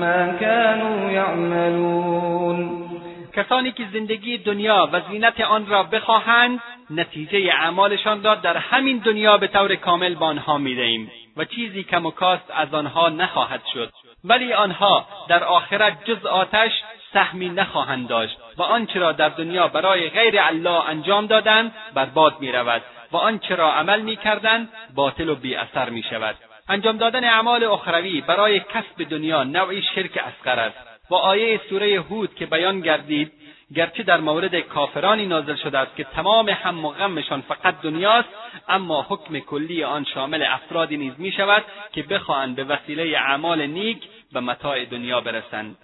ما 0.00 0.36
كانوا 0.40 1.10
يعملون. 1.10 2.88
کسانی 3.36 3.72
که 3.72 3.84
زندگی 3.92 4.38
دنیا 4.38 4.88
و 4.92 5.00
زینت 5.10 5.40
آن 5.40 5.66
را 5.66 5.82
بخواهند 5.82 6.60
نتیجه 6.90 7.38
اعمالشان 7.38 8.22
را 8.22 8.34
در 8.34 8.56
همین 8.56 8.98
دنیا 8.98 9.38
به 9.38 9.46
طور 9.46 9.74
کامل 9.74 10.14
به 10.14 10.24
آنها 10.24 10.58
می‌دهیم 10.58 11.10
و 11.36 11.44
چیزی 11.44 11.82
کم 11.84 12.06
و 12.06 12.10
کاست 12.10 12.50
از 12.54 12.74
آنها 12.74 13.08
نخواهد 13.08 13.60
شد. 13.74 13.92
ولی 14.24 14.52
آنها 14.52 15.06
در 15.28 15.44
آخرت 15.44 16.04
جز 16.04 16.26
آتش 16.26 16.72
سهمی 17.12 17.48
نخواهند 17.48 18.08
داشت 18.08 18.38
و 18.58 18.62
آنچه 18.62 18.98
را 18.98 19.12
در 19.12 19.28
دنیا 19.28 19.68
برای 19.68 20.10
غیر 20.10 20.40
الله 20.40 20.88
انجام 20.88 21.26
دادند 21.26 21.72
برباد 21.94 22.40
می‌رود. 22.40 22.82
و 23.12 23.16
آنچه 23.16 23.54
را 23.54 23.72
عمل 23.72 24.00
می‌کردند 24.00 24.68
باطل 24.94 25.28
و 25.28 25.34
بی 25.34 25.54
اثر 25.54 25.90
می 25.90 26.02
شود 26.02 26.36
انجام 26.68 26.96
دادن 26.96 27.24
اعمال 27.24 27.64
اخروی 27.64 28.20
برای 28.20 28.60
کسب 28.60 29.08
دنیا 29.10 29.44
نوعی 29.44 29.82
شرک 29.82 30.18
اصغر 30.24 30.58
است. 30.58 30.78
و 31.10 31.14
آیه 31.14 31.60
سوره 31.70 32.00
هود 32.00 32.34
که 32.34 32.46
بیان 32.46 32.80
گردید 32.80 33.32
گرچه 33.74 34.02
در 34.02 34.20
مورد 34.20 34.60
کافرانی 34.60 35.26
نازل 35.26 35.54
شده 35.54 35.78
است 35.78 35.96
که 35.96 36.04
تمام 36.04 36.48
هم 36.48 36.84
و 36.84 36.88
غمشان 36.88 37.40
فقط 37.40 37.80
دنیاست 37.80 38.28
اما 38.68 39.06
حکم 39.08 39.38
کلی 39.38 39.84
آن 39.84 40.04
شامل 40.04 40.42
افرادی 40.42 40.96
نیز 40.96 41.12
می 41.18 41.32
شود 41.32 41.64
که 41.92 42.02
بخواهند 42.02 42.56
به 42.56 42.64
وسیله 42.64 43.18
اعمال 43.18 43.66
نیک 43.66 43.98
به 44.32 44.40
متاع 44.40 44.84
دنیا 44.84 45.20
برسند. 45.20 45.76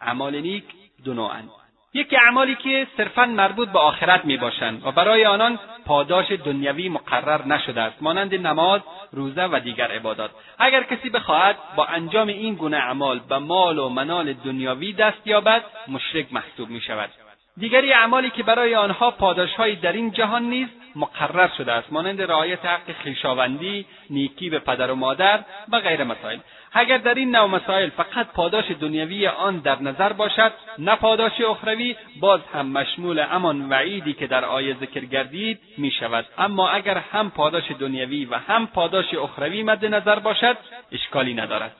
اعمال 0.00 0.40
نیک 0.40 0.64
دو 1.04 1.14
نوعند 1.14 1.50
یکی 1.94 2.16
اعمالی 2.16 2.54
که 2.54 2.86
صرفا 2.96 3.26
مربوط 3.26 3.68
به 3.68 3.78
آخرت 3.78 4.24
می 4.24 4.36
باشند 4.36 4.86
و 4.86 4.92
برای 4.92 5.26
آنان 5.26 5.58
پاداش 5.86 6.32
دنیوی 6.32 6.88
مقرر 6.88 7.46
نشده 7.46 7.80
است 7.80 8.02
مانند 8.02 8.34
نماز 8.34 8.80
روزه 9.12 9.44
و 9.44 9.60
دیگر 9.64 9.92
عبادات. 9.92 10.30
اگر 10.58 10.82
کسی 10.82 11.10
بخواهد 11.10 11.56
با 11.76 11.84
انجام 11.84 12.28
این 12.28 12.54
گونه 12.54 12.76
اعمال 12.76 13.18
به 13.18 13.38
مال 13.38 13.78
و 13.78 13.88
منال 13.88 14.32
دنیاوی 14.32 14.92
دست 14.92 15.26
یابد 15.26 15.64
مشرک 15.88 16.32
محسوب 16.32 16.68
می 16.68 16.80
شود 16.80 17.10
دیگری 17.56 17.92
اعمالی 17.92 18.30
که 18.30 18.42
برای 18.42 18.74
آنها 18.74 19.10
پاداشهایی 19.10 19.76
در 19.76 19.92
این 19.92 20.10
جهان 20.10 20.42
نیز 20.42 20.68
مقرر 20.96 21.48
شده 21.58 21.72
است 21.72 21.92
مانند 21.92 22.22
رعایت 22.22 22.64
حق 22.64 23.02
خویشاوندی 23.02 23.86
نیکی 24.10 24.50
به 24.50 24.58
پدر 24.58 24.90
و 24.90 24.94
مادر 24.94 25.44
و 25.68 25.80
غیر 25.80 26.04
مسائل. 26.04 26.38
اگر 26.72 26.98
در 26.98 27.14
این 27.14 27.36
نوع 27.36 27.46
مسائل 27.46 27.90
فقط 27.90 28.26
پاداش 28.26 28.70
دنیوی 28.70 29.26
آن 29.26 29.58
در 29.58 29.82
نظر 29.82 30.12
باشد 30.12 30.52
نه 30.78 30.96
پاداش 30.96 31.40
اخروی 31.40 31.96
باز 32.20 32.40
هم 32.54 32.66
مشمول 32.66 33.18
همان 33.18 33.68
وعیدی 33.68 34.12
که 34.12 34.26
در 34.26 34.44
آیه 34.44 34.76
ذکر 34.80 35.04
گردید 35.04 35.60
می 35.78 35.90
شود 35.90 36.26
اما 36.38 36.68
اگر 36.68 36.98
هم 36.98 37.30
پاداش 37.30 37.70
دنیوی 37.70 38.24
و 38.24 38.34
هم 38.34 38.66
پاداش 38.66 39.14
اخروی 39.14 39.62
مد 39.62 39.84
نظر 39.84 40.18
باشد 40.18 40.56
اشکالی 40.92 41.34
ندارد. 41.34 41.76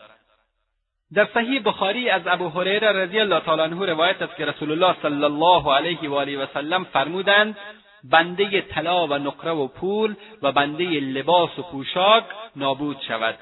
در 1.15 1.29
صحیح 1.35 1.63
بخاری 1.65 2.11
از 2.11 2.23
ابو 2.27 2.49
هریره 2.49 2.93
رضی 2.93 3.21
الله 3.21 3.41
تعالی 3.41 3.63
عنه 3.63 3.87
روایت 3.87 4.23
است 4.23 4.37
که 4.37 4.45
رسول 4.45 4.71
الله 4.71 4.97
صلی 5.03 5.25
الله 5.25 5.75
علیه 5.75 6.11
و 6.11 6.15
آله 6.15 6.39
و 6.39 6.47
سلم 6.55 6.85
فرمودند 6.85 7.57
بنده 8.05 8.61
طلا 8.61 9.07
و 9.07 9.15
نقره 9.15 9.51
و 9.51 9.69
پول 9.69 10.15
و 10.43 10.53
بنده 10.53 10.85
لباس 10.85 11.59
و 11.59 11.63
پوشاک 11.63 12.25
نابود 12.57 12.97
شود. 13.09 13.35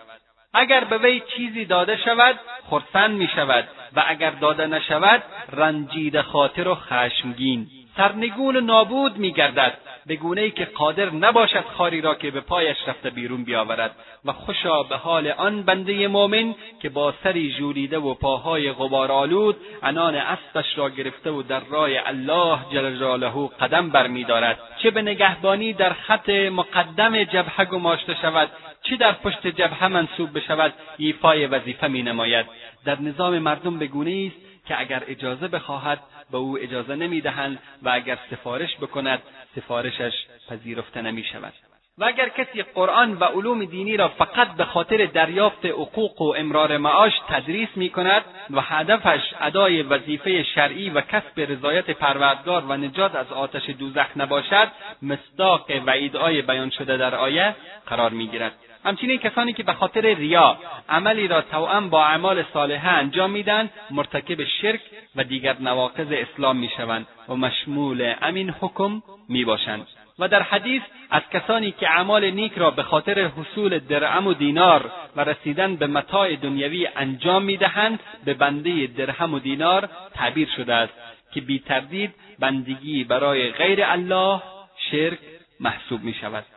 اگر 0.57 0.85
به 0.85 0.99
وی 0.99 1.23
چیزی 1.37 1.65
داده 1.65 1.97
شود 1.97 2.41
خرسند 2.71 3.11
می 3.11 3.29
شود 3.37 3.69
و 3.97 4.05
اگر 4.07 4.31
داده 4.31 4.67
نشود 4.67 5.23
رنجیده 5.53 6.23
خاطر 6.23 6.69
و 6.69 6.75
خشمگین. 6.75 7.67
سرنگون 7.97 8.57
و 8.57 8.61
نابود 8.61 9.17
می 9.17 9.33
گردد 9.33 9.79
به 10.07 10.17
گونه 10.17 10.41
ای 10.41 10.51
که 10.51 10.65
قادر 10.65 11.11
نباشد 11.11 11.65
خاری 11.77 12.01
را 12.01 12.15
که 12.15 12.31
به 12.31 12.41
پایش 12.41 12.77
رفته 12.87 13.11
بیرون 13.11 13.45
بیاورد. 13.45 13.91
و 14.25 14.33
خوشا 14.33 14.83
به 14.83 14.97
حال 14.97 15.29
آن 15.29 15.63
بنده 15.63 16.09
مؤمن 16.09 16.55
که 16.83 16.89
با 16.89 17.15
سری 17.23 17.51
ژولیده 17.51 17.99
و 17.99 18.15
پاهای 18.15 18.73
غبارآلود 18.73 19.57
انان 19.83 20.15
اسبش 20.15 20.79
را 20.79 20.91
گرفته 20.91 21.31
و 21.31 21.43
در 21.43 21.61
راه 21.61 21.89
الله 22.07 22.59
جل 22.73 22.97
جلاله 22.97 23.49
قدم 23.61 23.91
برمیدارد. 23.91 24.59
چه 24.83 24.91
به 24.91 25.03
نگهبانی 25.03 25.73
در 25.73 25.93
خط 25.93 26.29
مقدم 26.31 27.25
جبهه 27.25 27.65
گماشته 27.65 28.15
شود 28.23 28.49
چه 28.83 28.97
در 28.97 29.13
پشت 29.13 29.47
جبهه 29.47 29.89
منصوب 29.89 30.39
بشود 30.39 30.73
ایفای 30.99 31.47
وظیفه 31.47 31.89
می 31.89 32.03
نماید 32.03 32.47
در 32.85 33.01
نظام 33.01 33.39
مردم 33.39 33.79
به 33.79 33.87
گونه 33.87 34.31
است 34.31 34.46
که 34.69 34.81
اگر 34.81 35.03
اجازه 35.07 35.49
بخواهد 35.49 35.99
به 36.31 36.39
او 36.39 36.59
اجازه 36.59 36.95
نمی‌دهند 36.95 37.59
و 37.83 37.89
اگر 37.89 38.19
سفارش 38.31 38.77
بکند 38.77 39.23
سفارشش 39.57 40.13
پذیرفته 40.49 41.03
نمی 41.03 41.25
شود 41.25 41.53
و 41.99 42.05
اگر 42.05 42.29
کسی 42.29 42.63
قرآن 42.63 43.19
و 43.19 43.25
علوم 43.25 43.65
دینی 43.65 43.97
را 43.97 44.09
فقط 44.09 44.49
به 44.49 44.65
خاطر 44.65 45.07
دریافت 45.07 45.67
حقوق 45.67 46.23
و 46.23 46.35
امرار 46.37 46.77
معاش 46.77 47.13
تدریس 47.29 47.69
می 47.77 47.91
کند 47.91 48.23
و 48.51 48.61
هدفش 48.61 49.21
ادای 49.41 49.83
وظیفه 49.83 50.43
شرعی 50.43 50.91
و 50.91 51.01
کسب 51.01 51.41
رضایت 51.41 51.91
پروردگار 51.91 52.65
و 52.65 52.77
نجات 52.77 53.15
از 53.15 53.33
آتش 53.33 53.71
دوزخ 53.71 54.07
نباشد 54.17 54.69
مصداق 55.03 55.71
وعیدهای 55.87 56.43
بیان 56.43 56.71
شده 56.71 56.97
در 56.97 57.15
آیه 57.15 57.57
قرار 57.87 58.11
می 58.11 58.27
گیرد 58.29 58.53
همچنین 58.87 59.19
کسانی 59.19 59.53
که 59.53 59.63
به 59.63 59.73
خاطر 59.73 60.01
ریا 60.01 60.59
عملی 60.89 61.29
را 61.29 61.43
توأم 61.43 61.91
با 61.91 62.05
اعمال 62.05 62.45
صالحه 62.53 62.89
انجام 62.89 63.31
میدن 63.31 63.71
مرتکب 63.91 64.45
شرک 64.45 64.81
و 65.17 65.25
دیگر 65.25 65.57
نواقض 65.61 66.07
اسلام 66.11 66.57
می‌شوند 66.57 67.07
و 67.29 67.35
مشمول 67.35 68.15
امین 68.23 68.51
حکم 68.51 69.03
می‌باشند 69.29 69.87
و 70.19 70.29
در 70.29 70.43
حدیث 70.43 70.83
از 71.11 71.23
کسانی 71.33 71.73
که 71.73 71.91
اعمال 71.91 72.31
نیک 72.31 72.53
را 72.57 72.71
به 72.71 72.83
خاطر 72.83 73.21
حصول 73.21 73.79
درهم 73.79 74.27
و 74.27 74.35
دینار 74.35 74.91
و 75.17 75.21
رسیدن 75.21 75.77
به 75.77 75.87
متاع 75.87 76.37
دنیوی 76.37 76.89
انجام 76.97 77.43
می‌دهند 77.43 78.01
به 78.25 78.35
بنده 78.35 78.87
درهم 78.87 79.35
و 79.35 79.39
دینار 79.39 79.89
تعبیر 80.15 80.49
شده 80.57 80.75
است 80.75 80.93
که 81.33 81.41
بی 81.41 81.59
تردید 81.59 82.15
بندگی 82.39 83.05
برای 83.05 83.51
غیر 83.51 83.85
الله 83.85 84.43
شرک 84.91 85.19
محسوب 85.61 86.03
می 86.03 86.15
شود. 86.15 86.56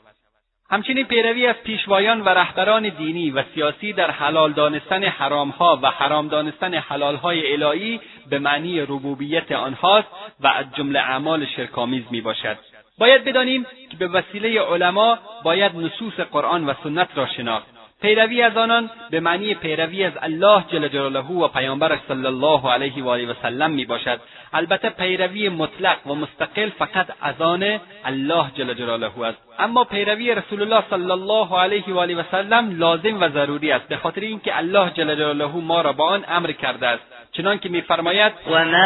همچنین 0.71 1.05
پیروی 1.05 1.47
از 1.47 1.55
پیشوایان 1.55 2.21
و 2.21 2.29
رهبران 2.29 2.89
دینی 2.89 3.31
و 3.31 3.43
سیاسی 3.53 3.93
در 3.93 4.11
حلال 4.11 4.53
دانستن 4.53 5.03
حرامها 5.03 5.79
و 5.81 5.89
حرام 5.89 6.27
دانستن 6.27 6.73
حلالهای 6.73 7.53
الهی 7.53 7.99
به 8.29 8.39
معنی 8.39 8.81
ربوبیت 8.81 9.51
آنهاست 9.51 10.07
و 10.39 10.47
از 10.47 10.65
جمله 10.75 10.99
اعمال 10.99 11.45
شرکآمیز 11.45 12.03
می 12.11 12.21
باشد. 12.21 12.57
باید 12.97 13.23
بدانیم 13.23 13.65
که 13.89 13.97
به 13.97 14.07
وسیله 14.07 14.61
علما 14.61 15.19
باید 15.43 15.75
نصوص 15.75 16.13
قرآن 16.13 16.65
و 16.65 16.73
سنت 16.83 17.09
را 17.15 17.27
شناخت 17.27 17.78
پیروی 18.01 18.41
از 18.41 18.57
آنان 18.57 18.89
به 19.09 19.19
معنی 19.19 19.55
پیروی 19.55 20.03
از 20.03 20.13
الله 20.21 20.63
جل 20.71 20.87
جلاله 20.87 21.19
و 21.19 21.47
پیامبرش 21.47 21.99
صلی 22.07 22.25
الله 22.25 22.71
علیه 22.71 23.03
و 23.03 23.09
آله 23.09 23.31
و 23.31 23.33
سلم 23.41 23.71
می 23.71 23.85
باشد. 23.85 24.19
البته 24.53 24.89
پیروی 24.89 25.49
مطلق 25.49 26.07
و 26.07 26.15
مستقل 26.15 26.69
فقط 26.69 27.07
از 27.21 27.41
آن 27.41 27.79
الله 28.05 28.45
جل 28.55 28.73
جلاله 28.73 29.25
است. 29.25 29.37
اما 29.59 29.83
پیروی 29.83 30.35
رسول 30.35 30.61
الله 30.61 30.83
صلی 30.89 31.11
الله 31.11 31.59
علیه 31.59 31.83
و 31.87 31.99
آله 31.99 32.15
و 32.15 32.23
سلم 32.31 32.79
لازم 32.79 33.21
و 33.21 33.29
ضروری 33.29 33.71
است 33.71 33.87
به 33.87 33.97
خاطر 33.97 34.21
اینکه 34.21 34.57
الله 34.57 34.89
جل 34.89 35.15
جلاله 35.15 35.55
ما 35.55 35.81
را 35.81 35.93
با 35.93 36.05
آن 36.09 36.25
امر 36.27 36.51
کرده 36.51 36.87
است. 36.87 37.03
چنانکه 37.31 37.69
میفرماید 37.69 38.33
و 38.47 38.65
ما 38.65 38.77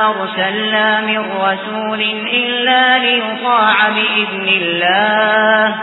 ارسلنا 0.00 1.00
من 1.00 1.16
رسول 1.16 2.02
الا 2.30 2.96
لیطاع 2.96 3.90
باذن 3.90 4.48
الله. 4.48 5.74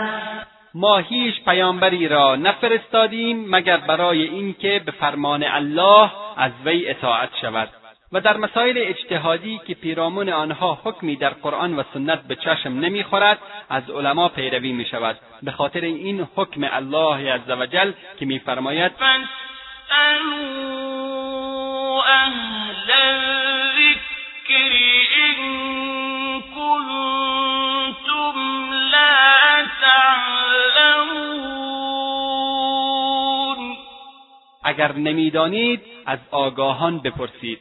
ما 0.74 0.98
هیچ 0.98 1.44
پیامبری 1.44 2.08
را 2.08 2.36
نفرستادیم 2.36 3.44
مگر 3.48 3.76
برای 3.76 4.22
اینکه 4.22 4.82
به 4.86 4.92
فرمان 4.92 5.42
الله 5.42 6.10
از 6.36 6.52
وی 6.64 6.88
اطاعت 6.88 7.30
شود. 7.40 7.68
و 8.12 8.20
در 8.20 8.36
مسائل 8.36 8.74
اجتهادی 8.76 9.60
که 9.66 9.74
پیرامون 9.74 10.28
آنها 10.28 10.78
حکمی 10.84 11.16
در 11.16 11.30
قرآن 11.30 11.76
و 11.76 11.82
سنت 11.94 12.22
به 12.22 12.36
چشم 12.36 12.68
نمی‌خورد 12.68 13.38
از 13.70 13.90
علما 13.90 14.28
پیروی 14.28 14.72
می 14.72 14.84
شود 14.84 15.18
به 15.42 15.50
خاطر 15.50 15.80
این 15.80 16.28
حکم 16.36 16.68
الله 16.72 17.32
عزوجل 17.32 17.92
که 18.18 18.26
میفرماید 18.26 18.92
اگر 34.64 34.92
نمی‌دانید 34.92 35.80
از 36.06 36.18
آگاهان 36.30 36.98
بپرسید. 36.98 37.58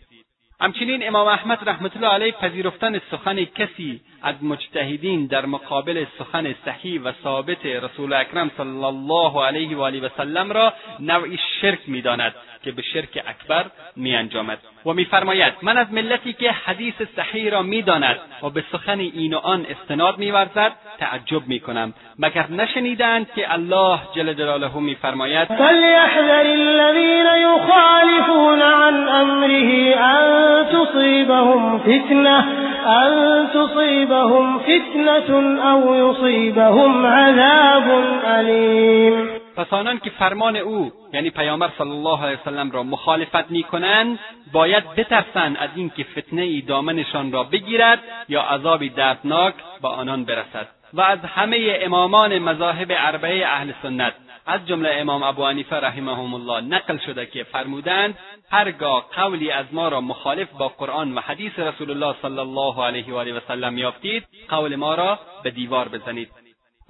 همچنین 0.62 1.08
امام 1.08 1.28
احمد 1.28 1.70
رحمت 1.70 1.96
الله 1.96 2.08
علیه 2.08 2.32
پذیرفتن 2.32 3.00
سخن 3.12 3.46
کسی 3.46 4.02
از 4.22 4.36
مجتهدین 4.44 5.26
در 5.26 5.46
مقابل 5.46 6.06
سخن 6.20 6.56
صحیح 6.66 7.02
و 7.02 7.12
ثابت 7.24 7.66
رسول 7.66 8.14
اکرم 8.14 8.52
صلی 8.58 8.84
الله 8.84 9.46
علیه 9.46 9.78
و 9.78 9.82
آله 9.82 10.00
و 10.00 10.10
سلم 10.18 10.52
را 10.52 10.74
نوعی 11.00 11.38
شرک 11.62 11.80
می‌داند. 11.88 12.36
که 12.64 12.72
به 12.72 12.82
شرک 12.82 13.24
اکبر 13.28 13.66
میانجامد. 13.96 14.58
و 14.86 14.94
میفرماید 14.94 15.54
من 15.62 15.78
از 15.78 15.94
ملتی 15.94 16.34
که 16.34 16.52
حدیث 16.52 16.94
صحیح 17.16 17.52
را 17.52 17.62
می‌داند 17.62 18.20
و 18.44 18.50
به 18.50 18.64
سخن 18.72 19.00
این 19.00 19.34
و 19.34 19.38
آن 19.38 19.66
استناد 19.70 20.18
میورزد 20.18 20.72
تعجب 21.00 21.48
می‌کنم. 21.48 21.94
مگر 22.20 22.52
نشنیدند 22.52 23.28
که 23.36 23.54
الله 23.54 24.00
جل 24.16 24.34
جلاله 24.34 24.78
میفرماید 24.78 25.48
فلیحذر 25.48 26.46
الذین 26.46 27.26
یخالفون 27.42 28.62
عن 28.62 29.10
امره 29.10 29.98
ان 29.98 30.66
تصیبهم 30.66 31.80
فتنه 31.80 32.46
ان 32.88 33.48
تصیبهم 33.48 34.60
فتنه 34.60 35.38
او 35.74 35.96
یصیبهم 35.96 37.06
عذاب 37.06 38.26
علیم 38.26 39.41
پس 39.56 39.74
آنان 39.74 40.00
که 40.00 40.10
فرمان 40.10 40.56
او 40.56 40.92
یعنی 41.14 41.30
پیامبر 41.30 41.70
صلی 41.78 41.90
الله 41.90 42.24
علیه 42.24 42.40
وسلم 42.42 42.72
را 42.72 42.84
مخالفت 42.84 43.52
می‌کنند 43.52 44.20
باید 44.54 44.96
بترسند 44.96 45.58
از 45.58 45.70
اینکه 45.76 46.04
فتنه 46.04 46.42
ای 46.42 46.62
دامنشان 46.62 47.32
را 47.32 47.44
بگیرد 47.44 48.00
یا 48.30 48.42
عذابی 48.42 48.90
دردناک 48.90 49.54
به 49.82 49.88
آنان 49.88 50.26
برسد. 50.26 50.68
و 50.94 51.02
از 51.02 51.20
همه 51.20 51.80
امامان 51.82 52.40
مذاهب 52.40 52.92
اربعه 52.92 53.48
اهل 53.48 53.72
سنت 53.82 54.14
از 54.46 54.68
جمله 54.68 54.90
امام 54.90 55.24
ابو 55.24 55.46
حنیفه 55.46 55.76
رحمهم 55.76 56.34
الله 56.34 56.62
نقل 56.62 56.98
شده 56.98 57.26
که 57.26 57.44
فرمودند 57.44 58.18
هرگاه 58.52 59.06
قولی 59.16 59.52
از 59.52 59.66
ما 59.72 59.88
را 59.88 60.02
مخالف 60.02 60.52
با 60.52 60.68
قرآن 60.68 61.14
و 61.14 61.20
حدیث 61.20 61.60
رسول 61.60 61.92
الله 61.92 62.16
صلی 62.22 62.40
الله 62.40 62.84
علیه 62.86 63.14
و 63.14 63.18
آله 63.18 63.34
و 63.34 63.40
سلم 63.48 63.78
یافتید 63.78 64.28
قول 64.50 64.76
ما 64.76 64.96
را 64.96 65.20
به 65.44 65.52
دیوار 65.52 65.88
بزنید. 65.88 66.41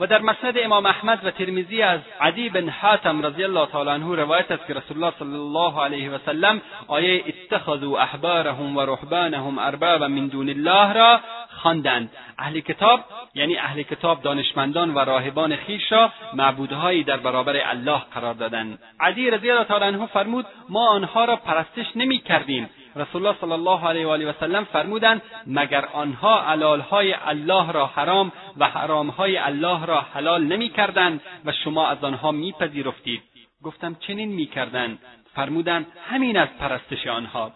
و 0.02 0.07
در 0.07 0.22
مسند 0.22 0.57
امام 0.57 0.86
احمد 0.86 1.26
و 1.26 1.32
ترمیزی 1.32 1.82
از 1.82 1.99
عدی 2.22 2.49
بن 2.49 2.69
حاتم 2.69 3.26
رضی 3.26 3.44
الله 3.44 3.65
تعالی 3.65 3.90
عنه 3.90 4.15
روایت 4.15 4.52
است 4.52 4.68
که 4.68 4.73
رسول 4.73 4.98
الله 4.98 5.14
صلی 5.19 5.36
الله 5.36 5.84
علیه 5.84 6.11
و 6.11 6.18
سلم 6.26 6.61
آیه 6.88 7.23
اتخذوا 7.28 8.02
احبارهم 8.02 8.78
و 8.78 8.82
رهبانهم 8.82 9.60
اربابا 9.60 10.07
من 10.07 10.28
دون 10.28 10.49
الله 10.49 10.94
را 10.94 11.19
خواندند. 11.61 12.11
اهل 12.40 12.60
کتاب 12.60 12.99
یعنی 13.36 13.57
اهل 13.57 13.82
کتاب 13.82 14.22
دانشمندان 14.22 14.94
و 14.94 14.99
راهبان 14.99 15.56
خیش 15.56 15.91
را 15.91 16.11
معبودهایی 16.34 17.03
در 17.03 17.18
برابر 17.18 17.69
الله 17.69 18.02
قرار 18.14 18.34
دادند. 18.34 18.80
عدی 18.99 19.30
رضی 19.30 19.52
الله 19.52 19.64
تعالی 19.64 19.86
عنه 19.86 20.06
فرمود 20.06 20.45
ما 20.69 20.90
آنها 20.90 21.26
را 21.26 21.36
پرستش 21.36 21.86
نمی 21.95 22.18
کردیم. 22.18 22.69
رسول 22.96 23.26
الله 23.26 23.40
صلی 23.42 23.52
الله 23.52 23.88
علیه 23.88 24.08
و 24.08 24.10
آله 24.10 24.30
و 24.30 24.34
سلم 24.40 24.64
فرمودند 24.64 25.22
مگر 25.48 25.86
آنها 25.86 26.42
علالهای 26.42 27.14
الله 27.14 27.72
را 27.72 27.86
حرام 27.86 28.32
و 28.58 28.68
حرامهای 28.68 29.38
الله 29.38 29.86
را 29.86 30.02
حلال 30.02 30.44
نمی‌کردند 30.44 31.22
و 31.46 31.52
شما 31.52 31.88
از 31.88 32.04
آنها 32.04 32.32
میپذیرفتید؟ 32.32 33.22
گفتم 33.64 33.96
چنین 34.08 34.30
می‌کردند. 34.30 35.00
فرمودند 35.36 35.86
همین 36.10 36.38
از 36.38 36.48
پرستش 36.60 37.08
آنها. 37.08 37.52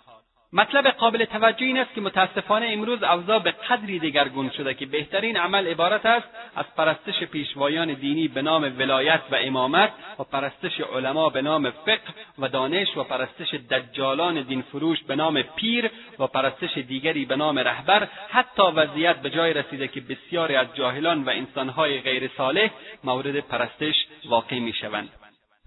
مطلب 0.55 0.87
قابل 0.87 1.25
توجه 1.25 1.65
این 1.65 1.77
است 1.77 1.93
که 1.93 2.01
متاسفانه 2.01 2.65
امروز 2.69 3.03
اوضاع 3.03 3.39
به 3.39 3.51
قدری 3.51 3.99
دگرگون 3.99 4.49
شده 4.49 4.73
که 4.73 4.85
بهترین 4.85 5.37
عمل 5.37 5.67
عبارت 5.67 6.05
است 6.05 6.27
از 6.55 6.65
پرستش 6.77 7.23
پیشوایان 7.23 7.93
دینی 7.93 8.27
به 8.27 8.41
نام 8.41 8.73
ولایت 8.79 9.21
و 9.31 9.35
امامت 9.35 9.93
و 10.19 10.23
پرستش 10.23 10.81
علما 10.81 11.29
به 11.29 11.41
نام 11.41 11.69
فقه 11.69 11.99
و 12.39 12.47
دانش 12.47 12.97
و 12.97 13.03
پرستش 13.03 13.53
دجالان 13.53 14.41
دین 14.41 14.61
فروش 14.61 15.03
به 15.03 15.15
نام 15.15 15.41
پیر 15.41 15.91
و 16.19 16.27
پرستش 16.27 16.77
دیگری 16.77 17.25
به 17.25 17.35
نام 17.35 17.59
رهبر. 17.59 18.07
حتی 18.29 18.63
وضعیت 18.63 19.15
به 19.15 19.29
جای 19.29 19.53
رسیده 19.53 19.87
که 19.87 20.01
بسیاری 20.01 20.55
از 20.55 20.67
جاهلان 20.75 21.23
و 21.23 21.29
انسانهای 21.29 22.01
غیر 22.01 22.31
صالح 22.37 22.69
مورد 23.03 23.39
پرستش 23.39 23.95
واقع 24.25 24.59
می‌شوند. 24.59 25.09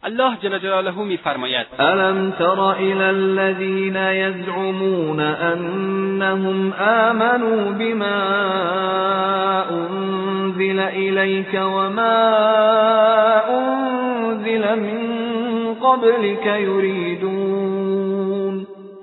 الله 0.06 0.36
جل 0.42 0.58
جلاله 0.58 1.02
میفرماید 1.04 1.66
ألم 1.80 2.30
تر 2.38 2.72
إلى 2.72 3.10
الذين 3.10 3.96
يزعمون 3.96 5.20
أنهم 5.20 6.72
آمنوا 6.72 7.70
بما 7.70 8.18
أنزل 9.70 10.80
إليك 10.80 11.54
وما 11.54 12.18
أنزل 13.58 14.80
من 14.80 14.98
قبلك 15.74 16.46
يريدون 16.46 17.77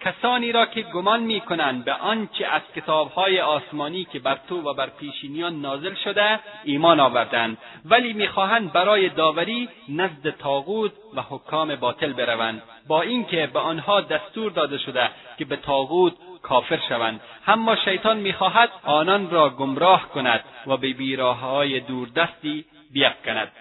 کسانی 0.00 0.52
را 0.52 0.66
که 0.66 0.82
گمان 0.82 1.20
می‌کنند 1.20 1.84
به 1.84 1.92
آنچه 1.92 2.46
از 2.46 2.62
کتابهای 2.76 3.40
آسمانی 3.40 4.04
که 4.04 4.18
بر 4.18 4.38
تو 4.48 4.62
و 4.62 4.74
بر 4.74 4.86
پیشینیان 4.86 5.60
نازل 5.60 5.94
شده 5.94 6.40
ایمان 6.64 7.00
آوردند 7.00 7.58
ولی 7.84 8.12
می‌خواهند 8.12 8.72
برای 8.72 9.08
داوری 9.08 9.68
نزد 9.88 10.30
تاغوت 10.30 10.92
و 11.14 11.22
حکام 11.22 11.76
باطل 11.76 12.12
بروند 12.12 12.62
با 12.88 13.02
اینکه 13.02 13.50
به 13.52 13.58
آنها 13.58 14.00
دستور 14.00 14.52
داده 14.52 14.78
شده 14.78 15.10
که 15.38 15.44
به 15.44 15.56
تاغوت 15.56 16.12
کافر 16.42 16.80
شوند. 16.88 17.20
اما 17.46 17.76
شیطان 17.76 18.16
می‌خواهد 18.16 18.70
آنان 18.84 19.30
را 19.30 19.50
گمراه 19.50 20.08
کند 20.08 20.44
و 20.66 20.76
به 20.76 20.92
بیراههای 20.92 21.80
دوردستی 21.80 22.64
بیفکند. 22.92 23.52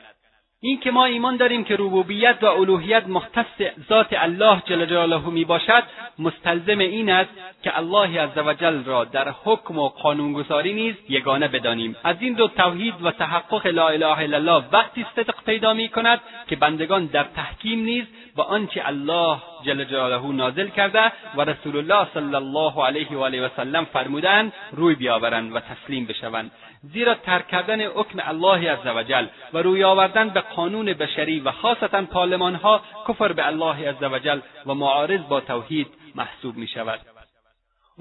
این 0.61 0.79
که 0.79 0.91
ما 0.91 1.05
ایمان 1.05 1.37
داریم 1.37 1.63
که 1.63 1.75
ربوبیت 1.75 2.37
و 2.41 2.45
الوهیت 2.45 3.07
مختص 3.07 3.61
ذات 3.89 4.07
الله 4.11 4.61
جل 4.65 4.85
جلاله 4.85 5.29
می 5.29 5.45
باشد 5.45 5.83
مستلزم 6.19 6.79
این 6.79 7.09
است 7.09 7.29
که 7.63 7.77
الله 7.77 8.21
عزوجل 8.21 8.83
را 8.83 9.05
در 9.05 9.33
حکم 9.43 9.79
و 9.79 9.89
قانونگذاری 9.89 10.73
نیز 10.73 10.95
یگانه 11.09 11.47
بدانیم. 11.47 11.95
از 12.03 12.15
این 12.19 12.33
دو 12.33 12.47
توحید 12.47 12.93
و 13.01 13.11
تحقق 13.11 13.67
لا 13.67 13.89
اله 13.89 14.19
الا 14.19 14.37
الله 14.37 14.63
وقتی 14.71 15.05
صدق 15.15 15.35
پیدا 15.45 15.73
می 15.73 15.89
کند 15.89 16.19
که 16.47 16.55
بندگان 16.55 17.05
در 17.05 17.23
تحکیم 17.23 17.79
نیز 17.79 18.05
به 18.35 18.43
آنچه 18.43 18.81
الله 18.85 19.37
جل 19.63 19.83
جلاله 19.83 20.31
نازل 20.31 20.67
کرده 20.67 21.11
و 21.35 21.41
رسول 21.41 21.77
الله 21.77 22.07
صلی 22.13 22.35
الله 22.35 22.85
علیه 22.85 23.11
و 23.11 23.19
آله 23.19 23.45
و 23.45 23.49
سلم 23.55 23.85
فرمودند 23.85 24.53
روی 24.71 24.95
بیاورند 24.95 25.55
و 25.55 25.59
تسلیم 25.59 26.05
بشوند 26.05 26.51
زیرا 26.83 27.15
ترک 27.15 27.47
کردن 27.47 27.81
حکم 27.81 28.19
الله 28.27 28.71
عزوجل 28.71 29.25
و 29.53 29.57
روی 29.57 29.83
آوردن 29.83 30.29
به 30.29 30.41
قانون 30.41 30.93
بشری 30.93 31.39
و 31.39 31.51
خاصتا 31.51 32.01
پارلمانها 32.01 32.81
کفر 33.07 33.33
به 33.33 33.47
الله 33.47 33.89
عزوجل 33.89 34.39
و 34.65 34.73
معارض 34.73 35.21
با 35.29 35.41
توحید 35.41 35.87
محسوب 36.15 36.57
می 36.57 36.67
شود. 36.67 37.18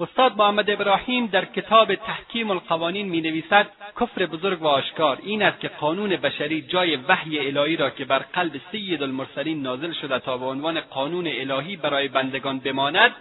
استاد 0.01 0.37
محمد 0.37 0.69
ابراهیم 0.69 1.27
در 1.27 1.45
کتاب 1.45 1.95
تحکیم 1.95 2.51
القوانین 2.51 3.09
می 3.09 3.21
نویسد 3.21 3.67
کفر 3.99 4.25
بزرگ 4.25 4.61
و 4.61 4.67
آشکار. 4.67 5.19
این 5.23 5.43
است 5.43 5.59
که 5.59 5.67
قانون 5.67 6.09
بشری 6.15 6.61
جای 6.61 6.95
وحی 6.95 7.47
الهی 7.47 7.75
را 7.75 7.89
که 7.89 8.05
بر 8.05 8.19
قلب 8.19 8.61
سید 8.71 9.03
المرسلین 9.03 9.61
نازل 9.61 9.93
شده 9.93 10.19
تا 10.19 10.37
به 10.37 10.45
عنوان 10.45 10.81
قانون 10.81 11.27
الهی 11.27 11.75
برای 11.75 12.07
بندگان 12.07 12.59
بماند 12.59 13.15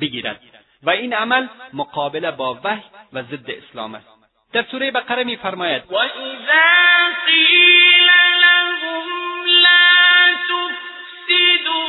بگیرد. 0.00 0.40
و 0.82 0.90
این 0.90 1.14
عمل 1.14 1.46
مقابله 1.72 2.30
با 2.30 2.60
وحی 2.64 2.82
و 3.12 3.22
ضد 3.22 3.50
اسلام 3.50 3.94
است. 3.94 4.08
در 4.52 4.62
سوره 4.70 4.90
بقره 4.90 5.24
و 5.24 5.98
قیل 7.26 8.10
لهم 8.42 9.06
لا 9.46 10.34
تفسدوا 10.48 11.84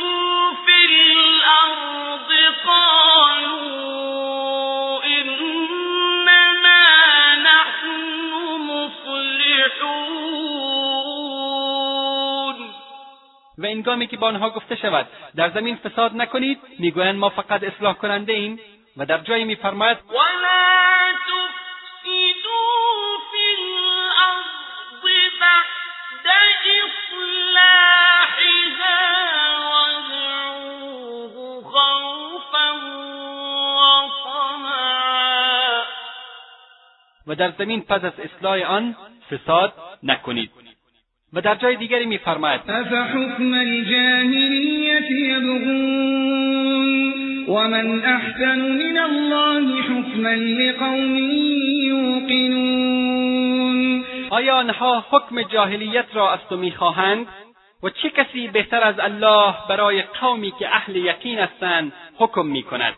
فی 0.66 0.86
الارض 1.16 2.30
قالوا 2.66 3.95
و 13.66 13.68
انگامی 13.68 14.06
که 14.06 14.16
با 14.16 14.26
آنها 14.28 14.50
گفته 14.50 14.76
شود. 14.76 15.06
در 15.36 15.50
زمین 15.50 15.76
فساد 15.76 16.16
نکنید 16.16 16.58
می‌گویند 16.78 17.18
ما 17.18 17.28
فقط 17.28 17.64
اصلاح 17.64 17.94
کننده 17.94 18.32
ایم 18.32 18.60
و 18.96 19.06
در 19.06 19.18
جایی 19.18 19.44
میفرماید 19.44 19.98
و 37.26 37.34
در 37.34 37.52
زمین 37.58 37.82
پس 37.82 38.04
از 38.04 38.12
اصلاح 38.20 38.60
آن 38.60 38.96
فساد 39.30 39.72
نکنید. 40.02 40.65
و 41.32 41.40
در 41.40 41.54
جای 41.54 41.76
دیگری 41.76 42.06
میفرماید. 42.06 42.60
افحکم 42.68 43.52
الجاهلیت 43.52 45.10
یبغون 45.10 46.26
ومن 47.48 48.04
احسن 48.04 48.58
من 48.58 48.98
الله 48.98 49.82
حکما 49.82 50.30
لقوم 50.30 51.16
یوقنون 51.84 52.86
آیا 54.30 54.54
آنها 54.54 55.04
حکم 55.10 55.42
جاهلیت 55.42 56.06
را 56.14 56.32
از 56.32 56.38
تو 56.48 56.56
می‌خواهند؟ 56.56 57.26
و 57.82 57.90
چه 57.90 58.10
کسی 58.10 58.48
بهتر 58.48 58.82
از 58.82 58.98
الله 58.98 59.54
برای 59.68 60.02
قومی 60.02 60.52
که 60.58 60.68
اهل 60.68 60.96
یقین 60.96 61.38
هستند 61.38 61.92
حکم 62.16 62.46
می‌کند؟ 62.46 62.94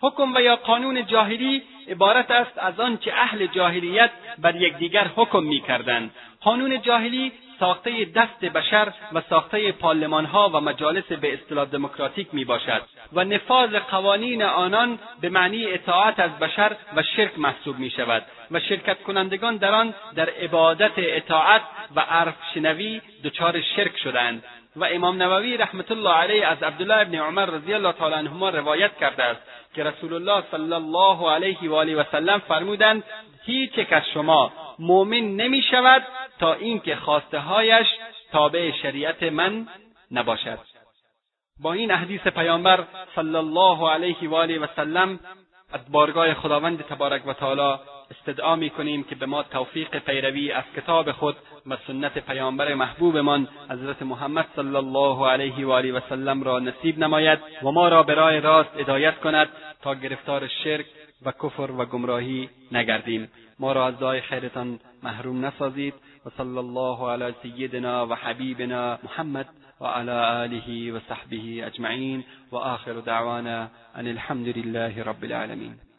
حکم 0.00 0.34
و 0.34 0.40
یا 0.40 0.56
قانون 0.56 1.06
جاهلی 1.06 1.62
عبارت 1.88 2.30
است 2.30 2.58
از 2.58 2.80
آنچه 2.80 3.12
اهل 3.14 3.46
جاهلیت 3.46 4.10
بر 4.38 4.56
یکدیگر 4.56 5.06
حکم 5.16 5.42
می‌کردند. 5.42 6.10
قانون 6.42 6.82
جاهلی 6.82 7.32
ساخته 7.60 8.04
دست 8.04 8.40
بشر 8.40 8.92
و 9.12 9.22
ساخته 9.30 9.72
پارلمانها 9.72 10.48
و 10.48 10.60
مجالس 10.60 11.04
به 11.04 11.34
اصطلاح 11.34 11.64
دموکراتیک 11.64 12.28
می 12.32 12.44
باشد 12.44 12.82
و 13.12 13.24
نفاذ 13.24 13.74
قوانین 13.74 14.42
آنان 14.42 14.98
به 15.20 15.28
معنی 15.28 15.66
اطاعت 15.66 16.20
از 16.20 16.38
بشر 16.38 16.76
و 16.96 17.02
شرک 17.02 17.38
محسوب 17.38 17.78
می 17.78 17.90
شود 17.90 18.22
و 18.50 18.60
شرکت 18.60 19.02
کنندگان 19.02 19.56
در 19.56 19.74
آن 19.74 19.94
در 20.14 20.30
عبادت 20.30 20.92
اطاعت 20.96 21.62
و 21.96 22.00
عرف 22.00 22.34
شنوی 22.54 23.00
دچار 23.24 23.60
شرک 23.60 23.96
شدند 23.98 24.44
و 24.76 24.84
امام 24.84 25.22
نووی 25.22 25.56
رحمت 25.56 25.90
الله 25.90 26.12
علیه 26.12 26.46
از 26.46 26.62
عبدالله 26.62 27.00
ابن 27.00 27.14
عمر 27.14 27.46
رضی 27.46 27.74
الله 27.74 27.92
تعالی 27.92 28.14
عنهما 28.14 28.48
روایت 28.48 28.96
کرده 28.96 29.22
است 29.22 29.40
که 29.74 29.84
رسول 29.84 30.14
الله 30.14 30.44
صلی 30.50 30.72
الله 30.72 31.30
علیه 31.30 31.70
و 31.70 31.74
آله 31.74 31.96
و 31.96 32.04
سلم 32.12 32.38
فرمودند 32.38 33.04
هیچ 33.44 33.78
یک 33.78 33.92
از 33.92 34.02
شما 34.14 34.52
مؤمن 34.78 35.36
نمی 35.36 35.62
شود 35.62 36.02
تا 36.38 36.52
اینکه 36.52 36.96
خواسته 36.96 37.38
هایش 37.38 37.86
تابع 38.32 38.70
شریعت 38.70 39.22
من 39.22 39.68
نباشد. 40.10 40.58
با 41.62 41.72
این 41.72 41.92
احادیث 41.92 42.20
پیامبر 42.20 42.84
صلی 43.14 43.36
الله 43.36 43.90
علیه 43.90 44.28
و 44.28 44.34
آله 44.34 44.58
و 44.58 44.66
سلم 44.76 45.20
از 45.72 45.80
بارگاه 45.92 46.34
خداوند 46.34 46.82
تبارک 46.82 47.26
و 47.26 47.32
تعالی 47.32 47.78
استدعا 48.10 48.56
می 48.56 48.70
کنیم 48.70 49.04
که 49.04 49.14
به 49.14 49.26
ما 49.26 49.42
توفیق 49.42 49.98
پیروی 49.98 50.52
از 50.52 50.64
کتاب 50.76 51.12
خود 51.12 51.36
و 51.66 51.76
سنت 51.86 52.18
پیامبر 52.18 52.74
محبوبمان 52.74 53.48
حضرت 53.70 54.02
محمد 54.02 54.46
صلی 54.56 54.76
الله 54.76 55.28
علیه 55.28 55.66
و 55.66 55.70
آله 55.70 55.92
و 55.92 56.00
سلم 56.08 56.42
را 56.42 56.58
نصیب 56.58 56.98
نماید 56.98 57.38
و 57.62 57.70
ما 57.70 57.88
را 57.88 58.02
به 58.02 58.14
راه 58.14 58.38
راست 58.38 58.76
هدایت 58.76 59.18
کند 59.20 59.48
تا 59.82 59.94
گرفتار 59.94 60.48
شرک 60.64 60.86
و 61.22 61.32
کفر 61.32 61.70
و 61.70 61.84
گمراهی 61.84 62.48
نگردیم. 62.72 63.28
ما 63.58 63.72
را 63.72 63.86
از 63.86 63.98
دعای 63.98 64.20
خیرتان 64.20 64.80
محروم 65.02 65.44
نسازید 65.44 65.94
و 66.26 66.30
صلی 66.30 66.58
الله 66.58 67.10
علی 67.10 67.34
سیدنا 67.42 68.06
و 68.06 68.14
حبیبنا 68.14 68.98
محمد 69.02 69.48
و 69.80 69.86
علی 69.86 70.10
آله 70.10 70.92
و 70.92 71.00
صحبه 71.08 71.66
اجمعین 71.66 72.24
و 72.52 72.56
آخر 72.56 72.92
دعوانا 72.92 73.68
ان 73.94 74.06
الحمد 74.06 74.48
لله 74.58 75.02
رب 75.02 75.24
العالمین. 75.24 75.89